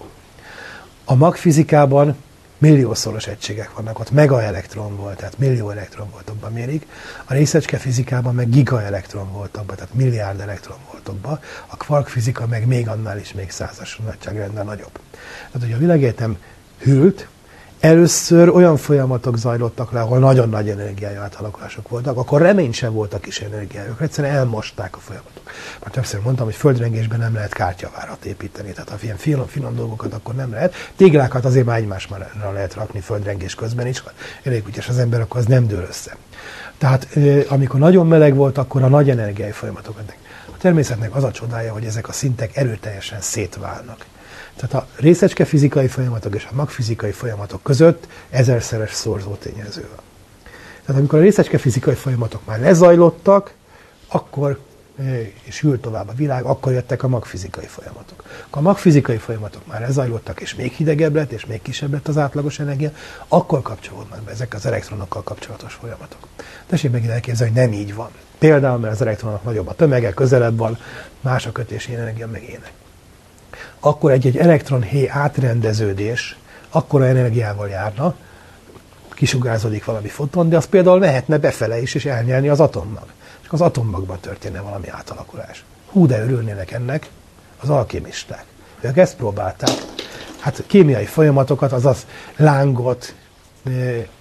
A 1.04 1.14
magfizikában 1.14 2.16
milliószoros 2.60 3.26
egységek 3.26 3.74
vannak, 3.74 3.98
ott 3.98 4.10
megaelektron 4.10 4.96
volt, 4.96 5.16
tehát 5.16 5.38
millió 5.38 5.70
elektron 5.70 6.10
voltokban 6.10 6.52
mérik, 6.52 6.86
a 7.24 7.32
részecske 7.32 7.76
fizikában 7.76 8.34
meg 8.34 8.48
gigaelektron 8.48 9.32
voltokban, 9.32 9.76
tehát 9.76 9.94
milliárd 9.94 10.40
elektron 10.40 10.76
voltokban, 10.90 11.40
a 11.66 11.76
kvark 11.76 12.08
fizika 12.08 12.46
meg 12.46 12.66
még 12.66 12.88
annál 12.88 13.18
is 13.18 13.32
még 13.32 13.50
százas 13.50 14.00
nagyságrendben 14.04 14.64
nagyobb. 14.64 14.98
Tehát, 15.52 15.66
hogy 15.66 15.72
a 15.72 15.78
világegyetem 15.78 16.36
hűlt, 16.78 17.28
először 17.80 18.48
olyan 18.48 18.76
folyamatok 18.76 19.36
zajlottak 19.36 19.92
le, 19.92 20.00
ahol 20.00 20.18
nagyon 20.18 20.48
nagy 20.48 20.68
energiájú 20.68 21.20
átalakulások 21.20 21.88
voltak, 21.88 22.16
akkor 22.16 22.40
remény 22.40 22.72
sem 22.72 22.92
volt 22.92 23.14
a 23.14 23.18
kis 23.18 23.40
energiájuk, 23.40 24.00
egyszerűen 24.00 24.34
elmosták 24.34 24.96
a 24.96 24.98
folyamatok. 24.98 25.42
Már 25.80 25.90
többször 25.90 26.20
mondtam, 26.20 26.44
hogy 26.44 26.54
földrengésben 26.54 27.18
nem 27.18 27.34
lehet 27.34 27.52
kártyavárat 27.52 28.24
építeni, 28.24 28.72
tehát 28.72 28.88
ha 28.88 28.96
ilyen 29.02 29.16
finom, 29.16 29.46
finom 29.46 29.76
dolgokat 29.76 30.12
akkor 30.12 30.34
nem 30.34 30.50
lehet. 30.50 30.74
Téglákat 30.96 31.44
azért 31.44 31.66
már 31.66 31.78
egymásra 31.78 32.18
lehet 32.52 32.74
rakni 32.74 33.00
földrengés 33.00 33.54
közben 33.54 33.86
is, 33.86 34.00
ha 34.00 34.10
elég 34.42 34.66
ügyes 34.66 34.88
az 34.88 34.98
ember, 34.98 35.20
akkor 35.20 35.40
az 35.40 35.46
nem 35.46 35.66
dől 35.66 35.86
össze. 35.88 36.16
Tehát 36.78 37.08
amikor 37.48 37.80
nagyon 37.80 38.06
meleg 38.06 38.34
volt, 38.34 38.58
akkor 38.58 38.82
a 38.82 38.88
nagy 38.88 39.10
energiai 39.10 39.50
folyamatok. 39.50 39.98
A 40.46 40.56
természetnek 40.58 41.14
az 41.14 41.24
a 41.24 41.30
csodája, 41.30 41.72
hogy 41.72 41.84
ezek 41.84 42.08
a 42.08 42.12
szintek 42.12 42.56
erőteljesen 42.56 43.20
szétválnak. 43.20 44.04
Tehát 44.60 44.86
a 44.86 44.88
részecske 44.96 45.44
fizikai 45.44 45.88
folyamatok 45.88 46.34
és 46.34 46.46
a 46.50 46.54
magfizikai 46.54 47.10
folyamatok 47.10 47.62
között 47.62 48.06
ezerszeres 48.30 48.92
szorzó 48.92 49.34
tényező 49.34 49.88
van. 49.94 50.04
Tehát 50.84 51.00
amikor 51.00 51.18
a 51.18 51.22
részecske 51.22 51.58
fizikai 51.58 51.94
folyamatok 51.94 52.46
már 52.46 52.60
lezajlottak, 52.60 53.54
akkor 54.08 54.58
és 55.42 55.60
hűlt 55.60 55.80
tovább 55.80 56.08
a 56.08 56.12
világ, 56.12 56.44
akkor 56.44 56.72
jöttek 56.72 57.02
a 57.02 57.08
magfizikai 57.08 57.66
folyamatok. 57.66 58.24
Akkor 58.46 58.58
a 58.58 58.64
magfizikai 58.64 59.16
folyamatok 59.16 59.66
már 59.66 59.80
lezajlottak, 59.80 60.40
és 60.40 60.54
még 60.54 60.72
hidegebb 60.72 61.14
lett, 61.14 61.32
és 61.32 61.46
még 61.46 61.62
kisebb 61.62 61.92
lett 61.92 62.08
az 62.08 62.18
átlagos 62.18 62.58
energia, 62.58 62.90
akkor 63.28 63.62
kapcsolódnak 63.62 64.22
be 64.22 64.30
ezek 64.30 64.54
az 64.54 64.66
elektronokkal 64.66 65.22
kapcsolatos 65.22 65.74
folyamatok. 65.74 66.26
Tessék 66.66 66.90
megint 66.90 67.10
elképzelni, 67.10 67.52
hogy 67.52 67.62
nem 67.62 67.72
így 67.72 67.94
van. 67.94 68.10
Például, 68.38 68.78
mert 68.78 68.92
az 68.92 69.00
elektronok 69.00 69.44
nagyobb 69.44 69.68
a 69.68 69.74
tömege, 69.74 70.12
közelebb 70.12 70.56
van, 70.56 70.78
más 71.20 71.46
a 71.46 71.52
kötési 71.52 71.94
energia, 71.94 72.26
meg 72.26 72.42
ének 72.42 72.72
akkor 73.80 74.10
egy-egy 74.10 74.36
elektronhéj 74.36 75.08
átrendeződés 75.08 76.36
akkora 76.70 77.06
energiával 77.06 77.68
járna, 77.68 78.14
kisugárzódik 79.10 79.84
valami 79.84 80.08
foton, 80.08 80.48
de 80.48 80.56
az 80.56 80.66
például 80.66 80.98
mehetne 80.98 81.38
befele 81.38 81.80
is, 81.80 81.94
és 81.94 82.04
elnyelni 82.04 82.48
az 82.48 82.60
atommag. 82.60 83.06
És 83.42 83.48
az 83.50 83.60
atommagban 83.60 84.20
történne 84.20 84.60
valami 84.60 84.88
átalakulás. 84.88 85.64
Hú, 85.86 86.06
de 86.06 86.22
örülnének 86.22 86.70
ennek 86.70 87.10
az 87.60 87.70
alkémisták. 87.70 88.44
Ők 88.80 88.96
ezt 88.96 89.16
próbálták. 89.16 89.70
Hát 90.38 90.62
kémiai 90.66 91.04
folyamatokat, 91.04 91.72
azaz 91.72 92.06
lángot, 92.36 93.14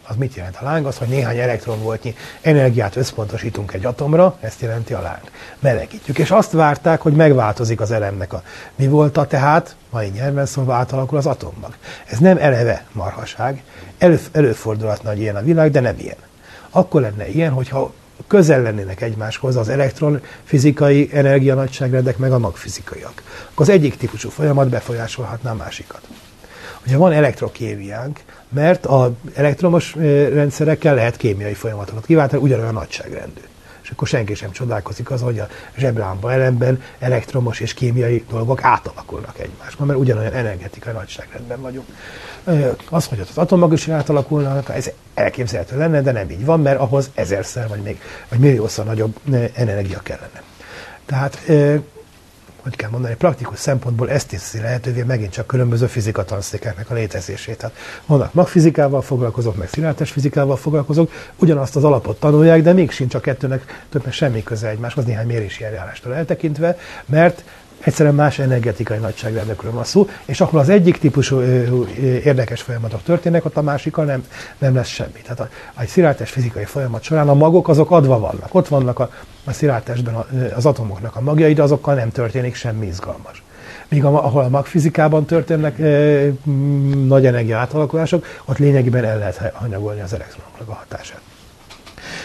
az 0.08 0.16
mit 0.16 0.36
jelent 0.36 0.58
a 0.62 0.64
láng? 0.64 0.86
Az, 0.86 0.98
hogy 0.98 1.08
néhány 1.08 1.38
elektronvoltnyi 1.38 2.16
energiát 2.42 2.96
összpontosítunk 2.96 3.74
egy 3.74 3.86
atomra, 3.86 4.38
ezt 4.40 4.62
jelenti 4.62 4.94
a 4.94 5.02
láng. 5.02 5.32
Melegítjük. 5.60 6.18
És 6.18 6.32
azt 6.32 6.52
várták, 6.52 7.02
hogy 7.02 7.14
megváltozik 7.14 7.82
az 7.82 7.92
elemnek 7.92 8.34
a 8.34 8.44
mi 8.76 8.88
volt 8.88 9.18
a 9.18 9.28
tehát, 9.28 9.76
mai 9.90 10.08
nyelven 10.08 10.46
szólva 10.46 10.74
átalakul 10.74 11.18
az 11.18 11.26
atommag. 11.26 11.76
Ez 12.06 12.18
nem 12.18 12.38
eleve 12.38 12.86
marhaság, 12.92 13.64
elő, 13.98 14.20
előfordulhatna, 14.32 15.10
hogy 15.10 15.20
ilyen 15.20 15.36
a 15.36 15.42
világ, 15.42 15.72
de 15.72 15.80
nem 15.80 15.96
ilyen. 15.98 16.18
Akkor 16.70 17.02
lenne 17.02 17.28
ilyen, 17.28 17.52
hogyha 17.52 17.94
közel 18.28 18.62
lennének 18.62 19.02
egymáshoz 19.02 19.56
az 19.56 19.70
elektron 19.70 20.22
fizikai 20.44 21.10
energianagyságrendek, 21.14 22.18
meg 22.18 22.32
a 22.32 22.40
magfizikaiak. 22.40 23.24
Akkor 23.52 23.66
az 23.66 23.70
egyik 23.70 23.98
típusú 23.98 24.30
folyamat 24.30 24.70
befolyásolhatná 24.70 25.52
a 25.52 25.56
másikat. 25.56 26.02
Ugye 26.86 26.98
van 26.98 27.12
elektrokémiánk, 27.12 28.20
mert 28.50 28.86
az 28.86 29.10
elektromos 29.34 29.96
rendszerekkel 30.34 30.96
lehet 30.96 31.18
kémiai 31.18 31.54
folyamatokat 31.54 32.06
kiváltani, 32.06 32.42
ugyanolyan 32.42 32.74
nagyságrendű. 32.74 33.42
És 33.84 33.90
akkor 33.96 34.08
senki 34.08 34.34
sem 34.34 34.52
csodálkozik 34.52 35.12
az, 35.12 35.22
hogy 35.22 35.40
a 35.40 35.48
zseblámpa 35.78 36.32
elemben 36.32 36.82
elektromos 37.00 37.60
és 37.60 37.74
kémiai 37.74 38.26
dolgok 38.30 38.64
átalakulnak 38.64 39.40
egymásban, 39.40 39.88
mert 39.88 40.00
ugyanolyan 40.00 40.34
energetikai 40.34 40.94
nagyságrendben 40.94 41.62
vagyunk. 41.62 41.86
Az, 42.90 43.06
hogy 43.06 43.20
az 43.20 43.38
atommag 43.38 43.74
is 43.74 43.88
átalakulnak, 43.88 44.70
ez 44.70 44.90
elképzelhető 45.14 45.78
lenne, 45.78 46.02
de 46.02 46.12
nem 46.12 46.30
így 46.30 46.46
van, 46.46 46.62
mert 46.62 46.80
ahhoz 46.80 47.10
ezerszer 47.14 47.68
vagy 47.68 47.82
még 47.82 48.02
vagy 48.30 48.40
milliószor 48.40 48.86
nagyobb 48.86 49.16
energia 49.54 50.00
kellene. 50.00 50.44
Tehát 51.06 51.42
hogy 52.64 52.76
kell 52.76 52.90
mondani, 52.90 53.16
praktikus 53.16 53.60
szempontból 53.60 54.10
ezt 54.10 54.28
teszi 54.28 54.60
lehetővé 54.60 55.04
megint 55.04 55.32
csak 55.32 55.48
különböző 55.48 55.88
fizika 55.88 56.24
tanszékeknek 56.24 56.90
a 56.90 56.94
létezését. 56.94 57.58
Tehát 57.58 57.76
vannak 58.06 58.34
magfizikával 58.34 59.02
foglalkozók, 59.02 59.58
meg 59.58 59.70
szilárdes 59.70 60.12
fizikával 60.12 60.58
foglalkozók, 60.58 61.12
ugyanazt 61.36 61.76
az 61.76 61.84
alapot 61.84 62.20
tanulják, 62.20 62.62
de 62.62 62.74
még 62.74 62.92
sincs 62.92 63.16
a 63.16 63.20
kettőnek 63.20 63.86
többnek 63.90 64.14
semmi 64.14 64.44
köze 64.44 64.68
egymáshoz, 64.68 65.06
néhány 65.06 65.28
mérési 65.28 65.64
eljárástól 65.64 66.16
eltekintve, 66.16 66.78
mert 67.06 67.44
egyszerűen 67.80 68.16
más 68.16 68.40
energetikai 68.40 68.98
nagyságrendekről 68.98 69.72
van 69.72 69.84
szó, 69.84 70.10
és 70.26 70.42
akkor 70.42 70.60
az 70.60 70.70
egyik 70.70 70.98
típusú 70.98 71.42
érdekes 72.24 72.62
folyamatok 72.62 73.04
történnek, 73.04 73.46
ott 73.46 73.58
a 73.58 73.62
másikkal 73.62 74.06
nem, 74.06 74.26
nem 74.58 74.76
lesz 74.76 74.88
semmi. 74.88 75.22
Tehát 75.24 75.40
a, 75.40 75.50
a 75.74 75.86
szilárdtest 75.86 76.34
fizikai 76.34 76.66
folyamat 76.66 77.04
során 77.04 77.30
a 77.30 77.34
magok 77.34 77.68
azok 77.68 77.92
adva 77.92 78.20
vannak. 78.20 78.56
Ott 78.56 78.68
vannak 78.68 79.00
a, 79.00 79.10
a 79.50 79.54
szilárdtestben 79.54 80.16
az 80.56 80.66
atomoknak 80.66 81.16
a 81.16 81.22
magjai, 81.22 81.54
de 81.54 81.64
azokkal 81.64 81.96
nem 81.96 82.12
történik 82.12 82.56
semmi 82.56 82.86
izgalmas. 82.86 83.44
Míg 83.88 84.04
ahol 84.04 84.44
a 84.44 84.50
magfizikában 84.50 85.26
történnek 85.26 85.78
nagy 87.08 87.26
energia 87.26 87.58
átalakulások, 87.58 88.26
ott 88.46 88.58
lényegében 88.58 89.04
el 89.04 89.18
lehet 89.18 89.52
hanyagolni 89.54 90.02
az 90.02 90.14
elektronoknak 90.14 90.70
a 90.70 90.74
hatását. 90.74 91.22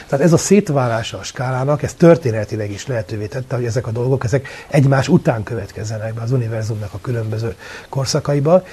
Tehát 0.07 0.25
ez 0.25 0.33
a 0.33 0.37
szétválása 0.37 1.19
a 1.19 1.23
skálának, 1.23 1.83
ez 1.83 1.95
történetileg 1.95 2.71
is 2.71 2.87
lehetővé 2.87 3.27
tette, 3.27 3.57
hogy 3.57 3.65
ezek 3.65 3.87
a 3.87 3.91
dolgok 3.91 4.25
ezek 4.25 4.49
egymás 4.69 5.09
után 5.09 5.43
következzenek 5.43 6.15
be 6.15 6.23
az 6.23 6.33
univerzumnak 6.33 6.93
a 6.93 6.99
különböző 7.01 7.55
korszakaiba, 7.89 8.65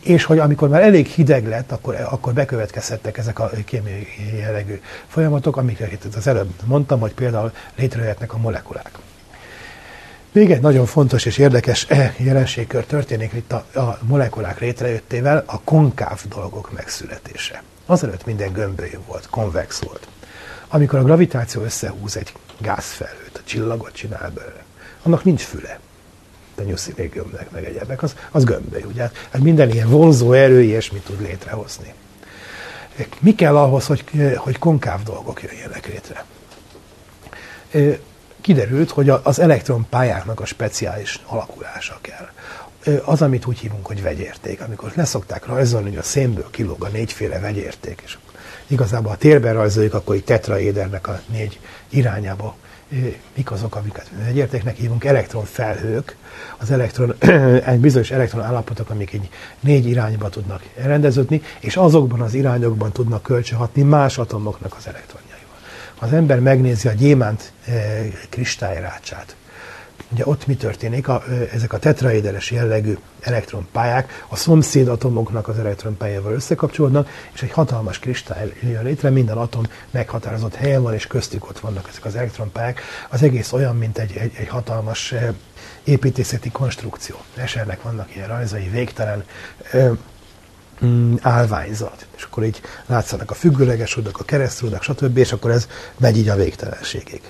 és 0.00 0.24
hogy 0.24 0.38
amikor 0.38 0.68
már 0.68 0.82
elég 0.82 1.06
hideg 1.06 1.48
lett, 1.48 1.72
akkor, 1.72 1.94
akkor 2.10 2.32
bekövetkezhettek 2.32 3.18
ezek 3.18 3.38
a 3.38 3.50
kémiai 3.64 4.06
jellegű 4.36 4.80
folyamatok, 5.06 5.56
amiket 5.56 6.14
az 6.16 6.26
előbb 6.26 6.50
mondtam, 6.64 7.00
hogy 7.00 7.14
például 7.14 7.52
létrejöhetnek 7.76 8.32
a 8.32 8.38
molekulák. 8.38 8.90
Még 10.32 10.50
egy 10.50 10.60
nagyon 10.60 10.86
fontos 10.86 11.24
és 11.24 11.38
érdekes 11.38 11.86
eh, 11.88 12.14
jelenségkör 12.18 12.84
történik 12.84 13.32
itt 13.32 13.52
a, 13.52 13.64
a 13.80 13.98
molekulák 14.02 14.60
létrejöttével, 14.60 15.42
a 15.46 15.60
konkáv 15.60 16.20
dolgok 16.28 16.72
megszületése. 16.72 17.62
Azelőtt 17.86 18.26
minden 18.26 18.52
gömbölyű 18.52 18.98
volt, 19.06 19.28
konvex 19.30 19.82
volt. 19.82 20.08
Amikor 20.68 20.98
a 20.98 21.02
gravitáció 21.02 21.62
összehúz 21.62 22.16
egy 22.16 22.32
gázfelhőt, 22.58 23.38
a 23.38 23.40
csillagot 23.44 23.92
csinál 23.92 24.30
belőle, 24.34 24.64
annak 25.02 25.24
nincs 25.24 25.42
füle. 25.42 25.78
De 26.62 26.68
nyuszi 26.68 26.92
gömbnek, 27.12 27.50
meg 27.50 27.64
egyebek, 27.64 28.02
az, 28.02 28.16
az 28.30 28.44
gömböly, 28.44 28.82
ugye? 28.82 29.10
Hát 29.30 29.42
minden 29.42 29.70
ilyen 29.70 29.88
vonzó 29.88 30.32
erő 30.32 30.62
ilyesmit 30.62 31.04
tud 31.04 31.20
létrehozni. 31.20 31.94
Mi 33.20 33.34
kell 33.34 33.56
ahhoz, 33.56 33.86
hogy, 33.86 34.04
hogy 34.36 34.58
konkáv 34.58 35.02
dolgok 35.02 35.42
jöjjenek 35.42 35.86
létre? 35.86 36.24
Kiderült, 38.40 38.90
hogy 38.90 39.08
az 39.22 39.38
elektronpályáknak 39.38 40.40
a 40.40 40.44
speciális 40.44 41.20
alakulása 41.26 41.98
kell 42.00 42.28
az, 43.04 43.22
amit 43.22 43.46
úgy 43.46 43.58
hívunk, 43.58 43.86
hogy 43.86 44.02
vegyérték. 44.02 44.60
Amikor 44.60 44.92
leszokták 44.94 45.46
rajzolni, 45.46 45.88
hogy 45.88 45.98
a 45.98 46.02
szénből 46.02 46.50
kilóg 46.50 46.84
a 46.84 46.88
négyféle 46.88 47.38
vegyérték, 47.38 48.02
és 48.04 48.18
igazából 48.66 49.12
a 49.12 49.16
térben 49.16 49.54
rajzoljuk, 49.54 49.94
akkor 49.94 50.14
egy 50.14 50.24
tetraédernek 50.24 51.08
a 51.08 51.20
négy 51.26 51.60
irányába 51.88 52.56
mik 53.36 53.50
azok, 53.50 53.76
amiket 53.76 54.10
egyértéknek 54.28 54.76
hívunk, 54.76 55.04
elektronfelhők, 55.04 56.16
az 56.58 56.70
elektron, 56.70 57.14
egy 57.64 57.80
bizonyos 57.80 58.10
elektron 58.10 58.42
állapotok, 58.42 58.90
amik 58.90 59.12
egy 59.12 59.28
négy 59.60 59.86
irányba 59.86 60.28
tudnak 60.28 60.62
rendeződni, 60.74 61.42
és 61.60 61.76
azokban 61.76 62.20
az 62.20 62.34
irányokban 62.34 62.92
tudnak 62.92 63.22
kölcsönhatni 63.22 63.82
más 63.82 64.18
atomoknak 64.18 64.74
az 64.78 64.86
elektronjaival. 64.86 65.56
Ha 65.94 66.06
az 66.06 66.12
ember 66.12 66.40
megnézi 66.40 66.88
a 66.88 66.92
gyémánt 66.92 67.52
kristályrácsát, 68.28 69.36
Ugye 70.12 70.26
ott 70.26 70.46
mi 70.46 70.54
történik? 70.54 71.08
A, 71.08 71.22
ezek 71.52 71.72
a 71.72 71.78
tetraéderes 71.78 72.50
jellegű 72.50 72.96
elektronpályák 73.20 74.24
a 74.28 74.36
szomszéd 74.36 74.88
atomoknak 74.88 75.48
az 75.48 75.58
elektronpályával 75.58 76.32
összekapcsolódnak, 76.32 77.08
és 77.32 77.42
egy 77.42 77.50
hatalmas 77.50 77.98
kristály 77.98 78.52
jön 78.62 78.84
létre, 78.84 79.10
minden 79.10 79.36
atom 79.36 79.62
meghatározott 79.90 80.54
helyen 80.54 80.82
van, 80.82 80.94
és 80.94 81.06
köztük 81.06 81.48
ott 81.48 81.58
vannak 81.58 81.88
ezek 81.88 82.04
az 82.04 82.16
elektronpályák. 82.16 82.80
Az 83.10 83.22
egész 83.22 83.52
olyan, 83.52 83.76
mint 83.76 83.98
egy, 83.98 84.16
egy, 84.16 84.32
egy 84.36 84.48
hatalmas 84.48 85.14
építészeti 85.84 86.50
konstrukció. 86.50 87.16
Esernek 87.36 87.82
vannak 87.82 88.16
ilyen 88.16 88.28
rajzai, 88.28 88.68
végtelen 88.68 89.24
mm, 90.84 91.14
állványzat. 91.20 92.06
És 92.16 92.22
akkor 92.22 92.44
így 92.44 92.60
látszanak 92.86 93.30
a 93.30 93.34
függőleges 93.34 93.96
rudak, 93.96 94.18
a 94.18 94.24
keresztrudak, 94.24 94.82
stb. 94.82 95.16
És 95.16 95.32
akkor 95.32 95.50
ez 95.50 95.68
megy 95.98 96.16
így 96.16 96.28
a 96.28 96.36
végtelenségig 96.36 97.20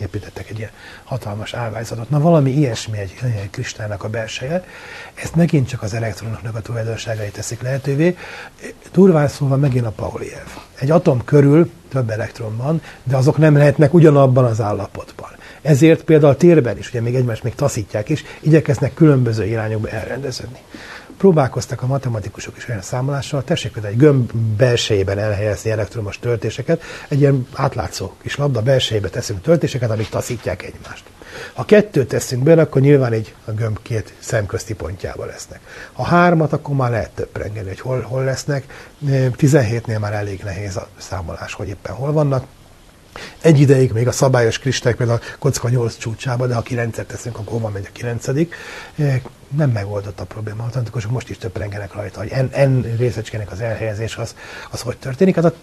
építettek 0.00 0.50
egy 0.50 0.58
ilyen 0.58 0.70
hatalmas 1.04 1.54
állványzatot. 1.54 2.10
Na 2.10 2.20
valami 2.20 2.50
ilyesmi 2.50 2.98
egy, 2.98 3.14
egy 3.22 3.50
kristálynak 3.50 4.04
a 4.04 4.08
belseje. 4.08 4.64
Ezt 5.14 5.34
megint 5.34 5.68
csak 5.68 5.82
az 5.82 5.94
elektronoknak 5.94 6.56
a 6.56 6.60
tulajdonságai 6.60 7.28
teszik 7.28 7.62
lehetővé. 7.62 8.16
Durván 8.92 9.28
szólva 9.28 9.56
megint 9.56 9.86
a 9.86 9.90
Pauli 9.90 10.32
elv. 10.32 10.56
Egy 10.78 10.90
atom 10.90 11.24
körül 11.24 11.70
több 11.88 12.10
elektron 12.10 12.56
van, 12.56 12.82
de 13.04 13.16
azok 13.16 13.36
nem 13.36 13.56
lehetnek 13.56 13.94
ugyanabban 13.94 14.44
az 14.44 14.60
állapotban. 14.60 15.30
Ezért 15.62 16.02
például 16.02 16.32
a 16.32 16.36
térben 16.36 16.78
is, 16.78 16.88
ugye 16.88 17.00
még 17.00 17.14
egymást 17.14 17.42
még 17.42 17.54
taszítják 17.54 18.08
is, 18.08 18.24
igyekeznek 18.40 18.94
különböző 18.94 19.44
irányokba 19.44 19.88
elrendeződni 19.88 20.58
próbálkoztak 21.18 21.82
a 21.82 21.86
matematikusok 21.86 22.56
is 22.56 22.68
olyan 22.68 22.82
számolással, 22.82 23.44
tessék 23.44 23.72
például 23.72 23.92
egy 23.92 24.00
gömb 24.00 24.32
belsejében 24.32 25.18
elhelyezni 25.18 25.70
elektromos 25.70 26.18
töltéseket, 26.18 26.82
egy 27.08 27.20
ilyen 27.20 27.46
átlátszó 27.54 28.12
kis 28.22 28.36
labda 28.36 28.62
belsejébe 28.62 29.08
teszünk 29.08 29.42
töltéseket, 29.42 29.90
amik 29.90 30.08
taszítják 30.08 30.62
egymást. 30.62 31.04
Ha 31.54 31.64
kettőt 31.64 32.08
teszünk 32.08 32.42
bele, 32.42 32.62
akkor 32.62 32.80
nyilván 32.80 33.12
egy 33.12 33.34
a 33.44 33.50
gömb 33.50 33.78
két 33.82 34.14
szemközti 34.18 34.74
pontjába 34.74 35.24
lesznek. 35.24 35.60
Ha 35.92 36.02
hármat, 36.02 36.52
akkor 36.52 36.74
már 36.74 36.90
lehet 36.90 37.10
töprengeni, 37.10 37.68
hogy 37.68 37.80
hol, 37.80 38.00
hol 38.00 38.24
lesznek. 38.24 38.88
17-nél 39.06 39.98
már 39.98 40.12
elég 40.12 40.42
nehéz 40.42 40.76
a 40.76 40.88
számolás, 40.98 41.52
hogy 41.52 41.68
éppen 41.68 41.94
hol 41.94 42.12
vannak. 42.12 42.44
Egy 43.40 43.60
ideig 43.60 43.92
még 43.92 44.08
a 44.08 44.12
szabályos 44.12 44.58
kristály 44.58 44.94
például 44.94 45.18
a 45.22 45.36
kocka 45.38 45.68
8 45.68 45.96
csúcsába, 45.96 46.46
de 46.46 46.54
ha 46.54 46.62
9-et 46.68 47.06
teszünk, 47.06 47.38
akkor 47.38 47.52
hova 47.52 47.68
megy 47.68 47.88
a 47.88 47.92
9 47.92 48.26
nem 49.56 49.70
megoldott 49.70 50.20
a 50.20 50.24
probléma. 50.24 50.64
A 50.64 50.70
tantikusok 50.70 51.10
most 51.10 51.30
is 51.30 51.38
töprengenek 51.38 51.94
rajta, 51.94 52.18
hogy 52.18 52.30
en, 52.30 52.48
en 52.52 52.94
részecskének 52.98 53.50
az 53.50 53.60
elhelyezés 53.60 54.16
az, 54.16 54.34
az 54.70 54.80
hogy 54.80 54.96
történik. 54.96 55.34
Hát 55.34 55.44
a 55.44 55.54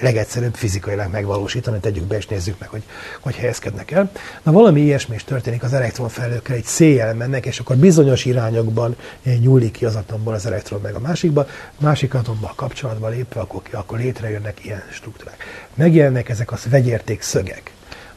legegyszerűbb 0.00 0.54
fizikailag 0.54 1.10
megvalósítani, 1.12 1.78
tegyük 1.78 2.04
be 2.04 2.16
és 2.16 2.26
nézzük 2.26 2.58
meg, 2.58 2.68
hogy 2.68 2.82
hogy 3.20 3.34
helyezkednek 3.34 3.90
el. 3.90 4.10
Na 4.42 4.52
valami 4.52 4.80
ilyesmi 4.80 5.14
is 5.14 5.24
történik 5.24 5.62
az 5.62 5.72
elektronfelhőkkel, 5.72 6.56
egy 6.56 6.64
széjjel 6.64 7.14
mennek, 7.14 7.46
és 7.46 7.58
akkor 7.58 7.76
bizonyos 7.76 8.24
irányokban 8.24 8.96
nyúlik 9.40 9.72
ki 9.72 9.84
az 9.84 9.94
atomból 9.94 10.34
az 10.34 10.46
elektron 10.46 10.80
meg 10.80 10.94
a 10.94 11.00
másikba, 11.00 11.46
másik 11.78 12.14
atommal 12.14 12.52
kapcsolatban 12.56 13.10
lépve, 13.10 13.40
akkor, 13.40 13.62
akkor 13.70 13.98
létrejönnek 13.98 14.64
ilyen 14.64 14.82
struktúrák. 14.90 15.44
Megjelennek 15.74 16.28
ezek 16.28 16.52
az 16.52 16.66
vegyérték 16.70 17.22
szögek 17.22 17.70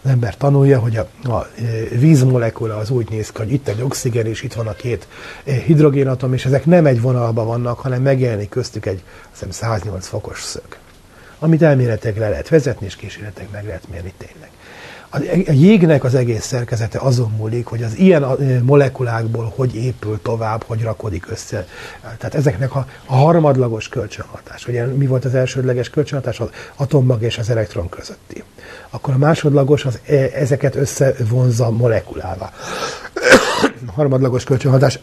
az 0.04 0.10
ember 0.10 0.38
tanulja, 0.38 0.80
hogy 0.80 0.98
a, 0.98 1.08
a 1.30 1.48
e, 1.58 1.62
vízmolekula 1.98 2.78
az 2.78 2.90
úgy 2.90 3.10
néz 3.10 3.32
ki, 3.32 3.38
hogy 3.38 3.52
itt 3.52 3.68
egy 3.68 3.82
oxigén, 3.82 4.26
és 4.26 4.44
itt 4.44 4.54
van 4.54 4.68
a 4.68 4.74
két 4.74 5.08
e, 5.46 5.54
hidrogénatom, 5.54 6.34
és 6.34 6.46
ezek 6.46 6.66
nem 6.66 6.86
egy 6.86 7.02
vonalban 7.02 7.46
vannak, 7.46 7.80
hanem 7.80 8.02
megjelenik 8.02 8.50
köztük 8.50 8.86
egy 8.86 9.04
hiszem, 9.32 9.52
108 9.52 10.08
fokos 10.08 10.44
szög, 10.44 10.78
amit 11.40 11.62
elméletek 11.62 12.18
le 12.18 12.30
lehet 12.30 12.50
vezetni, 12.50 12.86
és 12.86 12.96
kísérletek 12.96 13.52
meg 13.52 13.66
lehet 13.66 13.88
mérni 13.92 14.14
tényleg. 14.18 14.50
A 15.12 15.52
jégnek 15.52 16.04
az 16.04 16.16
egész 16.16 16.46
szerkezete 16.46 17.00
azon 17.00 17.34
múlik, 17.38 17.66
hogy 17.66 17.84
az 17.84 17.98
ilyen 17.98 18.26
molekulákból 18.64 19.54
hogy 19.56 19.76
épül 19.76 20.20
tovább, 20.22 20.64
hogy 20.64 20.82
rakodik 20.82 21.32
össze. 21.32 21.68
Tehát 22.02 22.36
ezeknek 22.36 22.76
a, 22.76 22.86
a 23.06 23.16
harmadlagos 23.16 23.88
kölcsönhatás. 23.88 24.68
Ugye 24.68 24.86
mi 24.86 25.06
volt 25.06 25.26
az 25.26 25.36
elsődleges 25.36 25.90
kölcsönhatás? 25.90 26.40
Az 26.40 26.50
atommag 26.76 27.22
és 27.22 27.38
az 27.38 27.50
elektron 27.50 27.90
közötti. 27.90 28.44
Akkor 28.90 29.14
a 29.14 29.18
másodlagos 29.18 29.86
az 29.86 30.00
e, 30.06 30.30
ezeket 30.34 30.76
összevonza 30.76 31.70
molekulává. 31.72 32.52
Harmadlagos 33.96 34.44
kölcsönhatás 34.44 35.00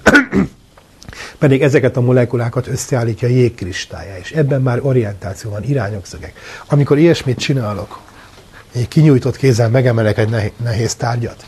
pedig 1.38 1.62
ezeket 1.62 1.96
a 1.96 2.00
molekulákat 2.00 2.66
összeállítja 2.66 3.28
a 3.28 3.30
jégkristálya, 3.30 4.16
és 4.18 4.32
ebben 4.32 4.62
már 4.62 4.78
orientáció 4.82 5.50
van, 5.50 5.64
irányok, 5.64 6.06
szögek. 6.06 6.32
Amikor 6.68 6.98
ilyesmit 6.98 7.38
csinálok, 7.38 8.00
egy 8.72 8.88
kinyújtott 8.88 9.36
kézzel 9.36 9.68
megemelek 9.68 10.18
egy 10.18 10.52
nehéz 10.62 10.94
tárgyat, 10.94 11.46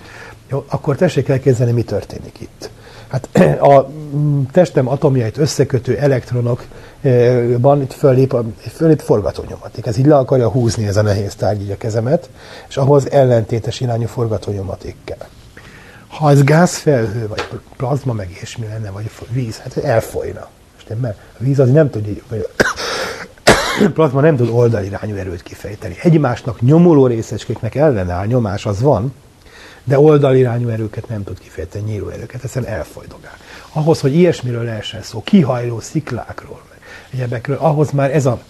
jó, 0.50 0.64
akkor 0.68 0.96
tessék 0.96 1.28
elképzelni, 1.28 1.72
mi 1.72 1.82
történik 1.82 2.40
itt. 2.40 2.70
Hát 3.09 3.28
a 3.72 3.90
mm, 4.16 4.42
testem 4.52 4.88
atomjait 4.88 5.38
összekötő 5.38 5.96
elektronokban 5.96 7.82
itt 7.82 7.92
fölép, 7.92 8.34
fölép 8.74 9.00
forgatónyomaték. 9.00 9.86
Ez 9.86 9.98
így 9.98 10.06
le 10.06 10.16
akarja 10.16 10.48
húzni 10.48 10.86
ez 10.86 10.96
a 10.96 11.02
nehéz 11.02 11.34
tárgy 11.34 11.62
így 11.62 11.70
a 11.70 11.76
kezemet, 11.76 12.30
és 12.68 12.76
ahhoz 12.76 13.10
ellentétes 13.10 13.80
irányú 13.80 14.06
forgatónyomaték 14.06 14.96
kell. 15.05 15.26
Ha 16.09 16.30
ez 16.30 16.44
gázfelhő, 16.44 17.28
vagy 17.28 17.48
plazma, 17.76 18.12
meg 18.12 18.30
ilyesmi 18.30 18.66
lenne, 18.66 18.90
vagy 18.90 19.10
víz, 19.28 19.59
hát 19.59 19.76
elfolyna. 19.76 20.48
Mert 21.01 21.18
a 21.39 21.43
víz 21.43 21.59
az 21.59 21.70
nem 21.70 21.90
tudja, 21.90 22.22
vagy 22.28 22.48
a 22.56 22.62
plazma 23.94 24.20
nem 24.20 24.36
tud 24.36 24.48
oldalirányú 24.48 25.16
erőt 25.16 25.43
kifejteni. 25.43 25.97
Egymásnak 26.02 26.60
nyomuló 26.60 27.06
részecskéknek 27.06 27.74
ellenáll, 27.74 28.26
nyomás 28.26 28.66
az 28.66 28.80
van, 28.80 29.14
de 29.85 29.98
oldalirányú 29.98 30.68
erőket 30.68 31.09
nem 31.09 31.24
tud 31.24 31.39
kifejteni, 31.39 31.90
nyíló 31.90 32.09
erőket, 32.09 32.44
egyszerűen 32.44 32.72
elfolydogál. 32.72 33.36
Ahhoz, 33.72 34.01
hogy 34.01 34.14
ilyesmiről 34.14 34.64
lehessen 34.64 35.02
szó, 35.02 35.22
kihajló 35.22 35.80
sziklákról, 35.80 36.62
meg 36.70 36.78
egyebekről, 37.10 37.56
ahhoz 37.56 37.90
már 37.90 38.14
ez 38.14 38.26
a 38.26 38.40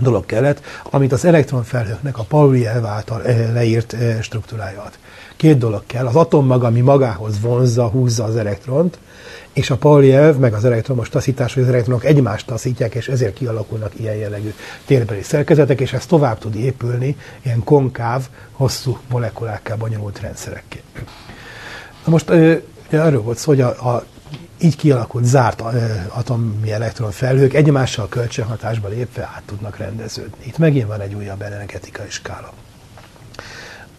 dolog 0.00 0.26
kellett, 0.26 0.64
amit 0.82 1.12
az 1.12 1.24
elektronfelhőknek 1.24 2.18
a 2.18 2.22
Pauli 2.22 2.66
elv 2.66 2.84
által 2.84 3.24
eh, 3.24 3.52
leírt 3.52 3.92
eh, 3.92 4.22
struktúrája 4.22 4.82
ad. 4.82 4.92
Két 5.40 5.58
dolog 5.58 5.82
kell, 5.86 6.06
az 6.06 6.16
atommag, 6.16 6.64
ami 6.64 6.80
magához 6.80 7.40
vonzza, 7.40 7.88
húzza 7.88 8.24
az 8.24 8.36
elektront, 8.36 8.98
és 9.52 9.70
a 9.70 9.76
Pauli 9.76 10.10
meg 10.38 10.54
az 10.54 10.64
elektromos 10.64 11.08
taszítás, 11.08 11.54
hogy 11.54 11.62
az 11.62 11.68
elektronok 11.68 12.04
egymást 12.04 12.46
taszítják, 12.46 12.94
és 12.94 13.08
ezért 13.08 13.34
kialakulnak 13.34 13.92
ilyen 13.98 14.14
jellegű 14.14 14.52
térbeli 14.86 15.22
szerkezetek, 15.22 15.80
és 15.80 15.92
ez 15.92 16.06
tovább 16.06 16.38
tud 16.38 16.54
épülni 16.54 17.16
ilyen 17.42 17.64
konkáv, 17.64 18.28
hosszú 18.52 18.98
molekulákká 19.10 19.74
bonyolult 19.74 20.20
rendszerekké. 20.20 20.82
Na 22.04 22.10
most 22.10 22.30
ugye 22.30 23.00
arról 23.02 23.22
volt 23.22 23.38
szó, 23.38 23.50
hogy 23.50 23.60
a, 23.60 23.68
a 23.68 24.04
így 24.58 24.76
kialakult 24.76 25.24
zárt 25.24 25.62
atomi 26.08 26.72
elektronfelhők 26.72 27.54
egymással 27.54 28.08
kölcsönhatásba 28.08 28.88
lépve 28.88 29.22
át 29.22 29.42
tudnak 29.46 29.76
rendeződni. 29.76 30.44
Itt 30.44 30.58
megint 30.58 30.86
van 30.86 31.00
egy 31.00 31.14
újabb 31.14 31.42
energetikai 31.42 32.10
skála. 32.10 32.52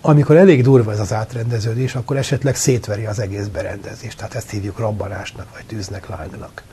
Amikor 0.02 0.36
elég 0.36 0.64
durva 0.64 0.92
ez 0.92 1.00
az 1.00 1.14
átrendeződés, 1.14 1.96
akkor 1.96 2.18
esetleg 2.18 2.56
szétveri 2.56 3.06
az 3.06 3.20
egész 3.20 3.46
berendezést. 3.48 4.18
Tehát 4.18 4.36
ezt 4.36 4.50
hívjuk 4.50 4.80
robbanásnak, 4.80 5.52
vagy 5.54 5.66
tűznek, 5.66 6.08
lángnak. 6.08 6.64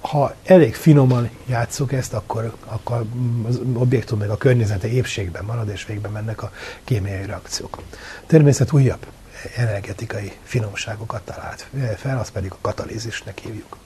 Ha 0.00 0.34
elég 0.44 0.74
finoman 0.74 1.30
játsszuk 1.46 1.92
ezt, 1.92 2.12
akkor, 2.12 2.54
akkor 2.64 3.04
az 3.48 3.60
objektum 3.72 4.18
meg 4.18 4.30
a 4.30 4.36
környezete 4.36 4.88
épségben 4.88 5.44
marad, 5.44 5.68
és 5.68 5.86
végben 5.86 6.12
mennek 6.12 6.42
a 6.42 6.50
kémiai 6.84 7.26
reakciók. 7.26 7.82
Természet 8.26 8.72
újabb 8.72 9.06
energetikai 9.56 10.32
finomságokat 10.42 11.22
talált 11.22 11.66
fel, 11.96 12.18
azt 12.18 12.32
pedig 12.32 12.50
a 12.52 12.58
katalízisnek 12.60 13.38
hívjuk. 13.38 13.76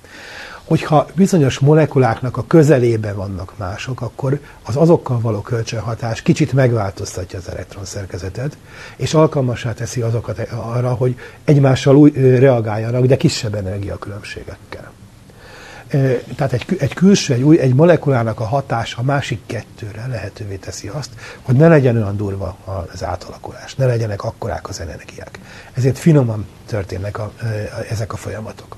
Hogyha 0.68 1.06
bizonyos 1.14 1.58
molekuláknak 1.58 2.36
a 2.36 2.44
közelében 2.46 3.16
vannak 3.16 3.52
mások, 3.56 4.00
akkor 4.00 4.40
az 4.62 4.76
azokkal 4.76 5.20
való 5.20 5.40
kölcsönhatás 5.40 6.22
kicsit 6.22 6.52
megváltoztatja 6.52 7.38
az 7.38 7.48
elektronszerkezetet, 7.48 8.56
és 8.96 9.14
alkalmassá 9.14 9.72
teszi 9.72 10.00
azokat 10.00 10.38
arra, 10.50 10.94
hogy 10.94 11.16
egymással 11.44 11.96
új, 11.96 12.10
reagáljanak, 12.14 13.04
de 13.04 13.16
kisebb 13.16 13.54
energiakülönbségekkel. 13.54 14.92
Tehát 16.36 16.52
egy, 16.52 16.76
egy 16.78 16.94
külső, 16.94 17.34
egy, 17.34 17.42
új, 17.42 17.58
egy 17.58 17.74
molekulának 17.74 18.40
a 18.40 18.44
hatása 18.44 18.98
a 18.98 19.02
másik 19.02 19.40
kettőre 19.46 20.06
lehetővé 20.06 20.56
teszi 20.56 20.88
azt, 20.88 21.10
hogy 21.42 21.56
ne 21.56 21.68
legyen 21.68 21.96
olyan 21.96 22.16
durva 22.16 22.56
az 22.92 23.04
átalakulás, 23.04 23.74
ne 23.74 23.86
legyenek 23.86 24.24
akkorák 24.24 24.68
az 24.68 24.80
energiák. 24.80 25.38
Ezért 25.72 25.98
finoman 25.98 26.46
történnek 26.66 27.18
a, 27.18 27.32
ezek 27.90 28.12
a 28.12 28.16
folyamatok. 28.16 28.76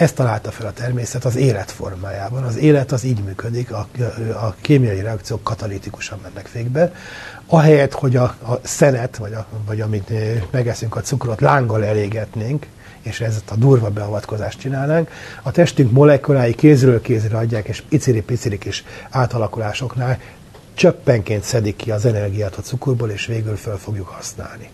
Ezt 0.00 0.14
találta 0.14 0.50
fel 0.50 0.66
a 0.66 0.72
természet 0.72 1.24
az 1.24 1.36
élet 1.36 1.70
formájában. 1.70 2.42
Az 2.42 2.56
élet 2.56 2.92
az 2.92 3.04
így 3.04 3.22
működik, 3.24 3.72
a, 3.72 3.86
a 4.34 4.54
kémiai 4.60 5.00
reakciók 5.00 5.42
katalitikusan 5.42 6.18
mennek 6.22 6.52
végbe. 6.52 6.92
Ahelyett, 7.46 7.92
hogy 7.92 8.16
a, 8.16 8.22
a 8.22 8.58
szenet, 8.62 9.16
vagy, 9.16 9.32
a, 9.32 9.46
vagy 9.66 9.80
amit 9.80 10.10
eh, 10.10 10.42
megeszünk 10.50 10.96
a 10.96 11.00
cukrot, 11.00 11.40
lánggal 11.40 11.84
elégetnénk, 11.84 12.66
és 13.02 13.20
ezt 13.20 13.50
a 13.50 13.56
durva 13.56 13.90
beavatkozást 13.90 14.60
csinálnánk, 14.60 15.10
a 15.42 15.50
testünk 15.50 15.90
molekulái 15.90 16.54
kézről 16.54 17.00
kézre 17.00 17.36
adják, 17.36 17.68
és 17.68 17.80
piciri-piciri 17.88 18.58
kis 18.58 18.84
átalakulásoknál 19.10 20.18
csöppenként 20.74 21.42
szedik 21.42 21.76
ki 21.76 21.90
az 21.90 22.04
energiát 22.04 22.54
a 22.56 22.62
cukorból, 22.62 23.10
és 23.10 23.26
végül 23.26 23.56
föl 23.56 23.76
fogjuk 23.76 24.08
használni. 24.08 24.70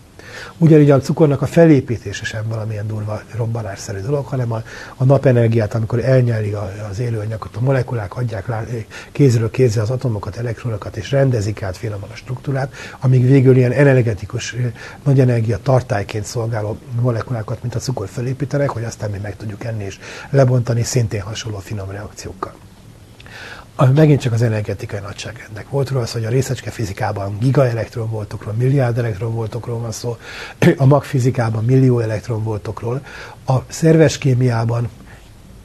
Ugyanígy 0.57 0.91
a 0.91 0.99
cukornak 0.99 1.41
a 1.41 1.45
felépítése 1.45 2.25
sem 2.25 2.47
valamilyen 2.47 2.87
durva 2.87 3.21
robbanásszerű 3.35 3.99
dolog, 3.99 4.25
hanem 4.25 4.51
a, 4.51 4.63
a 4.95 5.03
napenergiát, 5.03 5.73
amikor 5.73 5.99
elnyeli 5.99 6.55
az 6.89 6.99
élőanyagot, 6.99 7.55
a 7.55 7.61
molekulák 7.61 8.15
adják 8.15 8.47
rá 8.47 8.63
kézről 9.11 9.51
kézre 9.51 9.81
az 9.81 9.89
atomokat, 9.89 10.35
elektronokat, 10.35 10.97
és 10.97 11.11
rendezik 11.11 11.63
át 11.63 11.77
finoman 11.77 12.09
a 12.11 12.15
struktúrát, 12.15 12.73
amíg 12.99 13.27
végül 13.27 13.55
ilyen 13.55 13.71
energetikus, 13.71 14.53
eh, 14.53 14.71
nagy 15.03 15.19
energia 15.19 15.57
tartályként 15.57 16.25
szolgáló 16.25 16.77
molekulákat, 17.01 17.61
mint 17.61 17.75
a 17.75 17.79
cukor 17.79 18.07
felépítenek, 18.07 18.69
hogy 18.69 18.83
aztán 18.83 19.09
mi 19.09 19.17
meg 19.21 19.35
tudjuk 19.35 19.63
enni 19.63 19.83
és 19.83 19.99
lebontani 20.29 20.83
szintén 20.83 21.21
hasonló 21.21 21.57
finom 21.57 21.89
reakciókkal. 21.89 22.53
Ami 23.79 23.93
megint 23.93 24.21
csak 24.21 24.33
az 24.33 24.41
energetikai 24.41 24.99
nagyságrendnek 24.99 25.69
volt 25.69 25.89
róla, 25.89 26.05
szó, 26.05 26.13
hogy 26.13 26.25
a 26.25 26.29
részecske 26.29 26.71
fizikában 26.71 27.37
gigaelektronvoltokról, 27.39 28.53
milliárd 28.53 28.97
elektronvoltokról 28.97 29.79
van 29.79 29.91
szó, 29.91 30.17
a 30.77 30.85
magfizikában 30.85 31.65
millió 31.65 31.99
elektronvoltokról, 31.99 33.01
a 33.45 33.57
szerves 33.67 34.17
kémiában 34.17 34.89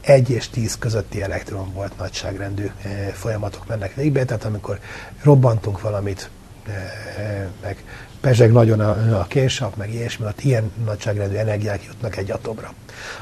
1 0.00 0.30
és 0.30 0.48
10 0.48 0.78
közötti 0.78 1.22
elektron 1.22 1.72
volt 1.72 1.98
nagyságrendű 1.98 2.70
eh, 2.82 2.90
folyamatok 3.12 3.66
mennek 3.66 3.94
végbe, 3.94 4.24
tehát 4.24 4.44
amikor 4.44 4.78
robbantunk 5.22 5.80
valamit, 5.80 6.30
eh, 6.66 7.46
meg 7.62 7.84
pezseg 8.22 8.52
nagyon 8.52 8.80
a, 8.80 9.18
a 9.18 9.26
kénsav, 9.28 9.72
meg 9.76 9.94
ilyesmi, 9.94 10.26
ott 10.26 10.40
ilyen 10.40 10.72
nagyságrendű 10.84 11.36
energiák 11.36 11.84
jutnak 11.84 12.16
egy 12.16 12.30
atomra. 12.30 12.72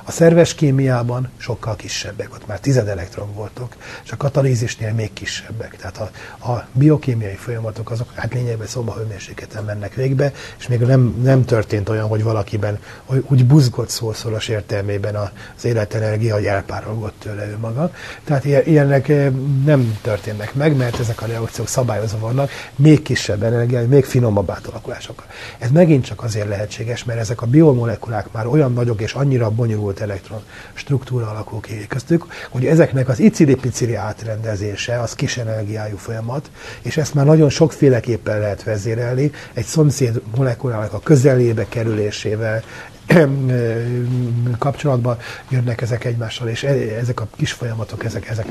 A 0.04 0.10
szerves 0.10 0.54
kémiában 0.54 1.30
sokkal 1.36 1.76
kisebbek, 1.76 2.32
ott 2.34 2.46
már 2.46 2.60
tized 2.60 2.88
elektron 2.88 3.34
voltak, 3.34 3.76
és 4.04 4.12
a 4.12 4.16
katalízisnél 4.16 4.92
még 4.92 5.12
kisebbek. 5.12 5.76
Tehát 5.76 5.98
a, 5.98 6.10
a 6.50 6.66
biokémiai 6.72 7.34
folyamatok 7.34 7.90
azok 7.90 8.14
hát 8.14 8.34
lényegben 8.34 8.66
szobahőmérsékleten 8.66 9.64
mennek 9.64 9.94
végbe, 9.94 10.32
és 10.58 10.68
még 10.68 10.80
nem, 10.80 11.20
nem 11.22 11.44
történt 11.44 11.88
olyan, 11.88 12.08
hogy 12.08 12.22
valakiben 12.22 12.78
hogy 13.04 13.24
úgy 13.28 13.46
buzgott 13.46 13.88
szószoros 13.88 14.48
értelmében 14.48 15.14
az 15.14 15.64
életenergia, 15.64 16.34
hogy 16.34 16.44
elpárolgott 16.44 17.14
tőle 17.18 17.46
ő 17.46 17.56
maga. 17.60 17.92
Tehát 18.24 18.44
ilyen- 18.44 18.66
ilyenek 18.66 19.08
eh, 19.08 19.30
nem 19.64 19.98
történnek 20.02 20.54
meg, 20.54 20.76
mert 20.76 20.98
ezek 20.98 21.22
a 21.22 21.26
reakciók 21.26 21.68
szabályozva 21.68 22.18
vannak, 22.18 22.50
még 22.76 23.02
kisebb 23.02 23.42
energiái, 23.42 23.86
még 23.86 24.04
finomabb 24.04 24.48
átalakulásokkal. 24.90 25.26
Ez 25.58 25.70
megint 25.70 26.04
csak 26.04 26.22
azért 26.22 26.48
lehetséges, 26.48 27.04
mert 27.04 27.18
ezek 27.18 27.42
a 27.42 27.46
biomolekulák 27.46 28.32
már 28.32 28.46
olyan 28.46 28.72
nagyok 28.72 29.00
és 29.00 29.12
annyira 29.12 29.50
bonyolult 29.50 30.00
elektron 30.00 30.42
struktúra 30.74 31.30
alakul 31.30 31.60
ki 31.60 31.86
köztük, 31.86 32.26
hogy 32.50 32.66
ezeknek 32.66 33.08
az 33.08 33.20
icili-picili 33.20 33.94
átrendezése 33.94 35.00
az 35.00 35.14
kis 35.14 35.36
energiájú 35.36 35.96
folyamat, 35.96 36.50
és 36.82 36.96
ezt 36.96 37.14
már 37.14 37.24
nagyon 37.24 37.48
sokféleképpen 37.48 38.38
lehet 38.38 38.62
vezérelni, 38.62 39.30
egy 39.52 39.64
szomszéd 39.64 40.20
molekulának 40.36 40.92
a 40.92 41.00
közelébe 41.00 41.66
kerülésével, 41.68 42.62
kapcsolatban 44.58 45.16
jönnek 45.48 45.80
ezek 45.80 46.04
egymással, 46.04 46.48
és 46.48 46.62
e- 46.62 46.98
ezek 47.00 47.20
a 47.20 47.28
kis 47.36 47.52
folyamatok, 47.52 48.04
ezek, 48.04 48.28
ezek 48.28 48.46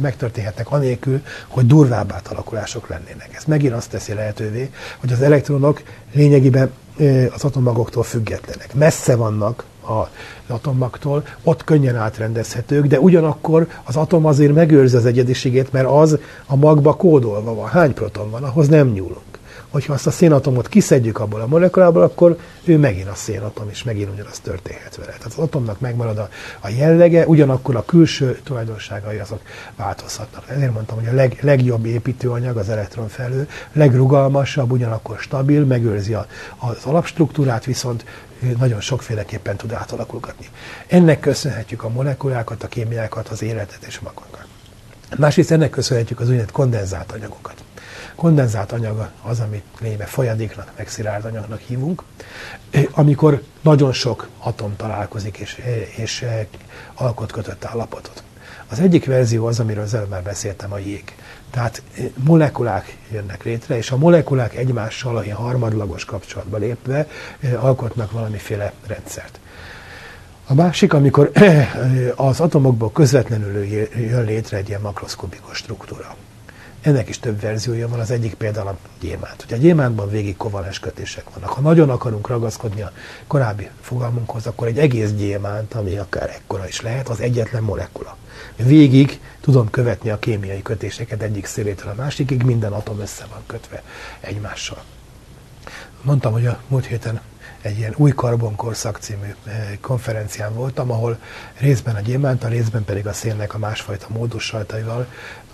megtörténhetnek 0.00 0.70
anélkül, 0.70 1.22
hogy 1.48 1.66
durvább 1.66 2.12
átalakulások 2.12 2.88
lennének. 2.88 3.30
Ez 3.34 3.44
megint 3.44 3.72
azt 3.72 3.90
teszi 3.90 4.14
lehetővé, 4.14 4.70
hogy 4.98 5.12
az 5.12 5.22
elektronok 5.22 5.82
lényegében 6.12 6.70
ö, 6.96 7.24
az 7.34 7.44
atommagoktól 7.44 8.02
függetlenek. 8.02 8.74
Messze 8.74 9.16
vannak 9.16 9.64
az 9.80 10.54
atommagtól, 10.54 11.24
ott 11.42 11.64
könnyen 11.64 11.96
átrendezhetők, 11.96 12.86
de 12.86 13.00
ugyanakkor 13.00 13.68
az 13.84 13.96
atom 13.96 14.26
azért 14.26 14.54
megőrzi 14.54 14.96
az 14.96 15.06
egyediségét, 15.06 15.72
mert 15.72 15.86
az 15.86 16.18
a 16.46 16.56
magba 16.56 16.94
kódolva 16.96 17.54
van. 17.54 17.68
Hány 17.68 17.94
proton 17.94 18.30
van, 18.30 18.42
ahhoz 18.42 18.68
nem 18.68 18.88
nyúlunk. 18.88 19.31
Hogyha 19.72 19.92
azt 19.92 20.06
a 20.06 20.10
szénatomot 20.10 20.68
kiszedjük 20.68 21.18
abból 21.18 21.40
a 21.40 21.46
molekulából, 21.46 22.02
akkor 22.02 22.38
ő 22.64 22.78
megint 22.78 23.08
a 23.08 23.14
szénatom, 23.14 23.68
és 23.70 23.82
megint 23.82 24.10
ugyanaz 24.12 24.38
történhet 24.38 24.96
vele. 24.96 25.10
Tehát 25.10 25.24
az 25.24 25.36
atomnak 25.36 25.80
megmarad 25.80 26.18
a, 26.18 26.28
a 26.60 26.68
jellege, 26.68 27.26
ugyanakkor 27.26 27.76
a 27.76 27.84
külső 27.84 28.40
tulajdonságai 28.44 29.18
azok 29.18 29.40
változhatnak. 29.76 30.44
Ezért 30.48 30.72
mondtam, 30.72 30.98
hogy 30.98 31.06
a 31.06 31.12
leg, 31.12 31.38
legjobb 31.40 31.86
építőanyag 31.86 32.56
az 32.56 32.68
elektronfelhő, 32.68 33.48
legrugalmasabb, 33.72 34.70
ugyanakkor 34.70 35.18
stabil, 35.18 35.64
megőrzi 35.64 36.14
a, 36.14 36.26
az 36.58 36.84
alapstruktúrát, 36.84 37.64
viszont 37.64 38.04
nagyon 38.58 38.80
sokféleképpen 38.80 39.56
tud 39.56 39.72
átalakulgatni. 39.72 40.46
Ennek 40.86 41.20
köszönhetjük 41.20 41.82
a 41.82 41.88
molekulákat, 41.88 42.62
a 42.62 42.68
kémiákat, 42.68 43.28
az 43.28 43.42
életet 43.42 43.84
és 43.86 44.00
magunkat. 44.00 44.46
Másrészt 45.18 45.50
ennek 45.50 45.70
köszönhetjük 45.70 46.20
az 46.20 46.26
úgynevezett 46.26 46.52
kondenzált 46.52 47.12
anyagokat. 47.12 47.64
Kondenzált 48.14 48.72
anyag 48.72 49.10
az, 49.22 49.40
amit 49.40 49.64
lényegében 49.80 50.06
folyadéknak, 50.06 50.72
meg 50.76 50.88
szilárd 50.88 51.24
anyagnak 51.24 51.60
hívunk, 51.60 52.02
amikor 52.90 53.42
nagyon 53.60 53.92
sok 53.92 54.28
atom 54.38 54.76
találkozik 54.76 55.38
és, 55.38 55.60
és 55.96 56.24
alkot 56.94 57.32
kötött 57.32 57.64
állapotot. 57.64 58.22
Az 58.68 58.80
egyik 58.80 59.06
verzió 59.06 59.46
az, 59.46 59.60
amiről 59.60 59.82
az 59.82 59.94
előbb 59.94 60.08
már 60.08 60.22
beszéltem, 60.22 60.72
a 60.72 60.78
jég. 60.78 61.14
Tehát 61.50 61.82
molekulák 62.16 62.96
jönnek 63.10 63.42
létre, 63.42 63.76
és 63.76 63.90
a 63.90 63.96
molekulák 63.96 64.56
egymással 64.56 65.16
a 65.16 65.34
harmadlagos 65.34 66.04
kapcsolatba 66.04 66.56
lépve 66.56 67.06
alkotnak 67.56 68.10
valamiféle 68.10 68.72
rendszert. 68.86 69.40
A 70.46 70.54
másik, 70.54 70.92
amikor 70.92 71.30
az 72.16 72.40
atomokból 72.40 72.92
közvetlenül 72.92 73.64
jön 73.96 74.24
létre 74.24 74.56
egy 74.56 74.68
ilyen 74.68 74.80
makroszkopikus 74.80 75.56
struktúra. 75.56 76.16
Ennek 76.82 77.08
is 77.08 77.18
több 77.18 77.40
verziója 77.40 77.88
van, 77.88 78.00
az 78.00 78.10
egyik 78.10 78.34
például 78.34 78.68
a 78.68 78.76
gyémánt. 79.00 79.42
Ugye 79.44 79.56
a 79.56 79.58
gyémántban 79.58 80.10
végig 80.10 80.36
kovalens 80.36 80.78
kötések 80.78 81.24
vannak. 81.34 81.50
Ha 81.50 81.60
nagyon 81.60 81.90
akarunk 81.90 82.28
ragaszkodni 82.28 82.82
a 82.82 82.92
korábbi 83.26 83.68
fogalmunkhoz, 83.80 84.46
akkor 84.46 84.66
egy 84.66 84.78
egész 84.78 85.10
gyémánt, 85.10 85.74
ami 85.74 85.96
akár 85.96 86.30
ekkora 86.30 86.68
is 86.68 86.80
lehet, 86.80 87.08
az 87.08 87.20
egyetlen 87.20 87.62
molekula. 87.62 88.16
Végig 88.56 89.20
tudom 89.40 89.70
követni 89.70 90.10
a 90.10 90.18
kémiai 90.18 90.62
kötéseket 90.62 91.22
egyik 91.22 91.46
szélétől 91.46 91.90
a 91.90 91.94
másikig, 91.94 92.42
minden 92.42 92.72
atom 92.72 93.00
össze 93.00 93.26
van 93.30 93.42
kötve 93.46 93.82
egymással. 94.20 94.82
Mondtam, 96.02 96.32
hogy 96.32 96.46
a 96.46 96.60
múlt 96.68 96.86
héten 96.86 97.20
egy 97.62 97.78
ilyen 97.78 97.94
új 97.96 98.10
karbonkorszak 98.10 98.98
című 98.98 99.34
eh, 99.44 99.68
konferencián 99.80 100.54
voltam, 100.54 100.90
ahol 100.90 101.18
részben 101.58 101.94
a 101.94 102.00
gyémánt, 102.00 102.44
a 102.44 102.48
részben 102.48 102.84
pedig 102.84 103.06
a 103.06 103.12
szénnek 103.12 103.54
a 103.54 103.58
másfajta 103.58 104.06
módussajtaival 104.08 105.06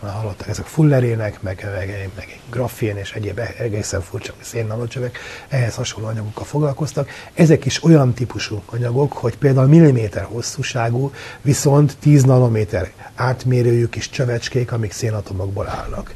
hallottak 0.07 0.49
ezek 0.49 0.66
fullerének, 0.66 1.43
meg, 1.43 1.69
meg, 1.75 2.11
meg 2.16 2.41
grafén 2.51 2.97
és 2.97 3.12
egyéb 3.12 3.41
egészen 3.59 4.01
furcsa 4.01 4.33
szénnanocsövek, 4.41 5.19
ehhez 5.49 5.75
hasonló 5.75 6.09
anyagokkal 6.09 6.45
foglalkoztak. 6.45 7.11
Ezek 7.35 7.65
is 7.65 7.85
olyan 7.85 8.15
típusú 8.15 8.62
anyagok, 8.66 9.12
hogy 9.12 9.37
például 9.39 9.66
milliméter 9.66 10.25
hosszúságú, 10.25 11.12
viszont 11.43 11.97
10 11.99 12.25
nanométer 12.25 12.91
átmérőjű 13.15 13.87
kis 13.87 14.11
csövecskék, 14.11 14.73
amik 14.73 14.93
szénatomokból 14.93 15.69
állnak. 15.69 16.15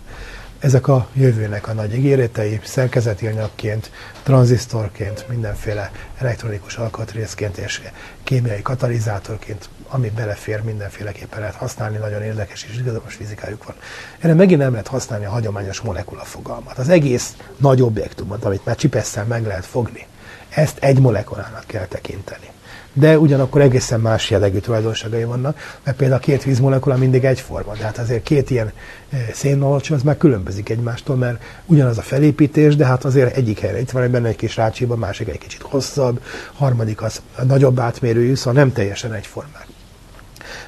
Ezek 0.62 0.88
a 0.88 1.08
jövőnek 1.12 1.68
a 1.68 1.72
nagy 1.72 1.94
ígéretei, 1.94 2.60
szerkezeti 2.64 3.26
anyagként, 3.26 3.90
tranzisztorként, 4.22 5.28
mindenféle 5.28 5.90
elektronikus 6.18 6.76
alkatrészként 6.76 7.56
és 7.56 7.80
kémiai 8.22 8.62
katalizátorként, 8.62 9.68
ami 9.92 10.10
belefér, 10.10 10.62
mindenféleképpen 10.62 11.40
lehet 11.40 11.54
használni, 11.54 11.96
nagyon 11.96 12.22
érdekes 12.22 12.64
és 12.64 12.76
izgalmas 12.76 13.14
fizikájuk 13.14 13.64
van. 13.64 13.74
Erre 14.18 14.34
megint 14.34 14.60
nem 14.60 14.70
lehet 14.70 14.86
használni 14.86 15.24
a 15.24 15.30
hagyományos 15.30 15.80
molekula 15.80 16.22
fogalmat. 16.22 16.78
Az 16.78 16.88
egész 16.88 17.36
nagy 17.56 17.82
objektumot, 17.82 18.44
amit 18.44 18.64
már 18.64 18.76
csipesszel 18.76 19.24
meg 19.24 19.46
lehet 19.46 19.66
fogni, 19.66 20.06
ezt 20.48 20.78
egy 20.78 21.00
molekulának 21.00 21.64
kell 21.66 21.86
tekinteni 21.86 22.50
de 22.92 23.18
ugyanakkor 23.18 23.60
egészen 23.60 24.00
más 24.00 24.30
jellegű 24.30 24.58
tulajdonságai 24.58 25.24
vannak, 25.24 25.78
mert 25.84 25.96
például 25.96 26.20
a 26.20 26.24
két 26.24 26.42
vízmolekula 26.42 26.96
mindig 26.96 27.24
egyforma, 27.24 27.74
de 27.74 27.84
hát 27.84 27.98
azért 27.98 28.22
két 28.22 28.50
ilyen 28.50 28.72
e, 29.10 29.16
szénmolcső 29.32 29.94
az 29.94 30.02
már 30.02 30.16
különbözik 30.16 30.68
egymástól, 30.68 31.16
mert 31.16 31.42
ugyanaz 31.66 31.98
a 31.98 32.02
felépítés, 32.02 32.76
de 32.76 32.86
hát 32.86 33.04
azért 33.04 33.36
egyik 33.36 33.58
helyre 33.58 33.80
itt 33.80 33.90
van 33.90 34.10
benne 34.10 34.28
egy 34.28 34.36
kis 34.36 34.56
rácsiba, 34.56 34.96
másik 34.96 35.28
egy 35.28 35.38
kicsit 35.38 35.62
hosszabb, 35.62 36.22
harmadik 36.52 37.02
az 37.02 37.22
nagyobb 37.42 37.78
átmérőjű, 37.78 38.34
szóval 38.34 38.52
nem 38.52 38.72
teljesen 38.72 39.12
egyformák. 39.12 39.71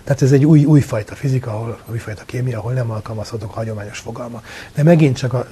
Tehát 0.04 0.22
ez 0.22 0.32
egy 0.32 0.44
új, 0.44 0.64
újfajta 0.64 1.14
fizika, 1.14 1.50
ahol, 1.50 1.78
újfajta 1.90 2.22
kémia, 2.24 2.58
ahol 2.58 2.72
nem 2.72 2.90
alkalmazhatók 2.90 3.54
hagyományos 3.54 3.98
fogalma. 3.98 4.42
De 4.74 4.82
megint 4.82 5.16
csak 5.16 5.32
az 5.34 5.46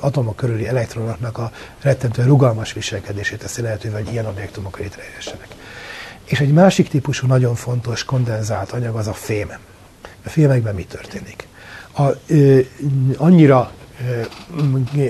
atomok 0.00 0.36
körüli 0.36 0.66
elektronoknak 0.66 1.38
a 1.38 1.50
rettentő 1.80 2.22
rugalmas 2.22 2.72
viselkedését 2.72 3.38
teszi 3.38 3.62
lehetővé, 3.62 3.94
hogy 3.94 4.12
ilyen 4.12 4.26
objektumok 4.26 4.78
létrejöhessenek. 4.78 5.48
És 6.24 6.40
egy 6.40 6.52
másik 6.52 6.88
típusú 6.88 7.26
nagyon 7.26 7.54
fontos 7.54 8.04
kondenzált 8.04 8.72
anyag 8.72 8.96
az 8.96 9.06
a 9.06 9.12
fém. 9.12 9.52
A 10.24 10.28
fémekben 10.28 10.74
mi 10.74 10.84
történik? 10.84 11.48
A, 11.96 12.02
ö, 12.26 12.60
annyira 13.16 13.70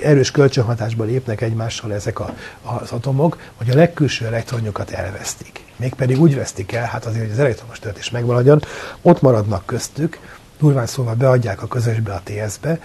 erős 0.03 0.31
kölcsönhatásba 0.31 1.05
lépnek 1.05 1.41
egymással 1.41 1.93
ezek 1.93 2.21
a, 2.21 2.35
az 2.63 2.91
atomok, 2.91 3.39
hogy 3.57 3.71
a 3.71 3.75
legkülső 3.75 4.27
elektronjukat 4.27 4.91
elvesztik. 4.91 5.65
Mégpedig 5.81 6.21
úgy 6.21 6.35
vesztik 6.35 6.73
el, 6.73 6.85
hát 6.85 7.05
azért, 7.05 7.23
hogy 7.23 7.33
az 7.33 7.39
elektromos 7.39 7.79
töltés 7.79 8.11
megmaradjon, 8.11 8.63
ott 9.03 9.21
maradnak 9.21 9.67
köztük, 9.67 10.19
durván 10.59 10.87
szóval 10.87 11.15
beadják 11.15 11.63
a 11.63 11.67
közösbe 11.67 12.13
a 12.13 12.23
TS-be, 12.25 12.81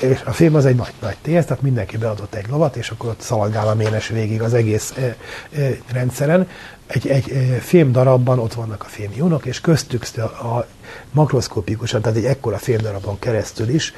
és 0.00 0.20
a 0.24 0.32
fém 0.32 0.54
az 0.54 0.66
egy 0.66 0.76
nagy, 0.76 0.92
nagy 1.00 1.16
TS, 1.22 1.44
tehát 1.46 1.60
mindenki 1.60 1.96
beadott 1.96 2.34
egy 2.34 2.48
lovat, 2.48 2.76
és 2.76 2.90
akkor 2.90 3.10
ott 3.10 3.20
szaladgál 3.20 3.68
a 3.68 3.74
ménes 3.74 4.08
végig 4.08 4.42
az 4.42 4.54
egész 4.54 4.92
e, 4.96 5.16
e, 5.60 5.76
rendszeren. 5.92 6.48
Egy, 6.86 7.08
egy 7.08 7.30
e, 7.30 7.58
fém 7.60 7.92
darabban 7.92 8.38
ott 8.38 8.54
vannak 8.54 8.82
a 8.82 8.88
fémionok, 8.88 9.46
és 9.46 9.60
köztük 9.60 10.04
a, 10.16 10.20
a 10.20 10.66
makroszkópikusan, 11.10 12.02
tehát 12.02 12.18
egy 12.18 12.24
ekkora 12.24 12.58
fémdarabon 12.58 13.18
keresztül 13.18 13.68
is 13.68 13.92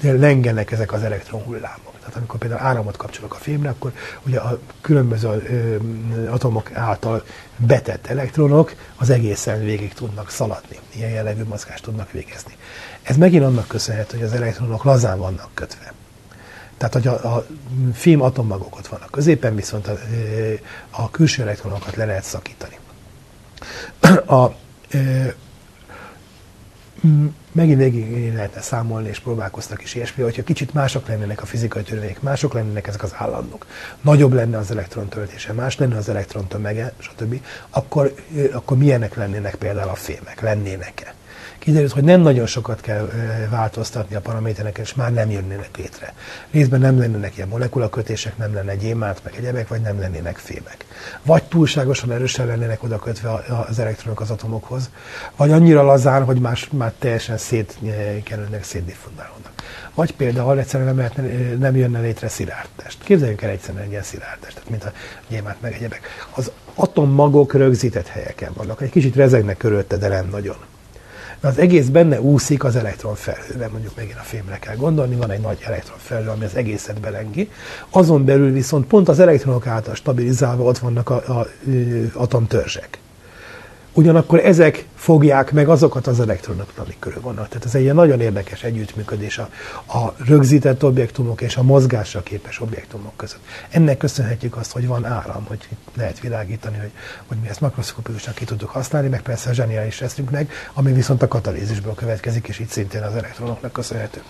lengenek 0.00 0.70
ezek 0.70 0.92
az 0.92 1.02
elektronhullámok. 1.02 1.89
Tehát 2.00 2.16
amikor 2.16 2.38
például 2.38 2.60
áramot 2.60 2.96
kapcsolok 2.96 3.34
a 3.34 3.38
fémre, 3.38 3.68
akkor 3.68 3.92
ugye 4.26 4.38
a 4.38 4.58
különböző 4.80 5.80
atomok 6.30 6.72
által 6.74 7.24
betett 7.56 8.06
elektronok 8.06 8.74
az 8.96 9.10
egészen 9.10 9.64
végig 9.64 9.92
tudnak 9.92 10.30
szaladni. 10.30 10.78
Ilyen 10.94 11.10
jellegű 11.10 11.42
mozgást 11.42 11.82
tudnak 11.82 12.10
végezni. 12.10 12.56
Ez 13.02 13.16
megint 13.16 13.44
annak 13.44 13.68
köszönhető, 13.68 14.16
hogy 14.16 14.26
az 14.26 14.32
elektronok 14.32 14.84
lazán 14.84 15.18
vannak 15.18 15.48
kötve. 15.54 15.92
Tehát, 16.76 16.94
hogy 16.94 17.06
a, 17.06 17.36
a 17.36 17.46
fém 17.92 18.22
atommagok 18.22 18.76
ott 18.76 18.86
vannak 18.86 19.10
középen, 19.10 19.54
viszont 19.54 19.86
a, 19.86 19.98
a 20.90 21.10
külső 21.10 21.42
elektronokat 21.42 21.96
le 21.96 22.04
lehet 22.04 22.24
szakítani. 22.24 22.78
A, 24.26 24.54
megint 27.52 27.78
végig 27.78 28.34
lehetne 28.34 28.60
számolni, 28.60 29.08
és 29.08 29.18
próbálkoztak 29.18 29.82
is 29.82 29.94
ilyesmi, 29.94 30.22
hogyha 30.22 30.42
kicsit 30.42 30.74
mások 30.74 31.08
lennének 31.08 31.42
a 31.42 31.46
fizikai 31.46 31.82
törvények, 31.82 32.22
mások 32.22 32.52
lennének 32.52 32.86
ezek 32.86 33.02
az 33.02 33.14
állandók, 33.16 33.66
nagyobb 34.00 34.32
lenne 34.32 34.58
az 34.58 34.70
elektron 34.70 35.08
töltése, 35.08 35.52
más 35.52 35.78
lenne 35.78 35.96
az 35.96 36.08
elektron 36.08 36.46
tömege, 36.46 36.92
stb., 36.98 37.40
akkor, 37.70 38.14
akkor 38.52 38.76
milyenek 38.76 39.14
lennének 39.14 39.54
például 39.54 39.90
a 39.90 39.94
fémek, 39.94 40.40
lennének-e? 40.40 41.14
Kiderült, 41.60 41.92
hogy 41.92 42.04
nem 42.04 42.20
nagyon 42.20 42.46
sokat 42.46 42.80
kell 42.80 43.10
változtatni 43.50 44.14
a 44.16 44.20
paramétereken, 44.20 44.84
és 44.84 44.94
már 44.94 45.12
nem 45.12 45.30
jönnének 45.30 45.76
létre. 45.76 46.14
Részben 46.50 46.80
nem 46.80 46.98
lennének 46.98 47.36
ilyen 47.36 47.48
molekulakötések, 47.48 48.36
nem 48.36 48.54
lenne 48.54 48.74
gyémánt, 48.74 49.20
meg 49.24 49.34
egyebek, 49.36 49.68
vagy 49.68 49.80
nem 49.80 50.00
lennének 50.00 50.36
fémek. 50.36 50.84
Vagy 51.22 51.42
túlságosan 51.42 52.12
erősen 52.12 52.46
lennének 52.46 52.82
oda 52.82 52.98
kötve 52.98 53.44
az 53.68 53.78
elektronok 53.78 54.20
az 54.20 54.30
atomokhoz, 54.30 54.90
vagy 55.36 55.50
annyira 55.50 55.82
lazán, 55.82 56.24
hogy 56.24 56.40
más, 56.40 56.68
már 56.72 56.92
teljesen 56.98 57.36
szétkerülnek, 57.38 58.64
szétdiffundálódnak. 58.64 59.52
Vagy 59.94 60.14
például 60.14 60.58
egyszerűen 60.58 60.88
nem, 60.88 60.96
lehetne, 60.96 61.22
nem 61.58 61.76
jönne 61.76 62.00
létre 62.00 62.28
szilárdtest. 62.28 62.98
Képzeljünk 63.04 63.42
el 63.42 63.50
egyszerűen 63.50 63.84
egy 63.84 63.90
ilyen 63.90 64.02
szilárdtest, 64.02 64.54
tehát 64.54 64.70
mint 64.70 64.84
a 64.84 64.92
gyémánt 65.28 65.60
meg 65.60 65.72
egyebek. 65.72 66.00
Az 66.30 66.50
atommagok 66.74 67.52
rögzített 67.52 68.06
helyeken 68.06 68.52
vannak. 68.54 68.80
Egy 68.80 68.90
kicsit 68.90 69.16
rezegnek 69.16 69.56
körülötte, 69.56 69.96
de 69.96 70.08
nem 70.08 70.28
nagyon 70.30 70.56
az 71.40 71.58
egész 71.58 71.86
benne 71.86 72.20
úszik 72.20 72.64
az 72.64 72.76
elektronfelhőben, 72.76 73.70
mondjuk 73.70 73.96
megint 73.96 74.18
a 74.18 74.22
fémre 74.22 74.58
kell 74.58 74.76
gondolni, 74.76 75.16
van 75.16 75.30
egy 75.30 75.40
nagy 75.40 75.58
elektronfelhő, 75.66 76.28
ami 76.28 76.44
az 76.44 76.54
egészet 76.54 77.00
belengi. 77.00 77.50
Azon 77.90 78.24
belül 78.24 78.52
viszont 78.52 78.86
pont 78.86 79.08
az 79.08 79.20
elektronok 79.20 79.66
által 79.66 79.94
stabilizálva 79.94 80.62
ott 80.62 80.78
vannak 80.78 81.10
a, 81.10 81.22
a, 81.26 81.32
a 81.32 81.46
atomtörzsek. 82.14 82.98
Ugyanakkor 83.92 84.38
ezek 84.38 84.86
fogják 85.00 85.52
meg 85.52 85.68
azokat 85.68 86.06
az 86.06 86.20
elektronokat, 86.20 86.78
amik 86.78 86.98
körül 86.98 87.20
vannak. 87.20 87.48
Tehát 87.48 87.64
ez 87.64 87.74
egy 87.74 87.82
ilyen 87.82 87.94
nagyon 87.94 88.20
érdekes 88.20 88.62
együttműködés 88.62 89.38
a, 89.38 89.48
a 89.98 90.14
rögzített 90.26 90.84
objektumok 90.84 91.40
és 91.40 91.56
a 91.56 91.62
mozgásra 91.62 92.22
képes 92.22 92.60
objektumok 92.60 93.16
között. 93.16 93.40
Ennek 93.70 93.96
köszönhetjük 93.96 94.56
azt, 94.56 94.72
hogy 94.72 94.86
van 94.86 95.04
áram, 95.04 95.44
hogy 95.44 95.68
lehet 95.96 96.20
világítani, 96.20 96.78
hogy, 96.78 96.90
hogy 97.26 97.36
mi 97.42 97.48
ezt 97.48 97.60
makroszkopikusan 97.60 98.34
ki 98.34 98.44
tudjuk 98.44 98.70
használni, 98.70 99.08
meg 99.08 99.22
persze 99.22 99.50
a 99.50 99.52
zseniális 99.52 100.02
meg, 100.30 100.50
ami 100.72 100.92
viszont 100.92 101.22
a 101.22 101.28
katalízisből 101.28 101.94
következik, 101.94 102.48
és 102.48 102.58
itt 102.58 102.70
szintén 102.70 103.02
az 103.02 103.14
elektronoknak 103.14 103.72
köszönhető. 103.72 104.22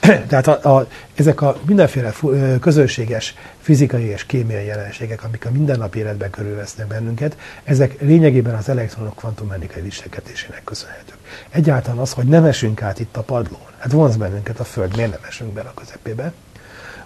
Tehát 0.28 0.46
a, 0.46 0.76
a, 0.76 0.86
ezek 1.14 1.40
a 1.40 1.56
mindenféle 1.66 2.12
közönséges 2.60 3.34
fizikai 3.60 4.04
és 4.04 4.26
kémiai 4.26 4.66
jelenségek, 4.66 5.24
amik 5.24 5.46
a 5.46 5.50
mindennapi 5.50 5.98
életben 5.98 6.30
körülvesznek 6.30 6.86
bennünket, 6.86 7.36
ezek 7.64 8.00
lényegében 8.00 8.54
az 8.54 8.68
elektronok 8.68 9.16
kvantummechanikai 9.16 9.82
viselkedésének 10.02 10.64
köszönhetők. 10.64 11.16
Egyáltalán 11.50 11.98
az, 11.98 12.12
hogy 12.12 12.24
nem 12.24 12.44
esünk 12.44 12.82
át 12.82 13.00
itt 13.00 13.16
a 13.16 13.22
padlón, 13.22 13.60
hát 13.78 13.92
vonz 13.92 14.16
bennünket 14.16 14.60
a 14.60 14.64
Föld, 14.64 14.96
miért 14.96 15.10
nem 15.10 15.20
esünk 15.28 15.52
bele 15.52 15.68
a 15.68 15.74
közepébe? 15.74 16.32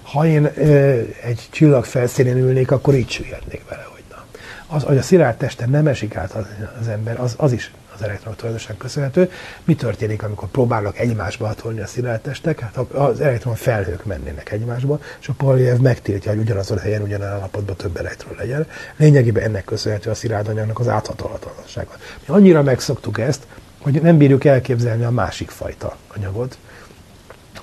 Ha 0.02 0.26
én 0.26 0.50
ö, 0.54 1.02
egy 1.22 1.48
csillag 1.50 1.84
felszínén 1.84 2.36
ülnék, 2.36 2.70
akkor 2.70 2.94
így 2.94 3.10
süllyednék 3.10 3.64
bele, 3.68 3.86
hogy 3.92 4.02
na. 4.10 4.24
az, 4.66 4.82
hogy 4.82 4.98
a 4.98 5.02
szilárd 5.02 5.36
testen 5.36 5.70
nem 5.70 5.86
esik 5.86 6.16
át 6.16 6.32
az, 6.32 6.44
az 6.80 6.88
ember, 6.88 7.20
az, 7.20 7.34
az 7.36 7.52
is 7.52 7.72
az 7.96 8.02
elektronok 8.02 8.36
tulajdonosan 8.38 8.76
köszönhető. 8.76 9.30
Mi 9.64 9.74
történik, 9.74 10.22
amikor 10.22 10.48
próbálnak 10.48 10.98
egymásba 10.98 11.46
hatolni 11.46 11.80
a 11.80 11.86
szilárd 11.86 12.20
testek? 12.20 12.60
Hát 12.60 12.76
az 12.76 13.20
elektron 13.20 13.54
felhők 13.54 14.04
mennének 14.04 14.52
egymásba, 14.52 15.00
és 15.20 15.28
a 15.28 15.32
Polyev 15.32 15.78
megtiltja, 15.78 16.30
hogy 16.30 16.40
ugyanazon 16.40 16.78
a 16.78 16.80
helyen, 16.80 17.02
ugyanaz 17.02 17.28
állapotban 17.28 17.76
több 17.76 17.96
elektron 17.96 18.34
legyen. 18.38 18.66
Lényegében 18.96 19.42
ennek 19.42 19.64
köszönhető 19.64 20.10
a 20.10 20.14
szilárd 20.14 20.48
anyagnak 20.48 20.78
az 20.78 20.88
áthatolhatatlansága. 20.88 21.96
Mi 22.26 22.34
annyira 22.34 22.62
megszoktuk 22.62 23.18
ezt, 23.18 23.46
hogy 23.82 24.02
nem 24.02 24.16
bírjuk 24.16 24.44
elképzelni 24.44 25.04
a 25.04 25.10
másik 25.10 25.50
fajta 25.50 25.96
anyagot, 26.14 26.58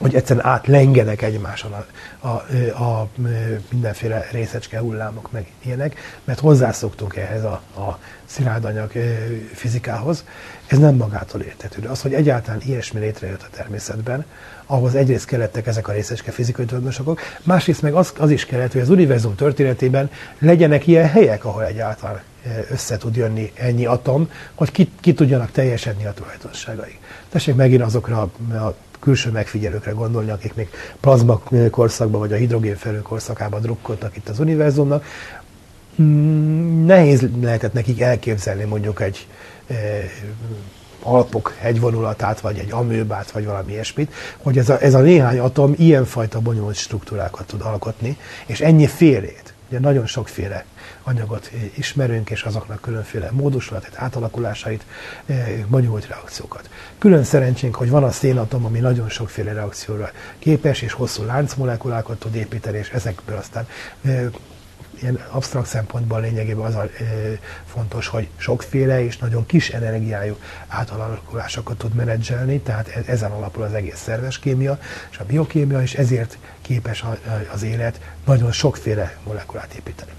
hogy 0.04 0.16
egyszerűen 0.16 0.46
átlengenek 0.46 1.22
egymáson 1.22 1.72
a, 1.72 2.28
a, 2.28 2.84
a, 2.84 3.08
mindenféle 3.72 4.28
részecske 4.32 4.80
hullámok, 4.80 5.32
meg 5.32 5.46
ilyenek, 5.62 6.00
mert 6.24 6.40
hozzászoktunk 6.40 7.16
ehhez 7.16 7.44
a, 7.44 7.62
a 7.78 8.00
szilárdanyag 8.26 8.92
fizikához. 9.54 10.26
Ez 10.68 10.78
nem 10.78 10.96
magától 10.96 11.42
értetődő. 11.42 11.88
Az, 11.88 12.02
hogy 12.02 12.14
egyáltalán 12.14 12.62
ilyesmi 12.66 13.00
létrejött 13.00 13.42
a 13.42 13.56
természetben, 13.56 14.26
ahhoz 14.66 14.96
egyrészt 14.96 15.26
kellettek 15.26 15.68
ezek 15.68 15.88
a 15.88 15.92
részecske 15.92 16.32
fizikai 16.32 16.66
tulajdonosok, 16.66 17.22
másrészt 17.44 17.82
meg 17.82 17.94
az, 17.94 18.14
az 18.18 18.32
is 18.32 18.46
kellett, 18.46 18.72
hogy 18.72 18.82
az 18.82 18.90
univerzum 18.90 19.36
történetében 19.36 20.10
legyenek 20.40 20.88
ilyen 20.88 21.08
helyek, 21.08 21.46
ahol 21.46 21.66
egyáltalán 21.66 22.22
össze 22.70 22.98
tud 22.98 23.16
jönni 23.16 23.52
ennyi 23.56 23.86
atom, 23.86 24.32
hogy 24.54 24.72
ki, 24.72 24.92
ki 25.00 25.14
tudjanak 25.14 25.52
teljesedni 25.52 26.06
a 26.06 26.14
tulajdonságai. 26.14 27.00
Tessék 27.30 27.56
megint 27.56 27.82
azokra 27.82 28.22
a 28.52 28.76
külső 29.04 29.32
megfigyelőkre 29.32 29.92
gondolni, 29.92 30.30
akik 30.30 30.54
még 30.54 30.70
plazma 31.00 31.42
korszakban 31.72 32.20
vagy 32.20 32.34
a 32.34 32.36
hidrogén 32.36 32.76
felő 32.76 33.02
korszakában 33.02 33.62
drukkoltak 33.62 34.16
itt 34.16 34.30
az 34.30 34.40
univerzumnak. 34.40 35.06
Mm, 36.02 36.86
nehéz 36.86 37.28
lehetett 37.42 37.74
nekik 37.74 38.02
elképzelni 38.02 38.64
mondjuk 38.64 39.02
egy 39.02 39.28
e, 39.68 39.74
Alpok 41.06 41.56
hegyvonulatát, 41.60 42.40
vagy 42.40 42.58
egy 42.58 42.72
amőbát, 42.72 43.32
vagy 43.32 43.46
valami 43.46 43.72
ilyesmit, 43.72 44.14
hogy 44.38 44.58
ez 44.58 44.70
a, 44.70 44.82
ez 44.82 44.94
a 44.94 45.00
néhány 45.00 45.40
atom 45.40 45.74
ilyenfajta 45.78 46.40
bonyolult 46.40 46.76
struktúrákat 46.76 47.48
tud 47.48 47.62
alkotni, 47.62 48.18
és 48.46 48.62
ennyi 48.62 48.88
félét. 48.88 49.43
Ugye 49.74 49.82
nagyon 49.82 50.06
sokféle 50.06 50.66
anyagot 51.04 51.52
ismerünk, 51.76 52.30
és 52.30 52.44
azoknak 52.44 52.82
különféle 52.82 53.32
módosulatát, 53.32 53.94
átalakulásait, 53.96 54.86
eh, 55.26 55.64
bonyolult 55.68 56.08
reakciókat. 56.08 56.70
Külön 56.98 57.24
szerencsénk, 57.24 57.76
hogy 57.76 57.90
van 57.90 58.04
a 58.04 58.12
szénatom, 58.12 58.66
ami 58.66 58.80
nagyon 58.80 59.10
sokféle 59.10 59.54
reakcióra 59.54 60.12
képes, 60.40 60.82
és 60.82 60.94
hosszú 60.94 61.24
láncmolekulákat 61.24 62.20
tud 62.20 62.36
építeni, 62.36 62.78
és 62.78 62.90
ezekből 62.90 63.38
aztán 63.38 63.68
eh, 64.02 64.26
ilyen 65.04 65.20
absztrakt 65.30 65.68
szempontból 65.68 66.22
lényegében 66.22 66.66
az 66.66 66.76
a 66.76 66.82
e, 66.82 66.90
fontos, 67.66 68.08
hogy 68.08 68.28
sokféle 68.36 69.04
és 69.04 69.18
nagyon 69.18 69.46
kis 69.46 69.70
energiájú 69.70 70.36
átalakulásokat 70.68 71.78
tud 71.78 71.94
menedzselni, 71.94 72.60
tehát 72.60 72.88
e, 72.88 73.04
ezen 73.06 73.32
alapul 73.32 73.64
az 73.64 73.74
egész 73.74 74.00
szerves 74.00 74.40
kémia 74.40 74.80
és 75.12 75.18
a 75.18 75.26
biokémia, 75.26 75.82
és 75.82 75.94
ezért 75.94 76.38
képes 76.62 77.02
a, 77.02 77.18
az 77.54 77.64
élet 77.64 78.00
nagyon 78.26 78.52
sokféle 78.52 79.18
molekulát 79.24 79.74
építeni. 79.74 80.12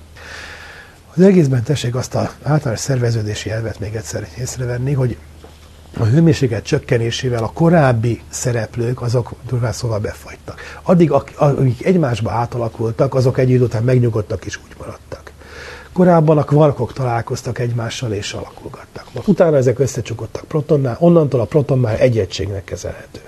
Az 1.16 1.22
egészben 1.22 1.62
tessék 1.62 1.94
azt 1.94 2.14
az 2.14 2.28
általános 2.42 2.80
szerveződési 2.80 3.50
elvet 3.50 3.78
még 3.78 3.94
egyszer 3.94 4.28
észrevenni, 4.38 4.92
hogy 4.92 5.16
a 5.98 6.04
hőmérséklet 6.04 6.64
csökkenésével 6.64 7.42
a 7.42 7.50
korábbi 7.54 8.20
szereplők, 8.28 9.02
azok 9.02 9.32
durván 9.48 9.72
szóval 9.72 9.98
befagytak. 9.98 10.60
Addig, 10.82 11.10
akik 11.10 11.84
egymásba 11.84 12.30
átalakultak, 12.30 13.14
azok 13.14 13.38
egy 13.38 13.50
idő 13.50 13.64
után 13.64 13.82
megnyugodtak 13.82 14.44
és 14.44 14.56
úgy 14.56 14.76
maradtak. 14.78 15.32
Korábban 15.92 16.38
a 16.38 16.44
kvarkok 16.44 16.92
találkoztak 16.92 17.58
egymással 17.58 18.12
és 18.12 18.32
alakulgattak. 18.32 19.06
Utána 19.26 19.56
ezek 19.56 19.78
összecsukottak 19.78 20.44
protonnál, 20.44 20.96
onnantól 20.98 21.40
a 21.40 21.44
proton 21.44 21.78
már 21.78 22.00
egy 22.00 22.18
egységnek 22.18 22.64
kezelhető. 22.64 23.20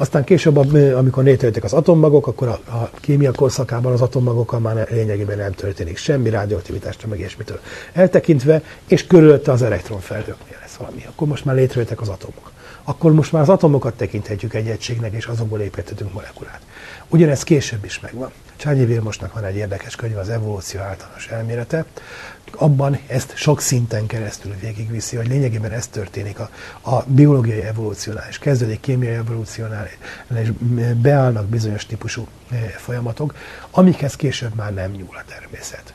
Aztán 0.00 0.24
később, 0.24 0.56
amikor 0.94 1.24
létrejöttek 1.24 1.64
az 1.64 1.72
atommagok, 1.72 2.26
akkor 2.26 2.48
a, 2.48 2.60
a 2.70 2.90
kémia 3.00 3.32
korszakában 3.32 3.92
az 3.92 4.00
atommagokkal 4.00 4.58
már 4.58 4.88
lényegében 4.90 5.36
nem 5.38 5.52
történik 5.52 5.96
semmi 5.96 6.30
radioaktivitást, 6.30 7.06
meg 7.06 7.18
ilyesmitől 7.18 7.60
eltekintve, 7.92 8.62
és 8.86 9.06
körülötte 9.06 9.52
az 9.52 9.62
elektronfelhőknél 9.62 10.56
lesz 10.60 10.67
valami. 10.78 11.04
Akkor 11.06 11.28
most 11.28 11.44
már 11.44 11.54
létrejöttek 11.54 12.00
az 12.00 12.08
atomok. 12.08 12.52
Akkor 12.82 13.12
most 13.12 13.32
már 13.32 13.42
az 13.42 13.48
atomokat 13.48 13.94
tekinthetjük 13.94 14.54
egy 14.54 14.68
egységnek, 14.68 15.12
és 15.12 15.26
azokból 15.26 15.60
építhetünk 15.60 16.12
molekulát. 16.12 16.60
Ugyanez 17.08 17.42
később 17.42 17.84
is 17.84 18.00
megvan. 18.00 18.30
Csányi 18.56 18.84
Vilmosnak 18.84 19.34
van 19.34 19.44
egy 19.44 19.56
érdekes 19.56 19.96
könyv, 19.96 20.16
az 20.16 20.28
evolúció 20.28 20.80
általános 20.80 21.28
elmélete. 21.28 21.84
Abban 22.50 22.98
ezt 23.06 23.36
sok 23.36 23.60
szinten 23.60 24.06
keresztül 24.06 24.54
végigviszi, 24.60 25.16
hogy 25.16 25.28
lényegében 25.28 25.70
ez 25.70 25.86
történik 25.86 26.38
a, 26.38 26.50
a 26.80 27.02
biológiai 27.06 27.62
evolúciónál, 27.62 28.26
és 28.28 28.38
kezdődik 28.38 28.80
kémiai 28.80 29.14
evolúciónál, 29.14 29.88
és 30.34 30.52
beállnak 30.96 31.46
bizonyos 31.46 31.86
típusú 31.86 32.26
eh, 32.50 32.58
folyamatok, 32.58 33.34
amikhez 33.70 34.16
később 34.16 34.54
már 34.54 34.74
nem 34.74 34.90
nyúl 34.90 35.16
a 35.16 35.24
természet 35.26 35.92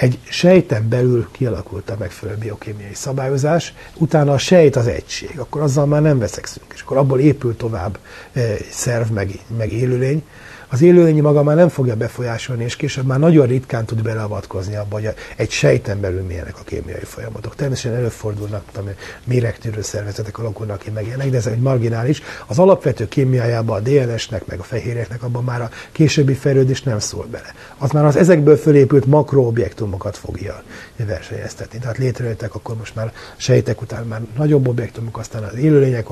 egy 0.00 0.18
sejten 0.28 0.88
belül 0.88 1.28
kialakult 1.30 1.90
a 1.90 1.96
megfelelő 1.98 2.38
biokémiai 2.38 2.94
szabályozás, 2.94 3.74
utána 3.96 4.32
a 4.32 4.38
sejt 4.38 4.76
az 4.76 4.86
egység, 4.86 5.38
akkor 5.38 5.60
azzal 5.60 5.86
már 5.86 6.02
nem 6.02 6.18
veszekszünk, 6.18 6.66
és 6.74 6.80
akkor 6.80 6.96
abból 6.96 7.20
épül 7.20 7.56
tovább 7.56 7.98
eh, 8.32 8.56
szerv, 8.70 9.10
meg, 9.10 9.38
meg 9.56 9.72
élőlény, 9.72 10.22
az 10.70 10.82
élőlény 10.82 11.22
maga 11.22 11.42
már 11.42 11.56
nem 11.56 11.68
fogja 11.68 11.96
befolyásolni, 11.96 12.64
és 12.64 12.76
később 12.76 13.06
már 13.06 13.18
nagyon 13.18 13.46
ritkán 13.46 13.84
tud 13.84 14.02
beleavatkozni 14.02 14.76
abba, 14.76 14.94
hogy 14.94 15.08
egy 15.36 15.50
sejten 15.50 16.00
belül 16.00 16.22
milyenek 16.22 16.58
a 16.58 16.62
kémiai 16.64 17.04
folyamatok. 17.04 17.54
Természetesen 17.54 17.98
előfordulnak, 17.98 18.62
tudom, 18.72 18.90
méregtűrő 19.24 19.82
szervezetek 19.82 20.38
alakulnak 20.38 20.78
ki, 20.78 20.90
meg 20.90 21.06
ilyenek, 21.06 21.30
de 21.30 21.36
ez 21.36 21.46
egy 21.46 21.58
marginális. 21.58 22.22
Az 22.46 22.58
alapvető 22.58 23.08
kémiájában 23.08 23.76
a 23.76 23.88
DNS-nek, 23.88 24.46
meg 24.46 24.58
a 24.58 24.62
fehérjeknek 24.62 25.22
abban 25.22 25.44
már 25.44 25.60
a 25.60 25.70
későbbi 25.92 26.34
fejlődés 26.34 26.82
nem 26.82 26.98
szól 26.98 27.26
bele. 27.30 27.54
Az 27.78 27.90
már 27.90 28.04
az 28.04 28.16
ezekből 28.16 28.56
fölépült 28.56 29.06
makroobjektumokat 29.06 30.16
fogja 30.16 30.62
versenyeztetni. 30.96 31.78
Tehát 31.78 31.98
létrejöttek 31.98 32.54
akkor 32.54 32.76
most 32.76 32.94
már 32.94 33.12
sejtek 33.36 33.82
után 33.82 34.06
már 34.06 34.20
nagyobb 34.36 34.68
objektumok, 34.68 35.18
aztán 35.18 35.42
az 35.42 35.54
élőlények, 35.54 36.06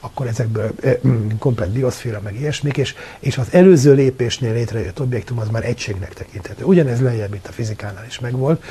akkor 0.00 0.26
ezekből 0.26 0.70
eh, 0.82 0.96
komplet 1.38 1.70
bioszféra, 1.70 2.20
meg 2.24 2.40
ilyesmik, 2.40 2.76
és, 2.76 2.94
és 3.20 3.38
az 3.38 3.46
előző 3.50 3.94
lépésnél 4.04 4.52
létrejött 4.52 5.00
objektum 5.00 5.38
az 5.38 5.48
már 5.48 5.64
egységnek 5.64 6.14
tekinthető. 6.14 6.64
Ugyanez 6.64 7.00
lejjebb 7.00 7.34
itt 7.34 7.46
a 7.46 7.52
fizikánál 7.52 8.04
is 8.06 8.20
megvolt, 8.20 8.62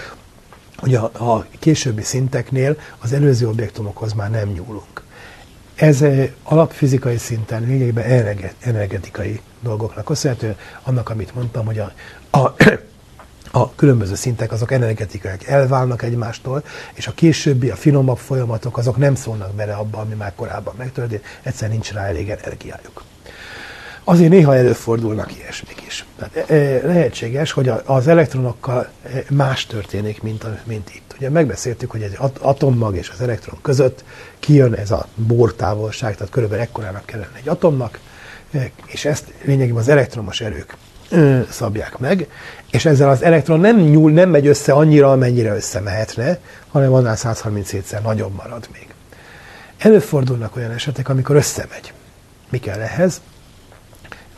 hogy 0.77 0.95
a, 0.95 1.03
a 1.03 1.45
későbbi 1.60 2.01
szinteknél 2.01 2.77
az 2.99 3.14
előző 3.14 3.47
objektumokhoz 3.47 4.14
már 4.14 4.30
nem 4.30 4.49
nyúlunk. 4.49 5.03
Ez 5.76 6.01
eh, 6.01 6.30
alapfizikai 6.43 7.18
szinten 7.18 7.64
lényegében 7.64 8.05
energetikai 8.60 9.41
dolgoknak 9.60 10.05
köszönhető, 10.05 10.55
annak, 10.84 11.10
amit 11.10 11.35
mondtam, 11.35 11.65
hogy 11.65 11.80
a, 11.80 11.91
a 12.38 12.53
a 13.55 13.76
különböző 13.76 14.15
szintek 14.15 14.51
azok 14.51 14.72
energetikaiak 14.72 15.43
elválnak 15.43 16.01
egymástól, 16.01 16.64
és 16.93 17.07
a 17.07 17.11
későbbi, 17.11 17.69
a 17.69 17.76
finomabb 17.76 18.18
folyamatok 18.18 18.77
azok 18.77 18.97
nem 18.97 19.15
szólnak 19.15 19.53
bele 19.53 19.73
abba, 19.73 19.97
ami 19.97 20.14
már 20.14 20.34
korábban 20.35 20.73
megtörtént, 20.77 21.23
egyszerűen 21.41 21.72
nincs 21.72 21.91
rá 21.91 22.05
elég 22.05 22.30
energiájuk. 22.30 23.03
Azért 24.03 24.30
néha 24.30 24.55
előfordulnak 24.55 25.38
ilyesmik 25.38 25.84
is. 25.88 26.05
Tehát 26.17 26.49
e, 26.49 26.53
e, 26.53 26.88
lehetséges, 26.88 27.51
hogy 27.51 27.71
az 27.85 28.07
elektronokkal 28.07 28.88
e, 29.03 29.23
más 29.30 29.65
történik, 29.65 30.21
mint, 30.21 30.45
mint 30.65 30.89
itt. 30.95 31.13
Ugye 31.17 31.30
megbeszéltük, 31.30 31.91
hogy 31.91 32.01
egy 32.01 32.17
atommag 32.39 32.95
és 32.95 33.09
az 33.09 33.21
elektron 33.21 33.59
között 33.61 34.03
kijön 34.39 34.73
ez 34.73 34.91
a 34.91 35.07
bortávolság, 35.15 36.15
tehát 36.15 36.31
körülbelül 36.31 36.63
ekkorának 36.63 37.05
kellene 37.05 37.38
egy 37.38 37.49
atomnak, 37.49 37.99
és 38.85 39.05
ezt 39.05 39.34
lényegében 39.43 39.81
az 39.81 39.89
elektromos 39.89 40.41
erők 40.41 40.77
szabják 41.49 41.97
meg, 41.97 42.27
és 42.71 42.85
ezzel 42.85 43.09
az 43.09 43.23
elektron 43.23 43.59
nem 43.59 43.80
nyúl, 43.80 44.11
nem 44.11 44.30
megy 44.30 44.47
össze 44.47 44.73
annyira, 44.73 45.11
amennyire 45.11 45.55
összemehetne, 45.55 46.39
hanem 46.67 46.93
annál 46.93 47.15
137-szer 47.19 48.01
nagyobb 48.01 48.35
marad 48.35 48.67
még. 48.73 48.88
Előfordulnak 49.77 50.55
olyan 50.55 50.71
esetek, 50.71 51.09
amikor 51.09 51.35
összemegy. 51.35 51.93
Mi 52.49 52.59
kell 52.59 52.80
ehhez? 52.80 53.21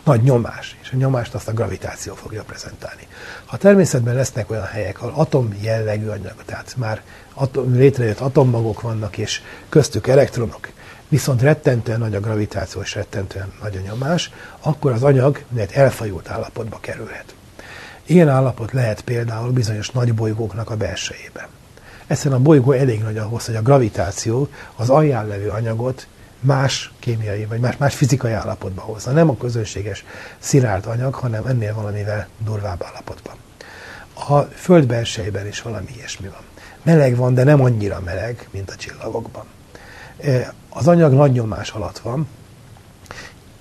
Nagy 0.05 0.21
nyomás, 0.21 0.77
és 0.81 0.91
a 0.91 0.95
nyomást 0.95 1.33
azt 1.33 1.47
a 1.47 1.53
gravitáció 1.53 2.13
fogja 2.13 2.43
prezentálni. 2.43 3.07
Ha 3.45 3.57
természetben 3.57 4.15
lesznek 4.15 4.51
olyan 4.51 4.65
helyek, 4.65 5.01
ahol 5.01 5.13
atom 5.15 5.57
jellegű 5.61 6.07
anyag, 6.07 6.35
tehát 6.45 6.73
már 6.77 7.01
atom, 7.33 7.75
létrejött 7.75 8.19
atommagok 8.19 8.81
vannak, 8.81 9.17
és 9.17 9.41
köztük 9.69 10.07
elektronok, 10.07 10.69
viszont 11.07 11.41
rettentően 11.41 11.99
nagy 11.99 12.15
a 12.15 12.19
gravitáció 12.19 12.81
és 12.81 12.95
rettentően 12.95 13.53
nagy 13.61 13.75
a 13.75 13.87
nyomás, 13.87 14.31
akkor 14.59 14.91
az 14.91 15.03
anyag 15.03 15.43
elfajult 15.73 16.29
állapotba 16.29 16.77
kerülhet. 16.79 17.35
Ilyen 18.05 18.29
állapot 18.29 18.71
lehet 18.71 19.01
például 19.01 19.51
bizonyos 19.51 19.89
nagy 19.89 20.13
bolygóknak 20.13 20.69
a 20.69 20.75
belsejében. 20.77 21.45
Egyszerűen 22.07 22.39
a 22.39 22.43
bolygó 22.43 22.71
elég 22.71 23.01
nagy 23.01 23.17
ahhoz, 23.17 23.45
hogy 23.45 23.55
a 23.55 23.61
gravitáció 23.61 24.47
az 24.75 24.89
alján 24.89 25.27
levő 25.27 25.49
anyagot 25.49 26.07
más 26.45 26.91
kémiai, 26.99 27.45
vagy 27.45 27.59
más, 27.59 27.77
más 27.77 27.95
fizikai 27.95 28.31
állapotba 28.31 28.81
hozza. 28.81 29.11
Nem 29.11 29.29
a 29.29 29.37
közönséges 29.37 30.05
szilárd 30.39 30.85
anyag, 30.85 31.13
hanem 31.13 31.45
ennél 31.45 31.73
valamivel 31.73 32.27
durvább 32.37 32.83
állapotban. 32.83 33.35
a 34.29 34.39
föld 34.41 34.85
belsejében 34.87 35.47
is 35.47 35.61
valami 35.61 35.87
ilyesmi 35.95 36.27
van. 36.27 36.41
Meleg 36.83 37.15
van, 37.15 37.33
de 37.33 37.43
nem 37.43 37.61
annyira 37.61 37.99
meleg, 38.05 38.47
mint 38.51 38.69
a 38.69 38.75
csillagokban. 38.75 39.45
E, 40.21 40.53
Az 40.69 40.87
anyag 40.87 41.13
nagy 41.13 41.31
nyomás 41.31 41.69
alatt 41.69 41.97
van, 41.99 42.27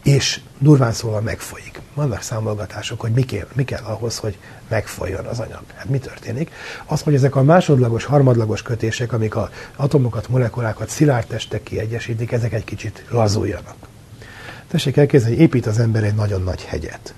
és 0.04 0.40
durván 0.58 0.92
szólva 0.92 1.20
megfolyik. 1.20 1.80
Vannak 1.94 2.22
számolgatások, 2.22 3.00
hogy 3.00 3.12
mi 3.12 3.22
kell, 3.22 3.46
mi 3.52 3.64
kell 3.64 3.82
ahhoz, 3.82 4.18
hogy 4.18 4.38
megfolyjon 4.68 5.24
az 5.24 5.40
anyag. 5.40 5.62
Hát 5.74 5.88
mi 5.88 5.98
történik? 5.98 6.50
Az, 6.84 7.02
hogy 7.02 7.14
ezek 7.14 7.36
a 7.36 7.42
másodlagos, 7.42 8.04
harmadlagos 8.04 8.62
kötések, 8.62 9.12
amik 9.12 9.36
az 9.36 9.48
atomokat, 9.76 10.28
molekulákat 10.28 10.88
szilárd 10.88 11.26
testek 11.26 11.62
kiegyesítik, 11.62 12.32
ezek 12.32 12.52
egy 12.52 12.64
kicsit 12.64 13.04
lazuljanak. 13.10 13.74
Tessék 14.68 14.96
elképzelni, 14.96 15.34
hogy 15.34 15.44
épít 15.44 15.66
az 15.66 15.78
ember 15.78 16.04
egy 16.04 16.14
nagyon 16.14 16.42
nagy 16.42 16.64
hegyet. 16.64 17.14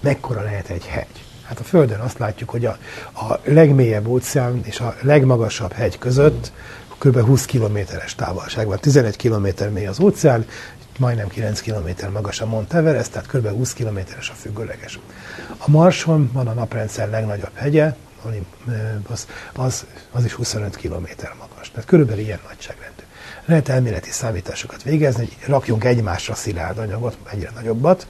Mekkora 0.00 0.42
lehet 0.42 0.68
egy 0.68 0.84
hegy? 0.84 1.24
Hát 1.42 1.58
a 1.58 1.62
Földön 1.62 2.00
azt 2.00 2.18
látjuk, 2.18 2.50
hogy 2.50 2.64
a, 2.64 2.78
a 3.12 3.40
legmélyebb 3.44 4.06
óceán 4.06 4.60
és 4.64 4.80
a 4.80 4.96
legmagasabb 5.00 5.72
hegy 5.72 5.98
között 5.98 6.52
kb. 6.98 7.20
20 7.20 7.44
kilométeres 7.44 8.14
távolság 8.14 8.66
van. 8.66 8.78
11 8.80 9.16
kilométer 9.16 9.70
mély 9.70 9.86
az 9.86 10.00
óceán, 10.00 10.46
majdnem 10.98 11.28
9 11.28 11.60
kilométer 11.60 12.10
magas 12.10 12.40
a 12.40 12.46
Mount 12.46 12.74
Everest, 12.74 13.10
tehát 13.12 13.28
kb. 13.28 13.48
20 13.48 13.72
kilométeres 13.72 14.30
a 14.30 14.34
függőleges. 14.34 14.98
A 15.58 15.70
Marson 15.70 16.30
van 16.32 16.46
a 16.46 16.52
naprendszer 16.52 17.10
legnagyobb 17.10 17.54
hegye, 17.54 17.94
ami, 18.24 18.46
az, 19.06 19.26
az, 20.12 20.24
is 20.24 20.32
25 20.32 20.76
kilométer 20.76 21.34
magas. 21.38 21.70
Tehát 21.70 21.88
körülbelül 21.88 22.22
ilyen 22.22 22.40
nagyságrendű. 22.48 23.02
Lehet 23.44 23.68
elméleti 23.68 24.10
számításokat 24.10 24.82
végezni, 24.82 25.28
hogy 25.38 25.48
rakjunk 25.48 25.84
egymásra 25.84 26.34
szilárd 26.34 26.78
anyagot, 26.78 27.16
egyre 27.30 27.50
nagyobbat, 27.54 28.06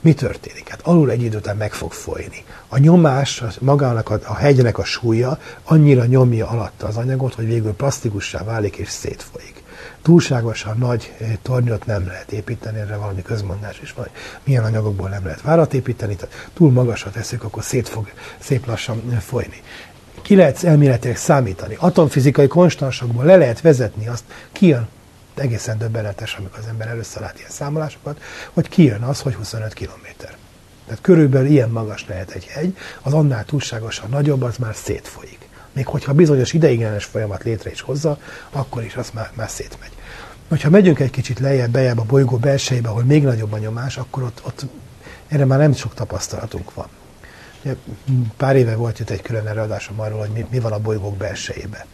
mi 0.00 0.14
történik? 0.14 0.68
Hát 0.68 0.80
alul 0.82 1.10
egy 1.10 1.22
idő 1.22 1.36
után 1.36 1.56
meg 1.56 1.72
fog 1.72 1.92
folyni. 1.92 2.44
A 2.68 2.78
nyomás, 2.78 3.42
magának 3.60 4.10
a, 4.10 4.18
a 4.24 4.34
hegynek 4.34 4.78
a 4.78 4.84
súlya 4.84 5.38
annyira 5.64 6.04
nyomja 6.04 6.48
alatta 6.48 6.86
az 6.86 6.96
anyagot, 6.96 7.34
hogy 7.34 7.46
végül 7.46 7.72
plastikussá 7.72 8.44
válik 8.44 8.76
és 8.76 8.88
szétfolyik. 8.88 9.55
Túlságosan 10.06 10.78
nagy 10.78 11.12
eh, 11.18 11.32
tornyot 11.42 11.86
nem 11.86 12.06
lehet 12.06 12.32
építeni, 12.32 12.78
erre 12.78 12.96
valami 12.96 13.22
közmondás 13.22 13.80
is 13.80 13.92
van, 13.92 14.08
milyen 14.44 14.64
anyagokból 14.64 15.08
nem 15.08 15.24
lehet 15.24 15.42
várat 15.42 15.74
építeni, 15.74 16.16
tehát 16.16 16.48
túl 16.54 16.70
magasra 16.70 17.10
tesszük, 17.10 17.42
akkor 17.42 17.62
szét 17.62 17.88
fog 17.88 18.12
szép 18.38 18.66
lassan 18.66 19.18
folyni. 19.20 19.62
Ki 20.22 20.36
lehet 20.36 20.64
elméletileg 20.64 21.16
számítani. 21.16 21.76
Atomfizikai 21.78 22.46
konstansokból 22.46 23.24
le 23.24 23.36
lehet 23.36 23.60
vezetni 23.60 24.06
azt, 24.08 24.24
ki 24.52 24.66
jön 24.66 24.88
egészen 25.34 25.78
döbbenetes, 25.78 26.34
amikor 26.34 26.58
az 26.58 26.66
ember 26.68 26.88
először 26.88 27.22
lát 27.22 27.38
ilyen 27.38 27.50
számolásokat, 27.50 28.20
hogy 28.52 28.68
kijön 28.68 29.02
az, 29.02 29.20
hogy 29.20 29.34
25 29.34 29.72
kilométer. 29.72 30.36
Tehát 30.84 31.00
körülbelül 31.00 31.48
ilyen 31.48 31.70
magas 31.70 32.06
lehet 32.08 32.30
egy 32.30 32.44
hegy, 32.44 32.76
az 33.02 33.12
annál 33.12 33.44
túlságosan 33.44 34.10
nagyobb, 34.10 34.42
az 34.42 34.56
már 34.56 34.74
szétfolyik. 34.74 35.48
Még 35.72 35.86
hogyha 35.86 36.12
bizonyos 36.12 36.52
ideiglenes 36.52 37.04
folyamat 37.04 37.42
létre 37.42 37.70
is 37.70 37.80
hozza, 37.80 38.18
akkor 38.50 38.84
is 38.84 38.96
az 38.96 39.10
már, 39.14 39.30
már 39.34 39.48
szétmegy. 39.48 39.95
Hogyha 40.48 40.70
megyünk 40.70 40.98
egy 40.98 41.10
kicsit 41.10 41.38
lejjebb, 41.38 41.70
bejebb 41.70 41.98
a 41.98 42.04
bolygó 42.04 42.36
belsejébe, 42.36 42.88
ahol 42.88 43.04
még 43.04 43.22
nagyobb 43.22 43.52
a 43.52 43.58
nyomás, 43.58 43.96
akkor 43.96 44.22
ott, 44.22 44.40
ott 44.44 44.66
erre 45.28 45.44
már 45.44 45.58
nem 45.58 45.74
sok 45.74 45.94
tapasztalatunk 45.94 46.74
van. 46.74 46.88
Pár 48.36 48.56
éve 48.56 48.76
volt 48.76 49.00
itt 49.00 49.10
egy 49.10 49.22
külön 49.22 49.46
előadásom 49.46 50.00
arról, 50.00 50.18
hogy 50.18 50.30
mi, 50.30 50.46
mi 50.50 50.60
van 50.60 50.72
a 50.72 50.78
bolygók 50.78 51.16
belsejében. 51.16 51.84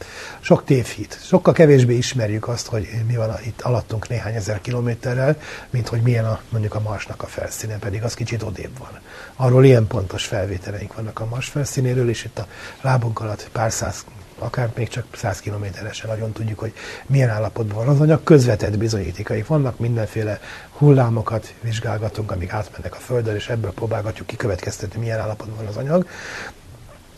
Sok 0.41 0.65
tévhit. 0.65 1.19
Sokkal 1.23 1.53
kevésbé 1.53 1.97
ismerjük 1.97 2.49
azt, 2.49 2.66
hogy 2.66 2.89
mi 3.07 3.16
van 3.16 3.35
itt 3.45 3.61
alattunk 3.61 4.09
néhány 4.09 4.35
ezer 4.35 4.61
kilométerrel, 4.61 5.37
mint 5.70 5.89
hogy 5.89 6.01
milyen 6.01 6.24
a, 6.24 6.41
mondjuk 6.49 6.74
a 6.74 6.81
Marsnak 6.81 7.23
a 7.23 7.27
felszíne, 7.27 7.79
pedig 7.79 8.03
az 8.03 8.15
kicsit 8.15 8.43
odébb 8.43 8.79
van. 8.79 9.01
Arról 9.37 9.65
ilyen 9.65 9.87
pontos 9.87 10.24
felvételeink 10.24 10.95
vannak 10.95 11.20
a 11.20 11.27
Mars 11.27 11.49
felszínéről, 11.49 12.09
és 12.09 12.24
itt 12.24 12.39
a 12.39 12.47
lábunk 12.81 13.20
alatt 13.20 13.49
pár 13.53 13.73
száz 13.73 14.05
akár 14.43 14.73
még 14.77 14.89
csak 14.89 15.05
100 15.12 15.40
kilométeresen 15.40 16.10
nagyon 16.10 16.32
tudjuk, 16.32 16.59
hogy 16.59 16.73
milyen 17.06 17.28
állapotban 17.28 17.77
van 17.85 17.94
az 17.94 18.01
anyag. 18.01 18.23
Közvetett 18.23 18.78
bizonyítékaik 18.78 19.47
vannak, 19.47 19.78
mindenféle 19.78 20.40
hullámokat 20.73 21.55
vizsgálgatunk, 21.60 22.31
amik 22.31 22.52
átmennek 22.52 22.94
a 22.94 22.98
Földön, 22.98 23.35
és 23.35 23.48
ebből 23.48 23.73
próbálgatjuk 23.73 24.27
kikövetkeztetni, 24.27 25.01
milyen 25.01 25.20
állapotban 25.20 25.56
van 25.56 25.66
az 25.66 25.77
anyag. 25.77 26.06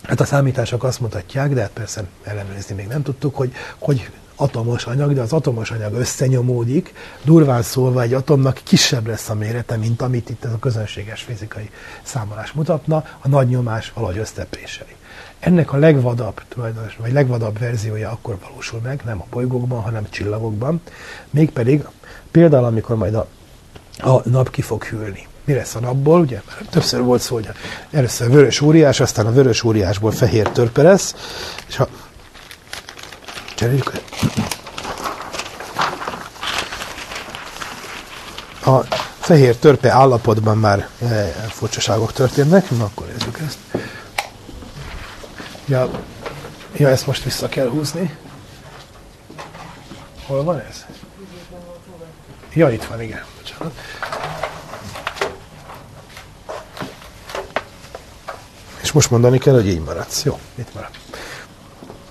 Hát 0.03 0.21
a 0.21 0.25
számítások 0.25 0.85
azt 0.85 1.01
mutatják, 1.01 1.53
de 1.53 1.61
hát 1.61 1.71
persze 1.71 2.05
ellenőrizni 2.23 2.75
még 2.75 2.87
nem 2.87 3.03
tudtuk, 3.03 3.35
hogy, 3.35 3.53
hogy 3.79 4.11
atomos 4.37 4.87
anyag, 4.87 5.13
de 5.13 5.21
az 5.21 5.33
atomos 5.33 5.71
anyag 5.71 5.95
összenyomódik, 5.95 6.95
durván 7.23 7.63
szólva 7.63 8.03
egy 8.03 8.15
atomnak 8.15 8.61
kisebb 8.65 9.07
lesz 9.07 9.29
a 9.29 9.35
mérete, 9.35 9.77
mint 9.77 10.03
amit 10.03 10.31
itt 10.31 10.45
ez 10.45 10.53
a 10.53 10.59
közönséges 10.59 11.23
fizikai 11.23 11.71
számolás 12.03 12.53
mutatna, 12.53 13.05
a 13.21 13.29
nagy 13.29 13.49
nyomás 13.49 13.93
valahogy 13.95 14.19
összepréseli. 14.19 14.97
Ennek 15.45 15.73
a 15.73 15.77
legvadabb, 15.77 16.41
tulajdonos, 16.49 16.97
vagy 16.97 17.13
legvadabb 17.13 17.59
verziója 17.59 18.11
akkor 18.11 18.39
valósul 18.49 18.81
meg, 18.83 19.01
nem 19.05 19.21
a 19.21 19.27
bolygókban, 19.31 19.83
hanem 19.83 20.07
csillagokban, 20.11 20.81
mégpedig 21.31 21.85
például, 22.31 22.65
amikor 22.65 22.97
majd 22.97 23.15
a, 23.15 23.27
a 23.99 24.29
nap 24.29 24.51
ki 24.51 24.63
fog 24.63 24.85
hűlni. 24.85 25.27
Mi 25.45 25.55
lesz 25.55 25.75
a 25.75 25.81
napból? 25.81 26.21
Ugye 26.21 26.41
már 26.47 26.57
többször 26.71 27.01
volt 27.01 27.21
szó, 27.21 27.35
hogy 27.35 27.49
először 27.91 28.31
vörös 28.31 28.61
óriás, 28.61 29.01
aztán 29.01 29.27
a 29.27 29.33
vörös 29.33 29.63
óriásból 29.63 30.13
fehér 30.13 30.49
törpe 30.49 30.83
lesz, 30.83 31.15
és 31.69 31.77
ha 31.77 31.89
cseréljük 33.55 33.93
a 38.65 38.81
fehér 39.19 39.57
törpe 39.57 39.91
állapotban 39.91 40.59
már 40.59 40.89
e, 41.03 41.07
furcsaságok 41.49 42.13
történnek, 42.13 42.71
na 42.71 42.85
akkor 42.85 43.07
nézzük 43.07 43.39
ezt. 43.47 43.59
Ja, 45.67 45.91
ja, 46.77 46.89
ezt 46.89 47.07
most 47.07 47.23
vissza 47.23 47.49
kell 47.49 47.69
húzni. 47.69 48.17
Hol 50.27 50.45
van 50.45 50.61
ez? 50.61 50.87
Ja, 52.55 52.71
itt 52.71 52.85
van, 52.85 53.03
igen. 53.03 53.25
Bocsánat. 53.37 53.73
És 58.83 58.93
most 58.93 59.11
mondani 59.11 59.39
kell, 59.39 59.55
hogy 59.55 59.69
így 59.69 59.81
maradsz. 59.81 60.25
Jó, 60.25 60.39
itt 60.55 60.75
marad. 60.75 60.91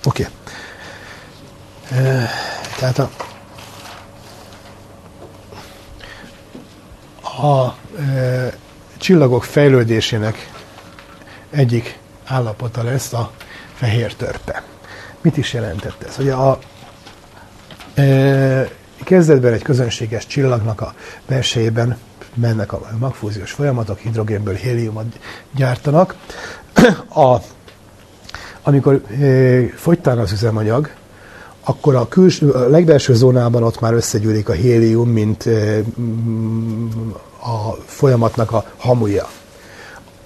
Oké. 0.04 0.22
Okay. 0.22 0.32
Tehát 2.78 2.98
a, 2.98 3.10
a 7.46 7.76
e, 8.00 8.52
csillagok 8.96 9.44
fejlődésének 9.44 10.50
egyik 11.50 11.98
állapota 12.24 12.82
lesz 12.82 13.12
a 13.12 13.32
fehér 13.74 14.14
törpe. 14.14 14.62
Mit 15.20 15.36
is 15.36 15.52
jelentett 15.52 16.02
ez? 16.02 16.16
Ugye 16.18 16.32
a 16.32 16.58
e, 17.94 18.68
kezdetben 19.04 19.52
egy 19.52 19.62
közönséges 19.62 20.26
csillagnak 20.26 20.80
a 20.80 20.94
belsejében 21.26 21.96
mennek 22.34 22.72
a 22.72 22.88
magfúziós 22.98 23.50
folyamatok, 23.50 23.98
hidrogénből 23.98 24.54
héliumot 24.54 25.18
gyártanak. 25.54 26.16
A, 27.14 27.36
amikor 28.62 29.02
e, 29.20 29.66
fogytán 29.76 30.18
az 30.18 30.32
üzemanyag, 30.32 30.90
akkor 31.64 31.94
a, 31.94 32.08
külső, 32.08 32.50
a 32.50 32.68
legbelső 32.68 33.14
zónában 33.14 33.62
ott 33.62 33.80
már 33.80 33.92
összegyűlik 33.92 34.48
a 34.48 34.52
hélium, 34.52 35.10
mint 35.10 35.46
e, 35.46 35.78
a 37.40 37.72
folyamatnak 37.84 38.52
a 38.52 38.64
hamuja. 38.76 39.28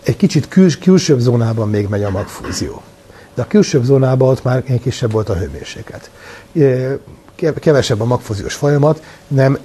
Egy 0.03 0.17
kicsit 0.17 0.49
küls, 0.49 0.79
külsőbb 0.79 1.19
zónában 1.19 1.69
még 1.69 1.89
megy 1.89 2.03
a 2.03 2.11
magfúzió. 2.11 2.83
De 3.39 3.45
a 3.45 3.47
külsőbb 3.47 3.85
zónában 3.85 4.29
ott 4.29 4.45
már 4.45 4.63
kisebb 4.83 5.13
volt 5.13 5.29
a 5.29 5.35
hőmérséklet. 5.35 6.11
Kevesebb 7.61 8.01
a 8.01 8.05
magfúziós 8.05 8.55
folyamat, 8.55 9.03
nem 9.29 9.59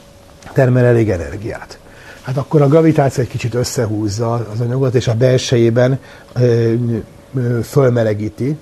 termel 0.54 0.84
elég 0.84 1.10
energiát. 1.10 1.78
Hát 2.22 2.36
akkor 2.36 2.62
a 2.62 2.68
gravitáció 2.68 3.22
egy 3.22 3.28
kicsit 3.28 3.54
összehúzza 3.54 4.32
az 4.32 4.60
anyagot, 4.60 4.94
és 4.94 5.08
a 5.08 5.14
belsejében 5.14 5.98
fölmelegíti, 7.62 8.56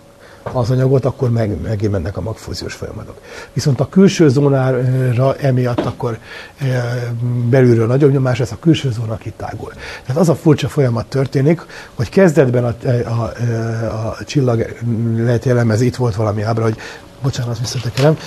az 0.52 0.70
anyagot, 0.70 1.04
akkor 1.04 1.30
meg, 1.30 1.60
megint 1.60 1.92
mennek 1.92 2.16
a 2.16 2.20
magfúziós 2.20 2.74
folyamatok. 2.74 3.20
Viszont 3.52 3.80
a 3.80 3.88
külső 3.88 4.28
zónára 4.28 5.36
emiatt 5.36 5.80
akkor 5.80 6.18
e, 6.58 7.12
belülről 7.48 7.86
nagyobb 7.86 8.12
nyomás, 8.12 8.40
ez 8.40 8.52
a 8.52 8.56
külső 8.60 8.90
zóna 8.90 9.16
kitágul. 9.16 9.72
Tehát 10.06 10.20
az 10.20 10.28
a 10.28 10.34
furcsa 10.34 10.68
folyamat 10.68 11.06
történik, 11.06 11.66
hogy 11.94 12.08
kezdetben 12.08 12.64
a, 12.64 12.74
a, 13.08 13.10
a, 13.10 14.16
a 14.18 14.24
csillag 14.24 14.76
lehet 15.16 15.44
jellemez, 15.44 15.80
itt 15.80 15.96
volt 15.96 16.14
valami 16.14 16.42
ábra, 16.42 16.62
hogy 16.62 16.76
bocsánat, 17.22 17.58
visszatekerem, 17.58 18.18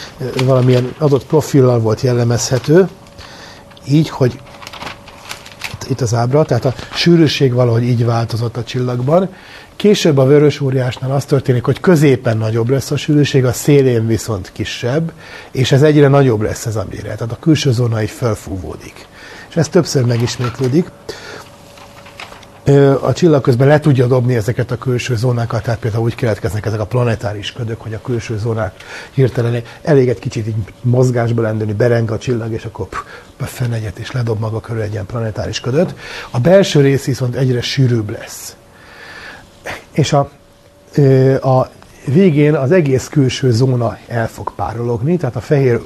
valamilyen 0.45 0.93
adott 0.98 1.26
profillal 1.26 1.80
volt 1.80 2.02
jellemezhető, 2.02 2.88
így, 3.88 4.10
hogy 4.10 4.39
itt 5.89 6.02
az 6.02 6.14
ábra, 6.14 6.43
tehát 6.43 6.65
a 6.65 6.73
sűrűség 6.93 7.53
valahogy 7.53 7.84
így 7.84 8.06
változott 8.06 8.57
a 8.57 8.64
csillagban, 8.64 9.30
Később 9.82 10.18
a 10.18 10.26
vörös 10.26 10.60
óriásnál 10.60 11.12
az 11.12 11.26
történik, 11.26 11.64
hogy 11.64 11.80
középen 11.80 12.38
nagyobb 12.38 12.70
lesz 12.70 12.91
a 12.91 12.98
sűrűség, 12.98 13.45
a 13.45 13.53
szélén 13.53 14.08
viszont 14.08 14.52
kisebb, 14.52 15.12
és 15.52 15.72
ez 15.72 15.82
egyre 15.82 16.08
nagyobb 16.08 16.41
lesz 16.41 16.66
ez 16.66 16.76
a 16.76 16.86
méret. 16.90 17.18
Tehát 17.18 17.34
a 17.34 17.38
külső 17.40 17.72
zóna 17.72 18.02
így 18.02 18.10
felfúvódik. 18.10 19.08
És 19.49 19.56
ez 19.56 19.68
többször 19.68 20.06
megismétlődik. 20.06 20.91
a 23.02 23.14
csillag 23.14 23.41
közben 23.41 23.68
le 23.68 23.80
tudja 23.80 24.08
dobni 24.08 24.36
ezeket 24.36 24.72
a 24.72 24.78
külső 24.78 25.16
zónákat, 25.16 25.64
tehát 25.64 25.80
például 25.80 26.03
úgy 26.03 26.16
keletkeznek 26.16 26.66
ezek 26.66 26.80
a 26.80 26.86
planetáris 26.86 27.52
ködök, 27.52 27.82
hogy 27.82 27.94
a 27.94 28.02
külső 28.02 28.38
zónák 28.38 28.76
hirtelen 29.12 29.62
elég 29.82 30.10
egy 30.10 30.20
kicsit 30.20 30.48
így 30.48 30.56
mozgásba 30.82 31.41
lendülni, 31.41 31.74
bereng 31.74 32.12
a 32.12 32.18
csillag, 32.18 32.52
és 32.52 32.66
akkor 32.66 32.88
befen 33.38 33.74
egyet, 33.74 33.99
és 33.99 34.12
ledob 34.12 34.40
maga 34.40 34.60
körül 34.60 34.82
egy 34.82 34.91
ilyen 34.91 35.06
planetáris 35.06 35.60
ködöt. 35.60 35.95
A 36.32 36.40
belső 36.40 36.82
rész 36.82 37.06
viszont 37.06 37.36
egyre 37.36 37.62
sűrűbb 37.62 38.10
lesz. 38.10 38.56
És 39.91 40.13
a, 40.13 40.30
a 41.41 41.69
végén 42.05 42.55
az 42.55 42.72
egész 42.72 43.07
külső 43.07 43.51
zóna 43.51 43.97
el 44.07 44.27
fog 44.27 44.53
párologni, 44.55 45.18
tehát 45.18 45.35
a 45.35 45.39
fehér, 45.39 45.81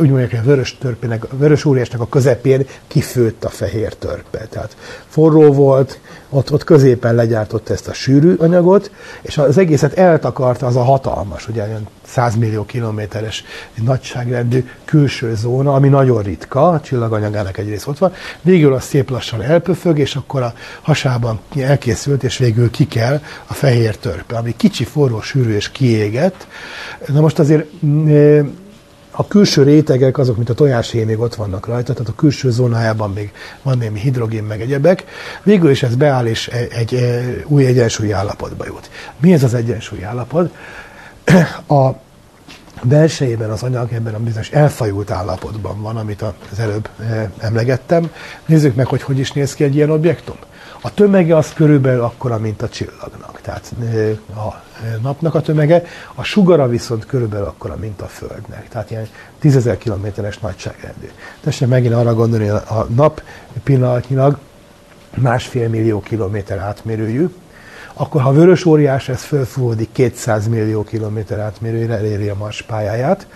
úgy 0.00 0.10
mondják, 0.10 0.32
a 0.32 0.42
vörös, 0.44 0.78
törpének, 0.78 1.24
a 1.24 1.36
vörös 1.36 1.64
óriásnak 1.64 2.00
a 2.00 2.08
közepén 2.08 2.66
kifőtt 2.86 3.44
a 3.44 3.48
fehér 3.48 3.94
törpe. 3.94 4.46
Tehát 4.50 4.76
forró 5.08 5.52
volt, 5.52 6.00
ott, 6.30 6.52
ott 6.52 6.64
középen 6.64 7.14
legyártott 7.14 7.68
ezt 7.68 7.88
a 7.88 7.92
sűrű 7.92 8.34
anyagot, 8.34 8.90
és 9.22 9.38
az 9.38 9.58
egészet 9.58 9.92
eltakarta 9.92 10.66
az 10.66 10.76
a 10.76 10.82
hatalmas, 10.82 11.48
ugye 11.48 11.62
olyan 11.62 11.88
100 12.06 12.36
millió 12.36 12.64
kilométeres 12.64 13.44
nagyságrendű 13.84 14.68
külső 14.84 15.34
zóna, 15.34 15.74
ami 15.74 15.88
nagyon 15.88 16.22
ritka, 16.22 16.68
a 16.68 16.80
csillaganyagának 16.80 17.58
egy 17.58 17.68
rész 17.68 17.86
ott 17.86 17.98
van. 17.98 18.12
Végül 18.42 18.74
az 18.74 18.84
szép 18.84 19.10
lassan 19.10 19.42
elpöfög, 19.42 19.98
és 19.98 20.16
akkor 20.16 20.42
a 20.42 20.52
hasában 20.82 21.40
elkészült, 21.56 22.22
és 22.22 22.38
végül 22.38 22.70
kikel 22.70 23.22
a 23.46 23.54
fehér 23.54 23.96
törpe, 23.96 24.36
ami 24.36 24.54
kicsi, 24.56 24.84
forró, 24.84 25.20
sűrű 25.20 25.54
és 25.54 25.70
kiégett. 25.70 26.46
Na 27.06 27.20
most 27.20 27.38
azért 27.38 27.70
a 29.20 29.26
külső 29.28 29.62
rétegek, 29.62 30.18
azok, 30.18 30.36
mint 30.36 30.50
a 30.50 30.54
tojáshéj 30.54 31.04
még 31.04 31.18
ott 31.18 31.34
vannak 31.34 31.66
rajta, 31.66 31.92
tehát 31.92 32.08
a 32.08 32.14
külső 32.14 32.50
zónájában 32.50 33.12
még 33.12 33.32
van 33.62 33.78
némi 33.78 33.98
hidrogén, 33.98 34.42
meg 34.42 34.60
egyebek. 34.60 35.04
Végül 35.42 35.70
is 35.70 35.82
ez 35.82 35.94
beáll, 35.94 36.26
és 36.26 36.48
egy, 36.48 36.72
egy, 36.72 36.94
egy 36.94 37.44
új 37.46 37.66
egyensúlyi 37.66 38.10
állapotba 38.10 38.64
jut. 38.66 38.90
Mi 39.20 39.32
ez 39.32 39.42
az 39.42 39.54
egyensúlyi 39.54 40.02
állapot? 40.02 40.54
A 41.68 41.90
belsejében 42.82 43.50
az 43.50 43.62
anyag 43.62 43.92
ebben 43.92 44.14
a 44.14 44.18
bizonyos 44.18 44.50
elfajult 44.50 45.10
állapotban 45.10 45.82
van, 45.82 45.96
amit 45.96 46.22
az 46.22 46.58
előbb 46.58 46.88
emlegettem. 47.38 48.10
Nézzük 48.46 48.74
meg, 48.74 48.86
hogy 48.86 49.02
hogy 49.02 49.18
is 49.18 49.32
néz 49.32 49.54
ki 49.54 49.64
egy 49.64 49.74
ilyen 49.74 49.90
objektum. 49.90 50.36
A 50.80 50.94
tömege 50.94 51.36
az 51.36 51.52
körülbelül 51.52 52.02
akkora, 52.02 52.38
mint 52.38 52.62
a 52.62 52.68
csillagnak, 52.68 53.40
tehát 53.40 53.72
a 54.36 54.69
napnak 55.02 55.34
a 55.34 55.40
tömege, 55.40 55.82
a 56.14 56.22
sugara 56.22 56.68
viszont 56.68 57.06
körülbelül 57.06 57.46
akkora, 57.46 57.76
mint 57.76 58.00
a 58.00 58.06
Földnek, 58.06 58.68
tehát 58.68 58.90
ilyen 58.90 59.08
tízezer 59.38 59.78
kilométeres 59.78 60.38
nagyságrendű. 60.38 61.10
Tessék 61.40 61.68
megint 61.68 61.94
arra 61.94 62.14
gondolni, 62.14 62.48
a 62.48 62.86
nap 62.94 63.22
pillanatnyilag 63.64 64.38
másfél 65.16 65.68
millió 65.68 66.00
kilométer 66.00 66.58
átmérőjű, 66.58 67.28
akkor 67.92 68.22
ha 68.22 68.32
vörös 68.32 68.64
óriás 68.64 69.08
ez 69.08 69.22
fölfúvódik 69.22 69.88
200 69.92 70.48
millió 70.48 70.82
kilométer 70.84 71.38
átmérőjére, 71.38 71.96
eléri 71.96 72.28
a 72.28 72.34
Mars 72.34 72.62
pályáját, 72.62 73.26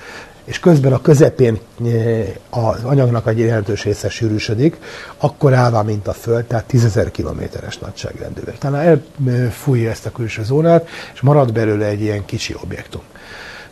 és 0.45 0.59
közben 0.59 0.93
a 0.93 1.01
közepén 1.01 1.59
eh, 1.85 2.27
az 2.51 2.85
anyagnak 2.85 3.29
egy 3.29 3.39
jelentős 3.39 3.85
része 3.85 4.09
sűrűsödik, 4.09 4.77
akkor 5.19 5.53
állva, 5.53 5.83
mint 5.83 6.07
a 6.07 6.13
Föld, 6.13 6.45
tehát 6.45 6.65
10.000 6.73 7.09
kilométeres 7.13 7.79
nagyságrendűvel. 7.79 8.55
Tehát 8.59 9.01
elfújja 9.27 9.91
ezt 9.91 10.07
a 10.07 10.11
külső 10.11 10.45
zónát, 10.45 10.89
és 11.15 11.21
marad 11.21 11.53
belőle 11.53 11.87
egy 11.87 12.01
ilyen 12.01 12.25
kicsi 12.25 12.55
objektum. 12.63 13.03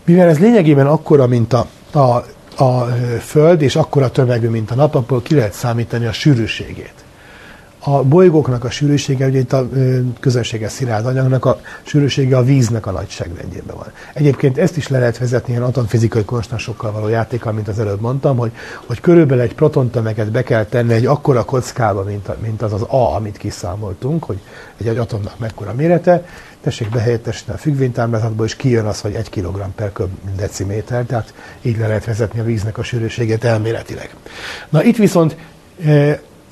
Mivel 0.05 0.29
ez 0.29 0.39
lényegében 0.39 0.87
akkora, 0.87 1.27
mint 1.27 1.53
a, 1.53 1.67
a, 1.93 2.25
a 2.65 2.89
Föld, 3.21 3.63
és 3.63 3.77
akkora 3.77 4.11
tömegű, 4.11 4.49
mint 4.49 4.71
a 4.71 4.75
nap, 4.75 4.95
abból 4.95 5.23
ki 5.23 5.35
lehet 5.35 5.53
számítani 5.53 6.07
a 6.07 6.13
sűrűségét 6.13 7.02
a 7.85 8.03
bolygóknak 8.03 8.65
a 8.65 8.71
sűrűsége, 8.71 9.27
ugye 9.27 9.39
itt 9.39 9.53
a 9.53 9.69
közönséges 10.21 10.73
szilárd 10.73 11.07
anyagnak 11.07 11.45
a 11.45 11.61
sűrűsége 11.83 12.37
a 12.37 12.43
víznek 12.43 12.87
a 12.87 12.91
nagyságrendjében 12.91 13.77
van. 13.77 13.93
Egyébként 14.15 14.59
ezt 14.59 14.77
is 14.77 14.89
le 14.89 14.99
lehet 14.99 15.19
vezetni 15.19 15.53
ilyen 15.53 15.65
atomfizikai 15.65 16.25
konstansokkal 16.25 16.93
való 16.93 17.09
játékkal, 17.09 17.53
mint 17.53 17.69
az 17.69 17.79
előbb 17.79 18.01
mondtam, 18.01 18.37
hogy, 18.37 18.53
hogy 18.87 19.01
körülbelül 19.01 19.43
egy 19.43 19.55
protontömeget 19.55 20.31
be 20.31 20.43
kell 20.43 20.65
tenni 20.65 20.93
egy 20.93 21.07
akkora 21.07 21.45
kockába, 21.45 22.03
mint, 22.03 22.29
a, 22.29 22.37
mint 22.43 22.63
az 22.63 22.73
az 22.73 22.83
A, 22.83 23.15
amit 23.15 23.37
kiszámoltunk, 23.37 24.25
hogy 24.25 24.39
egy, 24.77 24.87
egy 24.87 24.99
atomnak 24.99 25.39
mekkora 25.39 25.73
mérete, 25.75 26.25
tessék 26.61 26.89
behelyettesíteni 26.89 27.57
a 27.59 27.61
függvénytáblázatból, 27.61 28.47
és 28.47 28.57
kijön 28.57 28.87
az, 28.87 29.01
hogy 29.01 29.15
1 29.15 29.31
kg 29.31 29.67
per 29.75 29.93
köb 29.93 30.11
deciméter, 30.37 31.05
tehát 31.05 31.35
így 31.63 31.79
le 31.79 31.87
lehet 31.87 32.05
vezetni 32.05 32.41
a 32.41 32.45
víznek 32.45 32.79
a 32.79 32.83
sűrűségét 32.83 33.45
elméletileg. 33.45 34.15
Na 34.69 34.85
itt 34.85 34.97
viszont 34.97 35.37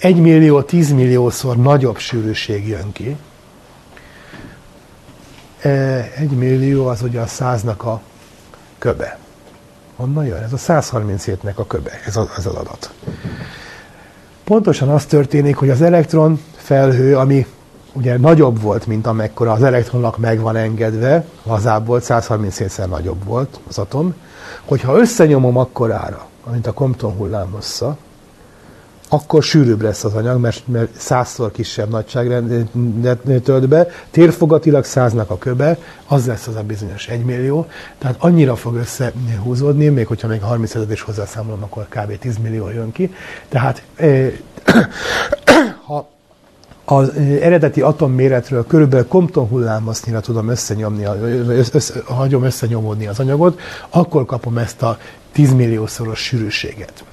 egy 0.01 0.21
millió, 0.21 0.63
tízmilliószor 0.63 1.57
nagyobb 1.57 1.99
sűrűség 1.99 2.69
jön 2.69 2.93
ki. 2.93 3.17
E, 5.61 5.71
egy 6.17 6.31
millió 6.31 6.87
az 6.87 7.03
ugye 7.03 7.21
a 7.21 7.27
száznak 7.27 7.85
a 7.85 8.01
köbe. 8.79 9.19
Honnan 9.97 10.27
jön? 10.27 10.43
Ez 10.43 10.53
a 10.53 10.57
137-nek 10.57 11.55
a 11.55 11.67
köbe, 11.67 11.91
ez, 12.07 12.17
a, 12.17 12.29
ez 12.37 12.47
az 12.47 12.55
adat. 12.55 12.91
Pontosan 14.45 14.89
az 14.89 15.05
történik, 15.05 15.57
hogy 15.57 15.71
az 15.71 15.83
elektron 15.83 16.41
felhő, 16.57 17.17
ami 17.17 17.47
ugye 17.93 18.19
nagyobb 18.19 18.61
volt, 18.61 18.87
mint 18.87 19.07
amekkora 19.07 19.53
az 19.53 19.63
elektronnak 19.63 20.19
meg 20.19 20.41
van 20.41 20.57
engedve, 20.57 21.25
lazább 21.43 21.87
volt, 21.87 22.05
137-szer 22.09 22.87
nagyobb 22.87 23.25
volt 23.25 23.61
az 23.69 23.79
atom, 23.79 24.15
hogyha 24.65 24.99
összenyomom 24.99 25.57
akkorára, 25.57 26.27
mint 26.51 26.67
a 26.67 26.73
Compton 26.73 27.13
hullámhossza, 27.13 27.97
akkor 29.13 29.43
sűrűbb 29.43 29.83
lesz 29.83 30.05
az 30.05 30.15
anyag, 30.15 30.41
mert, 30.41 30.63
mert 30.67 30.89
százszor 30.97 31.51
kisebb 31.51 31.91
nagyságrendet 31.91 33.43
tölt 33.43 33.69
be, 33.69 33.87
térfogatilag 34.11 34.85
száznak 34.85 35.31
a 35.31 35.39
köbe, 35.39 35.79
az 36.07 36.27
lesz 36.27 36.47
az 36.47 36.57
a 36.57 36.63
bizonyos 36.63 37.09
egymillió, 37.09 37.67
tehát 37.99 38.17
annyira 38.19 38.57
fog 38.57 38.75
összehúzódni, 38.75 39.89
még 39.89 40.07
hogyha 40.07 40.29
még 40.29 40.43
30 40.43 40.75
ezer 40.75 40.91
is 40.91 41.01
hozzászámolom, 41.01 41.63
akkor 41.63 41.87
kb. 41.89 42.19
10 42.19 42.39
millió 42.39 42.69
jön 42.69 42.93
ki. 42.93 43.15
Tehát 43.49 43.83
eh, 43.97 44.33
ha 45.87 46.09
az 46.85 47.11
eredeti 47.41 47.81
atomméretről 47.81 48.67
körülbelül 48.67 49.07
Compton 49.07 49.47
hullámhossznyira 49.47 50.21
tudom 50.21 50.49
összenyomni, 50.49 51.05
össze, 51.49 51.71
össze, 51.73 52.03
hagyom 52.05 52.45
összenyomódni 52.45 53.07
az 53.07 53.19
anyagot, 53.19 53.61
akkor 53.89 54.25
kapom 54.25 54.59
ezt 54.59 54.83
a 54.83 54.99
10 55.33 55.53
milliószoros 55.53 56.19
sűrűséget. 56.19 57.05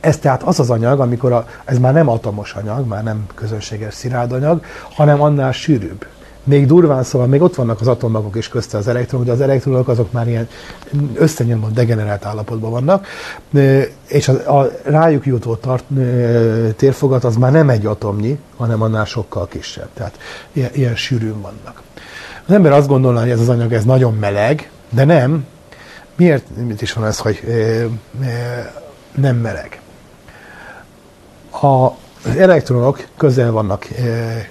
Ez 0.00 0.18
tehát 0.18 0.42
az 0.42 0.60
az 0.60 0.70
anyag, 0.70 1.00
amikor 1.00 1.32
a, 1.32 1.46
ez 1.64 1.78
már 1.78 1.92
nem 1.92 2.08
atomos 2.08 2.52
anyag, 2.52 2.86
már 2.86 3.02
nem 3.02 3.26
közönséges 3.34 3.94
szirárdanyag, 3.94 4.64
hanem 4.94 5.20
annál 5.20 5.52
sűrűbb. 5.52 6.06
Még 6.46 6.66
durván 6.66 7.02
szóval, 7.02 7.26
még 7.26 7.42
ott 7.42 7.54
vannak 7.54 7.80
az 7.80 7.88
atommagok 7.88 8.36
is 8.36 8.48
közte 8.48 8.78
az 8.78 8.88
elektronok, 8.88 9.26
de 9.26 9.32
az 9.32 9.40
elektronok 9.40 9.88
azok 9.88 10.12
már 10.12 10.28
ilyen 10.28 10.48
összenyomott, 11.14 11.74
degenerált 11.74 12.24
állapotban 12.24 12.70
vannak, 12.70 13.06
és 14.08 14.28
a, 14.28 14.60
a 14.60 14.70
rájuk 14.84 15.26
jutó 15.26 15.54
tart, 15.54 15.84
térfogat 16.76 17.24
az 17.24 17.36
már 17.36 17.52
nem 17.52 17.70
egy 17.70 17.86
atomnyi, 17.86 18.38
hanem 18.56 18.82
annál 18.82 19.04
sokkal 19.04 19.48
kisebb. 19.48 19.88
Tehát 19.94 20.18
ilyen, 20.52 20.70
ilyen 20.72 20.96
sűrűn 20.96 21.40
vannak. 21.40 21.82
Az 22.46 22.54
ember 22.54 22.72
azt 22.72 22.88
gondolná, 22.88 23.20
hogy 23.20 23.30
ez 23.30 23.40
az 23.40 23.48
anyag 23.48 23.72
ez 23.72 23.84
nagyon 23.84 24.14
meleg, 24.14 24.70
de 24.90 25.04
nem. 25.04 25.46
Miért 26.16 26.44
mit 26.66 26.82
is 26.82 26.92
van 26.92 27.04
ez, 27.04 27.18
hogy 27.18 27.40
nem 29.16 29.36
meleg? 29.36 29.80
a, 31.62 31.96
az 32.24 32.36
elektronok 32.36 33.06
közel 33.16 33.50
vannak, 33.50 33.86
e, 33.90 34.48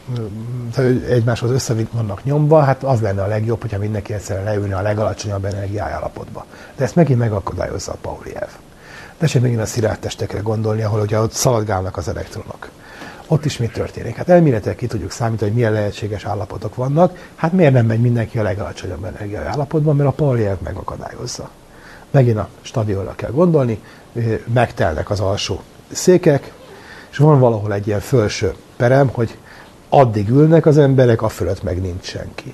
egymáshoz 1.09 1.51
össze 1.51 1.73
vannak 1.91 2.23
nyomva, 2.23 2.59
hát 2.59 2.83
az 2.83 3.01
lenne 3.01 3.23
a 3.23 3.27
legjobb, 3.27 3.61
hogyha 3.61 3.77
mindenki 3.77 4.13
egyszerre 4.13 4.43
leülne 4.43 4.75
a 4.75 4.81
legalacsonyabb 4.81 5.45
energiájállapotba. 5.45 6.45
De 6.75 6.83
ezt 6.83 6.95
megint 6.95 7.19
megakadályozza 7.19 7.91
a 7.91 7.97
Pauli 8.01 8.35
elv. 8.35 8.51
Tessék 9.17 9.41
megint 9.41 9.61
a 9.61 9.65
szilárd 9.65 9.99
testekre 9.99 10.39
gondolni, 10.39 10.81
ahol 10.81 11.01
ugye 11.01 11.19
ott 11.19 11.31
szaladgálnak 11.31 11.97
az 11.97 12.07
elektronok. 12.07 12.69
Ott 13.27 13.45
is 13.45 13.57
mi 13.57 13.67
történik? 13.67 14.15
Hát 14.15 14.29
elméletileg 14.29 14.75
ki 14.75 14.87
tudjuk 14.87 15.11
számítani, 15.11 15.49
hogy 15.49 15.59
milyen 15.59 15.73
lehetséges 15.73 16.25
állapotok 16.25 16.75
vannak. 16.75 17.29
Hát 17.35 17.51
miért 17.51 17.73
nem 17.73 17.85
megy 17.85 18.01
mindenki 18.01 18.39
a 18.39 18.43
legalacsonyabb 18.43 19.03
energiájállapotban, 19.03 19.95
mert 19.95 20.09
a 20.09 20.11
Pauli 20.11 20.45
elv 20.45 20.59
megakadályozza. 20.63 21.49
Megint 22.11 22.37
a 22.37 22.47
stadionra 22.61 23.15
kell 23.15 23.31
gondolni, 23.31 23.81
megtelnek 24.53 25.09
az 25.09 25.19
alsó 25.19 25.61
székek, 25.91 26.51
és 27.11 27.17
van 27.17 27.39
valahol 27.39 27.73
egy 27.73 27.87
ilyen 27.87 27.99
felső 27.99 28.53
perem, 28.77 29.07
hogy 29.07 29.37
addig 29.89 30.29
ülnek 30.29 30.65
az 30.65 30.77
emberek, 30.77 31.21
a 31.21 31.29
fölött 31.29 31.63
meg 31.63 31.81
nincs 31.81 32.05
senki. 32.05 32.53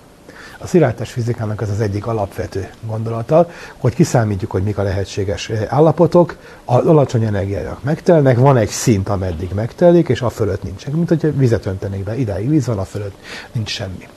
A 0.57 0.67
szilárdtest 0.67 1.11
fizikának 1.11 1.61
ez 1.61 1.69
az 1.69 1.81
egyik 1.81 2.07
alapvető 2.07 2.69
gondolata, 2.87 3.49
hogy 3.77 3.95
kiszámítjuk, 3.95 4.51
hogy 4.51 4.63
mik 4.63 4.77
a 4.77 4.83
lehetséges 4.83 5.51
állapotok, 5.67 6.37
az 6.65 6.85
alacsony 6.85 7.23
energiájak 7.23 7.83
megtelnek, 7.83 8.37
van 8.37 8.57
egy 8.57 8.69
szint, 8.69 9.09
ameddig 9.09 9.51
megtelik, 9.53 10.09
és 10.09 10.21
a 10.21 10.29
fölött 10.29 10.63
nincs 10.63 10.81
senki, 10.81 10.97
mint 10.97 11.09
hogyha 11.09 11.31
vizet 11.31 11.65
öntenék 11.65 12.03
be, 12.03 12.15
idáig 12.17 12.49
víz 12.49 12.65
van, 12.65 12.79
a 12.79 12.85
fölött 12.85 13.15
nincs 13.51 13.69
semmi. 13.69 14.07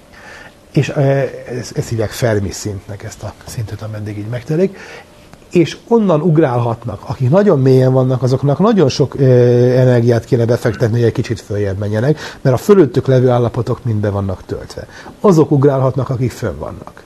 És 0.73 0.89
ezt, 0.89 1.77
ezt 1.77 1.89
hívják 1.89 2.11
Fermi 2.11 2.51
szintnek, 2.51 3.03
ezt 3.03 3.23
a 3.23 3.33
szintet, 3.47 3.83
ameddig 3.83 4.19
így 4.19 4.29
megtelik, 4.29 4.79
és 5.55 5.77
onnan 5.89 6.21
ugrálhatnak. 6.21 7.03
Akik 7.07 7.31
nagyon 7.31 7.61
mélyen 7.61 7.93
vannak, 7.93 8.23
azoknak 8.23 8.59
nagyon 8.59 8.89
sok 8.89 9.15
ö, 9.15 9.25
energiát 9.77 10.25
kéne 10.25 10.45
befektetni, 10.45 10.97
hogy 10.97 11.07
egy 11.07 11.13
kicsit 11.13 11.41
följebb 11.41 11.79
menjenek, 11.79 12.19
mert 12.41 12.57
a 12.57 12.59
fölöttük 12.59 13.07
levő 13.07 13.29
állapotok 13.29 13.85
mind 13.85 14.01
be 14.01 14.11
vannak 14.11 14.45
töltve. 14.47 14.87
Azok 15.21 15.51
ugrálhatnak, 15.51 16.11
akik 16.11 16.31
fönn 16.31 16.59
vannak. 16.59 17.03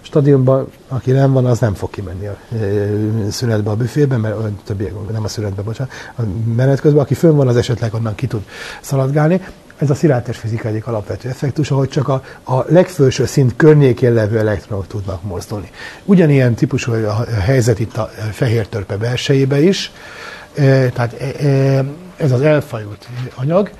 Stadionban, 0.00 0.66
aki 0.88 1.10
nem 1.10 1.32
van, 1.32 1.46
az 1.46 1.58
nem 1.58 1.74
fog 1.74 1.90
kimenni 1.90 2.26
a 2.26 2.36
ö, 2.60 2.86
szünetbe 3.30 3.70
a 3.70 3.76
büfébe, 3.76 4.16
mert 4.16 4.36
ö, 4.38 4.46
többiek, 4.64 4.92
nem 5.12 5.24
a 5.24 5.28
szünetbe, 5.28 5.62
bocsánat, 5.62 5.92
a 6.16 6.22
menet 6.56 6.80
közben, 6.80 7.02
aki 7.02 7.14
fönn 7.14 7.36
van, 7.36 7.48
az 7.48 7.56
esetleg 7.56 7.94
onnan 7.94 8.14
ki 8.14 8.26
tud 8.26 8.42
szaladgálni. 8.80 9.40
Ez 9.80 9.90
a 9.90 9.94
szilárdtest 9.94 10.40
fizika 10.40 10.68
egyik 10.68 10.86
alapvető 10.86 11.28
effektus, 11.28 11.70
ahogy 11.70 11.88
csak 11.88 12.08
a, 12.08 12.22
a 12.44 12.64
legfelső 12.68 13.26
szint 13.26 13.56
környékén 13.56 14.12
levő 14.12 14.38
elektronok 14.38 14.86
tudnak 14.86 15.22
mozdulni. 15.22 15.70
Ugyanilyen 16.04 16.54
típusú 16.54 16.92
a 16.92 17.08
a 17.08 17.40
helyzet 17.40 17.78
itt 17.78 17.96
a 17.96 18.10
fehér 18.32 18.66
törpe 18.66 18.96
belsejébe 18.96 19.60
is, 19.62 19.92
E, 20.54 20.88
tehát 20.88 21.12
e, 21.12 21.46
e, 21.46 21.84
ez 22.16 22.32
az 22.32 22.40
elfajult 22.40 23.08
anyag, 23.34 23.70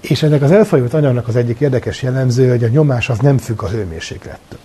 és 0.00 0.22
ennek 0.22 0.42
az 0.42 0.50
elfajult 0.50 0.94
anyagnak 0.94 1.28
az 1.28 1.36
egyik 1.36 1.60
érdekes 1.60 2.02
jellemző, 2.02 2.48
hogy 2.48 2.64
a 2.64 2.68
nyomás 2.68 3.08
az 3.08 3.18
nem 3.18 3.38
függ 3.38 3.62
a 3.62 3.68
hőmérséklettől. 3.68 4.58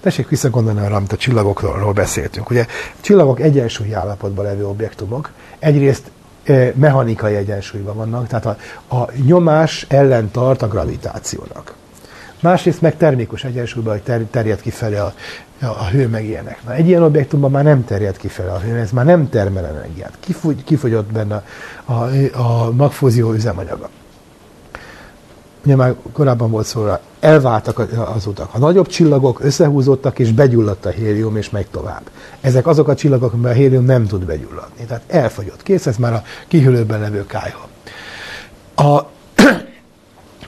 Tessék 0.00 0.28
visszagondolni 0.28 0.80
arra, 0.80 0.96
amit 0.96 1.12
a 1.12 1.16
csillagokról 1.16 1.92
beszéltünk. 1.92 2.50
Ugye 2.50 2.66
csillagok 3.00 3.40
egyensúlyi 3.40 3.92
állapotban 3.92 4.44
levő 4.44 4.66
objektumok, 4.66 5.30
egyrészt 5.58 6.10
mechanikai 6.74 7.34
egyensúlyban 7.34 7.96
vannak, 7.96 8.26
tehát 8.26 8.46
a, 8.46 8.56
a 8.96 9.10
nyomás 9.26 9.86
ellen 9.88 10.30
tart 10.30 10.62
a 10.62 10.68
gravitációnak. 10.68 11.74
Másrészt 12.40 12.80
meg 12.80 12.96
termikus 12.96 13.44
egyensúlyban, 13.44 13.92
hogy 13.92 14.02
ter, 14.02 14.20
terjed 14.30 14.60
kifelé 14.60 14.96
a, 14.96 15.14
a, 15.60 15.66
a 15.66 15.88
hő 15.88 16.08
meg 16.08 16.24
ilyenek. 16.24 16.58
Na, 16.64 16.74
egy 16.74 16.86
ilyen 16.86 17.02
objektumban 17.02 17.50
már 17.50 17.64
nem 17.64 17.84
terjed 17.84 18.16
kifelé 18.16 18.48
a 18.48 18.58
hő, 18.58 18.76
ez 18.76 18.90
már 18.90 19.04
nem 19.04 19.28
termel 19.28 19.66
energiát. 19.66 20.16
Kifogy, 20.20 20.64
kifogyott 20.64 21.12
benne 21.12 21.44
a, 21.84 21.92
a, 21.92 22.08
a 22.32 22.70
magfúzió 22.70 23.32
üzemanyaga 23.32 23.88
ugye 25.66 25.76
már 25.76 25.94
korábban 26.12 26.50
volt 26.50 26.66
szó 26.66 26.84
rá, 26.84 27.00
elváltak 27.20 27.78
az 28.14 28.26
utak. 28.26 28.48
A 28.52 28.58
nagyobb 28.58 28.86
csillagok 28.86 29.44
összehúzódtak, 29.44 30.18
és 30.18 30.32
begyulladt 30.32 30.86
a 30.86 30.90
hélium, 30.90 31.36
és 31.36 31.50
megy 31.50 31.66
tovább. 31.66 32.02
Ezek 32.40 32.66
azok 32.66 32.88
a 32.88 32.94
csillagok, 32.94 33.32
amiben 33.32 33.52
a 33.52 33.54
hélium 33.54 33.84
nem 33.84 34.06
tud 34.06 34.24
begyulladni. 34.24 34.84
Tehát 34.86 35.02
elfogyott. 35.06 35.62
Kész, 35.62 35.86
ez 35.86 35.96
már 35.96 36.12
a 36.12 36.22
kihűlőben 36.48 37.00
levő 37.00 37.26
kájha. 37.26 37.68
A, 38.74 39.00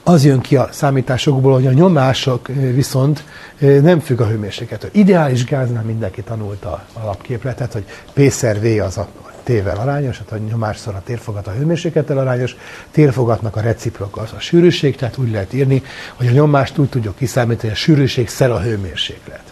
az 0.12 0.24
jön 0.24 0.40
ki 0.40 0.56
a 0.56 0.68
számításokból, 0.72 1.52
hogy 1.52 1.66
a 1.66 1.72
nyomások 1.72 2.46
viszont 2.74 3.24
nem 3.58 4.00
függ 4.00 4.20
a 4.20 4.26
hőmérséklettől. 4.26 4.90
Ideális 4.92 5.44
gáznál 5.44 5.82
mindenki 5.82 6.22
tanulta 6.22 6.68
a 6.68 7.00
alapképletet, 7.02 7.72
hogy 7.72 7.84
P 8.12 8.30
szer 8.30 8.60
V 8.60 8.82
az 8.82 8.98
a 8.98 9.08
T-vel 9.48 9.76
arányos, 9.76 10.20
tehát 10.24 10.44
a 10.44 10.48
nyomásszor 10.48 10.94
a 10.94 11.02
térfogat 11.04 11.46
a 11.46 11.50
hőmérséklettel 11.50 12.18
arányos, 12.18 12.56
térfogatnak 12.90 13.56
a 13.56 13.60
reciprok 13.60 14.16
az 14.16 14.32
a 14.36 14.40
sűrűség, 14.40 14.96
tehát 14.96 15.18
úgy 15.18 15.30
lehet 15.30 15.52
írni, 15.52 15.82
hogy 16.14 16.26
a 16.26 16.30
nyomást 16.30 16.78
úgy 16.78 16.88
tudjuk 16.88 17.16
kiszámítani, 17.16 17.68
hogy 17.68 17.76
a 17.76 17.80
sűrűség 17.80 18.28
szer 18.28 18.50
a 18.50 18.60
hőmérséklet. 18.60 19.42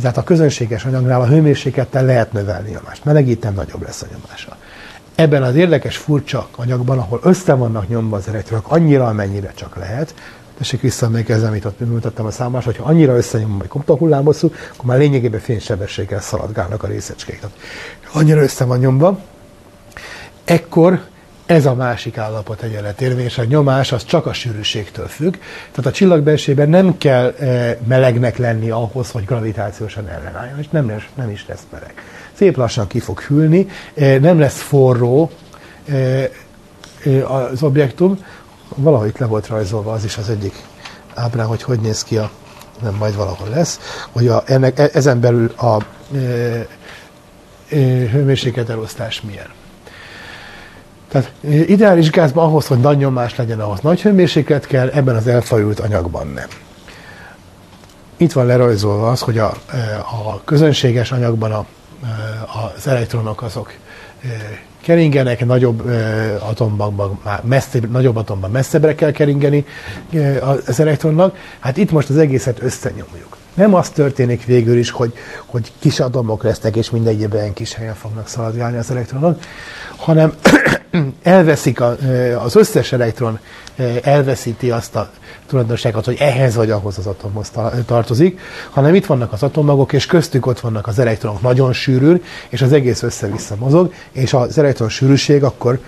Tehát 0.00 0.16
a 0.16 0.22
közönséges 0.22 0.84
anyagnál 0.84 1.20
a 1.20 1.26
hőmérséklettel 1.26 2.04
lehet 2.04 2.32
növelni 2.32 2.74
a 2.74 2.78
nyomást. 2.78 3.04
Melegítem, 3.04 3.54
nagyobb 3.54 3.82
lesz 3.82 4.02
a 4.02 4.06
nyomása. 4.12 4.56
Ebben 5.14 5.42
az 5.42 5.54
érdekes 5.54 5.96
furcsa 5.96 6.48
anyagban, 6.56 6.98
ahol 6.98 7.20
össze 7.22 7.54
vannak 7.54 7.88
nyomva 7.88 8.16
az 8.16 8.28
elektronok 8.28 8.72
annyira, 8.72 9.06
amennyire 9.06 9.52
csak 9.54 9.76
lehet, 9.76 10.14
tessék 10.58 10.80
visszaemlékezni, 10.80 11.46
amit 11.46 11.64
ott 11.64 11.80
mutattam 11.80 12.26
a 12.26 12.30
számás, 12.30 12.64
hogyha 12.64 12.84
annyira 12.84 13.16
összenyomom, 13.16 13.58
hogy 13.58 13.68
kopta 13.68 13.96
hullámhosszú, 13.96 14.52
akkor 14.72 14.84
már 14.84 14.98
lényegében 14.98 15.40
fénysebességgel 15.40 16.20
szaladgálnak 16.20 16.82
a 16.82 16.86
részecskék. 16.86 17.40
Tehát 17.40 17.56
annyira 18.12 18.42
össze 18.42 18.64
van 18.64 18.78
nyomva, 18.78 19.18
ekkor 20.44 21.00
ez 21.46 21.66
a 21.66 21.74
másik 21.74 22.18
állapot 22.18 22.62
egyenlet 22.62 23.00
érvényes, 23.00 23.38
a 23.38 23.44
nyomás 23.44 23.92
az 23.92 24.04
csak 24.04 24.26
a 24.26 24.32
sűrűségtől 24.32 25.06
függ. 25.06 25.36
Tehát 25.70 25.90
a 25.90 25.90
csillagbelsében 25.90 26.68
nem 26.68 26.98
kell 26.98 27.26
e, 27.26 27.78
melegnek 27.86 28.36
lenni 28.36 28.70
ahhoz, 28.70 29.10
hogy 29.10 29.24
gravitációsan 29.24 30.08
ellenálljon, 30.08 30.58
és 30.58 30.68
nem, 30.70 30.88
lesz, 30.88 31.02
nem 31.14 31.30
is 31.30 31.44
lesz 31.48 31.62
meleg. 31.70 31.94
Szép 32.32 32.56
lassan 32.56 32.86
ki 32.86 32.98
fog 32.98 33.20
hűlni, 33.20 33.66
e, 33.94 34.18
nem 34.18 34.38
lesz 34.38 34.60
forró 34.60 35.30
e, 35.88 36.30
az 37.26 37.62
objektum, 37.62 38.24
valahogy 38.76 39.14
le 39.18 39.26
volt 39.26 39.46
rajzolva 39.46 39.92
az 39.92 40.04
is 40.04 40.16
az 40.16 40.28
egyik 40.28 40.54
ábrán, 41.14 41.46
hogy 41.46 41.62
hogy 41.62 41.80
néz 41.80 42.02
ki 42.02 42.16
a, 42.16 42.30
nem 42.82 42.94
majd 42.94 43.16
valahol 43.16 43.48
lesz, 43.48 43.80
hogy 44.10 44.28
a, 44.28 44.42
ennek, 44.46 44.78
ezen 44.94 45.20
belül 45.20 45.52
a 45.56 45.78
hőmérséklet 48.10 48.68
elosztás 48.68 49.20
milyen. 49.20 49.48
Tehát 51.08 51.32
ideális 51.68 52.10
gázban 52.10 52.44
ahhoz, 52.44 52.66
hogy 52.66 52.78
nagy 52.78 52.96
nyomás 52.96 53.36
legyen, 53.36 53.60
ahhoz 53.60 53.80
nagy 53.80 54.02
hőmérséklet 54.02 54.66
kell, 54.66 54.88
ebben 54.88 55.16
az 55.16 55.26
elfajult 55.26 55.80
anyagban 55.80 56.26
nem. 56.26 56.48
Itt 58.16 58.32
van 58.32 58.46
lerajzolva 58.46 59.10
az, 59.10 59.20
hogy 59.20 59.38
a, 59.38 59.54
a 60.24 60.44
közönséges 60.44 61.12
anyagban 61.12 61.52
a, 61.52 61.66
az 62.76 62.86
elektronok 62.86 63.42
azok 63.42 63.72
keringenek, 64.80 65.44
nagyobb 65.44 65.90
atomban, 66.38 67.20
messzebb, 67.42 67.90
nagyobb 67.90 68.16
atomban 68.16 68.50
messzebbre 68.50 68.94
kell 68.94 69.10
keringeni 69.10 69.64
az 70.66 70.80
elektronnak. 70.80 71.36
Hát 71.58 71.76
itt 71.76 71.90
most 71.90 72.08
az 72.08 72.16
egészet 72.16 72.62
összenyomjuk. 72.62 73.36
Nem 73.54 73.74
az 73.74 73.90
történik 73.90 74.44
végül 74.44 74.78
is, 74.78 74.90
hogy, 74.90 75.12
hogy 75.46 75.72
kis 75.78 76.00
atomok 76.00 76.42
lesznek, 76.42 76.76
és 76.76 76.90
mindegyben 76.90 77.52
kis 77.52 77.74
helyen 77.74 77.94
fognak 77.94 78.28
szaladgálni 78.28 78.76
az 78.76 78.90
elektronok, 78.90 79.38
hanem 79.96 80.32
elveszik 81.22 81.80
a, 81.80 81.96
az 82.42 82.56
összes 82.56 82.92
elektron, 82.92 83.38
elveszíti 84.02 84.70
azt 84.70 84.96
a 84.96 85.10
tulajdonságot, 85.46 86.04
hogy 86.04 86.16
ehhez 86.18 86.54
vagy 86.54 86.70
ahhoz 86.70 86.98
az 86.98 87.06
atomhoz 87.06 87.52
tartozik, 87.86 88.40
hanem 88.70 88.94
itt 88.94 89.06
vannak 89.06 89.32
az 89.32 89.42
atommagok, 89.42 89.92
és 89.92 90.06
köztük 90.06 90.46
ott 90.46 90.60
vannak 90.60 90.86
az 90.86 90.98
elektronok 90.98 91.42
nagyon 91.42 91.72
sűrűn, 91.72 92.22
és 92.48 92.62
az 92.62 92.72
egész 92.72 93.02
össze-vissza 93.02 93.56
mozog, 93.56 93.92
és 94.12 94.32
az 94.32 94.58
elektron 94.58 94.88
sűrűség 94.88 95.44
akkor 95.44 95.80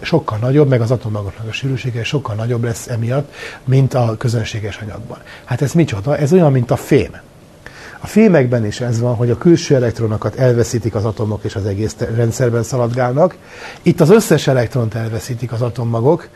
sokkal 0.00 0.38
nagyobb, 0.38 0.68
meg 0.68 0.80
az 0.80 0.90
atommagoknak 0.90 1.48
a 1.48 1.52
sűrűsége 1.52 2.04
sokkal 2.04 2.34
nagyobb 2.34 2.64
lesz 2.64 2.88
emiatt, 2.88 3.34
mint 3.64 3.94
a 3.94 4.14
közönséges 4.18 4.78
anyagban. 4.82 5.18
Hát 5.44 5.62
ez 5.62 5.72
micsoda? 5.72 6.16
Ez 6.16 6.32
olyan, 6.32 6.52
mint 6.52 6.70
a 6.70 6.76
fém. 6.76 7.10
A 8.02 8.06
fémekben 8.06 8.66
is 8.66 8.80
ez 8.80 9.00
van, 9.00 9.14
hogy 9.14 9.30
a 9.30 9.38
külső 9.38 9.74
elektronokat 9.74 10.34
elveszítik 10.34 10.94
az 10.94 11.04
atomok, 11.04 11.44
és 11.44 11.54
az 11.54 11.66
egész 11.66 11.96
rendszerben 12.14 12.62
szaladgálnak. 12.62 13.36
Itt 13.82 14.00
az 14.00 14.10
összes 14.10 14.46
elektront 14.46 14.94
elveszítik 14.94 15.52
az 15.52 15.62
atommagok, 15.62 16.28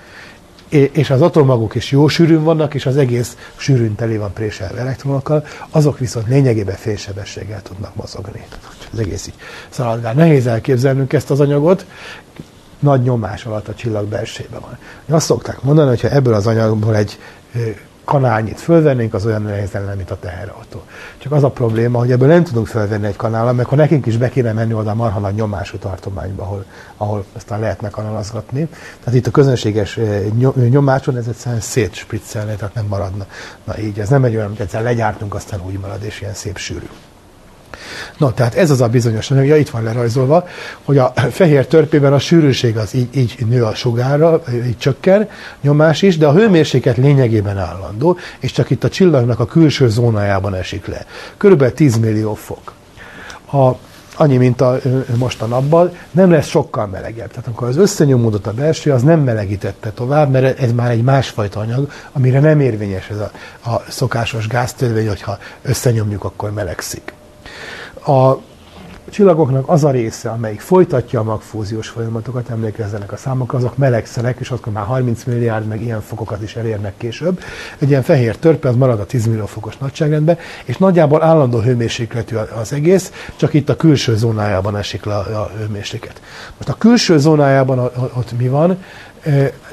és 0.68 1.10
az 1.10 1.22
atommagok 1.22 1.74
is 1.74 1.90
jó 1.90 2.09
sűrűn 2.09 2.43
vannak, 2.43 2.74
és 2.74 2.86
az 2.86 2.97
egész 2.97 3.36
sűrűn 3.56 3.94
teli 3.94 4.16
van 4.16 4.32
préselve 4.32 4.80
elektronokkal, 4.80 5.44
azok 5.70 5.98
viszont 5.98 6.28
lényegében 6.28 6.76
félsebességgel 6.76 7.62
tudnak 7.62 7.94
mozogni. 7.94 8.44
Az 8.93 8.98
egész 8.98 9.26
így 9.26 9.34
szaladgál. 9.68 10.14
Nehéz 10.14 10.47
elképzelnünk 10.47 11.12
ezt 11.12 11.30
az 11.30 11.40
anyagot, 11.40 11.86
nagy 12.78 13.02
nyomás 13.02 13.44
alatt 13.44 13.68
a 13.68 13.74
csillag 13.74 14.06
belsejében 14.06 14.60
van. 14.60 14.78
Azt 15.16 15.26
szokták 15.26 15.62
mondani, 15.62 15.88
hogy 15.88 16.01
ha 16.01 16.10
ebből 16.10 16.34
az 16.34 16.47
anyagból 16.47 16.97
egy 16.97 17.18
kanálnyit 18.06 18.60
fölvennénk, 18.60 19.14
az 19.14 19.26
olyan 19.26 19.42
nehéz 19.42 19.70
lenne, 19.70 19.94
mint 19.94 20.10
a 20.10 20.18
teherautó. 20.18 20.82
Csak 21.18 21.32
az 21.32 21.44
a 21.44 21.50
probléma, 21.50 21.98
hogy 21.98 22.10
ebből 22.10 22.28
nem 22.28 22.44
tudunk 22.44 22.66
fölvenni 22.66 23.06
egy 23.06 23.16
kanálat, 23.16 23.54
mert 23.54 23.66
akkor 23.66 23.78
nekünk 23.78 24.06
is 24.06 24.16
be 24.16 24.28
kéne 24.28 24.52
menni 24.52 24.74
oda 24.74 24.90
a 24.90 24.94
marha 24.94 25.18
nagy 25.18 25.34
nyomású 25.34 25.76
tartományba, 25.76 26.42
ahol, 26.42 26.64
ahol 26.96 27.24
aztán 27.32 27.60
lehetne 27.60 27.90
kanalazgatni. 27.90 28.68
Tehát 29.04 29.18
itt 29.18 29.26
a 29.26 29.30
közönséges 29.30 29.96
eh, 29.96 30.22
nyomáson 30.54 31.16
ez 31.16 31.26
egyszerűen 31.28 31.60
szétspriccelne, 31.60 32.54
tehát 32.54 32.74
nem 32.74 32.86
maradna. 32.86 33.26
Na 33.64 33.78
így, 33.78 34.00
ez 34.00 34.08
nem 34.08 34.24
egy 34.24 34.34
olyan, 34.34 34.46
amit 34.46 34.60
egyszer 34.60 34.82
legyártunk, 34.82 35.34
aztán 35.34 35.60
úgy 35.66 35.78
marad, 35.78 36.02
és 36.02 36.20
ilyen 36.20 36.34
szép 36.34 36.56
sűrű. 36.58 36.86
No, 38.16 38.30
tehát 38.30 38.54
ez 38.54 38.70
az 38.70 38.80
a 38.80 38.88
bizonyos 38.88 39.30
anyag, 39.30 39.58
itt 39.58 39.68
van 39.68 39.82
lerajzolva, 39.82 40.46
hogy 40.84 40.98
a 40.98 41.12
fehér 41.30 41.66
törpében 41.66 42.12
a 42.12 42.18
sűrűség 42.18 42.76
az 42.76 42.94
így, 42.94 43.08
így 43.16 43.36
nő 43.48 43.64
a 43.64 43.74
sugárra, 43.74 44.42
így 44.66 44.78
csökken, 44.78 45.28
nyomás 45.60 46.02
is, 46.02 46.18
de 46.18 46.26
a 46.26 46.32
hőmérséklet 46.32 46.96
lényegében 46.96 47.58
állandó, 47.58 48.18
és 48.38 48.52
csak 48.52 48.70
itt 48.70 48.84
a 48.84 48.88
csillagnak 48.88 49.40
a 49.40 49.46
külső 49.46 49.88
zónájában 49.88 50.54
esik 50.54 50.86
le. 50.86 51.06
Körülbelül 51.36 51.74
10 51.74 51.98
millió 51.98 52.34
fok. 52.34 52.72
A, 53.52 53.78
annyi, 54.16 54.36
mint 54.36 54.60
a, 54.60 54.78
most 55.16 55.42
a 55.42 55.46
napban, 55.46 55.92
nem 56.10 56.30
lesz 56.30 56.46
sokkal 56.46 56.86
melegebb. 56.86 57.28
Tehát 57.28 57.46
amikor 57.46 57.68
az 57.68 57.76
összenyomódott 57.76 58.46
a 58.46 58.52
belső, 58.52 58.92
az 58.92 59.02
nem 59.02 59.20
melegítette 59.20 59.90
tovább, 59.90 60.30
mert 60.30 60.58
ez 60.58 60.72
már 60.72 60.90
egy 60.90 61.02
másfajta 61.02 61.60
anyag, 61.60 61.90
amire 62.12 62.40
nem 62.40 62.60
érvényes 62.60 63.08
ez 63.08 63.18
a, 63.18 63.30
a 63.70 63.82
szokásos 63.88 64.46
gáztörvény, 64.46 65.08
hogyha 65.08 65.38
összenyomjuk, 65.62 66.24
akkor 66.24 66.52
melegszik. 66.52 67.15
A, 68.06 68.40
csillagoknak 69.10 69.68
az 69.68 69.84
a 69.84 69.90
része, 69.90 70.30
amelyik 70.30 70.60
folytatja 70.60 71.20
a 71.20 71.22
magfúziós 71.22 71.88
folyamatokat, 71.88 72.50
emlékezzenek 72.50 73.12
a 73.12 73.16
számok, 73.16 73.52
azok 73.52 73.76
melegszenek, 73.76 74.38
és 74.40 74.50
akkor 74.50 74.72
már 74.72 74.84
30 74.84 75.24
milliárd 75.24 75.66
meg 75.66 75.82
ilyen 75.82 76.00
fokokat 76.00 76.42
is 76.42 76.56
elérnek 76.56 76.94
később. 76.96 77.40
Egy 77.78 77.88
ilyen 77.88 78.02
fehér 78.02 78.36
törpe, 78.36 78.68
az 78.68 78.76
marad 78.76 79.00
a 79.00 79.06
10 79.06 79.26
millió 79.26 79.46
fokos 79.46 79.76
nagyságrendben, 79.76 80.38
és 80.64 80.76
nagyjából 80.76 81.22
állandó 81.22 81.58
hőmérsékletű 81.58 82.36
az 82.60 82.72
egész, 82.72 83.12
csak 83.36 83.54
itt 83.54 83.68
a 83.68 83.76
külső 83.76 84.16
zónájában 84.16 84.76
esik 84.76 85.04
le 85.04 85.14
a 85.16 85.50
hőmérséklet. 85.58 86.20
Most 86.56 86.68
a 86.68 86.74
külső 86.78 87.18
zónájában 87.18 87.78
ott 88.14 88.38
mi 88.38 88.48
van? 88.48 88.84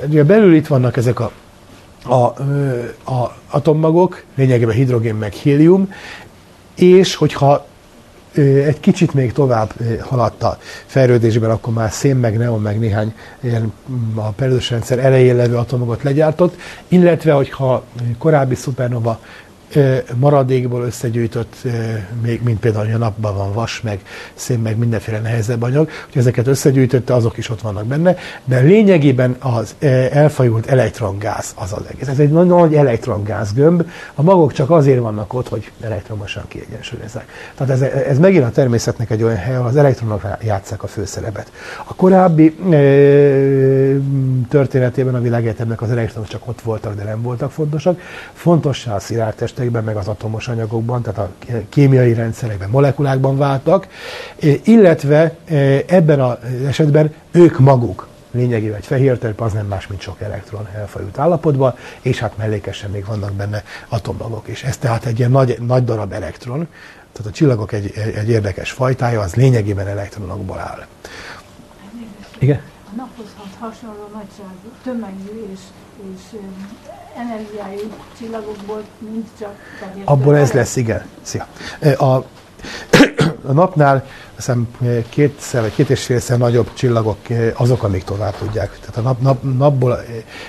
Ugye 0.07 0.23
belül 0.23 0.53
itt 0.53 0.67
vannak 0.67 0.97
ezek 0.97 1.19
a 1.19 1.31
a, 2.05 2.23
a 3.11 3.35
atommagok, 3.49 4.23
lényegében 4.35 4.75
hidrogén 4.75 5.15
meg 5.15 5.33
hélium, 5.33 5.93
és 6.75 7.15
hogyha 7.15 7.65
egy 8.41 8.79
kicsit 8.79 9.13
még 9.13 9.31
tovább 9.31 9.73
haladt 9.99 10.43
a 10.43 10.57
fejlődésben, 10.85 11.49
akkor 11.49 11.73
már 11.73 11.91
szén, 11.91 12.15
meg 12.15 12.37
neon, 12.37 12.61
meg 12.61 12.79
néhány 12.79 13.13
ilyen 13.39 13.73
mm, 13.91 14.17
a 14.17 14.29
periódus 14.29 14.69
rendszer 14.69 14.99
elején 14.99 15.35
levő 15.35 15.55
atomogot 15.55 16.03
legyártott, 16.03 16.55
illetve 16.87 17.31
hogyha 17.31 17.83
korábbi 18.17 18.55
szupernova 18.55 19.19
maradékból 20.15 20.83
összegyűjtött, 20.83 21.55
még 22.21 22.43
mint 22.43 22.59
például 22.59 22.93
a 22.93 22.97
napban 22.97 23.37
van 23.37 23.53
vas, 23.53 23.81
meg 23.81 23.99
szén, 24.33 24.59
meg 24.59 24.77
mindenféle 24.77 25.19
nehezebb 25.19 25.61
anyag, 25.61 25.89
hogy 26.11 26.21
ezeket 26.21 26.47
összegyűjtötte, 26.47 27.13
azok 27.13 27.37
is 27.37 27.49
ott 27.49 27.61
vannak 27.61 27.85
benne, 27.85 28.15
de 28.45 28.59
lényegében 28.59 29.35
az 29.39 29.75
elfajult 30.11 30.65
elektrongáz 30.65 31.53
az 31.55 31.73
az 31.73 31.83
egész. 31.91 32.07
Ez 32.07 32.19
egy 32.19 32.31
nagy, 32.31 32.47
nagy 32.47 32.75
elektrongáz 32.75 33.53
gömb, 33.53 33.89
a 34.15 34.21
magok 34.21 34.53
csak 34.53 34.69
azért 34.69 34.99
vannak 34.99 35.33
ott, 35.33 35.49
hogy 35.49 35.71
elektromosan 35.81 36.43
kiegyensúlyozzák. 36.47 37.25
Tehát 37.55 37.73
ez, 37.73 37.81
ez 37.81 38.19
megint 38.19 38.43
a 38.43 38.49
természetnek 38.49 39.09
egy 39.09 39.23
olyan 39.23 39.37
hely, 39.37 39.55
ahol 39.55 39.67
az 39.67 39.75
elektronok 39.75 40.21
játszák 40.41 40.83
a 40.83 40.87
főszerepet. 40.87 41.51
A 41.85 41.95
korábbi 41.95 42.55
e, 42.71 42.77
történetében 44.49 45.15
a 45.15 45.21
világegyetemnek 45.21 45.81
az 45.81 45.91
elektronok 45.91 46.29
csak 46.29 46.47
ott 46.47 46.61
voltak, 46.61 46.95
de 46.95 47.03
nem 47.03 47.21
voltak 47.21 47.51
fontosak. 47.51 47.99
Fontossá 48.33 48.95
a 48.95 48.99
szilárd 48.99 49.35
testekben, 49.63 49.83
meg 49.83 49.95
az 49.95 50.07
atomos 50.07 50.47
anyagokban, 50.47 51.01
tehát 51.01 51.19
a 51.19 51.31
kémiai 51.69 52.13
rendszerekben, 52.13 52.69
molekulákban 52.69 53.37
váltak, 53.37 53.87
illetve 54.63 55.35
ebben 55.85 56.21
az 56.21 56.37
esetben 56.67 57.13
ők 57.31 57.59
maguk 57.59 58.07
lényegében 58.31 58.77
egy 58.77 58.85
fehér 58.85 59.17
terep 59.17 59.41
az 59.41 59.53
nem 59.53 59.65
más, 59.65 59.87
mint 59.87 60.01
sok 60.01 60.21
elektron 60.21 60.67
elfajult 60.75 61.17
állapotban, 61.17 61.75
és 62.01 62.19
hát 62.19 62.37
mellékesen 62.37 62.89
még 62.89 63.05
vannak 63.05 63.33
benne 63.33 63.63
atommagok 63.89 64.47
is. 64.47 64.63
Ez 64.63 64.77
tehát 64.77 65.05
egy 65.05 65.19
ilyen 65.19 65.31
nagy, 65.31 65.57
nagy 65.59 65.83
darab 65.83 66.13
elektron, 66.13 66.67
tehát 67.11 67.31
a 67.31 67.35
csillagok 67.35 67.71
egy, 67.71 67.91
egy, 67.95 68.13
egy 68.15 68.29
érdekes 68.29 68.71
fajtája, 68.71 69.21
az 69.21 69.35
lényegében 69.35 69.87
elektronokból 69.87 70.59
áll. 70.59 70.85
Igen? 72.39 72.61
A 72.91 72.95
naphoz 72.95 73.25
hasonló 73.59 74.09
nagyságú, 74.13 74.69
tömegű 74.83 75.51
és, 75.53 75.59
és 76.15 76.39
energiájú 77.15 77.93
csillagokból, 78.17 78.83
mint 78.97 79.27
csak 79.39 79.55
Abból 80.03 80.37
ez 80.37 80.51
lesz, 80.51 80.75
igen. 80.75 81.05
Szia. 81.21 81.47
A, 81.97 82.05
a 83.47 83.51
napnál 83.51 84.05
hiszem 84.35 84.67
kétszer 85.09 85.61
vagy 85.61 85.73
két 85.73 85.89
és 85.89 86.05
félszer 86.05 86.37
nagyobb 86.37 86.73
csillagok 86.73 87.17
azok, 87.53 87.83
amik 87.83 88.03
tovább 88.03 88.37
tudják. 88.37 88.79
Tehát 88.79 88.97
a 88.97 89.01
nap, 89.01 89.21
nap, 89.21 89.57
napból 89.57 89.99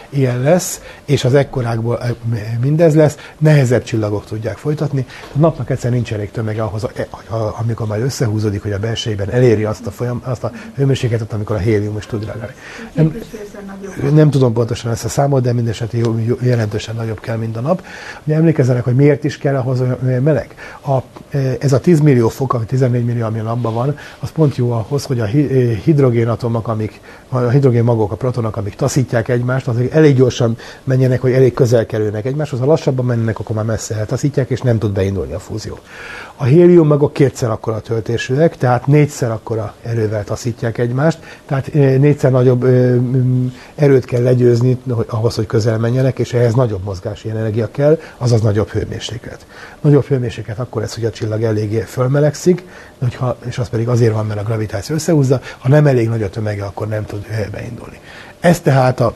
ilyen 0.09 0.41
lesz, 0.41 0.81
és 1.05 1.25
az 1.25 1.35
ekkorákból 1.35 2.03
mindez 2.61 2.95
lesz, 2.95 3.17
nehezebb 3.39 3.83
csillagok 3.83 4.25
tudják 4.25 4.57
folytatni. 4.57 5.07
A 5.35 5.39
napnak 5.39 5.71
egyszer 5.71 5.91
nincs 5.91 6.13
elég 6.13 6.31
tömege 6.31 6.63
ahhoz, 6.63 6.87
amikor 7.61 7.87
majd 7.87 8.03
összehúzódik, 8.03 8.63
hogy 8.63 8.73
a 8.73 8.79
belsejében 8.79 9.31
eléri 9.31 9.65
azt 9.65 9.87
a, 9.87 9.91
folyam, 9.91 10.23
azt 10.25 10.45
a 10.45 10.51
hőmérsékletet, 10.75 11.33
amikor 11.33 11.57
a 11.57 11.59
hélium 11.59 11.97
is 11.97 12.07
tud 12.07 12.25
reagálni. 12.25 12.55
Nem, 12.93 14.15
nem 14.15 14.31
tudom 14.31 14.53
pontosan 14.53 14.91
ezt 14.91 15.05
a 15.05 15.09
számot, 15.09 15.43
de 15.43 15.53
mindesetre 15.53 15.99
jelentősen 16.41 16.95
nagyobb 16.95 17.21
kell, 17.21 17.37
mint 17.37 17.57
a 17.57 17.61
nap. 17.61 17.85
Ugye 18.25 18.35
emlékezzenek, 18.37 18.85
hogy 18.85 18.95
miért 18.95 19.25
is 19.25 19.39
kell 19.39 19.57
ahhoz 19.57 19.83
meleg. 20.23 20.55
A, 20.87 20.99
ez 21.59 21.73
a 21.73 21.81
10 21.81 22.01
millió 22.01 22.29
fok, 22.29 22.55
ami 22.55 22.65
14 22.65 23.05
millió, 23.05 23.25
ami 23.25 23.39
a 23.39 23.43
napban 23.43 23.74
van, 23.75 23.97
az 24.19 24.31
pont 24.31 24.57
jó 24.57 24.71
ahhoz, 24.71 25.05
hogy 25.05 25.21
a 25.21 25.25
eh, 25.25 25.33
hidrogénatomok, 25.85 26.69
amik, 26.69 27.01
a 27.29 27.39
hidrogén 27.39 27.85
magok, 27.85 28.13
a 28.13 28.17
protonok, 28.17 28.57
amik 28.57 28.75
taszítják 28.75 29.29
egymást, 29.29 29.69
azok 29.69 29.91
elég 29.91 30.17
gyorsan 30.17 30.57
menjenek, 30.85 31.21
hogy 31.21 31.33
elég 31.33 31.55
közel 31.55 31.87
kerülnek 31.87 32.25
egymáshoz. 32.25 32.59
Ha 32.59 32.67
lassabban 32.67 33.05
mennek, 33.05 33.39
akkor 33.39 33.57
már 33.57 33.65
messze 33.65 33.95
eltaszítják, 33.95 34.51
és 34.51 34.61
nem 34.61 34.79
tud 34.79 34.93
beindulni 34.93 35.33
a 35.33 35.39
fúzió. 35.39 35.79
A 36.37 36.45
hélium 36.45 36.87
magok 36.87 37.13
kétszer 37.13 37.51
akkora 37.51 37.81
töltésűek, 37.81 38.57
tehát 38.57 38.87
négyszer 38.87 39.31
akkora 39.31 39.75
erővel 39.83 40.25
taszítják 40.25 40.79
egymást, 40.79 41.19
tehát 41.47 41.69
eh, 41.75 41.99
négyszer 41.99 42.31
nagyobb 42.31 42.65
erőt 43.75 44.05
kell 44.05 44.23
legyőzni 44.23 44.79
ahhoz, 45.07 45.35
hogy 45.35 45.47
közel 45.47 45.79
menjenek, 45.79 46.19
és 46.19 46.33
ehhez 46.33 46.55
nagyobb 46.55 46.85
mozgási 46.85 47.31
energia 47.31 47.69
kell, 47.71 47.99
azaz 48.19 48.41
nagyobb 48.41 48.69
hőmérséklet. 48.69 49.47
Nagyobb 49.81 50.05
hőmérséklet 50.05 50.59
akkor 50.59 50.83
lesz, 50.83 50.95
hogy 50.95 51.05
a 51.05 51.11
csillag 51.11 51.43
eléggé 51.43 51.81
fölmelegszik, 51.81 52.65
hogyha, 52.99 53.37
és 53.47 53.59
az 53.59 53.69
pedig 53.69 53.89
azért 53.89 54.13
van, 54.13 54.27
mert 54.27 54.41
a 54.41 54.45
gravitáció 54.45 54.95
összehúzza, 54.95 55.41
ha 55.59 55.69
nem 55.69 55.87
elég 55.87 56.09
nagy 56.09 56.23
a 56.23 56.31
tömege, 56.31 56.65
akkor 56.65 56.89
nem 56.89 57.05
tud 57.05 57.27
beindulni. 57.53 58.01
Ez 58.41 58.61
tehát 58.61 59.01
a, 59.01 59.15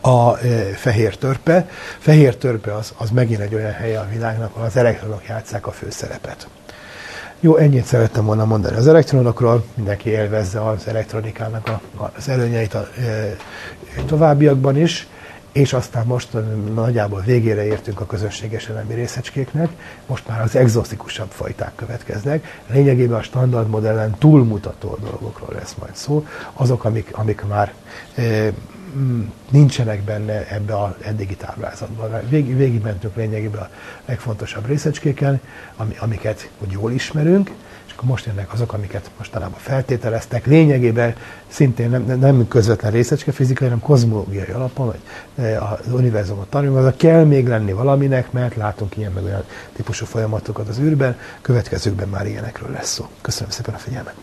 a 0.00 0.38
e, 0.38 0.74
fehér 0.74 1.16
törpe. 1.16 1.68
Fehér 1.98 2.36
törpe 2.36 2.74
az, 2.74 2.92
az 2.96 3.10
megint 3.10 3.40
egy 3.40 3.54
olyan 3.54 3.72
hely 3.72 3.96
a 3.96 4.06
világnak, 4.12 4.50
ahol 4.54 4.66
az 4.66 4.76
elektronok 4.76 5.26
játszák 5.26 5.66
a 5.66 5.70
főszerepet. 5.70 6.48
Jó, 7.40 7.56
ennyit 7.56 7.84
szerettem 7.84 8.24
volna 8.24 8.44
mondani 8.44 8.76
az 8.76 8.86
elektronokról, 8.86 9.64
mindenki 9.74 10.10
élvezze 10.10 10.60
az 10.68 10.86
elektronikának 10.86 11.68
a, 11.68 12.10
az 12.16 12.28
előnyeit 12.28 12.74
a, 12.74 12.88
e, 12.98 13.36
továbbiakban 14.06 14.76
is 14.76 15.06
és 15.52 15.72
aztán 15.72 16.06
most 16.06 16.28
nagyjából 16.74 17.20
végére 17.20 17.64
értünk 17.64 18.00
a 18.00 18.06
közösséges 18.06 18.68
elemi 18.68 18.94
részecskéknek, 18.94 19.68
most 20.06 20.28
már 20.28 20.40
az 20.40 20.56
exotikusabb 20.56 21.30
fajták 21.30 21.72
következnek. 21.74 22.60
Lényegében 22.66 23.18
a 23.18 23.22
standard 23.22 23.68
modellen 23.68 24.14
túlmutató 24.18 24.98
dolgokról 25.00 25.54
lesz 25.54 25.74
majd 25.78 25.94
szó, 25.94 26.26
azok, 26.52 26.84
amik, 26.84 27.08
amik 27.12 27.44
már 27.48 27.72
e, 28.14 28.22
nincsenek 29.50 30.02
benne 30.02 30.48
ebbe 30.48 30.82
az 30.82 30.92
eddigi 31.00 31.36
táblázatban. 31.36 32.10
Vég, 32.28 32.56
végig 32.56 32.82
mentünk 32.82 33.16
lényegében 33.16 33.60
a 33.60 33.68
legfontosabb 34.06 34.66
részecskéken, 34.66 35.40
ami, 35.76 35.94
amiket 36.00 36.50
úgy 36.58 36.70
jól 36.70 36.92
ismerünk, 36.92 37.50
akkor 37.98 38.10
most 38.10 38.26
jönnek 38.26 38.52
azok, 38.52 38.72
amiket 38.72 39.10
mostanában 39.16 39.58
feltételeztek. 39.58 40.46
Lényegében 40.46 41.14
szintén 41.48 41.90
nem, 41.90 42.18
nem 42.18 42.48
közvetlen 42.48 42.92
részecske 42.92 43.32
fizikai, 43.32 43.66
hanem 43.66 43.82
kozmológiai 43.82 44.50
alapon, 44.50 44.86
vagy 44.86 45.00
e, 45.44 45.62
az 45.62 45.92
univerzumot 45.92 46.54
az 46.54 46.92
kell 46.96 47.24
még 47.24 47.48
lenni 47.48 47.72
valaminek, 47.72 48.32
mert 48.32 48.56
látunk 48.56 48.96
ilyen 48.96 49.12
meg 49.12 49.24
olyan 49.24 49.44
típusú 49.72 50.06
folyamatokat 50.06 50.68
az 50.68 50.78
űrben, 50.78 51.16
következőkben 51.40 52.08
már 52.08 52.26
ilyenekről 52.26 52.70
lesz 52.70 52.92
szó. 52.92 53.08
Köszönöm 53.20 53.50
szépen 53.50 53.74
a 53.74 53.78
figyelmet! 53.78 54.14